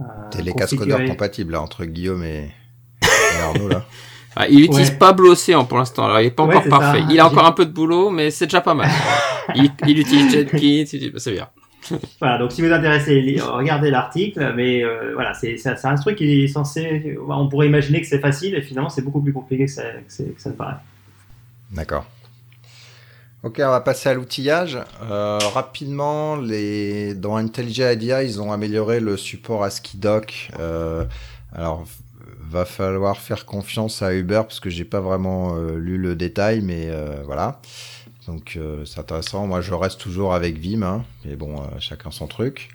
Euh, 0.00 0.04
T'es 0.30 0.42
les 0.42 0.52
configurer- 0.52 0.58
cascodeurs 0.58 1.04
compatibles 1.06 1.52
là, 1.52 1.60
entre 1.62 1.84
Guillaume 1.84 2.22
et, 2.24 2.50
et 3.02 3.42
Arnaud 3.42 3.68
là. 3.68 3.84
Ah, 4.40 4.46
il 4.48 4.60
utilise 4.66 4.90
Ouais. 4.90 4.98
pas 4.98 5.12
Blocéan 5.12 5.64
pour 5.64 5.78
l'instant, 5.78 6.04
alors 6.04 6.20
il 6.20 6.26
est 6.26 6.30
pas 6.30 6.44
Ouais, 6.44 6.54
encore 6.54 6.68
parfait. 6.68 7.00
ça. 7.00 7.06
Il 7.10 7.18
a 7.18 7.26
encore 7.26 7.44
un 7.46 7.50
peu 7.50 7.66
de 7.66 7.72
boulot, 7.72 8.10
mais 8.10 8.30
c'est 8.30 8.46
déjà 8.46 8.60
pas 8.60 8.74
mal. 8.74 8.88
il, 9.56 9.68
il 9.88 9.98
utilise 9.98 10.30
Jenkins, 10.32 10.84
c'est 11.16 11.32
bien. 11.32 11.48
Voilà, 12.20 12.38
donc 12.38 12.52
si 12.52 12.60
vous 12.60 12.68
êtes 12.68 12.74
intéressé, 12.74 13.20
li- 13.20 13.40
regardez 13.40 13.90
l'article, 13.90 14.52
mais 14.54 14.84
euh, 14.84 15.12
voilà, 15.14 15.32
c'est 15.34 15.56
un 15.84 15.94
truc 15.96 16.16
qui 16.16 16.44
est 16.44 16.46
censé. 16.46 17.18
On 17.28 17.48
pourrait 17.48 17.66
imaginer 17.66 18.00
que 18.00 18.06
c'est 18.06 18.20
facile, 18.20 18.54
et 18.54 18.62
finalement, 18.62 18.90
c'est 18.90 19.02
beaucoup 19.02 19.22
plus 19.22 19.32
compliqué 19.32 19.64
que 19.64 19.70
ça, 19.72 19.82
que 20.06 20.22
que 20.22 20.40
ça 20.40 20.50
ne 20.50 20.54
paraît. 20.54 20.76
D'accord. 21.70 22.06
Ok, 23.44 23.60
on 23.60 23.70
va 23.70 23.80
passer 23.80 24.08
à 24.08 24.14
l'outillage. 24.14 24.78
Euh, 25.02 25.38
rapidement, 25.54 26.36
les... 26.36 27.14
dans 27.14 27.36
IntelliJ 27.36 27.78
IDEA, 27.92 28.24
ils 28.24 28.40
ont 28.40 28.52
amélioré 28.52 28.98
le 28.98 29.16
support 29.16 29.62
ASCII 29.62 29.96
doc 29.96 30.50
euh, 30.58 31.04
Alors, 31.52 31.84
va 32.48 32.64
falloir 32.64 33.18
faire 33.18 33.44
confiance 33.44 34.02
à 34.02 34.14
Uber 34.14 34.40
parce 34.42 34.60
que 34.60 34.70
j'ai 34.70 34.84
pas 34.84 35.00
vraiment 35.00 35.56
euh, 35.56 35.76
lu 35.76 35.98
le 35.98 36.16
détail, 36.16 36.60
mais 36.62 36.88
euh, 36.88 37.22
voilà. 37.24 37.60
Donc 38.26 38.56
euh, 38.56 38.84
c'est 38.84 39.00
intéressant. 39.00 39.46
Moi, 39.46 39.60
je 39.60 39.74
reste 39.74 40.00
toujours 40.00 40.34
avec 40.34 40.58
Vim, 40.58 40.82
hein, 40.82 41.04
mais 41.24 41.36
bon, 41.36 41.62
chacun 41.78 42.10
son 42.10 42.26
truc. 42.26 42.70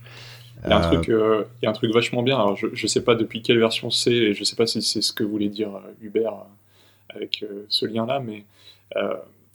Il 0.66 0.70
y, 0.70 0.74
a 0.74 0.78
un 0.78 0.92
truc, 0.92 1.08
il 1.10 1.64
y 1.64 1.66
a 1.66 1.70
un 1.70 1.74
truc 1.74 1.94
vachement 1.94 2.24
bien. 2.24 2.36
Alors, 2.36 2.56
je 2.56 2.68
ne 2.68 2.88
sais 2.88 3.04
pas 3.04 3.16
depuis 3.16 3.42
quelle 3.42 3.60
version 3.60 3.90
c'est, 3.90 4.14
et 4.14 4.34
je 4.34 4.46
sais 4.46 4.56
pas 4.56 4.66
si 4.66 4.82
c'est 4.82 5.02
ce 5.02 5.12
que 5.12 5.26
voulait 5.26 5.50
dire 5.50 5.72
Uber 6.02 6.30
avec 7.10 7.44
ce 7.68 7.86
lien-là, 7.86 8.22
mais 8.22 8.46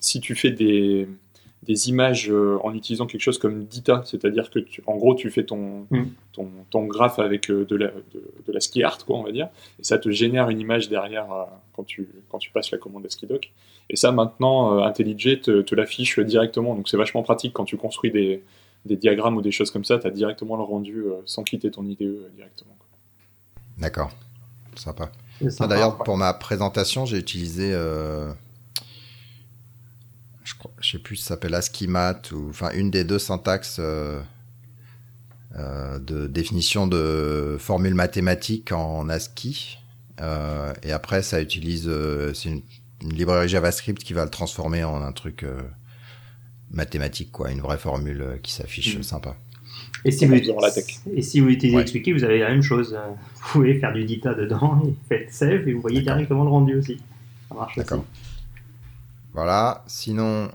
si 0.01 0.20
tu 0.20 0.34
fais 0.34 0.51
des, 0.51 1.09
des 1.62 1.89
images 1.89 2.30
euh, 2.30 2.59
en 2.62 2.72
utilisant 2.72 3.07
quelque 3.07 3.20
chose 3.20 3.39
comme 3.39 3.64
Dita, 3.64 4.03
c'est-à-dire 4.07 4.51
que 4.51 4.59
tu, 4.59 4.82
en 4.86 4.97
gros 4.97 5.14
tu 5.14 5.30
fais 5.30 5.45
ton, 5.45 5.86
mm. 5.91 6.05
ton, 6.32 6.49
ton, 6.70 6.84
graphe 6.86 7.18
avec 7.18 7.51
euh, 7.51 7.64
de 7.66 7.76
la, 7.76 7.89
de, 7.89 8.53
la 8.53 8.61
ski 8.61 8.82
art, 8.82 9.05
quoi, 9.05 9.18
on 9.18 9.22
va 9.22 9.32
dire, 9.32 9.49
et 9.78 9.84
ça 9.84 9.99
te 9.99 10.11
génère 10.11 10.49
une 10.51 10.61
image 10.61 10.89
derrière 10.89 11.30
euh, 11.32 11.45
quand, 11.74 11.84
tu, 11.84 12.09
quand 12.30 12.39
tu 12.39 12.51
passes 12.51 12.70
la 12.70 12.78
commande 12.78 13.05
à 13.05 13.11
Skidoc. 13.11 13.53
Et 13.91 13.97
ça 13.97 14.12
maintenant, 14.12 14.82
IntelliJ 14.82 15.41
te, 15.43 15.62
te 15.62 15.74
l'affiche 15.74 16.18
directement, 16.20 16.74
donc 16.74 16.89
c'est 16.89 16.97
vachement 16.97 17.22
pratique 17.22 17.53
quand 17.53 17.64
tu 17.64 17.76
construis 17.76 18.11
des, 18.11 18.43
des 18.86 18.97
diagrammes 18.97 19.36
ou 19.36 19.43
des 19.43 19.53
choses 19.53 19.70
comme 19.70 19.84
ça, 19.84 19.99
tu 19.99 20.07
as 20.07 20.11
directement 20.11 20.57
le 20.57 20.62
rendu 20.62 21.05
sans 21.26 21.43
quitter 21.43 21.70
ton 21.70 21.84
IDE 21.84 22.30
directement. 22.34 22.76
D'accord, 23.78 24.11
sympa. 24.74 25.11
Ah, 25.59 25.66
d'ailleurs, 25.66 25.99
pour 25.99 26.16
ma 26.16 26.34
présentation, 26.34 27.07
j'ai 27.07 27.16
utilisé 27.16 27.72
crois, 30.59 30.73
je 30.81 30.91
sais 30.91 30.99
plus 30.99 31.17
si 31.17 31.23
ça 31.23 31.31
s'appelle 31.31 31.55
ASCII-MAT 31.55 32.33
ou 32.33 32.49
enfin 32.51 32.71
une 32.75 32.91
des 32.91 33.05
deux 33.05 33.19
syntaxes 33.19 33.79
euh, 33.81 34.21
euh, 35.57 35.99
de 35.99 36.27
définition 36.27 36.87
de 36.87 37.57
formules 37.59 37.95
mathématiques 37.95 38.73
en 38.73 39.09
ASCII. 39.09 39.79
Euh, 40.21 40.73
et 40.83 40.93
après, 40.93 41.23
ça 41.23 41.41
utilise, 41.41 41.87
euh, 41.89 42.35
c'est 42.35 42.49
une, 42.49 42.63
une, 43.03 43.13
librairie 43.13 43.49
JavaScript 43.49 44.03
qui 44.03 44.13
va 44.13 44.25
le 44.25 44.31
transformer 44.31 44.85
en 44.85 45.01
un 45.01 45.13
truc 45.13 45.45
euh, 45.45 45.61
mathématique, 46.71 47.31
quoi, 47.33 47.51
une 47.51 47.61
vraie 47.61 47.79
formule 47.79 48.23
euh, 48.23 48.37
qui 48.43 48.53
s'affiche 48.53 48.99
mmh. 48.99 49.03
sympa. 49.03 49.37
Et 50.05 50.11
si, 50.11 50.27
vous, 50.27 50.35
et 50.35 51.23
si 51.23 51.41
vous 51.41 51.49
utilisez 51.49 51.77
ouais. 51.77 52.13
vous 52.13 52.25
avez 52.25 52.39
la 52.41 52.51
même 52.51 52.63
chose. 52.63 52.97
Vous 53.35 53.49
pouvez 53.53 53.79
faire 53.79 53.93
du 53.93 54.05
dita 54.05 54.35
dedans 54.35 54.83
et 54.87 54.95
faites 55.09 55.33
save 55.33 55.69
et 55.69 55.73
vous 55.73 55.81
voyez 55.81 56.03
directement 56.03 56.45
le 56.45 56.51
rendu 56.51 56.77
aussi. 56.77 56.99
Ça 57.49 57.55
marche 57.55 57.77
D'accord. 57.77 58.05
Voilà. 59.39 59.84
Sinon, 59.86 60.51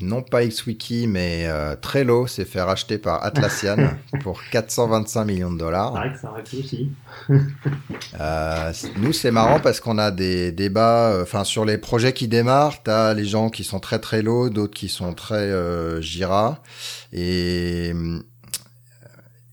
non 0.00 0.22
pas 0.22 0.42
XWiki, 0.46 1.06
mais 1.06 1.44
euh, 1.48 1.76
Trello 1.76 2.26
s'est 2.26 2.46
fait 2.46 2.62
racheter 2.62 2.96
par 2.96 3.22
Atlassian 3.22 3.76
pour 4.22 4.40
425 4.50 5.26
millions 5.26 5.52
de 5.52 5.58
dollars. 5.58 5.92
C'est 6.18 6.26
vrai 6.28 6.42
que 6.42 6.48
ça 6.48 6.56
aussi. 6.58 6.92
euh, 8.18 8.72
nous, 8.96 9.12
c'est 9.12 9.32
marrant 9.32 9.60
parce 9.60 9.80
qu'on 9.80 9.98
a 9.98 10.10
des 10.10 10.50
débats, 10.50 11.10
euh, 11.10 11.24
enfin, 11.24 11.44
sur 11.44 11.66
les 11.66 11.76
projets 11.76 12.14
qui 12.14 12.26
démarrent, 12.26 12.82
t'as 12.82 13.12
les 13.12 13.26
gens 13.26 13.50
qui 13.50 13.64
sont 13.64 13.80
très 13.80 13.98
Trello, 13.98 14.48
d'autres 14.48 14.72
qui 14.72 14.88
sont 14.88 15.12
très 15.12 15.34
euh, 15.34 16.00
Jira. 16.00 16.62
Et 17.12 17.92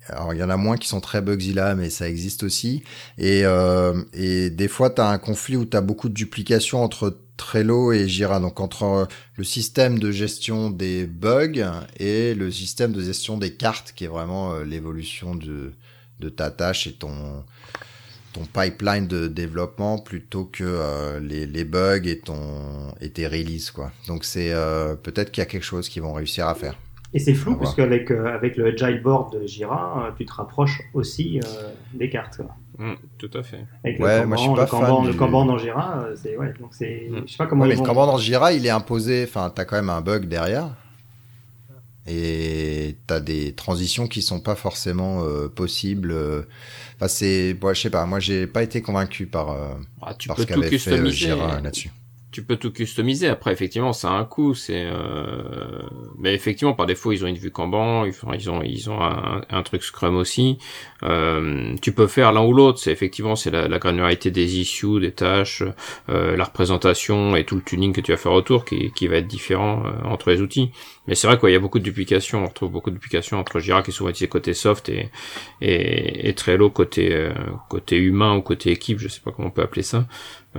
alors 0.08 0.34
il 0.34 0.40
y 0.40 0.44
en 0.44 0.50
a 0.50 0.58
moins 0.58 0.78
qui 0.78 0.88
sont 0.88 1.02
très 1.02 1.22
Bugzilla, 1.22 1.76
mais 1.76 1.90
ça 1.90 2.08
existe 2.08 2.44
aussi. 2.44 2.84
Et, 3.18 3.42
euh, 3.44 3.94
et 4.14 4.50
des 4.50 4.70
fois, 4.70 4.90
tu 4.90 5.02
as 5.02 5.10
un 5.10 5.18
conflit 5.18 5.58
où 5.58 5.66
tu 5.66 5.76
as 5.76 5.82
beaucoup 5.82 6.08
de 6.08 6.14
duplication 6.14 6.82
entre 6.82 7.18
Trello 7.40 7.94
et 7.94 8.10
Jira, 8.10 8.42
donc 8.42 8.60
entre 8.60 8.84
euh, 8.84 9.06
le 9.38 9.46
système 9.46 9.98
de 9.98 10.12
gestion 10.12 10.70
des 10.70 11.06
bugs 11.06 11.64
et 11.98 12.36
le 12.36 12.52
système 12.52 12.92
de 12.92 13.02
gestion 13.02 13.38
des 13.38 13.54
cartes, 13.54 13.94
qui 13.96 14.04
est 14.04 14.10
vraiment 14.10 14.54
euh, 14.54 14.66
l'évolution 14.66 15.36
de, 15.36 15.72
de 16.20 16.30
ta 16.30 16.52
tâche 16.52 16.86
et 16.86 16.92
ton, 16.92 17.46
ton 18.34 18.44
pipeline 18.44 19.08
de 19.08 19.28
développement 19.28 20.00
plutôt 20.00 20.44
que 20.44 20.66
euh, 20.66 21.22
les, 21.22 21.48
les, 21.48 21.64
bugs 21.64 22.04
et 22.04 22.20
ton 22.20 22.94
et 23.00 23.10
tes 23.10 23.26
releases 23.26 23.72
quoi. 23.72 23.94
Donc 24.08 24.26
c'est 24.26 24.54
peut-être 25.02 25.32
qu'il 25.32 25.42
y 25.42 25.48
a 25.48 25.50
quelque 25.50 25.64
chose 25.64 25.88
qu'ils 25.88 26.02
vont 26.02 26.14
réussir 26.14 26.46
à 26.46 26.56
faire. 26.56 26.76
Et 27.14 27.20
c'est 27.20 27.34
flou 27.34 27.56
parce 27.58 27.74
qu'avec 27.74 28.12
avec 28.12 28.56
le 28.56 28.68
agile 28.68 29.02
board 29.02 29.34
de 29.34 29.48
Jira, 29.48 30.14
tu 30.18 30.26
te 30.26 30.34
rapproches 30.34 30.82
aussi 30.94 31.40
des 31.94 32.10
cartes. 32.10 32.38
Quoi. 32.38 32.56
Mm, 32.80 32.94
tout 33.18 33.30
à 33.34 33.44
fait. 33.44 33.66
Avec 33.84 34.00
ouais, 34.00 34.22
le 34.22 34.26
moi 34.26 34.38
je 34.38 34.44
suis 34.44 34.54
pas 34.54 34.62
le 34.62 34.70
Kanban, 34.70 35.04
le 35.04 35.14
Kanban 35.14 35.46
dans 35.46 35.58
Jira, 35.58 36.00
euh, 36.00 36.16
c'est 36.16 36.38
ouais, 36.38 36.54
donc 36.60 36.70
c'est, 36.72 37.10
mm. 37.12 37.24
je 37.26 37.32
sais 37.32 37.38
pas 37.38 37.46
comment. 37.46 37.64
Ouais, 37.64 37.70
mais 37.70 37.76
le 37.76 37.82
Kanban 37.82 38.08
dans 38.08 38.18
Jira, 38.18 38.54
il 38.54 38.66
est 38.66 38.70
imposé. 38.70 39.26
Enfin, 39.28 39.52
t'as 39.54 39.66
quand 39.66 39.76
même 39.76 39.90
un 39.90 40.00
bug 40.00 40.28
derrière, 40.28 40.70
et 42.08 42.96
t'as 43.06 43.20
des 43.20 43.52
transitions 43.54 44.08
qui 44.08 44.22
sont 44.22 44.40
pas 44.40 44.56
forcément 44.56 45.26
euh, 45.26 45.50
possibles. 45.50 46.16
Enfin, 46.96 47.10
c'est, 47.10 47.54
bon, 47.54 47.74
je 47.74 47.82
sais 47.82 47.90
pas. 47.90 48.06
Moi, 48.06 48.22
j'ai 48.22 48.48
pas 48.48 48.64
été 48.64 48.82
convaincu 48.82 49.26
par, 49.26 49.52
euh, 49.52 49.74
ah, 50.02 50.14
tu 50.14 50.30
par 50.30 50.38
peux 50.38 50.44
ce 50.44 50.48
qu'avait 50.48 50.78
fait 50.78 51.10
Jira 51.12 51.60
là-dessus 51.60 51.92
tu 52.32 52.44
peux 52.44 52.58
tout 52.58 52.72
customiser. 52.72 53.28
Après, 53.28 53.52
effectivement, 53.52 53.94
ça 53.94 54.10
a 54.10 54.14
un 54.14 54.26
coût. 54.26 54.54
C'est, 54.54 54.86
euh... 54.86 55.82
mais 56.18 56.34
effectivement, 56.34 56.74
par 56.74 56.86
défaut, 56.86 57.12
ils 57.12 57.24
ont 57.24 57.28
une 57.28 57.38
vue 57.38 57.52
Kanban, 57.52 58.06
ils 58.06 58.50
ont, 58.50 58.62
ils 58.62 58.90
ont 58.90 59.02
un, 59.02 59.42
un 59.50 59.64
truc 59.64 59.84
Scrum 59.84 60.16
aussi. 60.16 60.60
Euh, 61.04 61.76
tu 61.82 61.92
peux 61.92 62.08
faire 62.08 62.32
l'un 62.32 62.44
ou 62.44 62.54
l'autre. 62.54 62.80
C'est 62.80 62.92
effectivement, 62.92 63.36
c'est 63.36 63.52
la, 63.52 63.68
la, 63.68 63.80
granularité 63.80 64.30
des 64.32 64.60
issues, 64.60 65.00
des 65.00 65.12
tâches, 65.12 65.64
euh, 66.10 66.36
la 66.36 66.44
représentation 66.44 67.36
et 67.36 67.46
tout 67.46 67.56
le 67.56 67.62
tuning 67.62 67.94
que 67.94 68.02
tu 68.02 68.12
vas 68.12 68.18
faire 68.18 68.34
autour 68.34 68.66
qui, 68.66 69.08
va 69.08 69.18
être 69.18 69.28
différent 69.28 69.84
euh, 69.86 70.08
entre 70.08 70.30
les 70.30 70.42
outils. 70.42 70.72
Mais 71.10 71.16
c'est 71.16 71.26
vrai 71.26 71.40
qu'il 71.40 71.50
y 71.50 71.56
a 71.56 71.60
beaucoup 71.60 71.80
de 71.80 71.84
duplications. 71.84 72.44
On 72.44 72.48
retrouve 72.48 72.72
beaucoup 72.72 72.92
de 72.92 72.96
duplications 72.96 73.40
entre 73.40 73.60
Jira 73.60 73.82
qui 73.82 73.90
est 73.90 73.94
souvent 73.94 74.12
utilisé 74.12 74.28
côté 74.28 74.54
soft 74.54 74.90
et, 74.90 75.10
et, 75.60 76.30
et 76.30 76.34
Trello 76.36 76.70
côté 76.70 77.10
euh, 77.12 77.34
côté 77.68 77.98
humain 77.98 78.36
ou 78.36 78.42
côté 78.42 78.70
équipe. 78.70 79.00
Je 79.00 79.08
sais 79.08 79.20
pas 79.20 79.32
comment 79.32 79.48
on 79.48 79.52
peut 79.52 79.64
appeler 79.64 79.82
ça. 79.82 80.06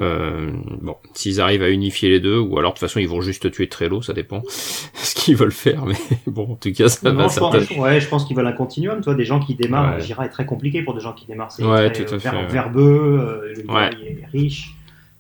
Euh, 0.00 0.50
bon, 0.80 0.96
s'ils 1.14 1.40
arrivent 1.40 1.62
à 1.62 1.70
unifier 1.70 2.08
les 2.08 2.18
deux, 2.18 2.38
ou 2.38 2.58
alors 2.58 2.72
de 2.72 2.78
toute 2.78 2.88
façon 2.88 2.98
ils 2.98 3.08
vont 3.08 3.20
juste 3.20 3.48
tuer 3.52 3.68
Trello, 3.68 4.02
ça 4.02 4.12
dépend 4.12 4.42
ce 4.48 5.14
qu'ils 5.14 5.36
veulent 5.36 5.52
faire, 5.52 5.86
mais 5.86 5.96
bon, 6.26 6.52
en 6.52 6.56
tout 6.56 6.72
cas 6.72 6.88
ça 6.88 7.12
non, 7.12 7.16
va. 7.16 7.28
Je 7.28 7.38
pense, 7.38 7.70
ouais, 7.70 8.00
je 8.00 8.08
pense 8.08 8.24
qu'ils 8.24 8.36
veulent 8.36 8.46
un 8.46 8.52
continuum. 8.52 9.00
Toi, 9.02 9.14
des 9.14 9.24
gens 9.24 9.38
qui 9.38 9.54
démarrent, 9.54 9.96
ouais. 9.96 10.02
Jira 10.02 10.26
est 10.26 10.30
très 10.30 10.46
compliqué 10.46 10.82
pour 10.82 10.94
des 10.94 11.00
gens 11.00 11.12
qui 11.12 11.26
démarrent. 11.26 11.52
C'est 11.52 11.64
ouais, 11.64 11.92
très, 11.92 12.04
tout 12.04 12.14
à 12.14 12.16
ver 12.16 12.32
fait, 12.32 12.46
verbeux, 12.46 13.20
euh, 13.20 13.54
le 13.56 13.72
ouais. 13.72 13.90
est 14.04 14.26
riche. 14.32 14.74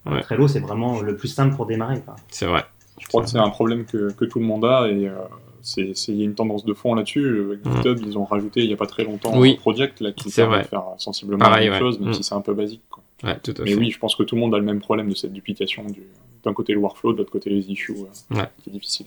Ouais. 0.06 0.22
Trello, 0.22 0.48
c'est 0.48 0.60
vraiment 0.60 1.00
le 1.02 1.16
plus 1.16 1.28
simple 1.28 1.54
pour 1.54 1.66
démarrer. 1.66 2.02
C'est 2.30 2.46
vrai. 2.46 2.64
Je 3.00 3.08
crois 3.08 3.22
que 3.22 3.28
c'est 3.28 3.38
un 3.38 3.50
problème 3.50 3.84
que, 3.84 4.12
que, 4.12 4.24
tout 4.24 4.38
le 4.38 4.44
monde 4.44 4.64
a 4.64 4.88
et 4.88 5.08
euh, 5.08 5.14
c'est 5.62 5.92
il 6.08 6.16
y 6.16 6.22
a 6.22 6.24
une 6.24 6.34
tendance 6.34 6.64
de 6.64 6.74
fond 6.74 6.94
là-dessus. 6.94 7.58
GitHub, 7.64 7.98
mm. 7.98 8.04
ils 8.06 8.18
ont 8.18 8.24
rajouté 8.24 8.60
il 8.60 8.68
n'y 8.68 8.74
a 8.74 8.76
pas 8.76 8.86
très 8.86 9.04
longtemps 9.04 9.36
oui. 9.36 9.56
un 9.58 9.60
project 9.60 10.00
là 10.00 10.12
qui 10.12 10.30
permet 10.30 10.58
de 10.58 10.68
faire 10.68 10.84
sensiblement 10.98 11.38
Pareil, 11.38 11.66
la 11.66 11.72
même 11.72 11.82
ouais. 11.82 11.90
chose, 11.90 11.98
même 11.98 12.10
mm. 12.10 12.14
si 12.14 12.22
c'est 12.22 12.34
un 12.34 12.40
peu 12.40 12.54
basique. 12.54 12.82
Quoi. 12.88 13.02
Ouais, 13.24 13.38
tout 13.42 13.54
à 13.58 13.62
Mais 13.62 13.72
fait. 13.72 13.76
oui, 13.76 13.90
je 13.90 13.98
pense 13.98 14.14
que 14.14 14.22
tout 14.22 14.34
le 14.34 14.40
monde 14.40 14.54
a 14.54 14.58
le 14.58 14.64
même 14.64 14.80
problème 14.80 15.08
de 15.08 15.14
cette 15.14 15.32
duplication. 15.32 15.84
Du... 15.84 16.02
D'un 16.44 16.54
côté 16.54 16.72
le 16.72 16.78
workflow, 16.78 17.12
de 17.12 17.18
l'autre 17.18 17.32
côté 17.32 17.50
les 17.50 17.70
issues, 17.70 17.92
euh, 17.92 18.36
ouais. 18.36 18.48
qui 18.62 18.70
est 18.70 18.72
difficile. 18.72 19.06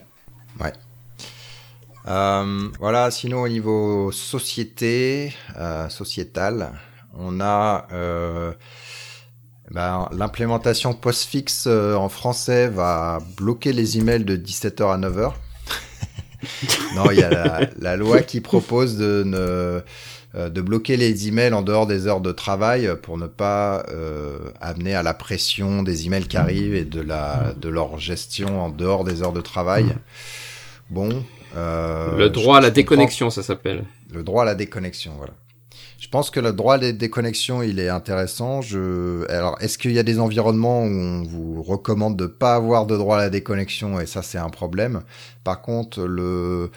Ouais. 0.60 0.74
Euh, 2.08 2.70
voilà, 2.80 3.12
sinon 3.12 3.42
au 3.42 3.48
niveau 3.48 4.12
société, 4.12 5.34
euh, 5.58 5.90
sociétal, 5.90 6.74
on 7.18 7.40
a 7.40 7.88
euh, 7.92 8.54
ben, 9.72 10.10
l'implémentation 10.12 10.94
postfix 10.94 11.66
euh, 11.68 11.96
en 11.96 12.10
français 12.10 12.68
va 12.68 13.20
bloquer 13.38 13.74
les 13.74 13.98
emails 13.98 14.26
de 14.26 14.36
17h 14.36 14.94
à 14.94 14.98
9h. 14.98 15.34
non, 16.96 17.10
il 17.12 17.20
y 17.20 17.24
a 17.24 17.30
la, 17.30 17.70
la, 17.80 17.96
loi 17.96 18.22
qui 18.22 18.42
propose 18.42 18.98
de 18.98 19.24
ne 19.26 19.82
de 20.36 20.62
bloquer 20.62 20.98
les 20.98 21.28
emails 21.28 21.54
en 21.54 21.62
dehors 21.62 21.86
des 21.86 22.08
heures 22.08 22.20
de 22.20 22.32
travail 22.32 22.90
pour 23.04 23.20
ne 23.20 23.28
pas 23.28 23.86
euh, 23.90 24.40
amener 24.62 24.96
à 24.96 25.04
la 25.04 25.14
pression 25.14 25.84
des 25.84 26.08
emails 26.08 26.26
qui 26.26 26.38
arrivent 26.38 26.74
et 26.74 26.86
de 26.86 27.02
la 27.02 27.54
de 27.56 27.70
leur 27.70 28.00
gestion 28.00 28.64
en 28.64 28.70
dehors 28.70 29.04
des 29.04 29.22
heures 29.22 29.32
de 29.32 29.42
travail. 29.42 29.96
Bon, 30.90 31.24
euh, 31.56 32.18
le 32.18 32.30
droit 32.30 32.58
à 32.58 32.62
la 32.62 32.72
déconnexion, 32.72 33.30
ça 33.30 33.44
s'appelle. 33.44 33.84
Le 34.12 34.24
droit 34.24 34.44
à 34.44 34.46
la 34.46 34.56
déconnexion, 34.56 35.14
voilà. 35.18 35.34
Je 36.04 36.10
pense 36.10 36.30
que 36.30 36.42
le 36.42 36.52
droit 36.52 36.74
à 36.74 36.78
la 36.78 36.92
déconnexion, 36.92 37.64
il 37.64 37.80
est 37.80 37.88
intéressant. 37.88 38.62
Je... 38.62 39.26
Alors, 39.32 39.56
est-ce 39.62 39.78
qu'il 39.78 39.94
y 39.94 40.00
a 40.00 40.04
des 40.04 40.20
environnements 40.20 40.84
où 40.84 40.90
on 40.90 41.24
vous 41.24 41.64
recommande 41.64 42.18
de 42.18 42.26
pas 42.26 42.56
avoir 42.56 42.86
de 42.86 42.98
droit 42.98 43.20
à 43.20 43.22
la 43.22 43.30
déconnexion? 43.30 44.02
Et 44.02 44.06
ça, 44.06 44.22
c'est 44.22 44.38
un 44.38 44.50
problème. 44.50 45.04
Par 45.46 45.62
contre, 45.62 46.02
le 46.02 46.72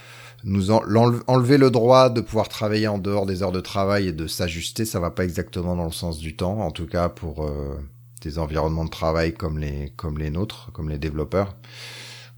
nous 0.44 0.70
en... 0.70 0.80
enlever 1.26 1.58
le 1.58 1.72
droit 1.72 2.08
de 2.08 2.20
pouvoir 2.20 2.48
travailler 2.48 2.86
en 2.86 2.98
dehors 2.98 3.26
des 3.26 3.42
heures 3.42 3.50
de 3.50 3.60
travail 3.60 4.06
et 4.06 4.12
de 4.12 4.28
s'ajuster, 4.28 4.84
ça 4.84 5.00
va 5.00 5.10
pas 5.10 5.24
exactement 5.24 5.74
dans 5.74 5.86
le 5.86 5.90
sens 5.90 6.18
du 6.18 6.36
temps. 6.36 6.60
En 6.60 6.70
tout 6.70 6.86
cas, 6.86 7.08
pour 7.08 7.44
euh, 7.44 7.80
des 8.22 8.38
environnements 8.38 8.84
de 8.84 8.90
travail 8.90 9.34
comme 9.34 9.58
les 9.58 9.92
comme 9.96 10.18
les 10.18 10.30
nôtres, 10.30 10.70
comme 10.72 10.88
les 10.88 11.00
développeurs. 11.00 11.56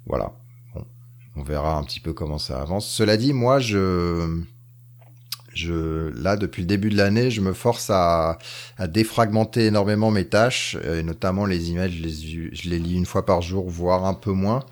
Voilà. 0.06 0.32
On 1.36 1.42
verra 1.42 1.76
un 1.76 1.84
petit 1.84 2.00
peu 2.00 2.14
comment 2.14 2.38
ça 2.38 2.62
avance. 2.62 2.88
Cela 2.88 3.18
dit, 3.18 3.34
moi, 3.34 3.58
je, 3.58 4.42
je, 5.58 6.10
là, 6.20 6.36
depuis 6.36 6.62
le 6.62 6.66
début 6.66 6.90
de 6.90 6.96
l'année, 6.96 7.30
je 7.30 7.40
me 7.40 7.52
force 7.52 7.90
à, 7.90 8.38
à, 8.76 8.86
défragmenter 8.86 9.66
énormément 9.66 10.10
mes 10.10 10.26
tâches, 10.26 10.76
et 10.84 11.02
notamment 11.02 11.46
les 11.46 11.70
emails, 11.70 11.92
je 11.92 12.02
les, 12.02 12.54
je 12.54 12.70
les 12.70 12.78
lis 12.78 12.96
une 12.96 13.06
fois 13.06 13.26
par 13.26 13.42
jour, 13.42 13.68
voire 13.68 14.04
un 14.04 14.14
peu 14.14 14.32
moins. 14.32 14.64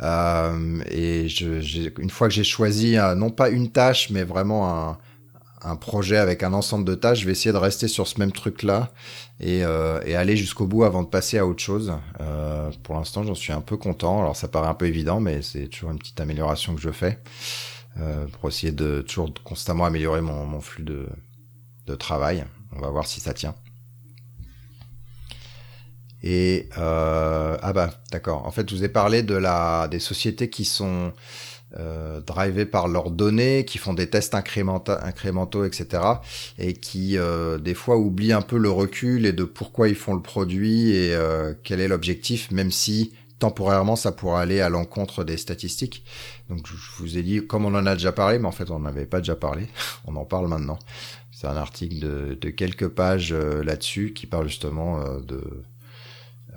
Euh, 0.00 0.82
et 0.90 1.28
je, 1.28 1.90
une 2.00 2.10
fois 2.10 2.28
que 2.28 2.34
j'ai 2.34 2.44
choisi, 2.44 2.96
un, 2.96 3.14
non 3.14 3.30
pas 3.30 3.50
une 3.50 3.70
tâche, 3.70 4.10
mais 4.10 4.24
vraiment 4.24 4.90
un, 4.90 4.98
un 5.64 5.76
projet 5.76 6.16
avec 6.16 6.42
un 6.42 6.52
ensemble 6.52 6.84
de 6.84 6.94
tâches, 6.94 7.20
je 7.20 7.26
vais 7.26 7.32
essayer 7.32 7.52
de 7.52 7.58
rester 7.58 7.88
sur 7.88 8.08
ce 8.08 8.18
même 8.18 8.32
truc-là 8.32 8.90
et, 9.40 9.64
euh, 9.64 10.00
et 10.04 10.16
aller 10.16 10.36
jusqu'au 10.36 10.66
bout 10.66 10.84
avant 10.84 11.02
de 11.02 11.08
passer 11.08 11.38
à 11.38 11.46
autre 11.46 11.62
chose. 11.62 11.92
Euh, 12.20 12.70
pour 12.82 12.96
l'instant, 12.96 13.22
j'en 13.22 13.34
suis 13.34 13.52
un 13.52 13.60
peu 13.60 13.76
content. 13.76 14.20
Alors, 14.20 14.36
ça 14.36 14.48
paraît 14.48 14.68
un 14.68 14.74
peu 14.74 14.86
évident, 14.86 15.20
mais 15.20 15.42
c'est 15.42 15.68
toujours 15.68 15.90
une 15.90 15.98
petite 15.98 16.20
amélioration 16.20 16.74
que 16.74 16.80
je 16.80 16.90
fais 16.90 17.18
euh, 17.98 18.26
pour 18.26 18.48
essayer 18.48 18.72
de 18.72 19.02
toujours 19.02 19.32
constamment 19.44 19.84
améliorer 19.84 20.20
mon, 20.20 20.60
flux 20.60 20.84
de, 20.84 21.08
de 21.86 21.94
travail. 21.94 22.44
On 22.74 22.80
va 22.80 22.90
voir 22.90 23.06
si 23.06 23.20
ça 23.20 23.34
tient. 23.34 23.54
Et 26.22 26.68
euh, 26.78 27.56
ah 27.60 27.72
bah 27.72 27.90
d'accord. 28.12 28.46
En 28.46 28.52
fait, 28.52 28.70
je 28.70 28.76
vous 28.76 28.84
ai 28.84 28.88
parlé 28.88 29.22
de 29.22 29.34
la 29.34 29.88
des 29.88 29.98
sociétés 29.98 30.48
qui 30.48 30.64
sont 30.64 31.12
euh, 31.78 32.20
drivées 32.20 32.66
par 32.66 32.86
leurs 32.86 33.10
données, 33.10 33.64
qui 33.64 33.78
font 33.78 33.94
des 33.94 34.06
tests 34.06 34.34
incrémentaux, 34.34 35.64
etc. 35.64 36.02
Et 36.58 36.74
qui 36.74 37.16
euh, 37.16 37.56
des 37.56 37.72
fois 37.72 37.96
oublient 37.96 38.34
un 38.34 38.42
peu 38.42 38.58
le 38.58 38.68
recul 38.68 39.24
et 39.24 39.32
de 39.32 39.44
pourquoi 39.44 39.88
ils 39.88 39.94
font 39.94 40.12
le 40.12 40.20
produit 40.20 40.90
et 40.90 41.14
euh, 41.14 41.54
quel 41.64 41.80
est 41.80 41.88
l'objectif, 41.88 42.50
même 42.50 42.70
si 42.70 43.14
temporairement 43.42 43.96
ça 43.96 44.12
pourrait 44.12 44.42
aller 44.42 44.60
à 44.60 44.68
l'encontre 44.68 45.24
des 45.24 45.36
statistiques. 45.36 46.04
Donc 46.48 46.66
je 46.66 47.02
vous 47.02 47.18
ai 47.18 47.22
dit, 47.22 47.46
comme 47.46 47.64
on 47.64 47.74
en 47.74 47.86
a 47.86 47.94
déjà 47.94 48.12
parlé, 48.12 48.38
mais 48.38 48.48
en 48.48 48.52
fait 48.52 48.70
on 48.70 48.78
n'en 48.78 48.88
avait 48.88 49.06
pas 49.06 49.18
déjà 49.18 49.36
parlé, 49.36 49.66
on 50.06 50.16
en 50.16 50.24
parle 50.24 50.48
maintenant. 50.48 50.78
C'est 51.30 51.46
un 51.46 51.56
article 51.56 51.98
de, 51.98 52.38
de 52.40 52.50
quelques 52.50 52.88
pages 52.88 53.32
euh, 53.32 53.64
là-dessus 53.64 54.12
qui 54.14 54.26
parle 54.26 54.48
justement 54.48 55.00
euh, 55.00 55.20
de 55.20 55.62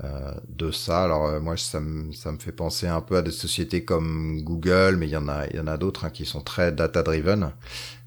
euh, 0.03 0.33
de 0.49 0.71
ça. 0.71 1.03
Alors 1.05 1.25
euh, 1.25 1.39
moi, 1.39 1.55
ça 1.55 1.79
me, 1.79 2.11
ça 2.11 2.31
me 2.31 2.37
fait 2.37 2.51
penser 2.51 2.85
un 2.87 2.99
peu 2.99 3.15
à 3.15 3.21
des 3.21 3.31
sociétés 3.31 3.85
comme 3.85 4.41
Google, 4.41 4.97
mais 4.97 5.07
il 5.07 5.11
y 5.11 5.17
en 5.17 5.29
a, 5.29 5.47
il 5.47 5.55
y 5.55 5.59
en 5.59 5.67
a 5.67 5.77
d'autres 5.77 6.03
hein, 6.05 6.09
qui 6.09 6.25
sont 6.25 6.41
très 6.41 6.73
data-driven, 6.73 7.53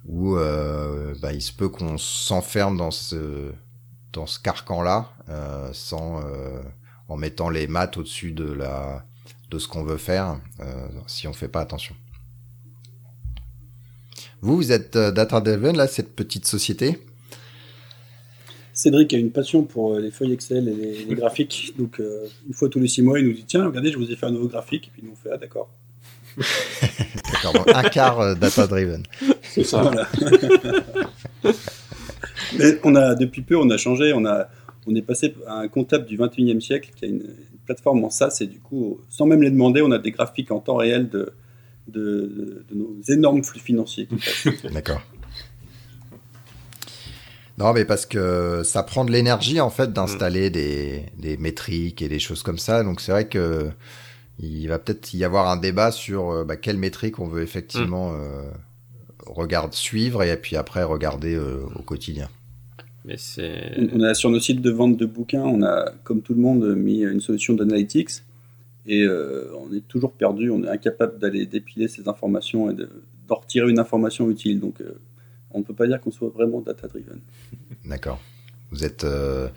où 0.04 0.36
euh, 0.36 1.14
bah, 1.22 1.32
il 1.32 1.40
se 1.40 1.52
peut 1.52 1.70
qu'on 1.70 1.96
s'enferme 1.96 2.76
dans 2.76 2.90
ce, 2.90 3.52
dans 4.12 4.26
ce 4.26 4.38
carcan-là, 4.38 5.10
euh, 5.30 5.70
sans, 5.72 6.20
en 7.08 7.16
mettant 7.16 7.50
les 7.50 7.66
maths 7.66 7.96
au-dessus 7.96 8.32
de 8.32 8.44
la, 8.44 9.04
de 9.50 9.58
ce 9.58 9.66
qu'on 9.66 9.82
veut 9.82 9.96
faire, 9.96 10.40
si 11.06 11.26
on 11.26 11.32
fait 11.32 11.48
pas 11.48 11.60
attention. 11.60 11.94
Vous, 14.40 14.56
vous 14.56 14.72
êtes 14.72 14.96
data-driven 14.96 15.76
là, 15.76 15.88
cette 15.88 16.14
petite 16.14 16.46
société? 16.46 16.98
Cédric 18.78 19.12
a 19.12 19.16
une 19.16 19.32
passion 19.32 19.64
pour 19.64 19.94
euh, 19.94 19.98
les 19.98 20.12
feuilles 20.12 20.32
Excel 20.32 20.68
et 20.68 21.04
les, 21.04 21.14
graphiques. 21.16 21.74
Donc, 21.76 21.98
euh, 21.98 22.28
une 22.46 22.54
fois 22.54 22.68
tous 22.68 22.78
les 22.78 22.86
six 22.86 23.02
mois, 23.02 23.18
il 23.18 23.26
nous 23.26 23.32
dit 23.32 23.44
Tiens, 23.44 23.66
regardez, 23.66 23.90
je 23.90 23.98
vous 23.98 24.08
ai 24.08 24.14
fait 24.14 24.26
un 24.26 24.30
nouveau 24.30 24.46
graphique. 24.46 24.86
Et 24.86 24.90
puis, 24.92 25.02
nous, 25.02 25.10
on 25.10 25.16
fait 25.16 25.30
Ah, 25.34 25.36
d'accord. 25.36 25.68
d'accord, 26.36 27.66
un 27.74 27.82
quart 27.88 28.20
euh, 28.20 28.34
data-driven. 28.36 29.02
C'est 29.42 29.64
ça. 29.64 29.82
Voilà. 29.82 30.08
Mais 32.56 32.78
on 32.84 32.94
a, 32.94 33.16
depuis 33.16 33.42
peu, 33.42 33.56
on 33.56 33.68
a 33.68 33.76
changé. 33.78 34.12
On, 34.14 34.24
a, 34.24 34.48
on 34.88 34.94
est 34.94 35.02
passé 35.02 35.34
à 35.46 35.60
un 35.60 35.68
comptable 35.68 36.06
du 36.06 36.18
21e 36.18 36.60
siècle 36.60 36.90
qui 36.96 37.04
a 37.04 37.08
une, 37.08 37.22
plateforme 37.66 38.02
en 38.02 38.08
SaaS. 38.08 38.38
Et 38.40 38.46
du 38.46 38.60
coup, 38.60 38.98
sans 39.10 39.26
même 39.26 39.42
les 39.42 39.50
demander, 39.50 39.82
on 39.82 39.90
a 39.90 39.98
des 39.98 40.10
graphiques 40.10 40.50
en 40.50 40.58
temps 40.58 40.76
réel 40.76 41.10
de, 41.10 41.34
de, 41.86 42.64
de 42.70 42.74
nos 42.74 42.96
énormes 43.08 43.44
flux 43.44 43.60
financiers. 43.60 44.08
D'accord. 44.72 45.02
Non, 47.58 47.72
mais 47.72 47.84
parce 47.84 48.06
que 48.06 48.62
ça 48.64 48.84
prend 48.84 49.04
de 49.04 49.10
l'énergie 49.10 49.60
en 49.60 49.68
fait 49.68 49.92
d'installer 49.92 50.48
mm. 50.48 50.52
des, 50.52 51.02
des 51.18 51.36
métriques 51.36 52.02
et 52.02 52.08
des 52.08 52.20
choses 52.20 52.42
comme 52.42 52.58
ça. 52.58 52.84
Donc 52.84 53.00
c'est 53.00 53.12
vrai 53.12 53.28
que 53.28 53.68
il 54.38 54.68
va 54.68 54.78
peut-être 54.78 55.12
y 55.14 55.24
avoir 55.24 55.48
un 55.48 55.56
débat 55.56 55.90
sur 55.90 56.30
euh, 56.30 56.44
bah, 56.44 56.56
quelle 56.56 56.78
métrique 56.78 57.18
on 57.18 57.26
veut 57.26 57.42
effectivement 57.42 58.12
mm. 58.12 58.20
euh, 58.20 58.50
regarde 59.26 59.74
suivre 59.74 60.22
et 60.22 60.36
puis 60.36 60.56
après 60.56 60.84
regarder 60.84 61.34
euh, 61.34 61.66
au 61.74 61.82
quotidien. 61.82 62.28
Mais 63.04 63.16
c'est. 63.16 63.76
On 63.92 64.00
a 64.00 64.14
sur 64.14 64.30
nos 64.30 64.40
sites 64.40 64.60
de 64.60 64.70
vente 64.70 64.96
de 64.96 65.06
bouquins, 65.06 65.44
on 65.44 65.62
a 65.62 65.92
comme 66.04 66.22
tout 66.22 66.34
le 66.34 66.40
monde 66.40 66.74
mis 66.74 67.02
une 67.02 67.20
solution 67.20 67.54
d'analytics 67.54 68.22
et 68.88 69.02
euh, 69.02 69.52
on 69.56 69.72
est 69.72 69.86
toujours 69.86 70.12
perdu. 70.12 70.50
On 70.50 70.64
est 70.64 70.68
incapable 70.68 71.18
d'aller 71.18 71.46
dépiler 71.46 71.88
ces 71.88 72.08
informations 72.08 72.70
et 72.70 72.74
d'en 72.74 73.34
retirer 73.36 73.70
une 73.70 73.78
information 73.78 74.30
utile. 74.30 74.58
Donc 74.58 74.80
euh, 74.80 74.98
on 75.50 75.60
ne 75.60 75.64
peut 75.64 75.74
pas 75.74 75.86
dire 75.86 76.00
qu'on 76.00 76.10
soit 76.10 76.30
vraiment 76.30 76.60
data-driven. 76.60 77.20
D'accord. 77.84 78.20
Vous 78.70 78.84
êtes. 78.84 79.04
Euh, 79.04 79.48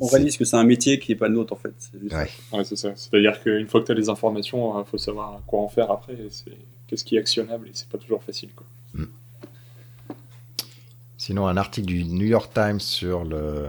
on, 0.00 0.06
réalise 0.06 0.36
que 0.36 0.44
c'est 0.44 0.56
un 0.56 0.64
métier 0.64 0.98
qui 0.98 1.12
n'est 1.12 1.16
pas 1.16 1.28
le 1.28 1.34
nôtre 1.34 1.52
en 1.52 1.56
fait. 1.56 1.74
Ouais. 2.12 2.64
c'est 2.64 2.76
ça. 2.76 2.92
C'est-à-dire 2.96 3.40
qu'une 3.40 3.68
fois 3.68 3.80
que 3.80 3.86
tu 3.86 3.92
as 3.92 3.94
les 3.94 4.08
informations, 4.08 4.78
il 4.80 4.84
faut 4.84 4.98
savoir 4.98 5.40
quoi 5.46 5.60
en 5.60 5.68
faire 5.68 5.90
après. 5.90 6.16
Qu'est-ce 6.88 7.04
qui 7.04 7.14
est 7.14 7.20
actionnable 7.20 7.68
et 7.68 7.70
c'est 7.72 7.88
pas 7.88 7.98
toujours 7.98 8.22
facile. 8.24 8.50
Quoi. 8.54 8.66
Sinon, 11.26 11.48
un 11.48 11.56
article 11.56 11.88
du 11.88 12.04
New 12.04 12.24
York 12.24 12.54
Times 12.54 12.78
sur 12.78 13.24
le, 13.24 13.64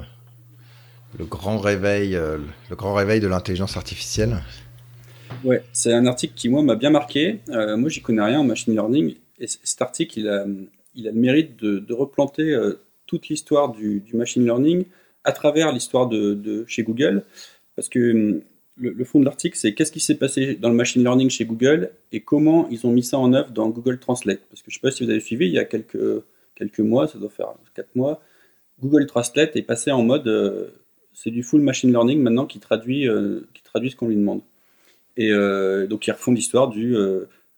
le 1.17 1.25
grand 1.25 1.57
réveil, 1.57 2.15
euh, 2.15 2.37
le 2.69 2.75
grand 2.75 2.93
réveil 2.93 3.19
de 3.19 3.25
l'intelligence 3.25 3.77
artificielle. 3.77 4.43
Ouais, 5.43 5.63
c'est 5.73 5.91
un 5.91 6.05
article 6.05 6.35
qui 6.35 6.49
moi 6.49 6.61
m'a 6.61 6.75
bien 6.75 6.91
marqué. 6.91 7.39
Euh, 7.49 7.75
moi, 7.75 7.89
j'y 7.89 8.03
connais 8.03 8.21
rien 8.21 8.41
en 8.41 8.43
machine 8.43 8.75
learning 8.75 9.15
et 9.39 9.47
cet 9.47 9.81
article, 9.81 10.19
il 10.19 10.29
a, 10.29 10.45
il 10.93 11.07
a 11.07 11.11
le 11.11 11.19
mérite 11.19 11.59
de, 11.59 11.79
de 11.79 11.93
replanter 11.95 12.43
euh, 12.43 12.79
toute 13.07 13.27
l'histoire 13.27 13.71
du, 13.71 14.01
du, 14.01 14.15
machine 14.15 14.45
learning 14.45 14.85
à 15.23 15.31
travers 15.31 15.71
l'histoire 15.71 16.05
de, 16.05 16.35
de, 16.35 16.63
chez 16.67 16.83
Google. 16.83 17.23
Parce 17.75 17.89
que 17.89 18.11
hum, 18.35 18.41
le, 18.75 19.03
fond 19.03 19.19
de 19.19 19.25
l'article, 19.25 19.57
c'est 19.57 19.73
qu'est-ce 19.73 19.91
qui 19.91 19.99
s'est 19.99 20.19
passé 20.19 20.53
dans 20.53 20.69
le 20.69 20.75
machine 20.75 21.01
learning 21.01 21.31
chez 21.31 21.45
Google 21.45 21.89
et 22.11 22.19
comment 22.19 22.69
ils 22.69 22.85
ont 22.85 22.91
mis 22.91 23.01
ça 23.01 23.17
en 23.17 23.33
œuvre 23.33 23.49
dans 23.49 23.67
Google 23.69 23.97
Translate. 23.97 24.41
Parce 24.51 24.61
que 24.61 24.69
je 24.69 24.77
ne 24.77 24.79
sais 24.79 24.87
pas 24.87 24.91
si 24.91 25.03
vous 25.03 25.09
avez 25.09 25.21
suivi, 25.21 25.47
il 25.47 25.53
y 25.53 25.57
a 25.57 25.65
quelques, 25.65 25.97
quelques 26.57 26.79
mois, 26.79 27.07
ça 27.07 27.17
doit 27.17 27.29
faire 27.29 27.53
4 27.75 27.95
mois, 27.95 28.21
Google 28.81 29.05
Translate 29.07 29.55
est 29.55 29.61
passé 29.63 29.91
en 29.91 30.03
mode, 30.03 30.27
euh, 30.27 30.67
c'est 31.13 31.31
du 31.31 31.43
full 31.43 31.61
machine 31.61 31.91
learning 31.91 32.21
maintenant 32.21 32.45
qui 32.45 32.59
traduit, 32.59 33.07
euh, 33.07 33.41
qui 33.53 33.63
traduit 33.63 33.91
ce 33.91 33.95
qu'on 33.95 34.07
lui 34.07 34.15
demande. 34.15 34.41
Et 35.19 35.31
donc 35.89 36.05
ils 36.05 36.11
refont 36.11 36.31
l'histoire 36.31 36.69
du 36.69 36.95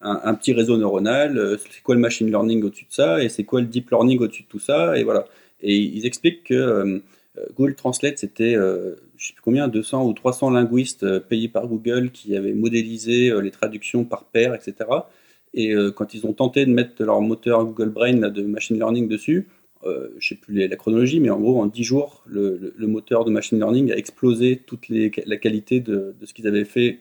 un, 0.01 0.34
petit 0.34 0.53
réseau 0.53 0.77
neuronal, 0.77 1.38
euh, 1.38 1.57
c'est 1.57 1.81
quoi 1.81 1.95
le 1.95 2.01
machine 2.01 2.27
learning 2.27 2.63
au-dessus 2.63 2.85
de 2.85 2.93
ça, 2.93 3.21
et 3.21 3.30
c'est 3.30 3.43
quoi 3.43 3.61
le 3.61 3.67
deep 3.67 3.89
learning 3.89 4.19
au-dessus 4.19 4.43
de 4.43 4.47
tout 4.47 4.59
ça, 4.59 4.97
et 4.97 5.03
voilà. 5.03 5.26
Et 5.61 5.76
ils 5.76 6.05
expliquent 6.05 6.45
que 6.45 6.53
euh, 6.53 6.99
Google 7.55 7.76
Translate, 7.76 8.17
c'était, 8.17 8.55
euh, 8.55 8.95
je 9.17 9.27
sais 9.27 9.34
plus 9.34 9.41
combien, 9.41 9.67
200 9.67 10.05
ou 10.05 10.13
300 10.13 10.51
linguistes 10.51 11.19
payés 11.19 11.49
par 11.49 11.67
Google 11.67 12.11
qui 12.11 12.35
avaient 12.35 12.53
modélisé 12.53 13.31
les 13.41 13.51
traductions 13.51 14.05
par 14.05 14.26
paire, 14.26 14.55
etc. 14.55 14.89
Et 15.53 15.73
quand 15.95 16.13
ils 16.13 16.27
ont 16.27 16.34
tenté 16.34 16.65
de 16.65 16.71
mettre 16.71 17.03
leur 17.03 17.21
moteur 17.21 17.65
Google 17.65 17.89
Brain 17.89 18.30
de 18.30 18.41
machine 18.43 18.77
learning 18.77 19.07
dessus, 19.07 19.47
euh, 19.85 20.09
je 20.17 20.30
sais 20.30 20.35
plus 20.35 20.67
la 20.67 20.76
chronologie, 20.76 21.19
mais 21.19 21.30
en 21.30 21.39
gros, 21.39 21.61
en 21.61 21.65
10 21.65 21.84
jours, 21.84 22.23
le, 22.26 22.73
moteur 22.80 23.23
de 23.23 23.31
machine 23.31 23.57
learning 23.57 23.91
a 23.91 23.95
explosé 23.95 24.57
toute 24.65 24.89
les, 24.89 25.11
la 25.26 25.38
qualité 25.38 25.80
de, 25.80 26.15
de 26.19 26.26
ce 26.26 26.34
qu'ils 26.34 26.47
avaient 26.47 26.65
fait 26.65 26.99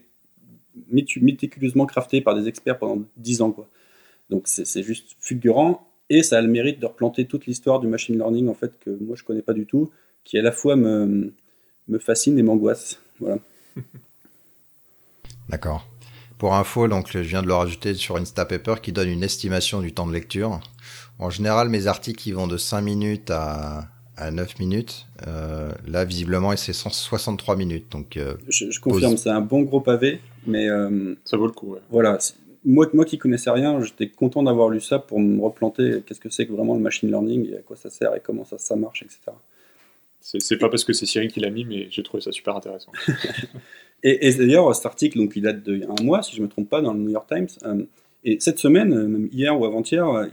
méticuleusement 0.93 1.87
crafté 1.87 2.21
par 2.21 2.37
des 2.37 2.47
experts 2.47 2.79
pendant 2.79 3.05
10 3.17 3.43
ans. 3.43 3.51
Quoi. 3.51 3.69
Donc 4.31 4.47
c'est 4.47 4.83
juste 4.83 5.17
fulgurant 5.19 5.89
et 6.09 6.23
ça 6.23 6.39
a 6.39 6.41
le 6.41 6.49
mérite 6.49 6.79
de 6.79 6.87
replanter 6.87 7.27
toute 7.27 7.47
l'histoire 7.47 7.81
du 7.81 7.89
machine 7.89 8.17
learning 8.17 8.49
en 8.49 8.55
fait 8.55 8.79
que 8.79 8.91
moi 8.91 9.17
je 9.17 9.25
connais 9.25 9.43
pas 9.43 9.55
du 9.55 9.67
tout, 9.67 9.91
qui 10.23 10.39
à 10.39 10.43
la 10.43 10.53
fois 10.53 10.77
me, 10.77 11.35
me 11.89 11.99
fascine 11.99 12.39
et 12.39 12.43
m'angoisse. 12.43 13.01
Voilà. 13.19 13.39
D'accord. 15.49 15.85
Pour 16.39 16.55
info, 16.55 16.87
donc 16.89 17.09
je 17.11 17.19
viens 17.19 17.43
de 17.43 17.49
le 17.49 17.55
rajouter 17.55 17.95
sur 17.95 18.17
Instapaper 18.17 18.77
qui 18.81 18.93
donne 18.93 19.09
une 19.09 19.25
estimation 19.25 19.81
du 19.81 19.93
temps 19.93 20.07
de 20.07 20.13
lecture. 20.13 20.61
En 21.19 21.31
général, 21.31 21.69
mes 21.69 21.89
articles 21.89 22.29
ils 22.29 22.35
vont 22.35 22.47
de 22.47 22.57
5 22.57 22.81
minutes 22.81 23.31
à 23.31 23.89
à 24.19 24.31
9 24.31 24.59
minutes. 24.59 25.07
Euh, 25.27 25.71
là, 25.87 26.05
visiblement, 26.05 26.55
c'est 26.57 26.73
163 26.73 27.57
minutes. 27.57 27.91
Donc, 27.91 28.17
euh, 28.17 28.35
je, 28.49 28.79
confirme, 28.81 29.17
c'est 29.17 29.31
un 29.31 29.41
bon 29.41 29.63
gros 29.63 29.81
pavé, 29.81 30.21
mais 30.47 30.69
euh, 30.69 31.15
ça 31.25 31.37
vaut 31.37 31.47
le 31.47 31.53
coup. 31.53 31.77
Voilà. 31.91 32.19
Moi, 32.65 32.89
moi 32.93 33.05
qui 33.05 33.17
connaissais 33.17 33.51
rien, 33.51 33.81
j'étais 33.81 34.09
content 34.09 34.43
d'avoir 34.43 34.69
lu 34.69 34.81
ça 34.81 34.99
pour 34.99 35.21
me 35.21 35.41
replanter 35.41 36.03
qu'est-ce 36.05 36.21
que 36.21 36.29
c'est 36.29 36.47
que 36.47 36.53
vraiment 36.53 36.75
le 36.75 36.81
machine 36.81 37.09
learning 37.09 37.51
et 37.53 37.59
à 37.59 37.63
quoi 37.63 37.77
ça 37.77 37.89
sert 37.89 38.15
et 38.15 38.21
comment 38.21 38.45
ça, 38.45 38.59
ça 38.59 38.75
marche, 38.75 39.03
etc. 39.03 39.21
C'est 40.21 40.59
pas 40.59 40.69
parce 40.69 40.85
que 40.85 40.93
c'est 40.93 41.07
Cyril 41.07 41.33
qui 41.33 41.41
l'a 41.41 41.49
mis, 41.49 41.65
mais 41.65 41.87
j'ai 41.91 42.03
trouvé 42.03 42.21
ça 42.21 42.33
super 42.33 42.57
intéressant. 42.57 42.91
et, 44.03 44.33
d'ailleurs, 44.35 44.75
cet 44.75 44.87
article, 44.87 45.19
donc, 45.19 45.33
il 45.37 45.43
date 45.43 45.63
d'un 45.63 46.03
mois, 46.03 46.23
si 46.23 46.35
je 46.35 46.41
ne 46.41 46.47
me 46.47 46.51
trompe 46.51 46.69
pas, 46.69 46.81
dans 46.81 46.93
le 46.93 47.01
New 47.01 47.11
York 47.11 47.29
Times. 47.29 47.49
et 48.25 48.39
cette 48.41 48.59
semaine, 48.59 48.91
même 49.07 49.29
hier 49.33 49.59
ou 49.59 49.65
avant-hier, 49.65 50.29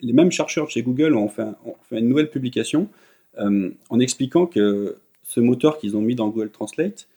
les 0.00 0.12
mêmes 0.12 0.30
chercheurs 0.30 0.70
chez 0.70 0.82
Google 0.82 1.14
ont 1.16 1.28
fait, 1.28 1.44
une 1.90 2.08
nouvelle 2.08 2.30
publication 2.30 2.88
euh, 3.38 3.70
en 3.90 4.00
expliquant 4.00 4.46
que 4.46 4.96
ce 5.22 5.40
moteur 5.40 5.78
qu'ils 5.78 5.96
ont 5.96 6.00
mis 6.00 6.14
dans 6.14 6.28
Google 6.28 6.50
Translate, 6.50 7.08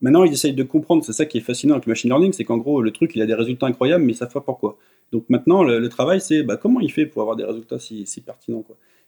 maintenant 0.00 0.24
ils 0.24 0.32
essayent 0.32 0.54
de 0.54 0.62
comprendre, 0.62 1.04
c'est 1.04 1.12
ça 1.12 1.26
qui 1.26 1.38
est 1.38 1.42
fascinant 1.42 1.74
avec 1.74 1.86
le 1.86 1.90
machine 1.90 2.10
learning, 2.10 2.32
c'est 2.32 2.44
qu'en 2.44 2.58
gros 2.58 2.82
le 2.82 2.90
truc 2.90 3.12
il 3.14 3.22
a 3.22 3.26
des 3.26 3.34
résultats 3.34 3.66
incroyables 3.66 4.04
mais 4.04 4.12
ils 4.12 4.16
savent 4.16 4.32
pas 4.32 4.40
pourquoi. 4.40 4.78
Donc 5.12 5.24
maintenant 5.28 5.62
le, 5.62 5.88
travail 5.88 6.20
c'est 6.20 6.42
bah, 6.42 6.56
comment 6.56 6.80
il 6.80 6.90
fait 6.90 7.06
pour 7.06 7.22
avoir 7.22 7.36
des 7.36 7.44
résultats 7.44 7.78
si, 7.78 8.06
pertinents. 8.24 8.64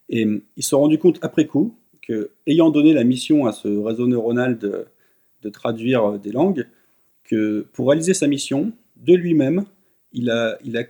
Et 0.08 0.26
ils 0.56 0.62
se 0.62 0.70
sont 0.70 0.80
rendus 0.80 0.98
compte 0.98 1.18
après 1.22 1.46
coup 1.46 1.74
que 2.02 2.30
ayant 2.46 2.70
donné 2.70 2.92
la 2.92 3.04
mission 3.04 3.46
à 3.46 3.52
ce 3.52 3.68
réseau 3.68 4.06
neuronal 4.06 4.58
de, 4.58 4.86
de 5.46 5.50
traduire 5.50 6.18
des 6.18 6.32
langues, 6.32 6.66
que 7.24 7.66
pour 7.72 7.88
réaliser 7.88 8.14
sa 8.14 8.26
mission, 8.26 8.72
de 8.96 9.14
lui-même, 9.14 9.64
il 10.12 10.30
a, 10.30 10.58
il 10.64 10.76
a, 10.76 10.82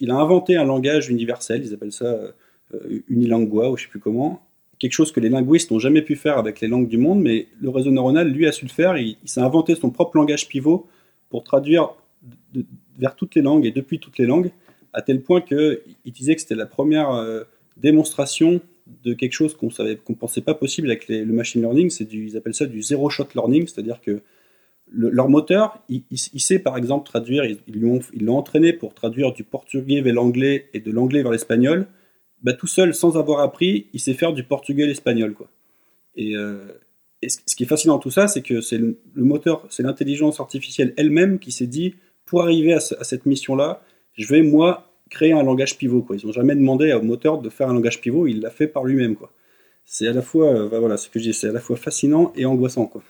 il 0.00 0.10
a 0.10 0.14
inventé 0.16 0.56
un 0.56 0.64
langage 0.64 1.08
universel, 1.08 1.62
ils 1.64 1.74
appellent 1.74 1.92
ça 1.92 2.16
unilangua 3.08 3.70
ou 3.70 3.76
je 3.76 3.84
sais 3.84 3.88
plus 3.88 4.00
comment, 4.00 4.42
quelque 4.78 4.92
chose 4.92 5.12
que 5.12 5.20
les 5.20 5.28
linguistes 5.28 5.70
n'ont 5.70 5.78
jamais 5.78 6.02
pu 6.02 6.16
faire 6.16 6.38
avec 6.38 6.60
les 6.60 6.68
langues 6.68 6.88
du 6.88 6.98
monde, 6.98 7.20
mais 7.20 7.48
le 7.60 7.70
réseau 7.70 7.90
neuronal, 7.90 8.28
lui, 8.28 8.46
a 8.46 8.52
su 8.52 8.64
le 8.64 8.70
faire. 8.70 8.96
Il, 8.96 9.16
s'est 9.24 9.40
inventé 9.40 9.74
son 9.74 9.90
propre 9.90 10.16
langage 10.16 10.48
pivot 10.48 10.86
pour 11.30 11.42
traduire 11.44 11.90
vers 12.98 13.14
toutes 13.14 13.34
les 13.34 13.42
langues 13.42 13.66
et 13.66 13.70
depuis 13.70 13.98
toutes 13.98 14.18
les 14.18 14.26
langues, 14.26 14.50
à 14.92 15.02
tel 15.02 15.22
point 15.22 15.40
qu'il 15.40 15.80
disait 16.06 16.34
que 16.34 16.40
c'était 16.40 16.54
la 16.54 16.66
première 16.66 17.10
euh, 17.10 17.44
démonstration 17.76 18.60
de 19.04 19.14
quelque 19.14 19.32
chose 19.32 19.54
qu'on 19.54 19.70
savait, 19.70 19.96
qu'on 19.96 20.14
pensait 20.14 20.40
pas 20.40 20.54
possible 20.54 20.88
avec 20.90 21.08
le 21.08 21.24
machine 21.26 21.60
learning. 21.62 21.90
C'est 21.90 22.12
ils 22.12 22.36
appellent 22.36 22.54
ça 22.54 22.66
du 22.66 22.82
zero 22.82 23.10
shot 23.10 23.28
learning, 23.34 23.66
c'est-à-dire 23.66 24.00
que 24.00 24.20
leur 24.90 25.28
moteur, 25.28 25.84
il, 25.90 26.18
sait 26.18 26.58
par 26.58 26.78
exemple 26.78 27.06
traduire, 27.06 27.44
ils, 27.44 27.58
ils 27.66 28.24
l'ont 28.24 28.38
entraîné 28.38 28.72
pour 28.72 28.94
traduire 28.94 29.32
du 29.32 29.44
portugais 29.44 30.00
vers 30.00 30.14
l'anglais 30.14 30.70
et 30.72 30.80
de 30.80 30.90
l'anglais 30.90 31.22
vers 31.22 31.32
l'espagnol 31.32 31.86
bah, 32.42 32.52
tout 32.52 32.66
seul, 32.66 32.94
sans 32.94 33.16
avoir 33.16 33.40
appris, 33.40 33.88
il 33.92 34.00
sait 34.00 34.14
faire 34.14 34.32
du 34.32 34.44
portugais 34.44 34.84
et 34.84 34.86
l'espagnol. 34.86 35.34
Et, 36.14 36.36
euh, 36.36 36.68
ce 37.26 37.56
qui 37.56 37.64
est 37.64 37.66
fascinant 37.66 37.94
dans 37.94 38.00
tout 38.00 38.12
ça, 38.12 38.28
c'est 38.28 38.42
que 38.42 38.60
c'est 38.60 38.78
le, 38.78 38.96
moteur, 39.16 39.66
c'est 39.70 39.82
l'intelligence 39.82 40.38
artificielle 40.38 40.94
elle-même 40.96 41.40
qui 41.40 41.50
s'est 41.50 41.66
dit, 41.66 41.94
pour 42.26 42.42
arriver 42.42 42.74
à, 42.74 42.80
cette 42.80 43.26
mission-là, 43.26 43.82
je 44.12 44.26
vais, 44.28 44.42
moi, 44.42 44.87
créer 45.10 45.32
un 45.32 45.42
langage 45.42 45.76
pivot. 45.78 46.02
Quoi. 46.02 46.16
Ils 46.16 46.26
n'ont 46.26 46.32
jamais 46.32 46.54
demandé 46.54 46.92
au 46.92 47.02
moteur 47.02 47.38
de 47.38 47.50
faire 47.50 47.68
un 47.68 47.74
langage 47.74 48.00
pivot, 48.00 48.26
il 48.26 48.40
l'a 48.40 48.50
fait 48.50 48.66
par 48.66 48.84
lui-même. 48.84 49.16
C'est 49.84 50.08
à 50.08 50.12
la 50.12 50.22
fois, 50.22 50.48
euh, 50.48 50.68
bah, 50.68 50.80
voilà, 50.80 50.96
ce 50.96 51.08
que 51.08 51.18
je 51.18 51.24
dis, 51.24 51.34
c'est 51.34 51.48
à 51.48 51.52
la 51.52 51.60
fois 51.60 51.76
fascinant 51.76 52.32
et 52.36 52.44
angoissant. 52.44 52.86
Quoi. 52.86 53.02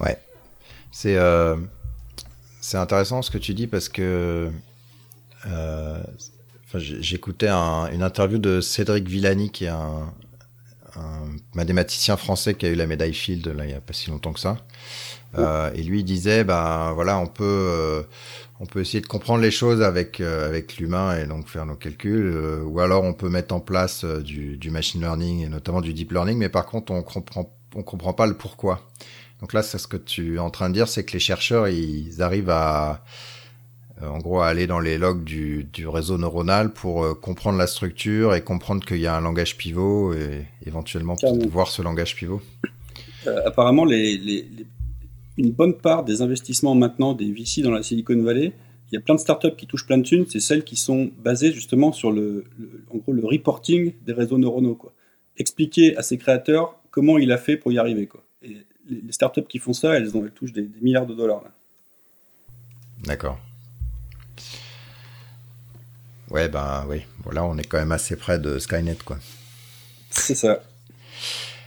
Ouais. 0.00 0.18
C'est, 0.92 1.16
euh, 1.16 1.56
c'est 2.60 2.76
intéressant 2.76 3.22
ce 3.22 3.30
que 3.30 3.38
tu 3.38 3.54
dis 3.54 3.66
parce 3.66 3.88
que 3.88 4.50
J'écoutais 6.74 7.48
une 7.48 8.02
interview 8.02 8.38
de 8.38 8.60
Cédric 8.60 9.08
Villani, 9.08 9.50
qui 9.50 9.64
est 9.64 9.68
un, 9.68 10.12
mathématicien 11.54 12.16
français 12.16 12.54
qui 12.54 12.66
a 12.66 12.68
eu 12.68 12.74
la 12.74 12.86
médaille 12.86 13.14
Field 13.14 13.46
là, 13.48 13.64
il 13.64 13.68
n'y 13.68 13.74
a 13.74 13.80
pas 13.80 13.92
si 13.92 14.10
longtemps 14.10 14.32
que 14.32 14.40
ça. 14.40 14.58
Euh, 15.36 15.70
et 15.74 15.82
lui 15.82 16.04
disait, 16.04 16.42
ben 16.42 16.92
voilà, 16.94 17.18
on 17.18 17.26
peut, 17.26 17.44
euh, 17.44 18.02
on 18.60 18.66
peut 18.66 18.80
essayer 18.80 19.02
de 19.02 19.06
comprendre 19.06 19.42
les 19.42 19.50
choses 19.50 19.82
avec 19.82 20.20
euh, 20.20 20.48
avec 20.48 20.78
l'humain 20.78 21.18
et 21.18 21.26
donc 21.26 21.48
faire 21.48 21.66
nos 21.66 21.74
calculs, 21.74 22.34
ou 22.64 22.80
alors 22.80 23.04
on 23.04 23.12
peut 23.12 23.28
mettre 23.28 23.54
en 23.54 23.60
place 23.60 24.04
du, 24.04 24.56
du, 24.56 24.70
machine 24.70 25.02
learning 25.02 25.44
et 25.44 25.48
notamment 25.48 25.82
du 25.82 25.92
deep 25.92 26.12
learning, 26.12 26.38
mais 26.38 26.48
par 26.48 26.64
contre 26.64 26.92
on 26.92 27.02
comprend 27.02 27.52
on 27.74 27.82
comprend 27.82 28.14
pas 28.14 28.26
le 28.26 28.34
pourquoi. 28.34 28.80
Donc 29.40 29.52
là, 29.52 29.62
c'est 29.62 29.78
ce 29.78 29.86
que 29.86 29.96
tu 29.96 30.36
es 30.36 30.38
en 30.38 30.50
train 30.50 30.68
de 30.68 30.74
dire, 30.74 30.88
c'est 30.88 31.04
que 31.04 31.12
les 31.12 31.20
chercheurs 31.20 31.68
ils 31.68 32.22
arrivent 32.22 32.50
à 32.50 32.90
euh, 32.90 32.94
en 34.02 34.18
gros, 34.18 34.40
aller 34.40 34.66
dans 34.66 34.80
les 34.80 34.98
logs 34.98 35.24
du, 35.24 35.64
du 35.64 35.88
réseau 35.88 36.18
neuronal 36.18 36.72
pour 36.72 37.04
euh, 37.04 37.14
comprendre 37.14 37.58
la 37.58 37.66
structure 37.66 38.34
et 38.34 38.42
comprendre 38.42 38.84
qu'il 38.84 38.98
y 38.98 39.06
a 39.06 39.16
un 39.16 39.20
langage 39.20 39.56
pivot 39.56 40.14
et 40.14 40.46
éventuellement 40.66 41.16
voir 41.50 41.68
ce 41.68 41.82
langage 41.82 42.14
pivot. 42.14 42.40
Euh, 43.26 43.42
apparemment, 43.46 43.84
les, 43.84 44.16
les, 44.16 44.48
une 45.36 45.50
bonne 45.50 45.74
part 45.74 46.04
des 46.04 46.22
investissements 46.22 46.74
maintenant 46.74 47.14
des 47.14 47.32
VC 47.32 47.62
dans 47.62 47.70
la 47.70 47.82
Silicon 47.82 48.22
Valley, 48.22 48.52
il 48.90 48.94
y 48.94 48.98
a 48.98 49.00
plein 49.00 49.14
de 49.14 49.20
startups 49.20 49.54
qui 49.56 49.66
touchent 49.66 49.86
plein 49.86 49.98
de 49.98 50.02
thunes, 50.02 50.26
c'est 50.28 50.40
celles 50.40 50.64
qui 50.64 50.76
sont 50.76 51.10
basées 51.18 51.52
justement 51.52 51.92
sur 51.92 52.10
le, 52.10 52.44
en 52.90 52.98
gros, 52.98 53.12
le 53.12 53.24
reporting 53.24 53.92
des 54.04 54.12
réseaux 54.12 54.38
neuronaux. 54.38 54.76
Quoi. 54.76 54.92
Expliquer 55.36 55.96
à 55.96 56.02
ses 56.02 56.18
créateurs 56.18 56.80
comment 56.90 57.18
il 57.18 57.30
a 57.32 57.38
fait 57.38 57.56
pour 57.56 57.72
y 57.72 57.78
arriver. 57.78 58.06
Quoi. 58.06 58.22
Et 58.42 58.56
les, 58.88 59.12
startups 59.12 59.42
qui 59.48 59.58
font 59.58 59.72
ça, 59.72 59.94
elles, 59.94 60.16
ont, 60.16 60.24
elles 60.24 60.32
touchent 60.32 60.52
des, 60.52 60.62
des 60.62 60.80
milliards 60.80 61.06
de 61.06 61.14
dollars. 61.14 61.42
D'accord. 63.04 63.38
Ouais, 66.30 66.48
ben 66.48 66.84
oui. 66.88 67.02
Voilà, 67.24 67.44
on 67.44 67.56
est 67.56 67.64
quand 67.64 67.78
même 67.78 67.92
assez 67.92 68.16
près 68.16 68.38
de 68.38 68.58
Skynet, 68.58 68.98
quoi. 69.04 69.18
C'est 70.10 70.34
ça. 70.34 70.62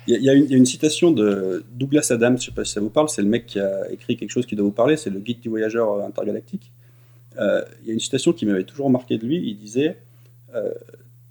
Il 0.08 0.22
y, 0.22 0.30
a 0.30 0.34
une 0.34 0.66
citation 0.66 1.12
de 1.12 1.64
Douglas 1.72 2.08
Adams, 2.10 2.36
je 2.36 2.42
ne 2.42 2.46
sais 2.48 2.56
pas 2.56 2.66
si 2.66 2.74
ça 2.74 2.82
vous 2.82 2.90
parle, 2.90 3.08
c'est 3.08 3.22
le 3.22 3.28
mec 3.28 3.46
qui 3.46 3.60
a 3.60 3.90
écrit 3.92 4.18
quelque 4.18 4.32
chose 4.32 4.48
qui 4.48 4.56
doit 4.56 4.66
vous 4.66 4.72
parler, 4.72 4.98
c'est 4.98 5.12
le 5.12 5.20
guide 5.20 5.42
du 5.42 5.50
voyageur 5.50 6.04
intergalactique. 6.04 6.72
Euh, 7.38 7.64
il 7.82 7.88
y 7.88 7.92
a 7.92 7.94
une 7.94 8.00
citation 8.00 8.34
qui 8.34 8.48
m'avait 8.48 8.64
toujours 8.64 8.90
marqué 8.90 9.20
de 9.20 9.26
lui, 9.26 9.38
il 9.38 9.58
disait 9.58 9.98
euh, 10.56 10.74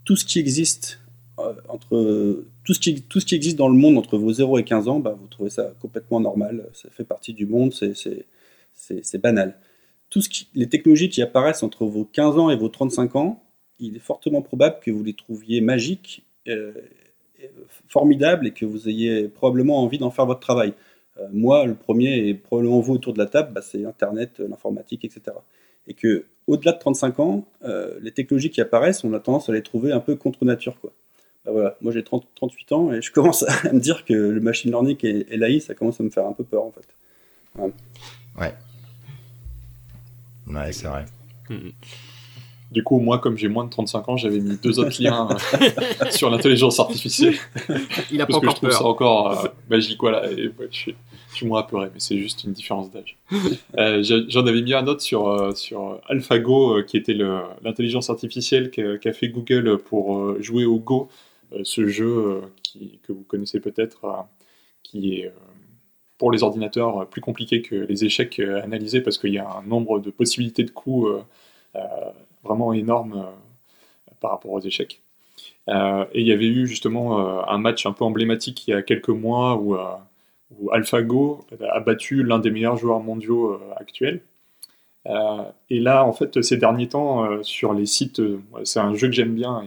Tout 0.05 0.15
ce 0.15 0.25
qui 0.25 0.39
existe 0.39 1.01
euh, 1.41 1.53
entre 1.69 2.45
tout 2.65 2.73
ce, 2.73 2.79
qui, 2.79 3.03
tout 3.03 3.19
ce 3.19 3.27
qui 3.27 3.35
existe 3.35 3.57
dans 3.57 3.69
le 3.69 3.75
monde 3.75 3.99
entre 3.99 4.17
vos 4.17 4.33
0 4.33 4.59
et 4.59 4.65
15 4.65 4.87
ans, 4.87 5.01
bah, 5.01 5.17
vous 5.21 5.27
trouvez 5.27 5.51
ça 5.51 5.73
complètement 5.81 6.21
normal, 6.21 6.69
ça 6.73 6.89
fait 6.91 7.05
partie 7.05 7.35
du 7.35 7.47
monde, 7.47 7.75
c'est 7.75 9.19
banal 9.19 9.57
tout 10.11 10.21
ce 10.21 10.29
qui, 10.29 10.49
les 10.55 10.69
technologies 10.69 11.09
qui 11.09 11.23
apparaissent 11.23 11.63
entre 11.63 11.87
vos 11.87 12.05
15 12.05 12.39
ans 12.39 12.51
et 12.51 12.57
vos 12.57 12.69
35 12.69 13.17
ans, 13.17 13.43
il 13.79 13.97
est 13.97 14.01
fortement 14.01 14.43
probable 14.43 14.79
que 14.83 14.91
vous 14.91 15.03
les 15.03 15.15
trouviez 15.15 15.61
magiques, 15.61 16.25
euh, 16.49 16.73
formidables 17.89 18.47
et 18.47 18.51
que 18.51 18.67
vous 18.67 18.89
ayez 18.89 19.29
probablement 19.29 19.83
envie 19.83 19.99
d'en 19.99 20.11
faire 20.11 20.27
votre 20.27 20.41
travail. 20.41 20.75
Euh, 21.19 21.27
moi, 21.33 21.65
le 21.65 21.75
premier, 21.75 22.29
et 22.29 22.35
probablement 22.35 22.81
vous 22.81 22.95
autour 22.95 23.13
de 23.15 23.19
la 23.19 23.27
table, 23.27 23.53
bah, 23.55 23.63
c'est 23.63 23.85
Internet, 23.85 24.41
l'informatique, 24.41 25.05
etc. 25.05 25.37
Et 25.87 25.95
que 25.95 26.27
au-delà 26.47 26.73
de 26.73 26.79
35 26.79 27.21
ans, 27.21 27.47
euh, 27.65 27.99
les 28.03 28.13
technologies 28.13 28.51
qui 28.51 28.61
apparaissent, 28.61 29.05
on 29.05 29.13
a 29.15 29.21
tendance 29.21 29.49
à 29.49 29.53
les 29.53 29.63
trouver 29.63 29.93
un 29.93 30.01
peu 30.01 30.17
contre 30.17 30.45
nature. 30.45 30.79
Quoi. 30.81 30.93
Bah, 31.45 31.53
voilà. 31.53 31.77
Moi, 31.81 31.93
j'ai 31.93 32.03
38 32.03 32.73
ans 32.73 32.93
et 32.93 33.01
je 33.01 33.13
commence 33.13 33.45
à 33.45 33.73
me 33.73 33.81
dire 33.81 34.05
que 34.05 34.13
le 34.13 34.41
machine 34.41 34.71
learning 34.71 34.99
et, 35.03 35.37
l'AI, 35.37 35.61
ça 35.61 35.75
commence 35.75 36.01
à 36.01 36.05
me 36.05 36.11
faire 36.11 36.27
un 36.27 36.33
peu 36.33 36.45
peur, 36.45 36.65
en 36.65 36.73
fait. 36.73 37.73
ouais. 38.39 38.55
C'est 40.73 40.87
vrai. 40.87 41.05
Mm. 41.49 41.71
Du 42.71 42.85
coup, 42.85 43.01
moi, 43.01 43.19
comme 43.19 43.37
j'ai 43.37 43.49
moins 43.49 43.65
de 43.65 43.71
35 43.71 44.09
ans, 44.09 44.17
j'avais 44.17 44.39
mis 44.39 44.57
deux 44.57 44.79
autres 44.79 45.03
liens 45.03 45.29
euh, 45.31 46.11
sur 46.11 46.31
l'intelligence 46.31 46.79
artificielle. 46.79 47.35
Il 48.13 48.21
a 48.23 48.27
parce 48.27 48.39
pas 48.39 48.47
que 48.47 48.51
je 48.53 48.57
trouve 48.57 48.71
ça 48.71 48.85
encore 48.85 49.45
euh, 49.45 49.49
magique, 49.69 49.99
voilà. 50.01 50.31
Et, 50.31 50.53
je, 50.71 50.77
suis, 50.77 50.95
je, 51.31 51.37
suis, 51.37 51.47
moins 51.47 51.61
apeuré, 51.61 51.89
mais 51.93 51.99
c'est 51.99 52.17
juste 52.19 52.45
une 52.45 52.53
différence 52.53 52.91
d'âge. 52.91 53.17
Euh, 53.79 54.03
J'en 54.29 54.47
avais 54.47 54.63
mis 54.63 54.75
un 54.75 54.87
autre 54.87 55.01
sur, 55.01 55.29
euh, 55.29 55.53
sur 55.55 56.01
AlphaGo, 56.09 56.83
qui 56.85 56.97
était 56.97 57.15
l'intelligence 57.63 58.11
artificielle 58.11 58.71
qu'a 58.71 59.13
fait 59.13 59.29
Google 59.29 59.79
pour 59.79 60.41
jouer 60.41 60.65
au 60.65 60.79
Go, 60.79 61.09
ce 61.63 61.89
jeu 61.89 62.43
qui, 62.63 62.99
que 63.03 63.13
vous 63.13 63.25
connaissez 63.27 63.59
peut-être, 63.59 64.27
qui 64.83 65.15
est 65.15 65.33
pour 66.21 66.31
les 66.31 66.43
ordinateurs 66.43 66.99
euh, 66.99 67.05
plus 67.07 67.23
compliqué 67.23 67.63
que 67.63 67.75
les 67.75 68.05
échecs 68.05 68.39
euh, 68.41 68.63
analysés 68.63 69.01
parce 69.01 69.17
qu'il 69.17 69.33
y 69.33 69.39
a 69.39 69.49
un 69.49 69.63
nombre 69.63 70.01
de 70.01 70.11
possibilités 70.11 70.65
de 70.65 70.71
coups 70.71 71.11
euh, 71.75 71.81
vraiment 72.45 72.75
énorme 72.75 73.27
par 74.21 74.33
rapport 74.33 74.53
aux 74.53 74.61
échecs. 74.61 75.01
et 75.69 76.21
il 76.21 76.27
y 76.27 76.33
avait 76.33 76.47
eu 76.47 76.67
justement 76.67 77.49
un 77.49 77.59
match 77.59 77.87
un 77.87 77.93
peu 77.93 78.05
emblématique 78.05 78.67
il 78.67 78.73
y 78.73 78.75
a 78.75 78.83
quelques 78.83 79.11
mois 79.11 79.57
où, 79.57 79.77
où 80.59 80.71
AlphaGo 80.73 81.47
a 81.71 81.81
battu 81.81 82.23
l'un 82.23 82.39
des 82.39 82.51
meilleurs 82.51 82.77
joueurs 82.77 83.01
mondiaux 83.01 83.61
actuels. 83.77 84.21
et 85.07 85.81
là, 85.81 86.05
en 86.05 86.13
fait, 86.13 86.43
ces 86.43 86.57
derniers 86.57 86.89
temps, 86.89 87.43
sur 87.43 87.73
les 87.73 87.87
sites, 87.87 88.21
c'est 88.65 88.81
un 88.81 88.95
jeu 88.95 89.07
que 89.09 89.15
j'aime 89.15 89.35
bien, 89.35 89.65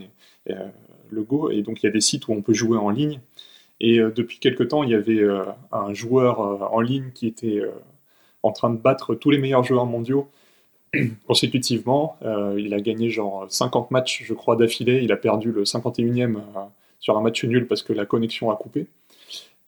le 0.47 1.23
Go, 1.23 1.51
et 1.51 1.61
donc 1.61 1.81
il 1.81 1.85
y 1.85 1.89
a 1.89 1.91
des 1.91 2.01
sites 2.01 2.27
où 2.27 2.33
on 2.33 2.41
peut 2.41 2.53
jouer 2.53 2.77
en 2.77 2.89
ligne. 2.89 3.19
Et 3.83 3.99
euh, 3.99 4.11
depuis 4.15 4.39
quelque 4.39 4.63
temps, 4.63 4.83
il 4.83 4.91
y 4.91 4.95
avait 4.95 5.19
euh, 5.19 5.43
un 5.73 5.93
joueur 5.93 6.39
euh, 6.39 6.65
en 6.71 6.79
ligne 6.79 7.11
qui 7.13 7.27
était 7.27 7.61
en 8.41 8.53
train 8.53 8.69
de 8.69 8.77
battre 8.77 9.13
tous 9.13 9.29
les 9.29 9.37
meilleurs 9.37 9.63
joueurs 9.63 9.85
mondiaux 9.85 10.29
consécutivement. 11.27 12.17
il 12.57 12.73
a 12.73 12.79
gagné 12.79 13.09
genre 13.09 13.45
50 13.49 13.91
matchs, 13.91 14.23
je 14.23 14.33
crois, 14.33 14.55
d'affilée. 14.55 15.01
Il 15.03 15.11
a 15.11 15.17
perdu 15.17 15.51
le 15.51 15.63
51e 15.63 16.39
sur 16.99 17.17
un 17.17 17.21
match 17.21 17.43
nul 17.43 17.67
parce 17.67 17.83
que 17.83 17.93
la 17.93 18.05
connexion 18.05 18.51
a 18.51 18.55
coupé. 18.55 18.87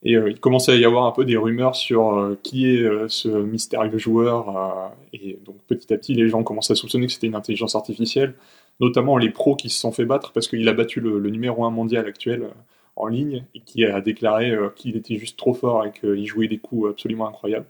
Et 0.04 0.12
il 0.12 0.40
commençait 0.40 0.74
à 0.74 0.76
y 0.76 0.86
avoir 0.86 1.06
un 1.06 1.12
peu 1.12 1.26
des 1.26 1.36
rumeurs 1.36 1.76
sur 1.76 2.38
qui 2.44 2.70
est 2.70 2.88
ce 3.08 3.28
mystérieux 3.28 3.98
joueur. 3.98 4.94
et 5.14 5.40
donc 5.46 5.56
petit 5.68 5.92
à 5.94 5.98
petit, 5.98 6.14
les 6.14 6.30
gens 6.30 6.44
commencent 6.44 6.70
à 6.70 6.76
soupçonner 6.76 7.08
que 7.08 7.14
c'était 7.14 7.28
une 7.28 7.36
intelligence 7.36 7.76
artificielle, 7.76 8.36
notamment 8.80 9.18
les 9.18 9.32
pros 9.32 9.56
qui 9.56 9.70
se 9.70 9.80
sont 9.80 9.92
fait 9.92 10.06
battre 10.06 10.32
parce 10.32 10.48
qu'il 10.48 10.68
a 10.70 10.74
battu 10.74 11.00
le, 11.00 11.18
le, 11.18 11.30
numéro 11.32 11.66
1 11.66 11.72
mondial 11.72 12.06
actuel 12.06 12.50
en 12.96 13.08
ligne 13.08 13.44
et 13.54 13.60
qui 13.60 13.86
a 13.86 14.02
déclaré 14.02 14.52
euh, 14.52 14.70
qu'il 14.70 14.96
était 14.96 15.18
juste 15.18 15.38
trop 15.38 15.54
fort 15.54 15.86
et 15.86 15.92
qu'il 15.92 16.26
jouait 16.26 16.48
des 16.48 16.58
coups 16.58 16.92
absolument 16.92 17.28
incroyables. 17.28 17.68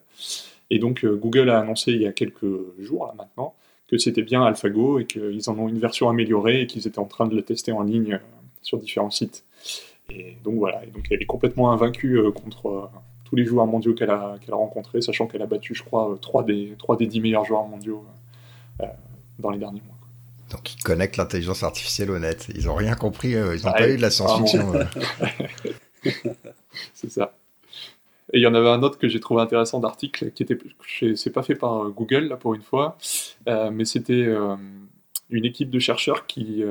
Et 0.69 0.79
donc 0.79 1.03
euh, 1.03 1.15
Google 1.15 1.49
a 1.49 1.59
annoncé 1.59 1.93
il 1.93 2.01
y 2.01 2.07
a 2.07 2.11
quelques 2.11 2.45
jours 2.79 3.05
là 3.07 3.13
maintenant 3.17 3.53
que 3.87 3.97
c'était 3.99 4.23
bien 4.23 4.43
AlphaGo 4.43 4.99
et 4.99 5.05
qu'ils 5.05 5.47
en 5.49 5.59
ont 5.59 5.67
une 5.67 5.77
version 5.77 6.09
améliorée 6.09 6.61
et 6.61 6.67
qu'ils 6.67 6.87
étaient 6.87 6.99
en 6.99 7.05
train 7.05 7.27
de 7.27 7.35
le 7.35 7.43
tester 7.43 7.71
en 7.71 7.83
ligne 7.83 8.13
euh, 8.13 8.19
sur 8.61 8.79
différents 8.79 9.11
sites. 9.11 9.43
Et 10.09 10.37
donc 10.43 10.55
voilà, 10.55 10.83
et 10.83 10.87
donc 10.87 11.05
elle 11.11 11.21
est 11.21 11.27
complètement 11.27 11.71
invaincue 11.71 12.19
contre 12.31 12.91
tous 13.23 13.35
les 13.35 13.43
joueurs 13.43 13.65
mondiaux 13.65 13.95
qu'elle 13.95 14.11
a, 14.11 14.37
rencontrés, 14.51 15.01
sachant 15.01 15.25
qu'elle 15.25 15.41
a 15.41 15.47
battu, 15.47 15.73
je 15.73 15.83
crois, 15.83 16.15
3 16.21 16.43
des, 16.43 16.75
3 16.77 16.97
des 16.97 17.07
10 17.07 17.21
meilleurs 17.21 17.45
joueurs 17.45 17.67
mondiaux 17.67 18.05
dans 19.39 19.49
les 19.49 19.57
derniers 19.57 19.81
mois. 19.81 19.94
Donc 20.55 20.73
ils 20.73 20.83
connectent 20.83 21.17
l'intelligence 21.17 21.63
artificielle 21.63 22.11
au 22.11 22.19
net. 22.19 22.47
Ils 22.55 22.65
n'ont 22.65 22.75
rien 22.75 22.95
compris, 22.95 23.35
euh, 23.35 23.57
ils 23.57 23.65
n'ont 23.65 23.73
pas 23.73 23.89
eu 23.89 23.97
de 23.97 24.01
la 24.01 24.09
science-fiction. 24.09 24.73
Euh. 24.73 24.85
c'est 26.93 27.11
ça. 27.11 27.33
Et 28.31 28.37
il 28.37 28.41
y 28.41 28.47
en 28.47 28.55
avait 28.55 28.69
un 28.69 28.81
autre 28.81 28.97
que 28.97 29.09
j'ai 29.09 29.19
trouvé 29.19 29.41
intéressant 29.41 29.81
d'article 29.81 30.31
qui 30.31 30.43
était, 30.43 30.57
c'est 31.15 31.29
pas 31.29 31.43
fait 31.43 31.55
par 31.55 31.89
Google 31.89 32.29
là 32.29 32.37
pour 32.37 32.53
une 32.53 32.61
fois, 32.61 32.97
mais 33.45 33.85
c'était 33.85 34.27
une 35.29 35.45
équipe 35.45 35.69
de 35.69 35.79
chercheurs 35.79 36.25
qui 36.25 36.63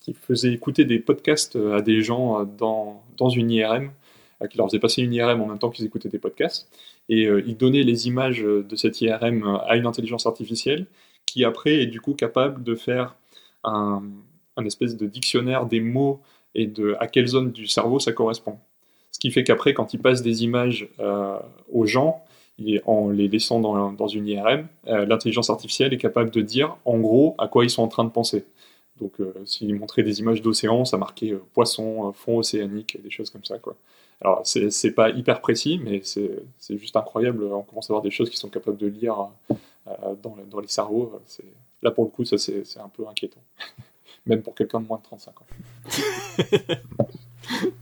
qui 0.00 0.12
faisait 0.14 0.52
écouter 0.52 0.84
des 0.84 1.00
podcasts 1.00 1.56
à 1.56 1.82
des 1.82 2.02
gens 2.02 2.44
dans, 2.44 3.02
dans 3.16 3.28
une 3.28 3.50
IRM, 3.50 3.90
qui 4.48 4.58
leur 4.58 4.68
faisait 4.68 4.78
passer 4.78 5.02
une 5.02 5.12
IRM 5.12 5.40
en 5.40 5.46
même 5.46 5.58
temps 5.58 5.70
qu'ils 5.70 5.86
écoutaient 5.86 6.08
des 6.08 6.20
podcasts. 6.20 6.68
Et 7.08 7.24
ils 7.24 7.56
donnaient 7.56 7.82
les 7.82 8.06
images 8.06 8.42
de 8.42 8.76
cette 8.76 9.00
IRM 9.00 9.58
à 9.66 9.76
une 9.76 9.86
intelligence 9.86 10.26
artificielle 10.26 10.86
qui 11.26 11.44
après 11.44 11.82
est 11.82 11.86
du 11.86 12.00
coup 12.00 12.14
capable 12.14 12.62
de 12.62 12.74
faire 12.74 13.16
un, 13.64 14.02
espèce 14.64 14.96
de 14.96 15.06
dictionnaire 15.06 15.66
des 15.66 15.80
mots 15.80 16.20
et 16.54 16.66
de 16.66 16.96
à 16.98 17.08
quelle 17.08 17.26
zone 17.26 17.52
du 17.52 17.66
cerveau 17.66 17.98
ça 17.98 18.12
correspond. 18.12 18.58
Ce 19.10 19.18
qui 19.18 19.30
fait 19.30 19.44
qu'après, 19.44 19.74
quand 19.74 19.92
il 19.94 20.00
passe 20.00 20.22
des 20.22 20.44
images 20.44 20.88
euh, 21.00 21.38
aux 21.72 21.86
gens, 21.86 22.22
en 22.86 23.10
les 23.10 23.28
laissant 23.28 23.60
dans, 23.60 23.92
dans 23.92 24.08
une 24.08 24.26
IRM, 24.26 24.66
euh, 24.86 25.04
l'intelligence 25.04 25.50
artificielle 25.50 25.92
est 25.92 25.98
capable 25.98 26.30
de 26.30 26.40
dire 26.40 26.78
en 26.86 26.98
gros 26.98 27.34
à 27.38 27.48
quoi 27.48 27.64
ils 27.64 27.70
sont 27.70 27.82
en 27.82 27.88
train 27.88 28.04
de 28.04 28.10
penser. 28.10 28.46
Donc, 28.98 29.20
euh, 29.20 29.34
s'il 29.44 29.74
montrait 29.74 30.02
des 30.02 30.20
images 30.20 30.40
d'océan, 30.40 30.86
ça 30.86 30.96
marquait 30.96 31.34
poisson, 31.52 32.12
fond 32.14 32.38
océanique, 32.38 32.98
des 33.02 33.10
choses 33.10 33.28
comme 33.28 33.44
ça. 33.44 33.58
Quoi. 33.58 33.76
Alors, 34.22 34.40
c'est 34.44 34.92
pas 34.92 35.10
hyper 35.10 35.42
précis, 35.42 35.78
mais 35.82 36.00
c'est 36.02 36.78
juste 36.78 36.96
incroyable. 36.96 37.44
On 37.44 37.62
commence 37.62 37.90
à 37.90 37.92
voir 37.92 38.02
des 38.02 38.10
choses 38.10 38.30
qui 38.30 38.38
sont 38.38 38.48
capables 38.48 38.78
de 38.78 38.86
lire 38.86 39.28
dans, 40.22 40.36
dans, 40.50 40.60
les 40.60 40.68
cerveaux. 40.68 41.20
Là, 41.82 41.90
pour 41.90 42.04
le 42.04 42.10
coup, 42.10 42.24
ça, 42.24 42.38
c'est 42.38 42.80
un 42.80 42.88
peu 42.88 43.06
inquiétant. 43.08 43.42
même 44.26 44.42
pour 44.42 44.54
quelqu'un 44.54 44.80
de 44.80 44.86
moins 44.86 44.98
de 44.98 45.02
35 45.04 45.40
ans. 45.40 45.46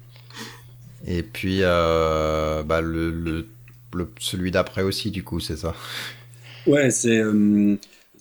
Et 1.07 1.23
puis, 1.23 1.59
euh, 1.61 2.63
bah, 2.63 2.81
le, 2.81 3.11
le, 3.11 3.47
celui 4.19 4.51
d'après 4.51 4.83
aussi, 4.83 5.11
du 5.11 5.23
coup, 5.23 5.41
c'est 5.41 5.57
ça 5.57 5.75
Ouais, 6.67 6.91
c'est 6.91 7.19
euh, 7.19 7.77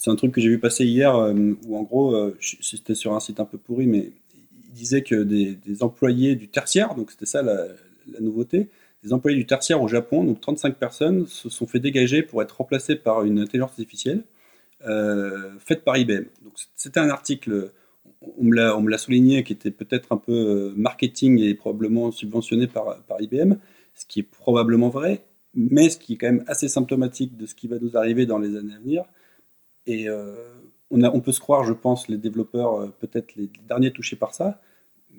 un 0.05 0.15
truc 0.15 0.34
que 0.34 0.41
j'ai 0.41 0.49
vu 0.49 0.60
passer 0.60 0.85
hier, 0.85 1.15
euh, 1.15 1.53
où 1.65 1.77
en 1.77 1.84
gros, 1.84 2.34
c'était 2.39 2.95
sur 2.95 3.14
un 3.14 3.19
site 3.19 3.39
un 3.39 3.45
peu 3.45 3.57
pourri, 3.57 3.88
mais 3.88 4.11
il 4.68 4.73
disait 4.73 5.01
que 5.01 5.23
des, 5.23 5.53
des 5.65 5.84
employés 5.84 6.35
du 6.35 6.49
tertiaire, 6.49 6.95
donc 6.95 7.11
c'était 7.11 7.26
ça 7.26 7.41
la, 7.41 7.68
la, 8.11 8.19
nouveauté, 8.19 8.69
des 9.03 9.13
employés 9.13 9.38
du 9.38 9.45
tertiaire 9.45 9.81
au 9.81 9.88
Japon, 9.88 10.23
donc 10.23 10.41
35 10.41 10.75
personnes, 10.75 11.27
se 11.27 11.49
sont 11.49 11.67
fait 11.67 11.80
dégager 11.80 12.23
pour 12.23 12.41
être 12.41 12.57
remplacés 12.57 12.95
par 12.95 13.23
une 13.23 13.39
intelligence 13.39 13.71
artificielle 13.71 14.23
faite 15.59 15.85
par 15.85 15.95
IBM. 15.95 16.25
Donc 16.43 16.53
c'était 16.75 16.99
un 16.99 17.09
article 17.09 17.71
on 18.38 18.43
me 18.81 18.89
l'a 18.89 18.97
souligné, 18.97 19.43
qui 19.43 19.53
était 19.53 19.71
peut-être 19.71 20.11
un 20.11 20.17
peu 20.17 20.31
euh, 20.31 20.73
marketing 20.75 21.39
et 21.39 21.53
probablement 21.53 22.11
subventionné 22.11 22.67
par, 22.67 22.97
IBM, 23.19 23.55
ce 23.93 24.05
qui 24.05 24.21
est 24.21 24.23
probablement 24.23 24.89
vrai, 24.89 25.23
mais 25.53 25.89
ce 25.89 25.97
qui 25.97 26.13
est 26.13 26.17
quand 26.17 26.31
même 26.31 26.43
assez 26.47 26.67
symptomatique 26.67 27.38
de 27.38 27.45
ce 27.45 27.55
qui 27.55 27.67
va 27.67 27.77
nous 27.80 27.97
arriver 27.97 28.25
dans 28.25 28.39
les 28.39 28.57
années 28.57 28.73
à 28.73 28.80
venir. 28.80 29.05
Et 29.85 30.07
euh, 30.07 30.35
on, 30.89 31.19
peut 31.19 31.31
se 31.31 31.39
croire, 31.39 31.63
je 31.63 31.73
pense, 31.73 32.07
les 32.07 32.17
développeurs 32.17 32.81
euh, 32.81 32.88
peut-être 32.99 33.35
les, 33.35 33.49
derniers 33.67 33.91
touchés 33.91 34.15
par 34.15 34.34
ça, 34.34 34.61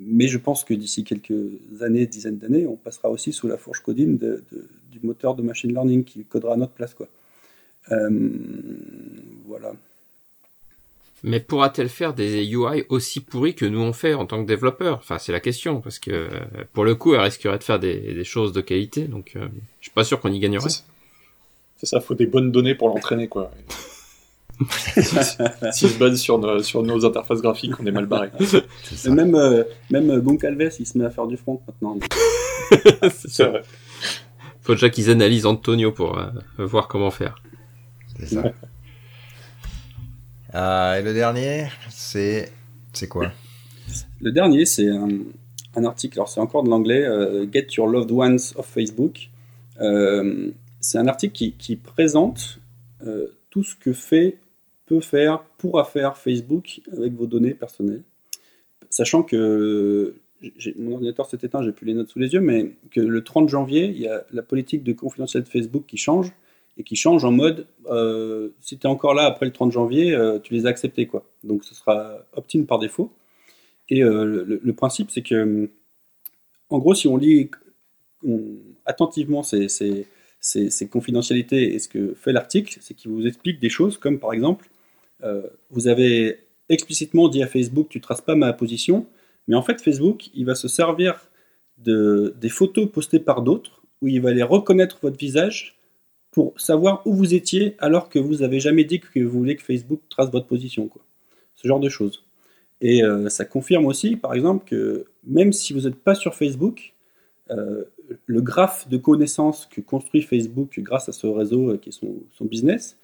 mais 0.01 0.29
je 0.29 0.39
pense 0.39 0.65
que 0.65 0.75
d'ici 0.75 1.05
quelques 1.05 1.51
années, 1.81 2.07
dizaines 2.07 2.39
d'années, 2.39 2.67
on 2.67 2.77
passera 2.77 3.11
aussi 3.11 3.33
sous 3.33 3.49
la 3.49 3.57
fourche 3.57 3.81
codine 3.81 4.19
du 4.19 5.01
moteur 5.03 5.35
de 5.35 5.43
machine 5.43 5.73
learning 5.73 6.05
qui 6.05 6.25
codera 6.25 6.55
à 6.55 6.57
notre 6.57 6.73
place. 6.73 6.95
Quoi. 6.95 7.09
voilà. 9.47 9.75
Mais 11.27 11.41
pourra-t-elle 11.41 11.89
faire 11.89 12.13
des 12.13 12.45
UI 12.53 12.85
aussi 12.91 13.21
pourris 13.21 13.55
que 13.55 13.65
nous 13.65 13.81
on 13.81 13.95
fait 13.95 14.13
en 14.13 14.27
tant 14.27 14.43
que 14.43 14.47
développeurs? 14.47 14.99
Enfin, 14.99 15.19
c'est 15.19 15.33
la 15.33 15.41
question, 15.41 15.81
parce 15.81 15.99
que 15.99 16.29
pour 16.75 16.85
le 16.85 16.95
coup, 16.95 17.15
elle 17.15 17.21
risquerait 17.21 17.57
de 17.57 17.65
faire 17.65 17.81
des, 17.81 18.23
choses 18.25 18.53
de 18.53 18.61
qualité, 18.61 19.05
donc 19.05 19.33
euh, 19.35 19.49
je 19.81 19.87
suis 19.87 19.91
pas 19.91 20.05
sûr 20.05 20.21
qu'on 20.21 20.31
y 20.31 20.39
gagnerait. 20.39 20.69
C'est 21.79 21.87
ça, 21.87 22.03
faut 22.03 22.15
des 22.15 22.27
bonnes 22.27 22.53
données 22.53 22.75
pour 22.75 22.89
l'entraîner, 22.89 23.27
quoi. 23.27 23.51
si, 25.73 25.89
se 25.89 25.99
base 25.99 26.19
sur 26.19 26.39
nos, 26.39 26.63
sur 26.63 26.83
nos 26.83 27.05
interfaces 27.05 27.41
graphiques, 27.43 27.79
on 27.81 27.87
est 27.87 27.93
mal 27.93 28.07
barré. 28.07 28.31
Même, 29.07 29.35
euh, 29.35 29.65
même 29.91 30.21
Goncalves, 30.21 30.75
il 30.79 30.87
se 30.87 30.97
met 30.97 31.05
à 31.05 31.11
faire 31.11 31.27
du 31.27 31.37
front 31.37 31.61
maintenant. 31.67 31.99
c'est 33.11 33.45
vrai. 33.45 33.63
Faut 34.63 34.73
déjà 34.73 34.89
qu'ils 34.89 35.11
analysent 35.11 35.47
Antonio 35.47 35.93
pour 35.93 36.19
euh, 36.19 36.31
voir 36.59 36.89
comment 36.89 37.11
faire. 37.11 37.37
C'est 38.19 38.27
ça. 38.27 38.43
Euh, 40.55 41.01
et 41.01 41.03
le 41.03 41.13
dernier, 41.13 41.67
c'est 41.91 42.53
c'est 42.93 43.09
quoi? 43.09 43.33
Le 44.21 44.31
dernier, 44.31 44.65
c'est 44.65 44.89
un, 44.89 45.09
un, 45.75 45.85
article. 45.85 46.17
Alors 46.19 46.29
c'est 46.29 46.39
encore 46.39 46.63
de 46.63 46.69
l'anglais. 46.69 47.05
Euh, 47.05 47.45
Get 47.53 47.67
Your 47.77 47.89
Loved 47.89 48.13
Ones 48.13 48.39
of 48.55 48.65
Facebook. 48.65 49.31
Euh, 49.81 50.53
c'est 50.79 50.99
un 50.99 51.09
article 51.09 51.33
qui, 51.33 51.53
qui 51.55 51.75
présente 51.75 52.61
tout 53.51 53.65
ce 53.65 53.75
que 53.75 53.93
fait, 53.93 54.39
peut 54.87 55.01
faire, 55.01 55.45
pourra 55.59 55.85
faire 55.85 56.17
Facebook 56.17 56.81
avec 56.93 57.15
vos 57.15 57.27
données 57.27 57.55
personnelles, 57.55 58.03
sachant 58.91 59.23
que 59.23 60.15
mon 60.77 60.95
ordinateur 60.95 61.27
s'est 61.27 61.39
éteint, 61.43 61.63
j'ai 61.63 61.73
plus 61.73 61.87
les 61.87 61.95
notes 61.95 62.11
sous 62.11 62.19
les 62.19 62.33
yeux, 62.33 62.41
mais 62.41 62.73
que 62.91 63.01
le 63.01 63.25
30 63.25 63.49
janvier, 63.49 63.87
il 63.87 63.99
y 63.99 64.09
a 64.09 64.25
la 64.33 64.43
politique 64.43 64.83
de 64.83 64.93
confidentialité 64.93 65.49
de 65.49 65.53
Facebook 65.53 65.85
qui 65.87 65.97
change 65.97 66.33
et 66.77 66.83
qui 66.83 66.97
change 66.97 67.25
en 67.25 67.31
mode 67.31 67.67
euh, 67.87 68.51
si 68.61 68.79
tu 68.79 68.87
es 68.87 68.91
encore 68.91 69.15
là 69.15 69.25
après 69.25 69.47
le 69.47 69.53
30 69.53 69.73
janvier, 69.73 70.15
euh, 70.15 70.39
tu 70.39 70.55
les 70.55 70.67
as 70.67 70.71
acceptés. 70.71 71.07
Quoi. 71.07 71.25
Donc 71.45 71.65
ce 71.65 71.75
sera 71.75 72.19
opt-in 72.35 72.65
par 72.65 72.79
défaut. 72.79 73.11
Et 73.89 74.03
euh, 74.03 74.45
le, 74.63 74.73
principe, 74.73 75.11
c'est 75.11 75.23
que, 75.23 75.69
en 76.71 76.79
gros, 76.79 76.95
si 76.95 77.07
on 77.07 77.19
lit 77.19 77.51
attentivement 78.87 79.43
ces, 79.43 80.09
confidentialités 80.91 81.75
et 81.75 81.79
ce 81.79 81.89
que 81.89 82.15
fait 82.15 82.33
l'article, 82.33 82.79
c'est 82.81 82.95
qu'il 82.95 83.11
vous 83.11 83.27
explique 83.27 83.61
des 83.61 83.69
choses 83.69 83.99
comme 83.99 84.19
par 84.19 84.33
exemple, 84.33 84.71
vous 85.71 85.89
avez 85.89 86.45
explicitement 86.69 87.29
dit 87.29 87.43
à 87.43 87.47
Facebook 87.47 87.89
tu 87.89 88.01
traces 88.01 88.21
pas 88.21 88.35
ma 88.35 88.53
position, 88.53 89.07
mais 89.49 89.57
en 89.57 89.63
fait 89.63 89.81
Facebook, 89.81 90.29
il 90.35 90.47
va 90.47 90.55
se 90.55 90.69
servir 90.69 91.31
de, 91.79 92.35
des 92.41 92.49
photos 92.49 92.91
postées 92.91 93.21
par 93.21 93.43
d'autres 93.43 93.83
où 94.01 94.09
il 94.09 94.21
va 94.21 94.31
aller 94.31 94.43
reconnaître 94.43 94.99
votre 95.03 95.19
visage 95.19 95.79
pour 96.31 96.59
savoir 96.61 97.03
où 97.07 97.15
vous 97.15 97.35
étiez 97.35 97.77
alors 97.79 98.09
que 98.09 98.19
vous 98.19 98.37
n'avez 98.37 98.61
jamais 98.61 98.85
dit 98.85 99.01
que 99.01 99.21
vous 99.21 99.39
voulez 99.39 99.57
que 99.57 99.63
Facebook 99.63 100.01
trace 100.09 100.31
votre 100.31 100.47
position. 100.47 100.89
Quoi. 100.89 101.03
Ce 101.55 101.69
genre 101.69 101.81
de 101.81 101.89
choses. 101.89 102.25
Et 102.81 103.05
euh, 103.05 103.29
ça 103.29 103.45
confirme 103.45 103.87
aussi, 103.87 104.17
par 104.17 104.35
exemple, 104.35 104.65
que 104.67 105.07
même 105.25 105.53
si 105.53 105.73
vous 105.73 105.83
n'êtes 105.83 105.95
pas 105.95 106.15
sur 106.15 106.35
Facebook, 106.35 106.95
euh, 107.51 107.85
le 108.27 108.43
graphe 108.43 108.89
de 108.89 108.97
connaissances 108.97 109.67
que 109.67 109.81
construit 109.81 110.23
Facebook 110.23 110.81
grâce 110.81 111.09
à 111.09 111.13
ce 111.13 111.27
réseau 111.27 111.71
euh, 111.71 111.77
qui 111.79 111.91
est 111.91 111.93
son 111.93 112.45
business, 112.45 112.99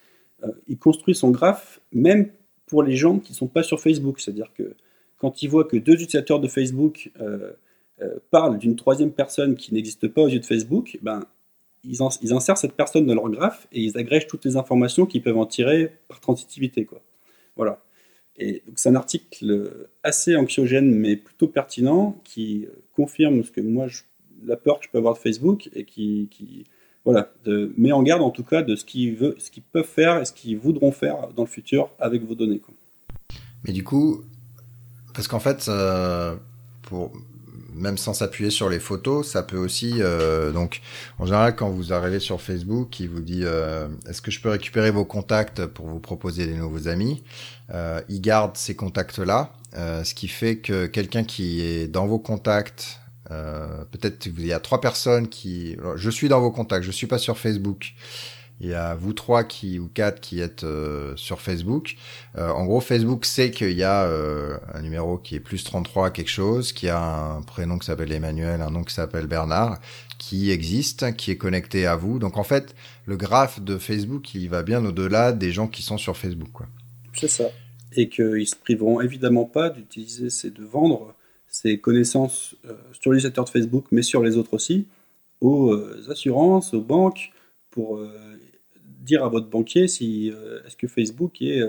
il 0.68 0.78
construit 0.78 1.14
son 1.14 1.30
graphe 1.30 1.80
même 1.92 2.30
pour 2.66 2.82
les 2.82 2.96
gens 2.96 3.18
qui 3.18 3.32
ne 3.32 3.36
sont 3.36 3.48
pas 3.48 3.62
sur 3.62 3.80
Facebook. 3.80 4.20
C'est-à-dire 4.20 4.52
que 4.54 4.74
quand 5.18 5.42
il 5.42 5.48
voit 5.48 5.64
que 5.64 5.76
deux 5.76 5.94
utilisateurs 5.94 6.40
de 6.40 6.48
Facebook 6.48 7.10
parlent 8.30 8.58
d'une 8.58 8.76
troisième 8.76 9.12
personne 9.12 9.56
qui 9.56 9.74
n'existe 9.74 10.08
pas 10.08 10.22
aux 10.22 10.28
yeux 10.28 10.38
de 10.38 10.46
Facebook, 10.46 10.98
ben, 11.02 11.24
ils, 11.84 12.32
insèrent 12.32 12.58
cette 12.58 12.74
personne 12.74 13.06
dans 13.06 13.14
leur 13.14 13.28
graphe 13.30 13.66
et 13.72 13.80
ils 13.80 13.98
agrègent 13.98 14.26
toutes 14.26 14.44
les 14.44 14.56
informations 14.56 15.06
qu'ils 15.06 15.22
peuvent 15.22 15.36
en 15.36 15.46
tirer 15.46 15.92
par 16.08 16.20
transitivité. 16.20 16.84
Quoi. 16.84 17.00
Voilà. 17.56 17.82
Et 18.36 18.62
c'est 18.76 18.88
un 18.88 18.94
article 18.94 19.88
assez 20.02 20.36
anxiogène 20.36 20.90
mais 20.94 21.16
plutôt 21.16 21.48
pertinent 21.48 22.18
qui 22.24 22.66
confirme 22.94 23.42
ce 23.44 23.50
que 23.50 23.60
moi, 23.60 23.86
la 24.44 24.56
peur 24.56 24.78
que 24.78 24.86
je 24.86 24.90
peux 24.90 24.98
avoir 24.98 25.14
de 25.14 25.18
Facebook 25.18 25.68
et 25.74 25.84
qui 25.84 26.64
voilà, 27.04 27.30
de, 27.44 27.72
en 27.92 28.02
garde 28.02 28.22
en 28.22 28.30
tout 28.30 28.44
cas 28.44 28.62
de 28.62 28.76
ce 28.76 28.84
qu'ils, 28.84 29.34
ce 29.38 29.50
qu'ils 29.50 29.62
peuvent 29.62 29.84
faire 29.84 30.20
et 30.20 30.24
ce 30.24 30.32
qu'ils 30.32 30.58
voudront 30.58 30.92
faire 30.92 31.28
dans 31.36 31.42
le 31.42 31.48
futur 31.48 31.90
avec 31.98 32.22
vos 32.24 32.34
données. 32.34 32.60
Mais 33.64 33.72
du 33.72 33.84
coup, 33.84 34.22
parce 35.14 35.28
qu'en 35.28 35.40
fait, 35.40 35.66
euh, 35.68 36.36
pour, 36.82 37.12
même 37.74 37.98
sans 37.98 38.14
s'appuyer 38.14 38.50
sur 38.50 38.68
les 38.68 38.78
photos, 38.78 39.28
ça 39.28 39.42
peut 39.42 39.56
aussi. 39.56 39.94
Euh, 39.98 40.52
donc, 40.52 40.80
en 41.18 41.26
général, 41.26 41.56
quand 41.56 41.70
vous 41.70 41.92
arrivez 41.92 42.20
sur 42.20 42.40
Facebook, 42.40 43.00
il 43.00 43.08
vous 43.08 43.20
dit 43.20 43.42
euh, 43.44 43.88
Est-ce 44.08 44.22
que 44.22 44.30
je 44.30 44.40
peux 44.40 44.50
récupérer 44.50 44.90
vos 44.90 45.04
contacts 45.04 45.66
pour 45.66 45.86
vous 45.86 46.00
proposer 46.00 46.46
des 46.46 46.54
nouveaux 46.54 46.88
amis 46.88 47.22
Il 48.08 48.20
garde 48.20 48.56
ces 48.56 48.74
contacts-là, 48.74 49.52
euh, 49.76 50.02
ce 50.02 50.14
qui 50.14 50.28
fait 50.28 50.56
que 50.56 50.86
quelqu'un 50.86 51.22
qui 51.22 51.60
est 51.62 51.86
dans 51.86 52.06
vos 52.06 52.18
contacts, 52.18 53.00
euh, 53.30 53.84
peut-être 53.90 54.26
il 54.26 54.46
y 54.46 54.52
a 54.52 54.60
trois 54.60 54.80
personnes 54.80 55.28
qui. 55.28 55.76
Je 55.96 56.10
suis 56.10 56.28
dans 56.28 56.40
vos 56.40 56.50
contacts, 56.50 56.84
je 56.84 56.90
suis 56.90 57.06
pas 57.06 57.18
sur 57.18 57.38
Facebook 57.38 57.94
il 58.60 58.68
y 58.68 58.74
a 58.74 58.94
vous 58.94 59.14
trois 59.14 59.42
qui 59.42 59.78
ou 59.78 59.88
quatre 59.88 60.20
qui 60.20 60.40
êtes 60.40 60.64
euh, 60.64 61.16
sur 61.16 61.40
Facebook. 61.40 61.96
Euh, 62.36 62.50
en 62.50 62.66
gros, 62.66 62.80
Facebook 62.80 63.24
sait 63.24 63.50
qu'il 63.50 63.72
y 63.72 63.82
a 63.82 64.04
euh, 64.04 64.58
un 64.74 64.82
numéro 64.82 65.16
qui 65.16 65.34
est 65.34 65.40
plus 65.40 65.64
33 65.64 66.10
quelque 66.10 66.28
chose, 66.28 66.72
qui 66.72 66.88
a 66.88 67.02
un 67.02 67.42
prénom 67.42 67.78
qui 67.78 67.86
s'appelle 67.86 68.12
Emmanuel, 68.12 68.60
un 68.60 68.70
nom 68.70 68.84
qui 68.84 68.92
s'appelle 68.92 69.26
Bernard, 69.26 69.80
qui 70.18 70.50
existe, 70.50 71.16
qui 71.16 71.30
est 71.30 71.38
connecté 71.38 71.86
à 71.86 71.96
vous. 71.96 72.18
Donc 72.18 72.36
en 72.36 72.44
fait, 72.44 72.74
le 73.06 73.16
graphe 73.16 73.60
de 73.60 73.78
Facebook, 73.78 74.34
il 74.34 74.50
va 74.50 74.62
bien 74.62 74.84
au-delà 74.84 75.32
des 75.32 75.52
gens 75.52 75.66
qui 75.66 75.80
sont 75.80 75.96
sur 75.96 76.18
Facebook. 76.18 76.62
C'est 77.14 77.28
ça. 77.28 77.44
Et 77.96 78.10
qu'ils 78.10 78.46
se 78.46 78.56
priveront 78.56 79.00
évidemment 79.00 79.46
pas 79.46 79.70
d'utiliser, 79.70 80.28
c'est 80.28 80.52
de 80.52 80.64
vendre 80.64 81.14
ces 81.50 81.78
connaissances 81.78 82.56
sur 82.92 83.12
l'utilisateur 83.12 83.44
de 83.44 83.50
Facebook, 83.50 83.86
mais 83.90 84.02
sur 84.02 84.22
les 84.22 84.36
autres 84.36 84.54
aussi, 84.54 84.86
aux 85.40 85.74
assurances, 86.08 86.72
aux 86.74 86.80
banques, 86.80 87.32
pour 87.70 88.00
dire 89.00 89.24
à 89.24 89.28
votre 89.28 89.48
banquier 89.48 89.88
si 89.88 90.32
est-ce 90.64 90.76
que 90.76 90.86
Facebook 90.86 91.42
est, 91.42 91.62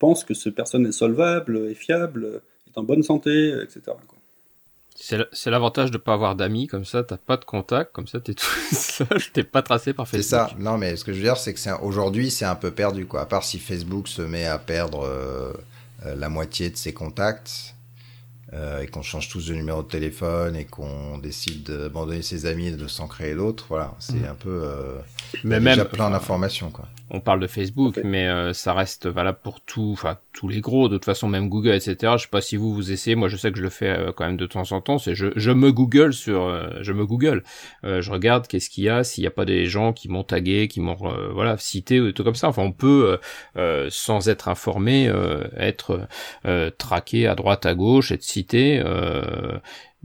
pense 0.00 0.24
que 0.24 0.34
cette 0.34 0.56
personne 0.56 0.86
est 0.86 0.92
solvable, 0.92 1.70
est 1.70 1.74
fiable, 1.74 2.42
est 2.66 2.76
en 2.76 2.82
bonne 2.82 3.04
santé, 3.04 3.54
etc. 3.62 3.96
C'est 5.32 5.50
l'avantage 5.50 5.90
de 5.90 5.96
pas 5.96 6.12
avoir 6.12 6.36
d'amis, 6.36 6.66
comme 6.66 6.84
ça 6.84 7.02
t'as 7.02 7.16
pas 7.16 7.38
de 7.38 7.44
contact, 7.44 7.92
comme 7.92 8.06
ça 8.06 8.20
t'es 8.20 8.34
tout 8.34 8.44
seul, 8.72 9.06
t'es 9.32 9.44
pas 9.44 9.62
tracé 9.62 9.94
par 9.94 10.06
Facebook. 10.06 10.24
C'est 10.24 10.28
ça. 10.28 10.50
Non, 10.58 10.76
mais 10.76 10.96
ce 10.96 11.04
que 11.04 11.12
je 11.12 11.18
veux 11.18 11.22
dire, 11.22 11.38
c'est 11.38 11.54
que 11.54 11.82
aujourd'hui 11.82 12.30
c'est 12.30 12.44
un 12.44 12.54
peu 12.54 12.70
perdu, 12.70 13.06
quoi. 13.06 13.22
À 13.22 13.26
part 13.26 13.44
si 13.44 13.58
Facebook 13.58 14.08
se 14.08 14.20
met 14.20 14.46
à 14.46 14.58
perdre 14.58 15.04
euh, 15.04 15.52
euh, 16.04 16.14
la 16.16 16.28
moitié 16.28 16.68
de 16.68 16.76
ses 16.76 16.92
contacts 16.92 17.74
euh, 18.52 18.82
et 18.82 18.86
qu'on 18.86 19.02
change 19.02 19.28
tous 19.28 19.46
de 19.46 19.54
numéro 19.54 19.82
de 19.82 19.88
téléphone 19.88 20.56
et 20.56 20.64
qu'on 20.64 21.18
décide 21.18 21.64
d'abandonner 21.64 22.22
ses 22.22 22.46
amis 22.46 22.68
et 22.68 22.76
de 22.76 22.86
s'en 22.86 23.06
créer 23.06 23.34
d'autres, 23.34 23.66
voilà, 23.68 23.94
c'est 23.98 24.14
mmh. 24.14 24.30
un 24.30 24.34
peu. 24.34 24.68
mais 25.44 25.60
même 25.60 25.74
déjà 25.74 25.84
plein 25.84 26.10
d'informations, 26.10 26.70
quoi 26.70 26.86
on 27.10 27.20
parle 27.20 27.40
de 27.40 27.46
Facebook, 27.46 28.00
mais 28.04 28.28
euh, 28.28 28.52
ça 28.52 28.72
reste 28.72 29.06
valable 29.06 29.38
pour 29.42 29.60
tout, 29.60 29.90
enfin 29.92 30.18
tous 30.32 30.46
les 30.48 30.60
gros, 30.60 30.88
de 30.88 30.96
toute 30.96 31.04
façon 31.04 31.28
même 31.28 31.48
Google, 31.48 31.74
etc. 31.74 32.14
Je 32.16 32.22
sais 32.22 32.28
pas 32.28 32.40
si 32.40 32.56
vous 32.56 32.72
vous 32.72 32.92
essayez, 32.92 33.16
moi 33.16 33.28
je 33.28 33.36
sais 33.36 33.50
que 33.50 33.58
je 33.58 33.62
le 33.62 33.68
fais 33.68 33.88
euh, 33.88 34.12
quand 34.12 34.24
même 34.24 34.36
de 34.36 34.46
temps 34.46 34.70
en 34.70 34.80
temps. 34.80 34.98
C'est 34.98 35.14
je, 35.14 35.26
je 35.34 35.50
me 35.50 35.72
Google 35.72 36.12
sur, 36.12 36.44
euh, 36.44 36.68
je 36.82 36.92
me 36.92 37.04
Google, 37.04 37.42
je 37.82 38.10
regarde 38.10 38.46
qu'est-ce 38.46 38.70
qu'il 38.70 38.84
y 38.84 38.88
a, 38.88 39.02
s'il 39.02 39.24
y 39.24 39.26
a 39.26 39.30
pas 39.30 39.44
des 39.44 39.66
gens 39.66 39.92
qui 39.92 40.08
m'ont 40.08 40.22
tagué, 40.22 40.68
qui 40.68 40.80
m'ont 40.80 40.96
voilà 41.32 41.56
cité 41.58 42.00
ou 42.00 42.12
tout 42.12 42.22
comme 42.22 42.34
ça. 42.34 42.48
Enfin 42.48 42.62
on 42.62 42.72
peut 42.72 43.18
sans 43.90 44.28
être 44.28 44.48
informé 44.48 45.12
être 45.56 46.06
traqué 46.78 47.26
à 47.26 47.34
droite 47.34 47.66
à 47.66 47.74
gauche, 47.74 48.12
être 48.12 48.22
cité 48.40 48.82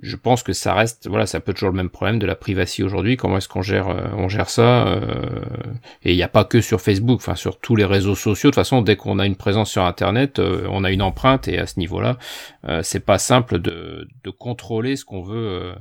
je 0.02 0.18
pense 0.18 0.44
que 0.44 0.52
ça 0.52 0.74
reste, 0.74 1.08
voilà, 1.08 1.26
ça 1.26 1.40
peut 1.40 1.54
toujours 1.54 1.70
le 1.70 1.78
même 1.78 1.90
problème 1.90 2.20
de 2.20 2.26
la 2.26 2.36
privacité 2.36 2.84
aujourd'hui. 2.84 3.16
Comment 3.16 3.38
est-ce 3.38 3.48
qu'on 3.48 3.62
gère, 3.62 3.88
euh, 3.88 4.08
on 4.18 4.28
gère 4.28 4.50
ça 4.50 4.88
euh, 4.88 5.42
Et 6.04 6.12
il 6.12 6.18
n'y 6.18 6.24
a 6.24 6.28
pas 6.28 6.44
que 6.44 6.60
sur 6.60 6.82
Facebook, 6.82 7.18
enfin 7.22 7.36
sur 7.36 7.60
tous 7.60 7.78
les 7.78 7.86
réseaux 7.86 8.16
sociaux. 8.16 8.50
De 8.50 8.52
toute 8.52 8.62
façon, 8.62 8.82
dès 8.82 8.98
qu'on 8.98 9.20
a 9.20 9.26
une 9.26 9.38
présence 9.38 9.72
sur 9.72 9.86
Internet, 9.86 10.40
euh, 10.40 10.68
on 10.70 10.84
a 10.84 10.92
une 10.92 11.02
empreinte 11.02 11.48
et 11.48 11.60
à 11.60 11.66
ce 11.66 11.80
niveau-là, 11.80 12.18
c'est 12.82 13.06
pas 13.06 13.18
simple 13.20 13.60
de, 13.60 14.08
de 14.24 14.30
contrôler 14.30 14.96
ce 14.96 15.06
qu'on 15.06 15.22
veut, 15.22 15.76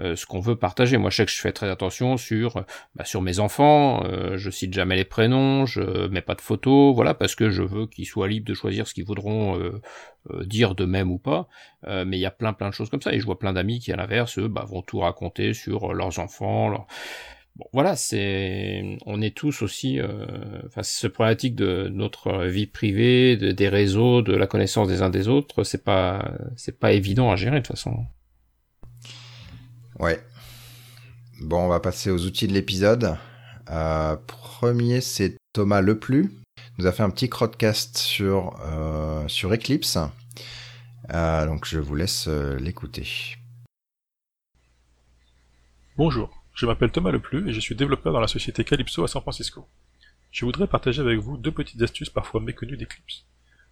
ce 0.00 0.26
qu'on 0.26 0.40
veut 0.40 0.56
partager. 0.56 0.96
Moi, 0.96 1.10
je 1.10 1.16
sais 1.16 1.26
que 1.26 1.30
je 1.30 1.40
fais 1.40 1.52
très 1.52 1.68
attention 1.68 2.16
sur, 2.16 2.64
bah, 2.94 3.04
sur 3.04 3.22
mes 3.22 3.38
enfants. 3.38 4.02
je 4.36 4.50
cite 4.50 4.72
jamais 4.72 4.96
les 4.96 5.04
prénoms, 5.04 5.66
je 5.66 6.08
mets 6.08 6.22
pas 6.22 6.34
de 6.34 6.40
photos, 6.40 6.94
voilà, 6.94 7.14
parce 7.14 7.34
que 7.34 7.50
je 7.50 7.62
veux 7.62 7.86
qu'ils 7.86 8.06
soient 8.06 8.28
libres 8.28 8.46
de 8.46 8.54
choisir 8.54 8.86
ce 8.86 8.94
qu'ils 8.94 9.04
voudront 9.04 9.58
euh, 10.30 10.44
dire 10.44 10.76
de 10.76 10.84
même 10.84 11.10
ou 11.10 11.18
pas, 11.18 11.48
euh, 11.88 12.04
mais 12.06 12.16
il 12.16 12.20
y 12.20 12.26
a 12.26 12.30
plein 12.30 12.52
plein 12.52 12.68
de 12.68 12.74
choses 12.74 12.88
comme 12.90 13.02
ça, 13.02 13.12
et 13.12 13.18
je 13.18 13.24
vois 13.26 13.40
plein 13.40 13.52
d'amis 13.54 13.80
qui 13.80 13.92
à 13.92 13.96
l'inverse, 13.96 14.38
bah, 14.38 14.64
vont 14.64 14.80
tout 14.80 15.00
raconter 15.00 15.52
sur 15.52 15.90
euh, 15.90 15.94
leurs 15.94 16.20
enfants, 16.20 16.86
Bon, 17.56 17.66
voilà, 17.72 17.96
c'est, 17.96 18.98
on 19.04 19.20
est 19.20 19.36
tous 19.36 19.62
aussi, 19.62 20.00
euh, 20.00 20.26
enfin, 20.66 20.82
ce 20.82 21.06
problématique 21.06 21.54
de 21.54 21.90
notre 21.92 22.44
vie 22.46 22.66
privée, 22.66 23.36
de, 23.36 23.52
des 23.52 23.68
réseaux, 23.68 24.22
de 24.22 24.34
la 24.34 24.46
connaissance 24.46 24.88
des 24.88 25.02
uns 25.02 25.10
des 25.10 25.28
autres, 25.28 25.62
c'est 25.64 25.84
pas, 25.84 26.32
c'est 26.56 26.78
pas 26.78 26.92
évident 26.92 27.30
à 27.30 27.36
gérer 27.36 27.56
de 27.56 27.66
toute 27.66 27.76
façon. 27.76 28.06
Ouais. 29.98 30.18
Bon, 31.42 31.58
on 31.64 31.68
va 31.68 31.80
passer 31.80 32.10
aux 32.10 32.24
outils 32.24 32.48
de 32.48 32.54
l'épisode. 32.54 33.16
Euh, 33.70 34.16
premier, 34.26 35.00
c'est 35.00 35.36
Thomas 35.52 35.82
Leplu 35.82 36.30
nous 36.78 36.86
a 36.86 36.92
fait 36.92 37.02
un 37.02 37.10
petit 37.10 37.28
crowdcast 37.28 37.98
sur, 37.98 38.58
euh, 38.64 39.26
sur 39.28 39.52
Eclipse. 39.52 39.98
Euh, 41.12 41.46
donc 41.46 41.66
je 41.66 41.78
vous 41.78 41.94
laisse 41.94 42.26
euh, 42.28 42.58
l'écouter. 42.58 43.06
Bonjour, 45.96 46.41
je 46.62 46.66
m'appelle 46.68 46.92
Thomas 46.92 47.10
Leplu 47.10 47.48
et 47.48 47.52
je 47.52 47.58
suis 47.58 47.74
développeur 47.74 48.12
dans 48.12 48.20
la 48.20 48.28
société 48.28 48.62
Calypso 48.62 49.02
à 49.02 49.08
San 49.08 49.20
Francisco. 49.20 49.66
Je 50.30 50.44
voudrais 50.44 50.68
partager 50.68 51.02
avec 51.02 51.18
vous 51.18 51.36
deux 51.36 51.50
petites 51.50 51.82
astuces 51.82 52.08
parfois 52.08 52.40
méconnues 52.40 52.76
d'Eclipse. 52.76 53.24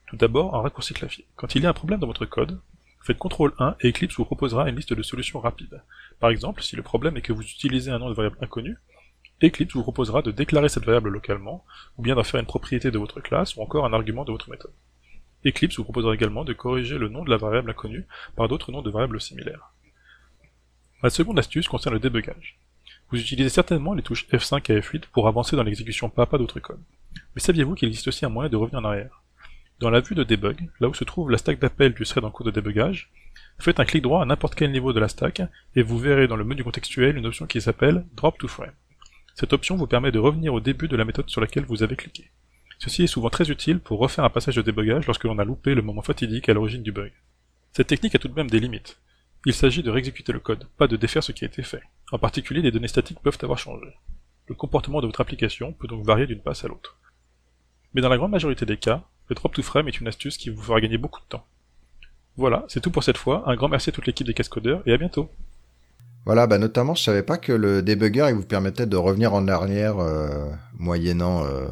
Tout 0.08 0.16
d'abord, 0.16 0.56
un 0.56 0.62
raccourci 0.62 0.92
clavier. 0.92 1.24
Quand 1.36 1.54
il 1.54 1.62
y 1.62 1.66
a 1.66 1.70
un 1.70 1.72
problème 1.72 2.00
dans 2.00 2.08
votre 2.08 2.26
code, 2.26 2.60
faites 3.00 3.16
CTRL 3.16 3.52
1 3.60 3.76
et 3.82 3.90
Eclipse 3.90 4.16
vous 4.16 4.24
proposera 4.24 4.68
une 4.68 4.74
liste 4.74 4.92
de 4.92 5.04
solutions 5.04 5.38
rapides. 5.38 5.80
Par 6.18 6.30
exemple, 6.30 6.64
si 6.64 6.74
le 6.74 6.82
problème 6.82 7.16
est 7.16 7.22
que 7.22 7.32
vous 7.32 7.44
utilisez 7.44 7.92
un 7.92 8.00
nom 8.00 8.08
de 8.08 8.14
variable 8.14 8.38
inconnu, 8.40 8.76
Eclipse 9.40 9.76
vous 9.76 9.84
proposera 9.84 10.22
de 10.22 10.32
déclarer 10.32 10.68
cette 10.68 10.84
variable 10.84 11.10
localement, 11.10 11.64
ou 11.96 12.02
bien 12.02 12.16
d'en 12.16 12.24
faire 12.24 12.40
une 12.40 12.46
propriété 12.46 12.90
de 12.90 12.98
votre 12.98 13.20
classe, 13.20 13.54
ou 13.54 13.62
encore 13.62 13.86
un 13.86 13.92
argument 13.92 14.24
de 14.24 14.32
votre 14.32 14.50
méthode. 14.50 14.74
Eclipse 15.46 15.76
vous 15.76 15.84
proposera 15.84 16.12
également 16.12 16.42
de 16.42 16.54
corriger 16.54 16.98
le 16.98 17.08
nom 17.08 17.22
de 17.22 17.30
la 17.30 17.36
variable 17.36 17.70
inconnue 17.70 18.08
par 18.34 18.48
d'autres 18.48 18.72
noms 18.72 18.82
de 18.82 18.90
variables 18.90 19.20
similaires. 19.20 19.70
Ma 21.04 21.10
seconde 21.10 21.38
astuce 21.38 21.68
concerne 21.68 21.94
le 21.94 22.00
débugage. 22.00 22.58
Vous 23.10 23.20
utilisez 23.20 23.48
certainement 23.48 23.94
les 23.94 24.02
touches 24.02 24.28
F5 24.28 24.70
et 24.70 24.80
F8 24.80 25.06
pour 25.12 25.26
avancer 25.26 25.56
dans 25.56 25.64
l'exécution 25.64 26.08
pas 26.08 26.26
d'autres 26.26 26.60
codes. 26.60 26.82
Mais 27.34 27.42
saviez-vous 27.42 27.74
qu'il 27.74 27.88
existe 27.88 28.06
aussi 28.06 28.24
un 28.24 28.28
moyen 28.28 28.48
de 28.48 28.56
revenir 28.56 28.80
en 28.80 28.84
arrière? 28.84 29.22
Dans 29.80 29.90
la 29.90 30.00
vue 30.00 30.14
de 30.14 30.22
debug, 30.22 30.70
là 30.78 30.88
où 30.88 30.94
se 30.94 31.02
trouve 31.02 31.28
la 31.28 31.38
stack 31.38 31.58
d'appel 31.58 31.92
du 31.92 32.04
thread 32.04 32.24
en 32.24 32.30
cours 32.30 32.46
de 32.46 32.52
débugage, 32.52 33.10
faites 33.58 33.80
un 33.80 33.84
clic 33.84 34.02
droit 34.02 34.22
à 34.22 34.26
n'importe 34.26 34.54
quel 34.54 34.70
niveau 34.70 34.92
de 34.92 35.00
la 35.00 35.08
stack 35.08 35.42
et 35.74 35.82
vous 35.82 35.98
verrez 35.98 36.28
dans 36.28 36.36
le 36.36 36.44
menu 36.44 36.62
contextuel 36.62 37.16
une 37.16 37.26
option 37.26 37.46
qui 37.46 37.60
s'appelle 37.60 38.04
Drop 38.14 38.38
to 38.38 38.46
Frame. 38.46 38.74
Cette 39.34 39.52
option 39.52 39.76
vous 39.76 39.88
permet 39.88 40.12
de 40.12 40.18
revenir 40.20 40.54
au 40.54 40.60
début 40.60 40.86
de 40.86 40.96
la 40.96 41.04
méthode 41.04 41.30
sur 41.30 41.40
laquelle 41.40 41.64
vous 41.64 41.82
avez 41.82 41.96
cliqué. 41.96 42.30
Ceci 42.78 43.02
est 43.02 43.08
souvent 43.08 43.30
très 43.30 43.50
utile 43.50 43.80
pour 43.80 43.98
refaire 43.98 44.24
un 44.24 44.30
passage 44.30 44.56
de 44.56 44.62
débugage 44.62 45.06
lorsque 45.06 45.24
l'on 45.24 45.38
a 45.38 45.44
loupé 45.44 45.74
le 45.74 45.82
moment 45.82 46.02
fatidique 46.02 46.48
à 46.48 46.54
l'origine 46.54 46.82
du 46.82 46.92
bug. 46.92 47.12
Cette 47.72 47.88
technique 47.88 48.14
a 48.14 48.18
tout 48.18 48.28
de 48.28 48.34
même 48.34 48.50
des 48.50 48.60
limites. 48.60 49.00
Il 49.46 49.54
s'agit 49.54 49.82
de 49.82 49.90
réexécuter 49.90 50.32
le 50.32 50.40
code, 50.40 50.68
pas 50.76 50.86
de 50.86 50.96
défaire 50.96 51.24
ce 51.24 51.32
qui 51.32 51.44
a 51.44 51.48
été 51.48 51.62
fait. 51.62 51.82
En 52.12 52.18
particulier, 52.18 52.62
les 52.62 52.70
données 52.70 52.88
statiques 52.88 53.20
peuvent 53.20 53.38
avoir 53.42 53.58
changé. 53.58 53.86
Le 54.46 54.54
comportement 54.54 55.00
de 55.00 55.06
votre 55.06 55.20
application 55.20 55.72
peut 55.72 55.86
donc 55.86 56.04
varier 56.04 56.26
d'une 56.26 56.40
passe 56.40 56.64
à 56.64 56.68
l'autre. 56.68 56.98
Mais 57.94 58.00
dans 58.00 58.08
la 58.08 58.16
grande 58.16 58.32
majorité 58.32 58.66
des 58.66 58.76
cas, 58.76 59.04
le 59.28 59.34
drop 59.34 59.54
to 59.54 59.62
frame 59.62 59.88
est 59.88 60.00
une 60.00 60.08
astuce 60.08 60.36
qui 60.36 60.50
vous 60.50 60.62
fera 60.62 60.80
gagner 60.80 60.98
beaucoup 60.98 61.20
de 61.20 61.26
temps. 61.26 61.46
Voilà, 62.36 62.64
c'est 62.68 62.80
tout 62.80 62.90
pour 62.90 63.04
cette 63.04 63.18
fois. 63.18 63.44
Un 63.46 63.54
grand 63.54 63.68
merci 63.68 63.90
à 63.90 63.92
toute 63.92 64.06
l'équipe 64.06 64.26
des 64.26 64.34
Cascodeurs 64.34 64.82
et 64.86 64.92
à 64.92 64.96
bientôt. 64.96 65.30
Voilà, 66.26 66.46
bah 66.46 66.58
notamment, 66.58 66.94
je 66.94 67.02
savais 67.02 67.22
pas 67.22 67.38
que 67.38 67.52
le 67.52 67.82
debugger 67.82 68.26
il 68.28 68.34
vous 68.34 68.44
permettait 68.44 68.86
de 68.86 68.96
revenir 68.96 69.34
en 69.34 69.48
arrière 69.48 69.98
euh, 69.98 70.50
moyennant 70.78 71.44
euh, 71.44 71.68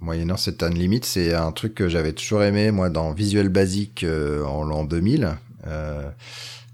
moyennant 0.00 0.36
cette 0.36 0.62
limite. 0.62 1.04
C'est 1.04 1.34
un 1.34 1.52
truc 1.52 1.74
que 1.74 1.88
j'avais 1.88 2.12
toujours 2.12 2.42
aimé 2.42 2.70
moi 2.70 2.90
dans 2.90 3.12
Visual 3.12 3.48
Basic 3.48 4.04
euh, 4.04 4.44
en 4.44 4.64
l'an 4.64 4.84
2000. 4.84 5.36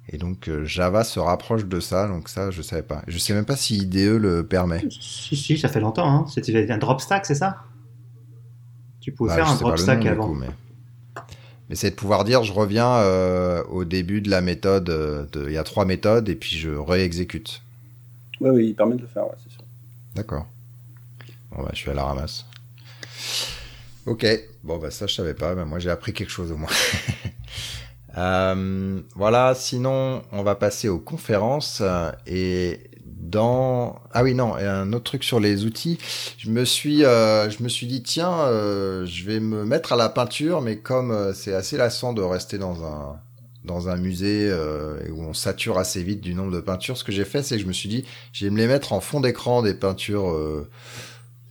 Et 0.08 0.18
donc 0.18 0.50
Java 0.64 1.04
se 1.04 1.18
rapproche 1.18 1.64
de 1.64 1.80
ça, 1.80 2.08
donc 2.08 2.28
ça 2.28 2.50
je 2.50 2.62
savais 2.62 2.82
pas. 2.82 3.02
Je 3.08 3.18
sais 3.18 3.32
même 3.32 3.46
pas 3.46 3.56
si 3.56 3.78
IDE 3.78 4.16
le 4.16 4.46
permet. 4.46 4.84
Si 4.90 5.36
si, 5.36 5.58
ça 5.58 5.68
fait 5.68 5.80
longtemps. 5.80 6.08
Hein. 6.08 6.26
C'était 6.28 6.70
un 6.70 6.78
drop 6.78 7.00
stack, 7.00 7.26
c'est 7.26 7.34
ça? 7.34 7.64
Tu 9.00 9.12
pouvais 9.12 9.30
bah, 9.30 9.36
faire 9.36 9.48
un 9.48 9.56
drop 9.56 9.78
stack 9.78 10.06
avant. 10.06 10.34
mais... 10.34 10.48
Mais 11.68 11.76
c'est 11.76 11.90
de 11.90 11.94
pouvoir 11.94 12.24
dire, 12.24 12.42
je 12.44 12.52
reviens 12.52 12.96
euh, 12.96 13.62
au 13.64 13.84
début 13.84 14.20
de 14.20 14.30
la 14.30 14.40
méthode, 14.40 14.90
euh, 14.90 15.24
de, 15.32 15.46
il 15.46 15.52
y 15.52 15.56
a 15.56 15.64
trois 15.64 15.84
méthodes, 15.84 16.28
et 16.28 16.34
puis 16.34 16.56
je 16.56 16.70
réexécute. 16.70 17.62
Oui, 18.40 18.50
oui, 18.50 18.66
il 18.68 18.74
permet 18.74 18.96
de 18.96 19.02
le 19.02 19.06
faire, 19.06 19.24
ouais, 19.24 19.36
c'est 19.42 19.50
sûr. 19.50 19.62
D'accord. 20.14 20.46
Bon, 21.50 21.62
bah, 21.62 21.70
je 21.72 21.78
suis 21.78 21.90
à 21.90 21.94
la 21.94 22.04
ramasse. 22.04 22.44
Ok, 24.06 24.26
bon, 24.62 24.76
bah 24.76 24.90
ça, 24.90 25.06
je 25.06 25.14
savais 25.14 25.32
pas, 25.32 25.54
mais 25.54 25.64
moi, 25.64 25.78
j'ai 25.78 25.88
appris 25.88 26.12
quelque 26.12 26.30
chose 26.30 26.52
au 26.52 26.56
moins. 26.56 26.68
euh, 28.16 29.00
voilà, 29.14 29.54
sinon, 29.54 30.22
on 30.32 30.42
va 30.42 30.54
passer 30.54 30.88
aux 30.88 30.98
conférences, 30.98 31.82
et 32.26 32.80
dans 33.24 34.00
ah 34.12 34.22
oui 34.22 34.34
non 34.34 34.54
un 34.54 34.92
autre 34.92 35.04
truc 35.04 35.24
sur 35.24 35.40
les 35.40 35.64
outils. 35.64 35.98
Je 36.38 36.50
me 36.50 36.64
suis 36.64 37.04
euh, 37.04 37.50
je 37.50 37.62
me 37.62 37.68
suis 37.68 37.86
dit 37.86 38.02
tiens 38.02 38.32
euh, 38.32 39.06
je 39.06 39.24
vais 39.24 39.40
me 39.40 39.64
mettre 39.64 39.92
à 39.92 39.96
la 39.96 40.08
peinture 40.08 40.60
mais 40.60 40.78
comme 40.78 41.10
euh, 41.10 41.32
c'est 41.32 41.54
assez 41.54 41.76
lassant 41.76 42.12
de 42.12 42.22
rester 42.22 42.58
dans 42.58 42.84
un 42.84 43.20
dans 43.64 43.88
un 43.88 43.96
musée 43.96 44.52
où 45.10 45.22
on 45.22 45.32
sature 45.32 45.78
assez 45.78 46.02
vite 46.02 46.20
du 46.20 46.34
nombre 46.34 46.52
de 46.52 46.60
peintures 46.60 46.98
ce 46.98 47.04
que 47.04 47.12
j'ai 47.12 47.24
fait 47.24 47.42
c'est 47.42 47.56
que 47.56 47.62
je 47.62 47.66
me 47.66 47.72
suis 47.72 47.88
dit 47.88 48.04
je 48.34 48.44
vais 48.44 48.50
me 48.50 48.58
les 48.58 48.66
mettre 48.66 48.92
en 48.92 49.00
fond 49.00 49.20
d'écran 49.20 49.62
des 49.62 49.72
peintures 49.72 50.36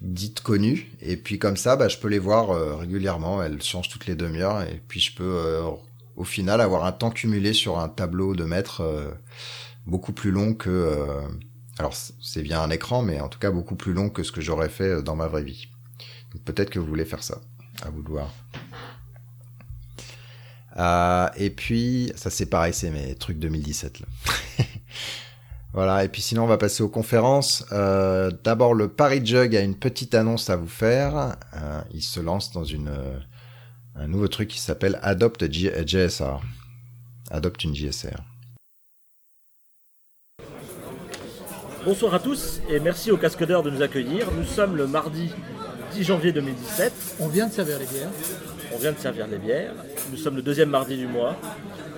dites 0.01 0.41
connues 0.41 0.91
et 1.01 1.17
puis 1.17 1.39
comme 1.39 1.57
ça 1.57 1.75
bah, 1.75 1.87
je 1.87 1.97
peux 1.97 2.09
les 2.09 2.19
voir 2.19 2.77
régulièrement. 2.77 3.41
Elles 3.41 3.63
changent 3.63 3.89
toutes 3.89 4.05
les 4.05 4.13
demi-heures 4.13 4.61
et 4.61 4.79
puis 4.87 4.99
je 4.99 5.15
peux 5.15 5.63
au 6.15 6.23
final 6.23 6.61
avoir 6.61 6.85
un 6.85 6.91
temps 6.91 7.11
cumulé 7.11 7.53
sur 7.53 7.79
un 7.79 7.89
tableau 7.89 8.35
de 8.35 8.43
maître 8.43 8.83
beaucoup 9.85 10.13
plus 10.13 10.31
long 10.31 10.53
que 10.53 11.25
alors 11.79 11.93
c'est 12.21 12.43
bien 12.43 12.61
un 12.61 12.69
écran, 12.69 13.01
mais 13.01 13.19
en 13.19 13.29
tout 13.29 13.39
cas 13.39 13.51
beaucoup 13.51 13.75
plus 13.75 13.93
long 13.93 14.09
que 14.09 14.23
ce 14.23 14.31
que 14.31 14.41
j'aurais 14.41 14.69
fait 14.69 14.89
euh, 14.89 15.01
dans 15.01 15.15
ma 15.15 15.27
vraie 15.27 15.43
vie. 15.43 15.67
Peut-être 16.45 16.69
que 16.69 16.79
vous 16.79 16.85
voulez 16.85 17.05
faire 17.05 17.23
ça. 17.23 17.39
À 17.83 17.89
vous 17.89 18.03
de 18.03 18.09
voir. 18.09 18.31
Euh, 20.77 21.29
et 21.35 21.49
puis, 21.49 22.11
ça 22.15 22.29
c'est 22.29 22.45
pareil, 22.45 22.73
c'est 22.73 22.89
mes 22.89 23.15
trucs 23.15 23.39
2017 23.39 23.99
là. 23.99 24.05
voilà, 25.73 26.03
et 26.03 26.09
puis 26.09 26.21
sinon 26.21 26.43
on 26.43 26.47
va 26.47 26.57
passer 26.57 26.83
aux 26.83 26.89
conférences. 26.89 27.65
Euh, 27.71 28.31
D'abord 28.43 28.73
le 28.73 28.87
Paris 28.87 29.25
Jug 29.25 29.55
a 29.55 29.61
une 29.61 29.75
petite 29.75 30.13
annonce 30.15 30.49
à 30.49 30.55
vous 30.55 30.67
faire. 30.67 31.35
Euh, 31.55 31.81
il 31.91 32.03
se 32.03 32.19
lance 32.19 32.51
dans 32.51 32.63
une 32.63 32.91
un 33.95 34.07
nouveau 34.07 34.27
truc 34.27 34.49
qui 34.49 34.59
s'appelle 34.59 34.99
Adopt 35.01 35.51
JSR. 35.51 36.39
Adopte 37.29 37.63
une 37.63 37.75
JSR. 37.75 38.17
Bonsoir 41.85 42.13
à 42.13 42.19
tous 42.19 42.61
et 42.69 42.79
merci 42.79 43.11
au 43.11 43.17
Cascadeur 43.17 43.61
de 43.61 43.69
nous 43.69 43.81
accueillir. 43.81 44.31
Nous 44.31 44.45
sommes 44.45 44.75
le 44.75 44.87
mardi 44.87 45.29
10 45.93 46.03
janvier 46.03 46.31
2017. 46.31 47.17
On 47.19 47.27
vient 47.27 47.47
de 47.47 47.51
servir 47.51 47.77
les 47.77 47.85
bières. 47.85 48.09
On 48.73 48.77
vient 48.77 48.93
de 48.93 48.97
servir 48.97 49.27
les 49.27 49.37
bières. 49.37 49.73
Nous 50.11 50.17
sommes 50.17 50.37
le 50.37 50.41
deuxième 50.41 50.69
mardi 50.69 50.97
du 50.97 51.07
mois. 51.07 51.35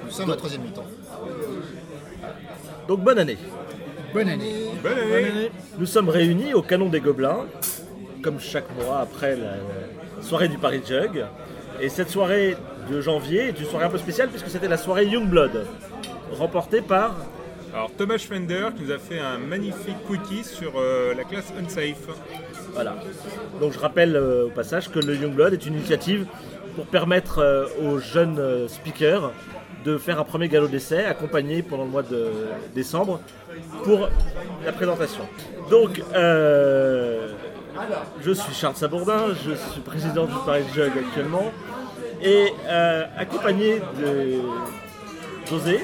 Nous 0.04 0.12
sommes 0.12 0.32
à 0.32 0.36
troisième 0.36 0.64
mi-temps. 0.64 0.86
Donc 2.88 3.04
bonne 3.04 3.20
année. 3.20 3.38
Bonne 4.14 4.30
année. 4.30 4.54
Bonne 4.82 4.98
année. 4.98 5.52
Nous 5.78 5.86
sommes 5.86 6.10
réunis 6.10 6.54
au 6.54 6.62
Canon 6.62 6.90
des 6.90 7.00
Gobelins, 7.00 7.46
comme 8.22 8.40
chaque 8.40 8.70
mois 8.76 9.00
après 9.00 9.36
la 9.36 9.56
soirée 10.22 10.48
du 10.48 10.58
Paris 10.58 10.82
Jug. 10.88 11.26
Et 11.82 11.90
cette 11.90 12.10
soirée 12.10 12.56
de 12.90 13.02
janvier 13.02 13.50
est 13.50 13.60
une 13.60 13.66
soirée 13.66 13.86
un 13.86 13.90
peu 13.90 13.98
spéciale 13.98 14.30
puisque 14.30 14.50
c'était 14.50 14.68
la 14.68 14.78
soirée 14.78 15.06
Youngblood, 15.06 15.66
remportée 16.32 16.82
par 16.82 17.16
Alors 17.74 17.92
Thomas 17.98 18.18
Schwender 18.18 18.70
qui 18.76 18.84
nous 18.84 18.92
a 18.92 18.98
fait 18.98 19.20
un 19.20 19.38
magnifique 19.38 19.98
quickie 20.08 20.44
sur 20.44 20.74
euh, 20.78 21.14
la 21.14 21.24
classe 21.24 21.52
Unsafe. 21.60 22.08
Voilà. 22.74 22.96
Donc 23.60 23.74
je 23.74 23.80
rappelle 23.80 24.16
euh, 24.16 24.46
au 24.46 24.50
passage 24.50 24.90
que 24.90 25.00
le 25.00 25.16
Youngblood 25.16 25.54
est 25.54 25.66
une 25.66 25.74
initiative 25.74 26.26
pour 26.76 26.86
permettre 26.86 27.40
euh, 27.40 27.66
aux 27.82 28.00
jeunes 28.00 28.68
speakers 28.68 29.32
de 29.84 29.98
faire 29.98 30.20
un 30.20 30.24
premier 30.24 30.48
galop 30.48 30.68
d'essai 30.68 31.04
accompagné 31.04 31.62
pendant 31.62 31.84
le 31.84 31.92
mois 31.92 32.04
de 32.04 32.32
décembre 32.74 33.20
pour 33.84 34.10
la 34.66 34.72
présentation. 34.72 35.24
Donc 35.70 36.02
je 38.22 38.32
suis 38.32 38.54
Charles 38.54 38.76
Sabourdin, 38.76 39.28
je 39.46 39.52
suis 39.54 39.82
président 39.82 40.26
du 40.26 40.34
Paris 40.46 40.64
Jug 40.74 40.92
actuellement 40.98 41.52
et 42.22 42.54
euh, 42.68 43.06
accompagné 43.18 43.82
de 44.00 44.40
José, 45.50 45.84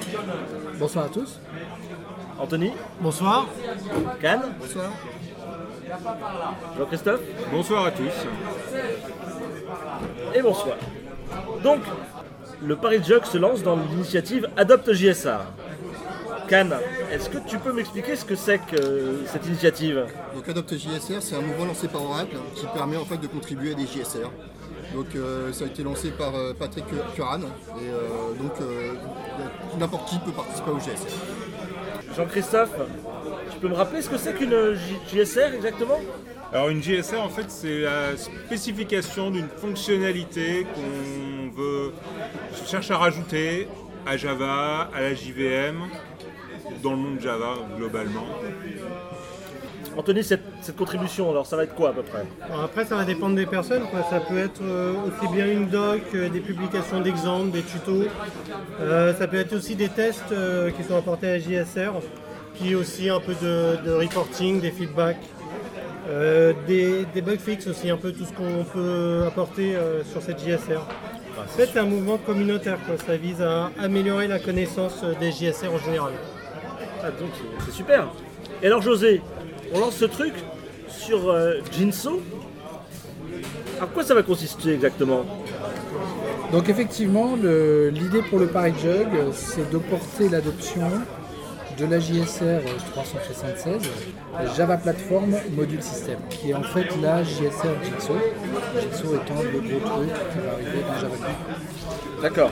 Bonsoir 0.80 1.06
à 1.06 1.10
tous. 1.10 1.40
Anthony, 2.40 2.72
Bonsoir. 3.00 3.46
Cannes, 4.20 4.54
Bonsoir. 4.60 4.90
Jean-Christophe 6.78 7.20
Bonsoir 7.52 7.86
à 7.86 7.92
tous. 7.92 8.14
et 10.34 10.42
bonsoir. 10.42 10.78
Donc, 11.64 11.82
le 12.64 12.76
Paris 12.76 13.02
Jug 13.04 13.26
se 13.26 13.38
lance 13.38 13.62
dans 13.64 13.76
l'initiative 13.76 14.48
Adopte 14.58 14.94
JSR. 14.94 15.42
Cannes, 16.52 16.76
est-ce 17.14 17.30
que 17.30 17.38
tu 17.48 17.58
peux 17.60 17.72
m'expliquer 17.72 18.18
ce 18.18 18.26
que 18.26 18.36
c'est 18.36 18.58
que 18.58 18.76
euh, 18.76 19.26
cette 19.26 19.46
initiative? 19.46 20.06
Donc 20.36 20.50
Adopte 20.50 20.74
JSR, 20.74 21.22
c'est 21.22 21.36
un 21.38 21.40
mouvement 21.40 21.64
lancé 21.64 21.88
par 21.88 22.04
Oracle 22.04 22.36
qui 22.56 22.66
permet 22.74 22.98
en 22.98 23.06
fait 23.06 23.16
de 23.20 23.28
contribuer 23.28 23.72
à 23.72 23.74
des 23.74 23.88
JSR. 23.88 24.30
Donc 24.94 25.16
euh, 25.16 25.54
ça 25.54 25.64
a 25.64 25.68
été 25.68 25.82
lancé 25.82 26.12
par 26.12 26.36
euh, 26.36 26.52
Patrick 26.54 26.84
Curran 27.16 27.40
et 27.40 27.88
euh, 27.88 28.34
donc 28.38 28.52
euh, 28.60 28.96
n'importe 29.80 30.10
qui 30.10 30.20
peut 30.20 30.34
participer 30.34 30.72
au 30.72 30.80
JSR. 30.80 32.18
Jean-Christophe, 32.18 32.76
tu 33.54 33.60
peux 33.60 33.70
me 33.70 33.76
rappeler 33.76 34.02
ce 34.02 34.10
que 34.10 34.18
c'est 34.18 34.34
qu'une 34.34 34.76
JSR 35.10 35.54
exactement? 35.56 36.02
Alors 36.52 36.68
une 36.68 36.82
GSR 36.82 37.22
en 37.22 37.30
fait 37.30 37.50
c'est 37.50 37.80
la 37.80 38.18
spécification 38.18 39.32
d'une 39.32 39.48
fonctionnalité 39.48 40.68
qu'on 40.76 41.56
veut 41.56 41.94
cherche 42.68 42.92
à 42.92 42.98
rajouter 42.98 43.70
à 44.06 44.18
Java, 44.18 44.90
à 44.94 45.02
la 45.02 45.14
JVM, 45.14 45.88
dans 46.84 46.92
le 46.92 46.98
monde 46.98 47.20
Java 47.22 47.54
globalement. 47.78 48.26
Anthony, 49.98 50.24
cette, 50.24 50.44
cette 50.62 50.78
contribution, 50.78 51.30
alors 51.32 51.46
ça 51.46 51.58
va 51.58 51.64
être 51.66 51.76
quoi 51.76 51.90
à 51.90 51.92
peu 51.94 52.02
près 52.02 52.24
Alors 52.50 52.64
après, 52.64 52.86
ça 52.86 52.96
va 52.96 53.04
dépendre 53.04 53.36
des 53.36 53.46
personnes. 53.46 53.84
quoi. 53.92 54.04
Ça 54.10 54.22
peut 54.22 54.38
être 54.38 54.62
euh, 54.64 54.94
aussi 55.06 55.34
bien 55.34 55.46
une 55.52 55.68
doc, 55.68 56.02
euh, 56.16 56.30
des 56.30 56.40
publications 56.40 57.02
d'exemples, 57.02 57.52
des 57.52 57.62
tutos. 57.62 58.06
Euh, 58.80 59.14
ça 59.16 59.28
peut 59.28 59.38
être 59.38 59.52
aussi 59.54 59.76
des 59.76 59.90
tests 59.90 60.32
euh, 60.32 60.72
qui 60.72 60.84
sont 60.84 60.96
apportés 60.96 61.28
à 61.32 61.40
JSR, 61.40 61.92
puis 62.58 62.74
aussi 62.74 63.10
un 63.10 63.20
peu 63.20 63.34
de, 63.42 63.84
de 63.86 63.92
reporting, 63.92 64.62
des 64.62 64.72
feedbacks, 64.72 65.18
euh, 66.10 66.54
des, 66.68 67.06
des 67.14 67.22
bug 67.22 67.40
fixes 67.40 67.68
aussi, 67.68 67.90
un 67.90 67.98
peu 67.98 68.14
tout 68.14 68.24
ce 68.24 68.32
qu'on 68.32 68.64
peut 68.64 69.26
apporter 69.28 69.76
euh, 69.76 70.06
sur 70.06 70.22
cette 70.22 70.40
JSR. 70.40 70.80
En 71.38 71.48
fait, 71.48 71.70
c'est 71.74 71.80
un 71.80 71.86
mouvement 71.86 72.18
communautaire. 72.18 72.78
quoi. 72.88 72.96
Ça 73.06 73.18
vise 73.18 73.42
à 73.42 73.72
améliorer 73.78 74.28
la 74.30 74.40
connaissance 74.40 75.04
des 75.20 75.32
JSR 75.34 75.74
en 75.74 75.80
général. 75.80 76.14
Ah, 77.04 77.08
c'est- 77.66 77.72
super. 77.72 78.08
Et 78.62 78.68
alors 78.68 78.82
José, 78.82 79.22
on 79.74 79.80
lance 79.80 79.96
ce 79.96 80.06
truc 80.06 80.34
sur 80.90 81.30
euh, 81.30 81.56
Jinso. 81.72 82.22
À 83.82 83.86
quoi 83.88 84.04
ça 84.04 84.14
va 84.14 84.22
consister 84.24 84.74
exactement? 84.74 85.26
Donc 86.52 86.70
effectivement, 86.70 87.36
l'idée 87.36 88.22
pour 88.30 88.38
le 88.40 88.48
Paris 88.48 88.74
Jug, 88.82 89.08
c'est 89.34 89.70
de 89.72 89.78
porter 89.78 90.30
l'adoption 90.30 90.82
de 91.82 91.88
la 91.88 92.00
JSR 92.00 92.62
376 92.92 93.90
Java 94.56 94.78
Platform 94.78 95.36
Module 95.56 95.82
System, 95.82 96.18
qui 96.30 96.52
est 96.52 96.54
en 96.54 96.62
fait 96.62 96.86
la 97.02 97.24
JSR 97.24 97.76
Jigsaw. 97.84 98.18
Jigsaw 98.80 99.16
étant 99.16 99.42
le 99.42 99.60
gros 99.60 99.80
truc 99.80 100.10
qui 100.32 100.40
va 100.40 100.54
arriver 100.54 100.84
dans 100.88 101.00
Java 101.00 101.16
9. 101.20 102.22
D'accord. 102.22 102.52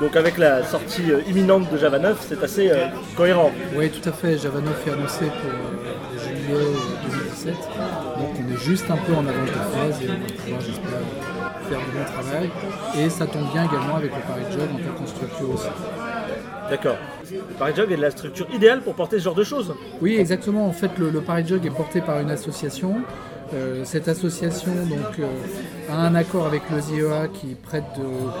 Donc 0.00 0.16
avec 0.16 0.36
la 0.36 0.64
sortie 0.64 1.10
euh, 1.10 1.22
imminente 1.28 1.70
de 1.72 1.78
Java 1.78 1.98
9, 1.98 2.26
c'est 2.28 2.42
assez 2.44 2.70
euh, 2.70 2.88
cohérent. 3.16 3.50
Oui, 3.74 3.90
tout 3.90 4.06
à 4.06 4.12
fait. 4.12 4.36
Java 4.36 4.60
9 4.60 4.86
est 4.86 4.90
annoncé 4.90 5.24
pour 5.26 5.50
euh, 5.50 6.18
juillet 6.18 6.64
2017. 7.10 7.54
Donc 7.54 8.28
on 8.38 8.52
est 8.52 8.64
juste 8.64 8.90
un 8.90 8.98
peu 8.98 9.14
en 9.14 9.26
avance 9.26 9.48
de 9.48 9.78
phase 9.78 10.02
et 10.02 10.08
on 10.10 10.12
va 10.12 10.42
pouvoir, 10.42 10.60
j'espère, 10.60 11.70
faire 11.70 11.78
du 11.78 11.90
bon 11.96 12.04
travail. 12.04 12.50
Et 12.98 13.08
ça 13.08 13.26
tombe 13.26 13.50
bien 13.50 13.64
également 13.64 13.96
avec 13.96 14.12
le 14.14 14.20
Paris 14.20 14.44
Jug 14.52 14.60
en 14.60 14.94
tant 14.94 15.02
que 15.02 15.08
structure 15.08 15.54
aussi. 15.54 15.68
D'accord. 16.70 16.96
Le 17.30 17.54
Paris 17.58 17.72
Jug 17.74 17.90
est 17.92 17.96
la 17.96 18.10
structure 18.10 18.46
idéale 18.52 18.82
pour 18.82 18.94
porter 18.94 19.18
ce 19.18 19.24
genre 19.24 19.34
de 19.34 19.44
choses. 19.44 19.74
Oui, 20.00 20.16
exactement. 20.16 20.66
En 20.66 20.72
fait, 20.72 20.90
le, 20.98 21.10
le 21.10 21.20
Paris 21.20 21.46
Jug 21.46 21.64
est 21.64 21.70
porté 21.70 22.00
par 22.00 22.20
une 22.20 22.30
association. 22.30 22.96
Euh, 23.54 23.82
cette 23.84 24.08
association 24.08 24.72
donc, 24.88 25.18
euh, 25.18 25.26
a 25.90 25.96
un 25.96 26.14
accord 26.14 26.46
avec 26.46 26.62
le 26.70 26.80
ZEA 26.80 27.28
qui 27.32 27.54
prête, 27.54 27.84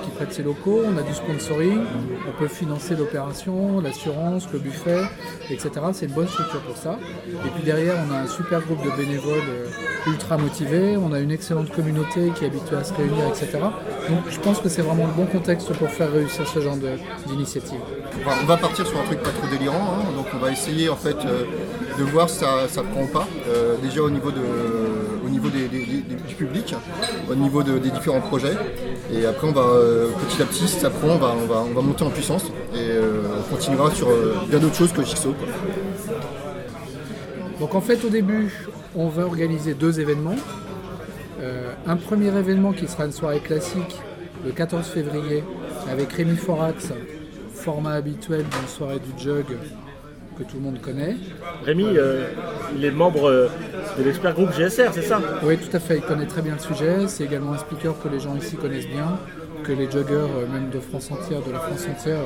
qui 0.04 0.10
prête 0.10 0.32
ses 0.32 0.42
locaux. 0.42 0.82
On 0.86 0.96
a 0.98 1.02
du 1.02 1.14
sponsoring, 1.14 1.80
on 2.28 2.38
peut 2.38 2.48
financer 2.48 2.94
l'opération, 2.94 3.80
l'assurance, 3.80 4.46
le 4.52 4.58
buffet, 4.58 5.02
etc. 5.50 5.70
C'est 5.92 6.06
une 6.06 6.12
bonne 6.12 6.28
structure 6.28 6.60
pour 6.60 6.76
ça. 6.76 6.98
Et 7.26 7.48
puis 7.54 7.62
derrière, 7.64 7.94
on 8.08 8.12
a 8.12 8.18
un 8.18 8.26
super 8.26 8.60
groupe 8.60 8.84
de 8.84 8.90
bénévoles 8.90 9.38
euh, 9.48 10.10
ultra 10.10 10.36
motivés. 10.36 10.96
On 10.96 11.12
a 11.12 11.20
une 11.20 11.30
excellente 11.30 11.70
communauté 11.70 12.30
qui 12.34 12.44
est 12.44 12.48
habituée 12.48 12.76
à 12.76 12.84
se 12.84 12.92
réunir, 12.94 13.26
etc. 13.28 13.58
Donc 14.08 14.20
je 14.28 14.38
pense 14.40 14.60
que 14.60 14.68
c'est 14.68 14.82
vraiment 14.82 15.06
le 15.06 15.12
bon 15.12 15.26
contexte 15.26 15.72
pour 15.72 15.88
faire 15.88 16.12
réussir 16.12 16.46
ce 16.46 16.60
genre 16.60 16.76
d'initiative. 17.26 17.80
On 18.26 18.46
va, 18.46 18.56
partir 18.56 18.86
sur 18.86 18.98
un 18.98 19.04
truc 19.04 19.22
pas 19.22 19.30
trop 19.30 19.46
délirant, 19.46 19.76
hein. 19.76 20.16
donc 20.16 20.26
on 20.34 20.38
va 20.38 20.50
essayer 20.50 20.88
en 20.88 20.96
fait 20.96 21.16
euh, 21.24 21.44
de 21.98 22.04
voir 22.04 22.28
si 22.28 22.38
ça, 22.38 22.68
ça 22.68 22.82
prend 22.82 23.06
pas. 23.06 23.26
Euh, 23.48 23.76
déjà 23.82 24.02
au 24.02 24.10
niveau, 24.10 24.30
de, 24.30 24.40
niveau 25.38 25.48
des, 25.50 25.68
des- 25.68 25.84
du 26.28 26.34
public, 26.34 26.74
au 27.30 27.34
niveau 27.34 27.62
de- 27.62 27.78
des 27.78 27.90
différents 27.90 28.20
projets. 28.20 28.56
Et 29.12 29.24
après 29.26 29.46
on 29.48 29.52
va 29.52 29.62
euh, 29.62 30.08
petit 30.28 30.42
à 30.42 30.44
petit, 30.46 30.66
si 30.68 30.78
ça 30.80 30.90
prend, 30.90 31.08
on 31.08 31.18
va, 31.18 31.34
on 31.42 31.46
va, 31.46 31.64
on 31.70 31.72
va 31.74 31.80
monter 31.82 32.04
en 32.04 32.10
puissance 32.10 32.44
et 32.74 32.78
euh, 32.90 33.22
on 33.38 33.54
continuera 33.54 33.90
sur 33.92 34.08
euh, 34.10 34.34
bien 34.48 34.58
d'autres 34.58 34.74
choses 34.76 34.92
que 34.92 35.02
Jigsaw. 35.02 35.34
Donc 37.60 37.74
en 37.74 37.80
fait 37.80 38.04
au 38.04 38.08
début 38.08 38.52
on 38.94 39.08
va 39.08 39.24
organiser 39.24 39.74
deux 39.74 40.00
événements. 40.00 40.36
Un 41.86 41.96
premier 41.96 42.36
événement 42.36 42.72
qui 42.72 42.88
sera 42.88 43.04
une 43.06 43.12
soirée 43.12 43.38
classique 43.40 43.96
le 44.44 44.50
14 44.50 44.84
février 44.86 45.44
avec 45.90 46.12
Rémi 46.12 46.36
Forax, 46.36 46.88
format 47.54 47.92
habituel 47.92 48.40
d'une 48.42 48.68
soirée 48.68 48.98
du 48.98 49.22
jug 49.22 49.44
que 50.38 50.44
tout 50.44 50.56
le 50.56 50.62
monde 50.62 50.80
connaît. 50.80 51.16
Rémi, 51.64 51.84
euh, 51.96 52.28
il 52.76 52.84
est 52.84 52.90
membre 52.90 53.28
euh, 53.28 53.48
de 53.98 54.04
l'expert 54.04 54.34
groupe 54.34 54.50
GSR, 54.52 54.90
c'est 54.92 55.02
ça 55.02 55.20
Oui 55.42 55.58
tout 55.58 55.74
à 55.76 55.80
fait, 55.80 55.96
il 55.96 56.02
connaît 56.02 56.26
très 56.26 56.42
bien 56.42 56.54
le 56.54 56.60
sujet, 56.60 57.08
c'est 57.08 57.24
également 57.24 57.52
un 57.52 57.58
speaker 57.58 57.94
que 58.00 58.08
les 58.08 58.20
gens 58.20 58.36
ici 58.36 58.56
connaissent 58.56 58.88
bien, 58.88 59.18
que 59.64 59.72
les 59.72 59.90
joggers 59.90 60.14
euh, 60.14 60.46
même 60.52 60.70
de 60.70 60.78
France 60.78 61.10
entière, 61.10 61.42
de 61.42 61.50
la 61.52 61.58
France 61.58 61.86
entière 61.90 62.20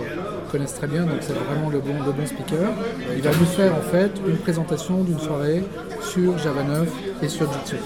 connaissent 0.51 0.75
très 0.75 0.87
bien, 0.87 1.03
donc 1.03 1.19
c'est 1.21 1.33
vraiment 1.33 1.71
le 1.71 1.79
bon, 1.79 1.95
le 2.05 2.13
bon 2.13 2.27
speaker. 2.27 2.69
Il 3.17 3.23
va 3.23 3.31
nous 3.31 3.47
faire 3.47 3.75
en 3.75 3.81
fait 3.81 4.13
une 4.27 4.39
présentation 4.39 5.03
d'une 5.05 5.19
soirée 5.19 5.63
sur 6.03 6.37
Java 6.39 6.63
9 6.65 6.89
et 7.23 7.29
sur 7.29 7.51
Jitsu. 7.53 7.77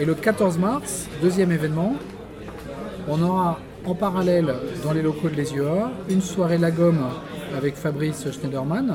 Et 0.00 0.04
le 0.04 0.14
14 0.14 0.58
mars, 0.58 1.08
deuxième 1.20 1.52
événement, 1.52 1.94
on 3.08 3.20
aura 3.22 3.58
en 3.84 3.94
parallèle 3.94 4.54
dans 4.84 4.92
les 4.92 5.02
locaux 5.02 5.28
de 5.28 5.34
l'ESUA 5.34 5.90
une 6.08 6.20
soirée 6.22 6.58
La 6.58 6.70
Gomme 6.70 7.04
avec 7.56 7.76
Fabrice 7.76 8.30
Schneiderman 8.30 8.94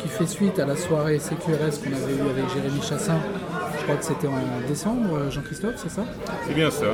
qui 0.00 0.08
fait 0.08 0.26
suite 0.26 0.58
à 0.58 0.66
la 0.66 0.76
soirée 0.76 1.18
CQRS 1.18 1.80
qu'on 1.82 1.92
avait 1.92 2.14
eue 2.14 2.30
avec 2.30 2.52
Jérémy 2.54 2.82
Chassin. 2.82 3.18
Je 3.78 3.82
crois 3.84 3.96
que 3.96 4.04
c'était 4.04 4.26
en 4.26 4.68
décembre, 4.68 5.30
Jean-Christophe, 5.30 5.74
c'est 5.76 5.90
ça 5.90 6.02
C'est 6.46 6.54
bien 6.54 6.70
ça. 6.70 6.86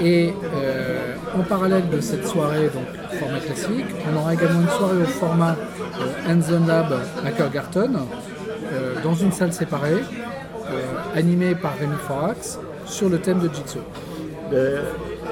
Et 0.00 0.32
euh, 0.54 1.14
en 1.36 1.42
parallèle 1.42 1.88
de 1.90 2.00
cette 2.00 2.26
soirée, 2.26 2.70
donc 2.74 3.18
format 3.18 3.40
classique, 3.40 3.86
on 4.10 4.16
aura 4.18 4.34
également 4.34 4.62
une 4.62 4.68
soirée 4.68 5.02
au 5.02 5.06
format 5.06 5.56
euh, 6.00 6.32
Hands-on 6.32 6.66
Lab 6.66 6.94
à 7.24 7.30
Kergarten, 7.30 7.98
euh, 8.72 8.94
dans 9.04 9.14
une 9.14 9.32
salle 9.32 9.52
séparée, 9.52 10.02
euh, 10.70 11.18
animée 11.18 11.54
par 11.54 11.76
Rémi 11.78 11.96
Forax, 12.06 12.58
sur 12.86 13.08
le 13.08 13.18
thème 13.18 13.40
de 13.40 13.48
Jigsaw. 13.52 13.80
Euh, 14.52 14.82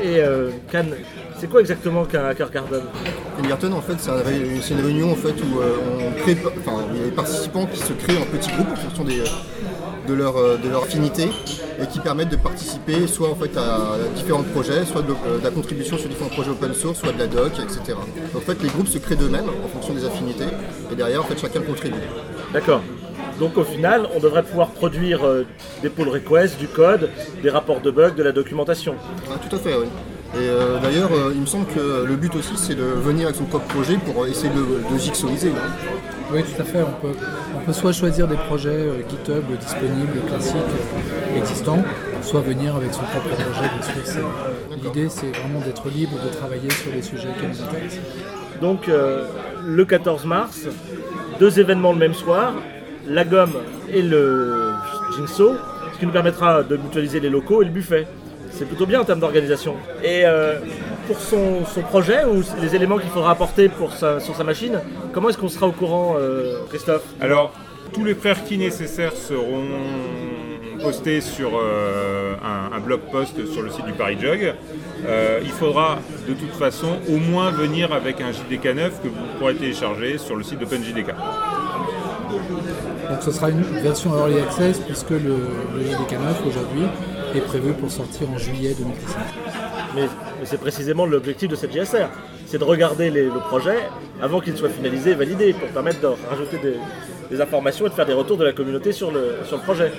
et 0.02 0.20
euh, 0.20 0.50
Cannes, 0.70 0.94
C'est 1.40 1.48
quoi 1.48 1.60
exactement 1.60 2.04
qu'un 2.04 2.26
Hacker 2.26 2.50
Garden 2.50 2.82
Garden, 3.48 3.72
en 3.72 3.80
fait, 3.80 3.94
c'est 3.98 4.10
un- 4.10 4.22
c'est 4.60 4.74
une 4.74 4.84
réunion 4.84 5.10
en 5.10 5.14
fait, 5.14 5.30
où 5.42 5.60
euh, 5.60 5.76
on 5.98 6.20
crée, 6.20 6.36
enfin, 6.58 6.84
il 6.92 6.98
y 7.00 7.02
a 7.02 7.04
des 7.06 7.10
participants 7.12 7.64
qui 7.66 7.78
se 7.80 7.94
créent 7.94 8.18
en 8.18 8.26
petits 8.26 8.50
groupes 8.50 8.68
en 8.70 8.76
fonction 8.76 9.04
des, 9.04 9.22
de, 10.06 10.14
leur, 10.14 10.36
euh, 10.36 10.58
de 10.62 10.68
leur 10.68 10.82
affinité 10.84 11.30
et 11.82 11.86
qui 11.86 11.98
permettent 12.00 12.28
de 12.28 12.36
participer 12.36 13.06
soit 13.06 13.30
en 13.30 13.34
fait, 13.36 13.56
à 13.56 13.96
différents 14.14 14.42
projets, 14.42 14.84
soit 14.84 15.00
de, 15.00 15.12
euh, 15.12 15.38
de 15.38 15.44
la 15.44 15.50
contribution 15.50 15.96
sur 15.96 16.10
différents 16.10 16.28
projets 16.28 16.50
open 16.50 16.74
source, 16.74 16.98
soit 17.00 17.12
de 17.12 17.18
la 17.18 17.26
doc, 17.26 17.52
etc. 17.58 17.96
En 18.36 18.40
fait, 18.40 18.62
les 18.62 18.68
groupes 18.68 18.88
se 18.88 18.98
créent 18.98 19.16
d'eux-mêmes 19.16 19.48
en 19.64 19.68
fonction 19.68 19.94
des 19.94 20.04
affinités 20.04 20.44
et 20.92 20.94
derrière, 20.94 21.22
en 21.22 21.24
fait, 21.24 21.38
chacun 21.40 21.60
contribue. 21.62 21.96
D'accord. 22.52 22.82
Donc 23.38 23.56
au 23.56 23.64
final, 23.64 24.06
on 24.14 24.20
devrait 24.20 24.42
pouvoir 24.42 24.68
produire 24.68 25.24
euh, 25.26 25.46
des 25.82 25.88
pull 25.88 26.08
requests, 26.10 26.58
du 26.58 26.68
code, 26.68 27.08
des 27.42 27.48
rapports 27.48 27.80
de 27.80 27.90
bugs, 27.90 28.10
de 28.10 28.22
la 28.22 28.32
documentation. 28.32 28.94
Ah, 29.30 29.36
tout 29.48 29.56
à 29.56 29.58
fait, 29.58 29.74
oui. 29.74 29.86
Et 30.34 30.48
euh, 30.48 30.78
d'ailleurs, 30.80 31.10
euh, 31.12 31.32
il 31.34 31.40
me 31.40 31.46
semble 31.46 31.66
que 31.66 32.04
le 32.06 32.16
but 32.16 32.34
aussi, 32.36 32.56
c'est 32.56 32.74
de 32.74 32.82
venir 32.84 33.26
avec 33.26 33.36
son 33.36 33.44
propre 33.44 33.66
projet 33.66 33.96
pour 33.96 34.26
essayer 34.26 34.50
de, 34.50 34.92
de 34.92 34.98
jigsawiser. 34.98 35.52
Oui, 36.32 36.44
tout 36.44 36.62
à 36.62 36.64
fait. 36.64 36.82
On 36.82 37.00
peut, 37.00 37.16
on 37.56 37.58
peut 37.60 37.72
soit 37.72 37.92
choisir 37.92 38.28
des 38.28 38.36
projets 38.36 38.68
euh, 38.70 39.02
GitHub 39.08 39.44
disponibles, 39.58 40.20
classiques, 40.28 40.54
euh, 40.54 41.38
existants, 41.38 41.82
soit 42.22 42.40
venir 42.40 42.76
avec 42.76 42.94
son 42.94 43.02
propre 43.02 43.30
projet. 43.30 43.68
L'idée, 44.82 45.08
c'est 45.08 45.30
vraiment 45.30 45.60
d'être 45.60 45.88
libre 45.88 46.16
de 46.24 46.28
travailler 46.28 46.70
sur 46.70 46.92
les 46.92 47.02
sujets 47.02 47.30
qui 47.40 47.46
nous 47.46 47.62
intéressent. 47.64 48.00
Donc 48.60 48.88
euh, 48.88 49.26
le 49.66 49.84
14 49.84 50.24
mars, 50.26 50.66
deux 51.40 51.58
événements 51.58 51.92
le 51.92 51.98
même 51.98 52.14
soir, 52.14 52.52
la 53.08 53.24
gomme 53.24 53.54
et 53.92 54.02
le 54.02 54.72
Jinso, 55.16 55.54
ce 55.94 55.98
qui 55.98 56.06
nous 56.06 56.12
permettra 56.12 56.62
de 56.62 56.76
mutualiser 56.76 57.18
les 57.18 57.30
locaux 57.30 57.62
et 57.62 57.64
le 57.64 57.72
buffet. 57.72 58.06
C'est 58.50 58.66
plutôt 58.66 58.86
bien 58.86 59.00
en 59.00 59.04
termes 59.04 59.20
d'organisation. 59.20 59.74
Et 60.02 60.22
euh, 60.24 60.58
pour 61.06 61.18
son, 61.20 61.64
son 61.66 61.82
projet 61.82 62.24
ou 62.24 62.42
les 62.60 62.74
éléments 62.74 62.98
qu'il 62.98 63.10
faudra 63.10 63.30
apporter 63.32 63.68
pour 63.68 63.92
sa- 63.92 64.20
sur 64.20 64.34
sa 64.36 64.44
machine, 64.44 64.80
comment 65.12 65.28
est-ce 65.30 65.38
qu'on 65.38 65.48
sera 65.48 65.66
au 65.66 65.72
courant, 65.72 66.16
euh, 66.18 66.58
Christophe? 66.68 67.02
Alors, 67.20 67.52
tous 67.92 68.04
les 68.04 68.14
prérequis 68.14 68.58
nécessaires 68.58 69.12
seront 69.14 69.64
postés 70.82 71.20
sur 71.20 71.50
euh, 71.58 72.34
un, 72.42 72.74
un 72.76 72.80
blog 72.80 73.00
post 73.12 73.44
sur 73.46 73.62
le 73.62 73.70
site 73.70 73.84
du 73.86 73.92
Paris 73.92 74.16
Jog. 74.20 74.54
Euh, 75.06 75.40
il 75.42 75.50
faudra 75.50 75.98
de 76.28 76.32
toute 76.34 76.52
façon 76.52 76.98
au 77.08 77.16
moins 77.16 77.50
venir 77.50 77.92
avec 77.92 78.20
un 78.20 78.32
JDK 78.32 78.74
9 78.74 79.02
que 79.02 79.08
vous 79.08 79.14
pourrez 79.38 79.54
télécharger 79.54 80.16
sur 80.18 80.36
le 80.36 80.42
site 80.42 80.58
d'OpenJDK. 80.58 81.08
Donc 83.10 83.22
ce 83.22 83.30
sera 83.32 83.50
une 83.50 83.62
version 83.62 84.16
Early 84.16 84.40
Access 84.40 84.78
puisque 84.78 85.10
le, 85.10 85.18
le 85.76 85.82
JDK 85.82 86.12
9 86.12 86.46
aujourd'hui 86.46 86.84
est 87.38 87.42
prévu 87.42 87.72
pour 87.72 87.90
sortir 87.90 88.28
en 88.30 88.38
juillet 88.38 88.74
2017. 88.78 89.16
Mais, 89.94 90.02
mais 90.02 90.44
c'est 90.44 90.60
précisément 90.60 91.06
l'objectif 91.06 91.48
de 91.48 91.56
cette 91.56 91.72
GSR. 91.72 92.08
C'est 92.46 92.58
de 92.58 92.64
regarder 92.64 93.10
les- 93.10 93.24
le 93.26 93.40
projet 93.48 93.76
avant 94.20 94.40
qu'il 94.40 94.56
soit 94.56 94.68
finalisé 94.68 95.10
et 95.10 95.14
validé 95.14 95.52
pour 95.52 95.68
permettre 95.68 96.00
de 96.00 96.08
rajouter 96.28 96.58
des, 96.58 96.74
des 97.30 97.40
informations 97.40 97.86
et 97.86 97.88
de 97.90 97.94
faire 97.94 98.06
des 98.06 98.12
retours 98.12 98.36
de 98.36 98.44
la 98.44 98.52
communauté 98.52 98.92
sur 98.92 99.10
le, 99.10 99.36
sur 99.46 99.56
le 99.58 99.62
projet. 99.62 99.92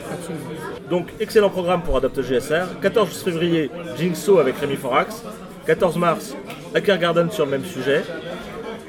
Donc, 0.90 1.08
excellent 1.20 1.50
programme 1.50 1.82
pour 1.84 1.96
Adopt 1.98 2.22
GSR. 2.22 2.80
14 2.82 3.24
février, 3.24 3.70
Jingso 3.98 4.40
avec 4.40 4.58
Rémi 4.58 4.76
Forax. 4.76 5.24
14 5.66 5.98
mars, 5.98 6.36
Hacker 6.74 6.98
Garden 6.98 7.30
sur 7.32 7.46
le 7.46 7.52
même 7.52 7.66
sujet. 7.66 8.04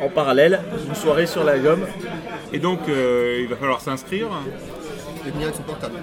En 0.01 0.09
parallèle, 0.09 0.61
une 0.89 0.95
soirée 0.97 1.27
sur 1.27 1.45
la 1.45 1.59
gomme. 1.59 1.85
Et 2.53 2.59
donc, 2.59 2.81
euh, 2.89 3.39
il 3.43 3.49
va 3.49 3.57
falloir 3.57 3.81
s'inscrire. 3.81 4.27
Et 5.27 5.31
venir 5.31 5.45
avec 5.49 5.57
son 5.57 5.63
portable. 5.63 5.95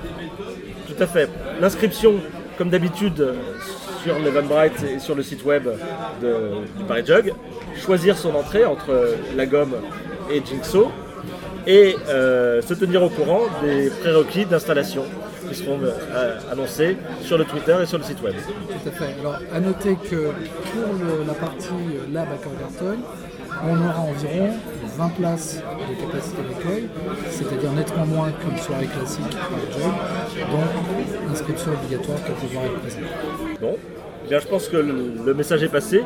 Tout 1.00 1.06
à 1.06 1.08
fait. 1.08 1.30
L'inscription, 1.62 2.16
comme 2.58 2.70
d'habitude, 2.70 3.22
euh, 3.22 3.34
sur 4.04 4.20
l'Eventbrite 4.20 4.84
et 4.84 5.00
sur 5.00 5.16
le 5.16 5.24
site 5.24 5.46
web 5.46 5.70
du 6.20 6.84
Paris 6.90 7.04
Jog. 7.06 7.34
Choisir 7.78 8.18
son 8.18 8.36
entrée 8.36 8.66
entre 8.66 9.16
la 9.34 9.46
gomme 9.46 9.76
et 10.30 10.42
Jinxo. 10.46 10.92
Et 11.66 11.96
euh, 12.10 12.62
se 12.62 12.74
tenir 12.74 13.02
au 13.02 13.08
courant 13.08 13.44
des 13.64 13.90
prérequis 14.02 14.44
d'installation 14.44 15.06
qui 15.48 15.56
seront 15.56 15.80
euh, 15.82 16.38
annoncés 16.52 16.98
sur 17.22 17.38
le 17.38 17.46
Twitter 17.46 17.78
et 17.82 17.86
sur 17.86 17.98
le 17.98 18.04
site 18.04 18.22
web. 18.22 18.36
Tout 18.36 18.90
à 18.90 18.92
fait. 18.92 19.16
Alors, 19.22 19.40
à 19.54 19.60
noter 19.62 19.96
que 19.96 20.16
pour 20.18 21.26
la 21.26 21.34
partie 21.34 21.70
Lab 22.12 22.28
à 22.28 23.64
on 23.64 23.76
aura 23.76 24.00
environ 24.02 24.50
20 25.00 25.10
places 25.16 25.56
de 25.58 26.02
capacité 26.02 26.42
d'accueil, 26.42 26.90
c'est-à-dire 27.30 27.72
nettement 27.72 28.06
moins 28.06 28.32
qu'une 28.32 28.58
soirée 28.58 28.88
classique 28.88 29.30
par 29.30 29.50
le 29.52 29.72
job. 29.72 29.94
Donc, 30.52 31.32
inscription 31.32 31.72
obligatoire 31.72 32.18
pour 32.20 32.36
pouvoir 32.36 32.66
être 32.66 32.80
présent. 32.82 33.00
Bon, 33.62 33.78
Eh 34.26 34.30
bien, 34.30 34.40
je 34.40 34.48
pense 34.48 34.68
que 34.68 34.76
le, 34.78 35.14
le 35.26 35.34
message 35.34 35.64
est 35.64 35.70
passé. 35.70 36.04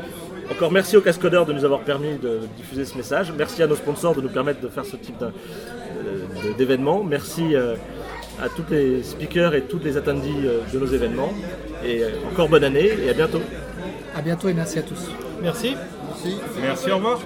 Encore 0.52 0.72
merci 0.72 0.96
aux 0.96 1.02
cascodeurs 1.02 1.46
de 1.48 1.54
nous 1.54 1.66
avoir 1.66 1.80
permis 1.82 2.18
de 2.22 2.42
diffuser 2.56 2.86
ce 2.86 2.96
message. 2.96 3.34
Merci 3.36 3.64
à 3.64 3.68
nos 3.68 3.76
sponsors 3.76 4.14
de 4.14 4.22
nous 4.22 4.30
permettre 4.30 4.62
de 4.62 4.68
faire 4.68 4.86
ce 4.86 4.96
type 4.96 5.24
euh, 5.24 6.54
d'événement. 6.58 7.04
Merci 7.04 7.56
euh, 7.56 7.76
à 8.40 8.50
tous 8.50 8.66
les 8.70 9.02
speakers 9.02 9.56
et 9.56 9.62
toutes 9.64 9.86
les 9.86 9.98
attendees 9.98 10.46
euh, 10.46 10.60
de 10.72 10.78
nos 10.80 10.86
événements. 10.86 11.34
Et 11.84 12.04
encore 12.32 12.48
bonne 12.50 12.64
année 12.64 12.92
et 13.04 13.10
à 13.10 13.14
bientôt. 13.14 13.42
À 14.16 14.22
bientôt 14.22 14.50
et 14.50 14.54
merci 14.54 14.78
à 14.78 14.84
tous. 14.84 15.10
Merci. 15.42 15.76
Merci. 16.08 16.38
Merci, 16.62 16.92
au 16.92 16.98
revoir. 16.98 17.20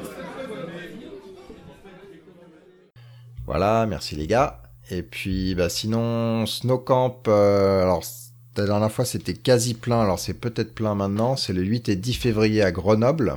Voilà, 3.48 3.86
merci 3.88 4.16
les 4.16 4.28
gars. 4.28 4.62
Et 4.92 5.02
puis, 5.02 5.56
bah, 5.56 5.70
sinon, 5.70 6.46
Snowcamp, 6.46 7.24
euh, 7.28 7.82
alors, 7.82 8.04
la 8.58 8.66
dernière 8.66 8.92
fois, 8.92 9.06
c'était 9.06 9.34
quasi 9.34 9.74
plein. 9.74 10.02
Alors, 10.02 10.20
c'est 10.20 10.34
peut-être 10.34 10.76
plein 10.76 10.96
maintenant. 10.96 11.36
C'est 11.36 11.54
le 11.54 11.64
8 11.64 11.90
et 11.90 11.96
10 11.96 12.14
février 12.14 12.62
à 12.62 12.72
Grenoble. 12.72 13.36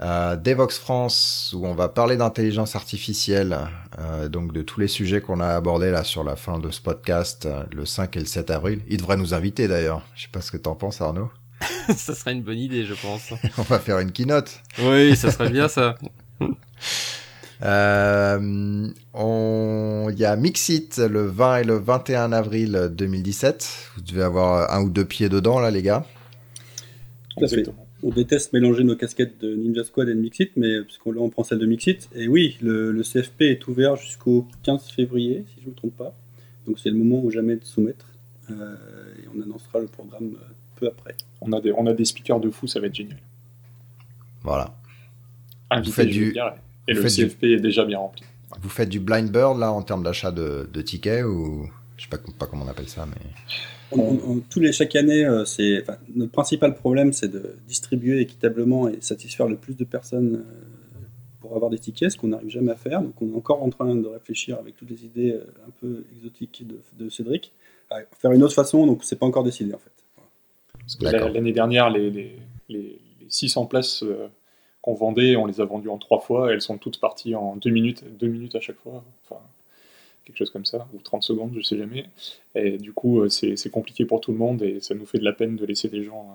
Euh, 0.00 0.36
Devox 0.36 0.78
France, 0.78 1.54
où 1.56 1.66
on 1.66 1.74
va 1.74 1.88
parler 1.88 2.16
d'intelligence 2.16 2.76
artificielle, 2.76 3.58
euh, 3.98 4.28
donc 4.28 4.52
de 4.52 4.62
tous 4.62 4.78
les 4.78 4.86
sujets 4.86 5.20
qu'on 5.20 5.40
a 5.40 5.48
abordés 5.48 5.90
là 5.90 6.04
sur 6.04 6.22
la 6.22 6.36
fin 6.36 6.60
de 6.60 6.70
ce 6.70 6.80
podcast, 6.80 7.46
euh, 7.46 7.64
le 7.72 7.84
5 7.84 8.16
et 8.16 8.20
le 8.20 8.26
7 8.26 8.50
avril. 8.50 8.80
Il 8.88 8.98
devrait 8.98 9.16
nous 9.16 9.34
inviter 9.34 9.66
d'ailleurs. 9.66 10.02
Je 10.14 10.22
sais 10.22 10.28
pas 10.32 10.40
ce 10.40 10.52
que 10.52 10.56
t'en 10.56 10.76
penses, 10.76 11.00
Arnaud. 11.00 11.30
ça 11.96 12.14
serait 12.14 12.32
une 12.32 12.42
bonne 12.42 12.58
idée, 12.58 12.84
je 12.84 12.94
pense. 12.94 13.32
on 13.58 13.62
va 13.62 13.80
faire 13.80 13.98
une 13.98 14.12
keynote. 14.12 14.60
Oui, 14.80 15.16
ça 15.16 15.32
serait 15.32 15.50
bien 15.50 15.66
ça. 15.66 15.96
Euh, 17.62 18.88
on... 19.14 20.08
Il 20.10 20.18
y 20.18 20.24
a 20.24 20.36
Mixit 20.36 20.98
le 20.98 21.26
20 21.26 21.56
et 21.58 21.64
le 21.64 21.74
21 21.78 22.32
avril 22.32 22.90
2017. 22.92 23.90
Vous 23.96 24.02
devez 24.02 24.22
avoir 24.22 24.72
un 24.72 24.82
ou 24.82 24.90
deux 24.90 25.04
pieds 25.04 25.28
dedans, 25.28 25.58
là, 25.58 25.70
les 25.70 25.82
gars. 25.82 26.06
Tout 27.36 27.44
à 27.44 27.48
fait. 27.48 27.64
On 28.04 28.10
déteste 28.10 28.52
mélanger 28.52 28.84
nos 28.84 28.94
casquettes 28.94 29.40
de 29.40 29.56
Ninja 29.56 29.82
Squad 29.82 30.08
et 30.08 30.14
de 30.14 30.20
Mixit, 30.20 30.52
mais 30.56 30.82
puisqu'on 30.82 31.10
là 31.10 31.20
on 31.20 31.30
prend 31.30 31.42
celle 31.42 31.58
de 31.58 31.66
Mixit. 31.66 32.08
Et 32.14 32.28
oui, 32.28 32.56
le, 32.62 32.92
le 32.92 33.02
CFP 33.02 33.42
est 33.42 33.66
ouvert 33.66 33.96
jusqu'au 33.96 34.46
15 34.62 34.90
février, 34.90 35.44
si 35.48 35.60
je 35.60 35.66
ne 35.66 35.70
me 35.70 35.74
trompe 35.74 35.96
pas. 35.96 36.14
Donc 36.68 36.78
c'est 36.78 36.90
le 36.90 36.94
moment 36.96 37.20
ou 37.24 37.30
jamais 37.32 37.56
de 37.56 37.64
soumettre. 37.64 38.06
Euh, 38.52 38.76
et 39.20 39.26
on 39.36 39.42
annoncera 39.42 39.80
le 39.80 39.86
programme 39.88 40.34
euh, 40.34 40.46
peu 40.76 40.86
après. 40.86 41.16
On 41.40 41.52
a, 41.52 41.60
des, 41.60 41.72
on 41.72 41.86
a 41.88 41.92
des 41.92 42.04
speakers 42.04 42.38
de 42.38 42.50
fou, 42.50 42.68
ça 42.68 42.78
va 42.78 42.86
être 42.86 42.94
génial. 42.94 43.18
Voilà. 44.44 44.76
Invité, 45.70 45.90
Vous 45.90 45.94
faites 45.96 46.08
du- 46.08 46.32
dire, 46.32 46.54
et 46.88 46.94
vous 46.94 47.02
le 47.02 47.08
faites 47.08 47.16
du- 47.18 47.26
CFP 47.28 47.44
est 47.44 47.60
déjà 47.60 47.84
bien 47.84 47.98
rempli. 47.98 48.22
Vous 48.60 48.68
faites 48.68 48.88
du 48.88 48.98
blind 49.00 49.30
bird, 49.30 49.58
là, 49.58 49.70
en 49.72 49.82
termes 49.82 50.02
d'achat 50.02 50.32
de, 50.32 50.68
de 50.72 50.82
tickets, 50.82 51.24
ou... 51.24 51.68
Je 51.96 52.04
sais 52.04 52.08
pas, 52.08 52.18
pas 52.38 52.46
comment 52.46 52.64
on 52.64 52.68
appelle 52.68 52.88
ça, 52.88 53.06
mais... 53.06 53.16
On- 53.90 54.00
on- 54.00 54.30
on- 54.32 54.40
tous 54.50 54.60
les, 54.60 54.72
chaque 54.72 54.94
année, 54.96 55.24
euh, 55.24 55.44
c'est, 55.44 55.80
enfin, 55.82 55.96
notre 56.14 56.32
principal 56.32 56.74
problème, 56.74 57.12
c'est 57.12 57.28
de 57.28 57.56
distribuer 57.66 58.20
équitablement 58.20 58.88
et 58.88 58.98
satisfaire 59.00 59.48
le 59.48 59.56
plus 59.56 59.76
de 59.76 59.84
personnes 59.84 60.36
euh, 60.44 61.00
pour 61.40 61.54
avoir 61.56 61.70
des 61.70 61.78
tickets, 61.78 62.10
ce 62.10 62.16
qu'on 62.16 62.28
n'arrive 62.28 62.50
jamais 62.50 62.72
à 62.72 62.76
faire. 62.76 63.00
Donc, 63.02 63.20
on 63.22 63.32
est 63.32 63.36
encore 63.36 63.62
en 63.62 63.70
train 63.70 63.94
de 63.94 64.06
réfléchir 64.06 64.58
avec 64.58 64.76
toutes 64.76 64.90
les 64.90 65.04
idées 65.04 65.32
euh, 65.32 65.44
un 65.66 65.70
peu 65.80 66.04
exotiques 66.16 66.64
de, 66.66 66.80
de 67.04 67.08
Cédric 67.10 67.52
à 67.90 68.00
faire 68.20 68.32
une 68.32 68.42
autre 68.42 68.54
façon. 68.54 68.86
Donc, 68.86 69.02
c'est 69.04 69.18
pas 69.18 69.26
encore 69.26 69.44
décidé 69.44 69.72
en 69.72 69.78
fait. 69.78 69.90
Parce 70.80 70.96
que 70.96 71.04
la- 71.04 71.28
l'année 71.30 71.52
dernière, 71.52 71.88
les, 71.90 72.10
les, 72.10 72.36
les- 72.68 72.78
les 73.20 73.26
600 73.28 73.66
places 73.66 74.02
euh, 74.02 74.28
qu'on 74.88 74.94
vendait, 74.94 75.36
on 75.36 75.44
les 75.44 75.60
a 75.60 75.64
vendues 75.66 75.90
en 75.90 75.98
trois 75.98 76.20
fois. 76.20 76.52
Elles 76.52 76.62
sont 76.62 76.78
toutes 76.78 76.98
parties 76.98 77.34
en 77.34 77.56
deux 77.56 77.70
minutes, 77.70 78.04
deux 78.18 78.28
minutes 78.28 78.54
à 78.54 78.60
chaque 78.60 78.78
fois. 78.78 79.04
Enfin, 79.24 79.40
quelque 80.24 80.38
chose 80.38 80.50
comme 80.50 80.64
ça, 80.64 80.88
ou 80.94 80.98
30 80.98 81.22
secondes, 81.22 81.52
je 81.54 81.60
sais 81.60 81.76
jamais. 81.76 82.06
Et 82.54 82.78
du 82.78 82.92
coup, 82.92 83.20
euh, 83.20 83.28
c'est 83.28 83.70
compliqué 83.70 84.06
pour 84.06 84.20
tout 84.20 84.32
le 84.32 84.38
monde 84.38 84.62
et 84.62 84.80
ça 84.80 84.94
nous 84.94 85.04
fait 85.04 85.18
de 85.18 85.24
la 85.24 85.32
peine 85.32 85.56
de 85.56 85.66
laisser 85.66 85.88
des 85.88 86.04
gens 86.04 86.26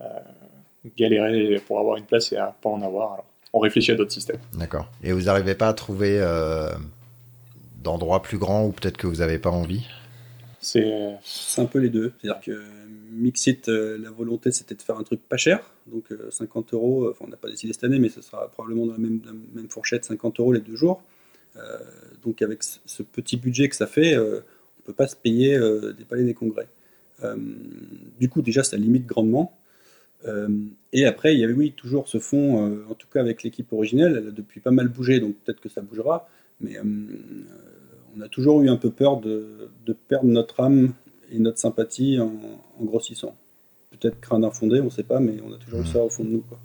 euh, 0.00 0.04
euh, 0.04 0.88
galérer 0.98 1.58
pour 1.66 1.78
avoir 1.78 1.96
une 1.96 2.04
place 2.04 2.32
et 2.32 2.36
à 2.36 2.54
pas 2.60 2.68
en 2.68 2.82
avoir. 2.82 3.14
Alors, 3.14 3.26
on 3.54 3.60
réfléchit 3.60 3.92
à 3.92 3.94
d'autres 3.94 4.12
systèmes. 4.12 4.40
D'accord. 4.58 4.88
Et 5.02 5.12
vous 5.12 5.22
n'arrivez 5.22 5.54
pas 5.54 5.68
à 5.68 5.74
trouver 5.74 6.18
euh, 6.20 6.70
d'endroits 7.82 8.20
plus 8.20 8.36
grands 8.36 8.64
ou 8.66 8.72
peut-être 8.72 8.98
que 8.98 9.06
vous 9.06 9.16
n'avez 9.16 9.38
pas 9.38 9.50
envie? 9.50 9.86
C'est 10.60 11.14
C'est 11.22 11.62
un 11.62 11.66
peu 11.66 11.78
les 11.78 11.90
deux. 11.90 12.12
C'est-à-dire 12.20 12.42
que 12.42 12.62
Mixit, 13.14 13.68
euh, 13.68 13.98
la 13.98 14.10
volonté, 14.10 14.52
c'était 14.52 14.74
de 14.74 14.82
faire 14.82 14.98
un 14.98 15.02
truc 15.04 15.20
pas 15.28 15.36
cher. 15.36 15.72
Donc, 15.86 16.10
euh, 16.12 16.30
50 16.30 16.74
euros, 16.74 17.10
enfin, 17.10 17.24
on 17.26 17.28
n'a 17.28 17.36
pas 17.36 17.48
décidé 17.48 17.72
cette 17.72 17.84
année, 17.84 17.98
mais 17.98 18.08
ce 18.08 18.22
sera 18.22 18.50
probablement 18.50 18.86
dans 18.86 18.92
la 18.92 18.98
même, 18.98 19.20
fourchette, 19.68 20.04
50 20.04 20.40
euros 20.40 20.52
les 20.52 20.60
deux 20.60 20.76
jours. 20.76 21.02
Euh, 21.56 21.78
donc, 22.22 22.42
avec 22.42 22.62
ce, 22.62 23.02
petit 23.02 23.36
budget 23.36 23.68
que 23.68 23.76
ça 23.76 23.86
fait, 23.86 24.14
euh, 24.14 24.40
on 24.78 24.82
ne 24.82 24.86
peut 24.86 24.92
pas 24.92 25.06
se 25.06 25.16
payer 25.16 25.56
euh, 25.56 25.92
des 25.92 26.04
palais 26.04 26.24
des 26.24 26.34
congrès. 26.34 26.68
Euh, 27.22 27.36
du 28.18 28.28
coup, 28.28 28.42
déjà, 28.42 28.64
ça 28.64 28.76
limite 28.76 29.06
grandement. 29.06 29.56
Euh, 30.26 30.48
et 30.92 31.04
après, 31.04 31.34
il 31.34 31.40
y 31.40 31.44
avait 31.44 31.52
oui 31.52 31.72
toujours 31.72 32.08
ce 32.08 32.18
fond, 32.18 32.66
euh, 32.66 32.84
en 32.90 32.94
tout 32.94 33.08
cas 33.12 33.20
avec 33.20 33.42
l'équipe 33.42 33.72
originelle, 33.72 34.16
elle 34.18 34.28
a 34.28 34.30
depuis 34.30 34.60
pas 34.60 34.70
mal 34.70 34.88
bougé, 34.88 35.20
donc 35.20 35.34
peut-être 35.44 35.60
que 35.60 35.68
ça 35.68 35.82
bougera, 35.82 36.28
mais 36.60 36.78
euh, 36.78 36.82
on 38.16 38.20
a 38.22 38.28
toujours 38.28 38.62
eu 38.62 38.70
un 38.70 38.76
peu 38.76 38.90
peur 38.90 39.20
de 39.20 39.68
perdre 40.08 40.28
notre 40.28 40.60
âme 40.60 40.94
et 41.34 41.38
notre 41.38 41.58
sympathie 41.58 42.18
en, 42.20 42.32
en 42.80 42.84
grossissant. 42.84 43.34
Peut-être 43.90 44.20
crainte 44.20 44.44
infondée, 44.44 44.80
on 44.80 44.84
ne 44.86 44.90
sait 44.90 45.02
pas, 45.02 45.20
mais 45.20 45.36
on 45.44 45.52
a 45.52 45.56
toujours 45.58 45.80
eu 45.80 45.82
Mhm. 45.84 45.92
ça 45.92 45.98
au 46.00 46.08
fond 46.08 46.24
de 46.24 46.30
nous. 46.30 46.40
Quoi. 46.42 46.58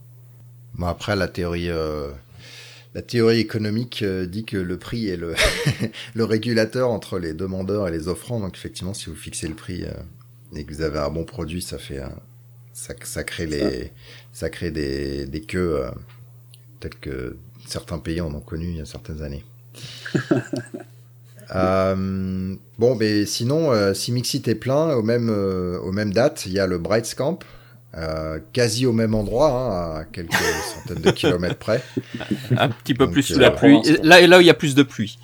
Bon, 0.76 0.88
après, 0.88 1.16
la 1.16 1.28
théorie, 1.28 1.70
euh, 1.70 2.10
la 2.96 3.02
théorie 3.02 3.40
économique 3.40 4.02
euh, 4.02 4.26
dit 4.26 4.46
que 4.46 4.58
le 4.58 4.78
prix 4.78 5.08
est 5.10 5.18
le, 5.18 5.36
le 6.16 6.24
régulateur 6.24 6.90
entre 6.90 7.20
les 7.20 7.34
demandeurs 7.34 7.88
et 7.88 7.92
les 7.92 8.08
offrants. 8.08 8.40
Donc, 8.40 8.56
effectivement, 8.56 8.94
si 8.94 9.10
vous 9.10 9.16
fixez 9.16 9.48
le 9.48 9.56
prix 9.56 9.84
euh, 9.84 9.92
et 10.56 10.64
que 10.64 10.74
vous 10.74 10.82
avez 10.82 11.00
un 11.00 11.10
bon 11.10 11.24
produit, 11.26 11.62
ça 11.62 11.78
fait, 11.78 12.02
ça, 12.74 12.94
ça 13.04 13.24
crée 13.24 13.46
les, 13.46 13.92
ça 14.34 14.50
crée 14.50 14.72
des, 14.72 15.26
des 15.28 15.42
queues 15.42 15.84
telles 16.80 16.96
que 16.96 17.38
certains 17.68 18.00
pays 18.00 18.22
en 18.22 18.34
ont 18.34 18.40
connu 18.40 18.70
il 18.70 18.78
y 18.78 18.82
a 18.82 18.86
certaines 18.86 19.22
années. 19.22 19.44
Euh, 21.56 22.56
bon, 22.78 22.96
mais 22.96 23.26
sinon, 23.26 23.72
euh, 23.72 23.94
si 23.94 24.12
Mixit 24.12 24.48
est 24.48 24.56
plein, 24.56 24.94
au 24.96 25.02
même, 25.02 25.30
euh, 25.30 25.80
aux 25.80 25.92
mêmes 25.92 26.14
dates, 26.14 26.46
il 26.46 26.52
y 26.54 26.60
a 26.60 26.68
le 26.68 26.78
Brights 26.78 27.16
Camp, 27.16 27.40
euh, 27.98 28.40
quasi 28.54 28.86
au 28.86 28.94
même 28.94 29.16
endroit, 29.16 29.50
hein, 29.52 30.00
à 30.02 30.04
quelques 30.06 30.34
centaines 30.86 31.02
de 31.02 31.12
kilomètres 31.12 31.58
près. 31.58 31.82
Un 32.58 32.70
petit 32.70 32.94
peu 32.94 33.06
Donc, 33.06 33.14
plus 33.14 33.24
sous 33.24 33.34
euh, 33.38 33.40
la 33.40 33.52
pluie. 33.52 33.82
Là, 34.04 34.26
là 34.28 34.38
où 34.38 34.42
il 34.42 34.48
y 34.48 34.52
a 34.52 34.54
plus 34.56 34.76
de 34.76 34.84
pluie. 34.84 35.18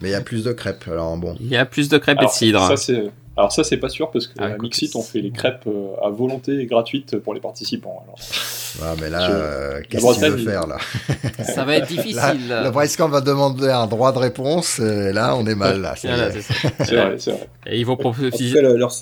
Mais 0.00 0.08
il 0.08 0.12
y 0.12 0.14
a 0.14 0.20
plus 0.20 0.44
de 0.44 0.52
crêpes. 0.52 0.84
Alors 0.88 1.16
bon, 1.16 1.36
Il 1.40 1.48
y 1.48 1.56
a 1.56 1.64
plus 1.66 1.88
de 1.88 1.98
crêpes 1.98 2.18
et 2.22 2.26
de 2.26 2.30
cidre. 2.30 2.66
ça, 2.66 2.76
c'est- 2.76 3.10
alors 3.36 3.52
ça, 3.52 3.64
c'est 3.64 3.76
pas 3.78 3.88
sûr 3.88 4.10
parce 4.10 4.30
Ah, 4.38 4.42
qu'à 4.42 4.48
écoute, 4.50 4.62
Mixit, 4.62 4.94
on 4.96 5.02
fait 5.02 5.20
les 5.20 5.30
crêpes 5.32 5.64
euh, 5.66 5.94
à 6.04 6.08
volonté 6.10 6.52
et 6.60 6.66
gratuites 6.66 7.18
pour 7.18 7.34
les 7.34 7.40
participants. 7.40 8.02
Alors, 8.04 8.18
ah, 8.82 8.94
mais 9.00 9.10
là, 9.10 9.30
euh, 9.30 9.80
qu'est-ce 9.88 10.04
que 10.20 10.24
tu 10.24 10.30
veux 10.30 10.36
faire 10.38 10.66
là? 10.66 10.78
Ça 11.44 11.64
va 11.64 11.76
être 11.76 11.90
Là, 11.90 11.96
difficile. 12.02 12.48
le 12.48 12.70
Brights 12.70 12.96
Camp 12.96 13.08
va 13.08 13.20
demander 13.20 13.68
un 13.68 13.86
droit 13.86 14.12
de 14.12 14.18
réponse. 14.18 14.78
et 14.78 15.12
là, 15.12 15.36
on 15.36 15.46
est 15.46 15.54
mal. 15.54 15.80
Là, 15.80 15.94
c'est 15.96 16.08
vrai, 16.12 16.32
c'est 17.18 17.30
vrai. 17.32 17.48
Et 17.66 17.78
ils 17.80 17.86
vont 17.86 17.96
le- 17.96 18.76
leur, 18.76 18.92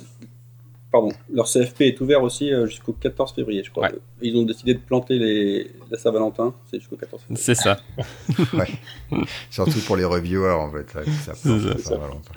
pardon, 0.90 1.10
leur 1.32 1.46
CFP 1.46 1.82
est 1.82 2.00
ouvert 2.00 2.22
aussi 2.22 2.52
euh, 2.52 2.66
jusqu'au 2.66 2.92
14 2.92 3.34
février, 3.34 3.62
je 3.64 3.70
crois. 3.70 3.88
Ouais. 3.88 3.98
Ils 4.22 4.36
ont 4.36 4.42
décidé 4.44 4.74
de 4.74 4.78
planter 4.80 5.18
les, 5.18 5.70
la 5.90 5.98
Saint-Valentin, 5.98 6.54
c'est 6.70 6.78
jusqu'au 6.78 6.96
14 6.96 7.22
février. 7.22 7.42
C'est 7.42 7.54
ça. 7.54 7.78
Surtout 9.50 9.80
pour 9.86 9.96
les 9.96 10.04
reviewers, 10.04 10.52
en 10.54 10.70
fait. 10.70 10.92
là, 10.94 11.02
ça. 11.24 11.34
ça, 11.34 11.96
Valentin. 11.96 12.32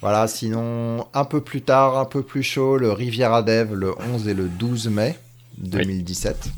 Voilà, 0.00 0.28
sinon, 0.28 1.06
un 1.14 1.24
peu 1.24 1.40
plus 1.40 1.62
tard, 1.62 1.98
un 1.98 2.04
peu 2.04 2.22
plus 2.22 2.42
chaud, 2.42 2.76
le 2.76 2.92
Riviera 2.92 3.42
Dev 3.42 3.72
le 3.74 3.94
11 3.98 4.28
et 4.28 4.34
le 4.34 4.48
12 4.48 4.88
mai 4.88 5.18
2017. 5.58 6.50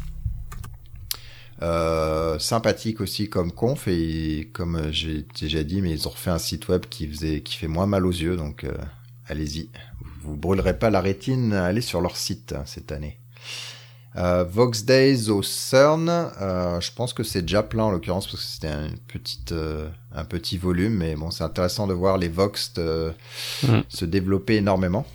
Euh, 1.60 2.39
sympathique 2.39 3.01
aussi 3.01 3.28
comme 3.28 3.51
conf 3.51 3.89
et 3.89 4.48
comme 4.52 4.93
j'ai 4.93 5.27
déjà 5.40 5.65
dit, 5.65 5.82
mais 5.82 5.90
ils 5.90 6.06
ont 6.06 6.10
refait 6.10 6.31
un 6.31 6.39
site 6.39 6.69
web 6.69 6.86
qui 6.89 7.09
faisait, 7.09 7.40
qui 7.40 7.56
fait 7.56 7.66
moins 7.66 7.86
mal 7.86 8.06
aux 8.06 8.12
yeux, 8.12 8.36
donc 8.36 8.65
euh, 8.65 8.77
allez-y. 9.28 9.69
Vous 10.23 10.36
brûlerez 10.36 10.78
pas 10.78 10.90
la 10.90 11.01
rétine, 11.01 11.52
allez 11.52 11.81
sur 11.81 12.01
leur 12.01 12.16
site 12.16 12.52
hein, 12.52 12.62
cette 12.66 12.93
année. 12.93 13.18
Euh, 14.19 14.45
Vox 14.45 14.85
Days 14.85 15.28
au 15.31 15.43
CERN, 15.43 16.09
euh, 16.11 16.81
je 16.81 16.90
pense 16.93 17.12
que 17.12 17.23
c'est 17.23 17.43
déjà 17.43 17.62
plein 17.62 17.85
en 17.85 17.90
l'occurrence 17.93 18.27
parce 18.27 18.43
que 18.43 18.49
c'était 18.51 18.66
un, 18.69 18.89
petite, 19.07 19.53
euh, 19.53 19.89
un 20.12 20.24
petit 20.24 20.59
volume, 20.59 20.95
mais 20.95 21.15
bon, 21.15 21.31
c'est 21.31 21.45
intéressant 21.45 21.86
de 21.86 21.95
voir 21.95 22.19
les 22.19 22.28
Vox 22.28 22.73
euh, 22.78 23.12
Mm. 23.62 23.78
se 23.89 24.05
développer 24.05 24.57
énormément. 24.57 25.07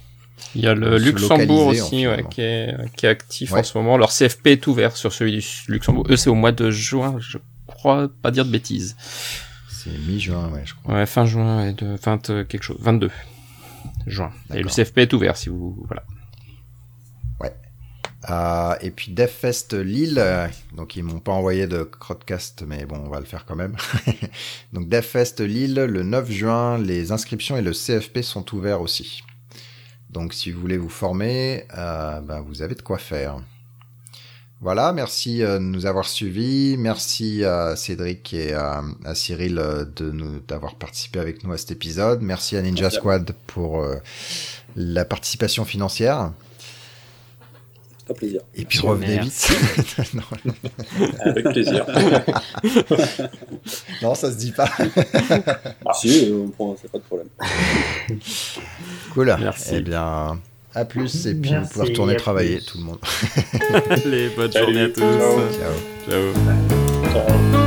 Il 0.56 0.62
y 0.62 0.68
a 0.68 0.74
le 0.74 0.98
Luxembourg 0.98 1.68
aussi 1.68 2.08
ouais, 2.08 2.24
qui, 2.30 2.42
est, 2.42 2.76
qui 2.96 3.06
est 3.06 3.10
actif 3.10 3.52
Ouais. 3.52 3.60
en 3.60 3.64
ce 3.64 3.78
moment. 3.78 3.98
Leur 3.98 4.10
CFP 4.12 4.48
est 4.48 4.68
ouvert 4.68 4.96
sur 4.96 5.12
celui 5.12 5.32
du 5.38 5.46
Luxembourg. 5.68 6.06
Eux, 6.10 6.16
c'est 6.18 6.30
au 6.30 6.36
mois 6.36 6.52
de 6.52 6.70
juin, 6.72 7.18
je 7.20 7.38
crois 7.68 8.08
pas 8.22 8.32
dire 8.32 8.46
de 8.46 8.52
bêtises. 8.52 8.96
C'est 9.70 9.92
mi-juin, 10.08 10.50
ouais, 10.54 10.62
je 10.66 10.74
crois. 10.76 10.96
Ouais, 10.96 11.06
fin 11.06 11.26
juin 11.26 11.68
et 11.68 11.74
de 11.74 11.98
20 12.02 12.30
euh, 12.30 12.44
quelque 12.46 12.64
chose, 12.64 12.78
22 12.80 13.12
juin. 14.08 14.32
Et 14.54 14.62
le. 14.62 14.70
CFP 14.70 15.00
est 15.00 15.14
ouvert 15.14 15.36
si 15.36 15.50
vous 15.50 15.84
voilà. 15.88 16.04
Euh, 18.30 18.76
et 18.82 18.92
puis 18.92 19.12
DevFest 19.12 19.74
Lille, 19.74 20.18
euh, 20.18 20.48
donc 20.76 20.96
ils 20.96 21.04
m'ont 21.04 21.20
pas 21.20 21.34
envoyé 21.34 21.68
de 21.68 21.84
crowdcast, 21.84 22.64
mais 22.66 22.86
bon, 22.86 23.02
on 23.06 23.10
va 23.10 23.20
le 23.20 23.26
faire 23.26 23.46
quand 23.46 23.56
même. 23.56 23.76
donc 24.74 24.88
DevFest 24.88 25.42
Lille, 25.42 25.76
le 25.76 26.04
9 26.04 26.32
juin, 26.32 26.78
les 26.78 27.12
inscriptions 27.12 27.58
et 27.58 27.62
le 27.62 27.72
CFP 27.72 28.22
sont 28.22 28.56
ouverts 28.56 28.82
aussi. 28.82 29.24
Donc 30.10 30.34
si 30.34 30.52
vous 30.52 30.62
voulez 30.62 30.78
vous 30.78 30.90
former, 30.90 31.66
euh, 31.78 32.22
ben, 32.22 32.42
vous 32.42 32.62
avez 32.62 32.76
de 32.76 32.82
quoi 32.82 32.98
faire. 32.98 33.42
Voilà, 34.62 34.94
merci 34.94 35.40
de 35.40 35.58
nous 35.58 35.86
avoir 35.86 36.06
suivis. 36.06 36.78
Merci 36.78 37.44
à 37.44 37.76
Cédric 37.76 38.34
et 38.34 38.54
à, 38.54 38.82
à 39.04 39.14
Cyril 39.14 39.56
de 39.56 40.10
nous 40.10 40.40
d'avoir 40.40 40.76
participé 40.76 41.20
avec 41.20 41.44
nous 41.44 41.52
à 41.52 41.58
cet 41.58 41.72
épisode. 41.72 42.22
Merci 42.22 42.56
à 42.56 42.62
Ninja. 42.62 42.90
Squad 42.90 43.36
pour 43.46 43.86
la 44.78 45.04
participation 45.04 45.66
financière. 45.66 46.32
Plaisir. 48.14 48.42
Et 48.56 48.66
puis 48.66 48.80
revenez 48.80 49.20
vite. 49.20 49.50
Avec 51.26 51.44
plaisir. 51.46 51.86
non, 54.02 54.16
ça 54.16 54.32
se 54.32 54.38
dit 54.38 54.52
pas. 54.52 54.70
Si, 55.96 56.32
euh, 56.32 56.46
on 56.46 56.50
prend, 56.50 56.76
c'est 56.82 56.92
pas 56.92 56.98
de 56.98 57.04
problème. 57.04 57.28
Cool. 59.14 59.36
Merci. 59.40 59.76
Eh 59.76 59.82
bien, 59.82 60.40
à 60.74 60.86
plus 60.86 61.28
et 61.28 61.36
puis 61.36 61.52
Merci, 61.52 61.68
vous 61.68 61.74
pouvez 61.80 61.90
retourner 61.92 62.16
travailler 62.16 62.56
plus. 62.58 62.66
tout 62.66 62.78
le 62.80 62.84
monde. 62.84 62.98
Les 64.06 64.30
bonnes 64.30 64.52
Salut. 64.52 64.66
journées 64.66 64.82
à 64.82 64.90
tous. 64.90 65.02
Ciao. 65.02 65.40
Ciao. 66.08 66.34
Ciao. 67.12 67.52
Ciao. 67.52 67.63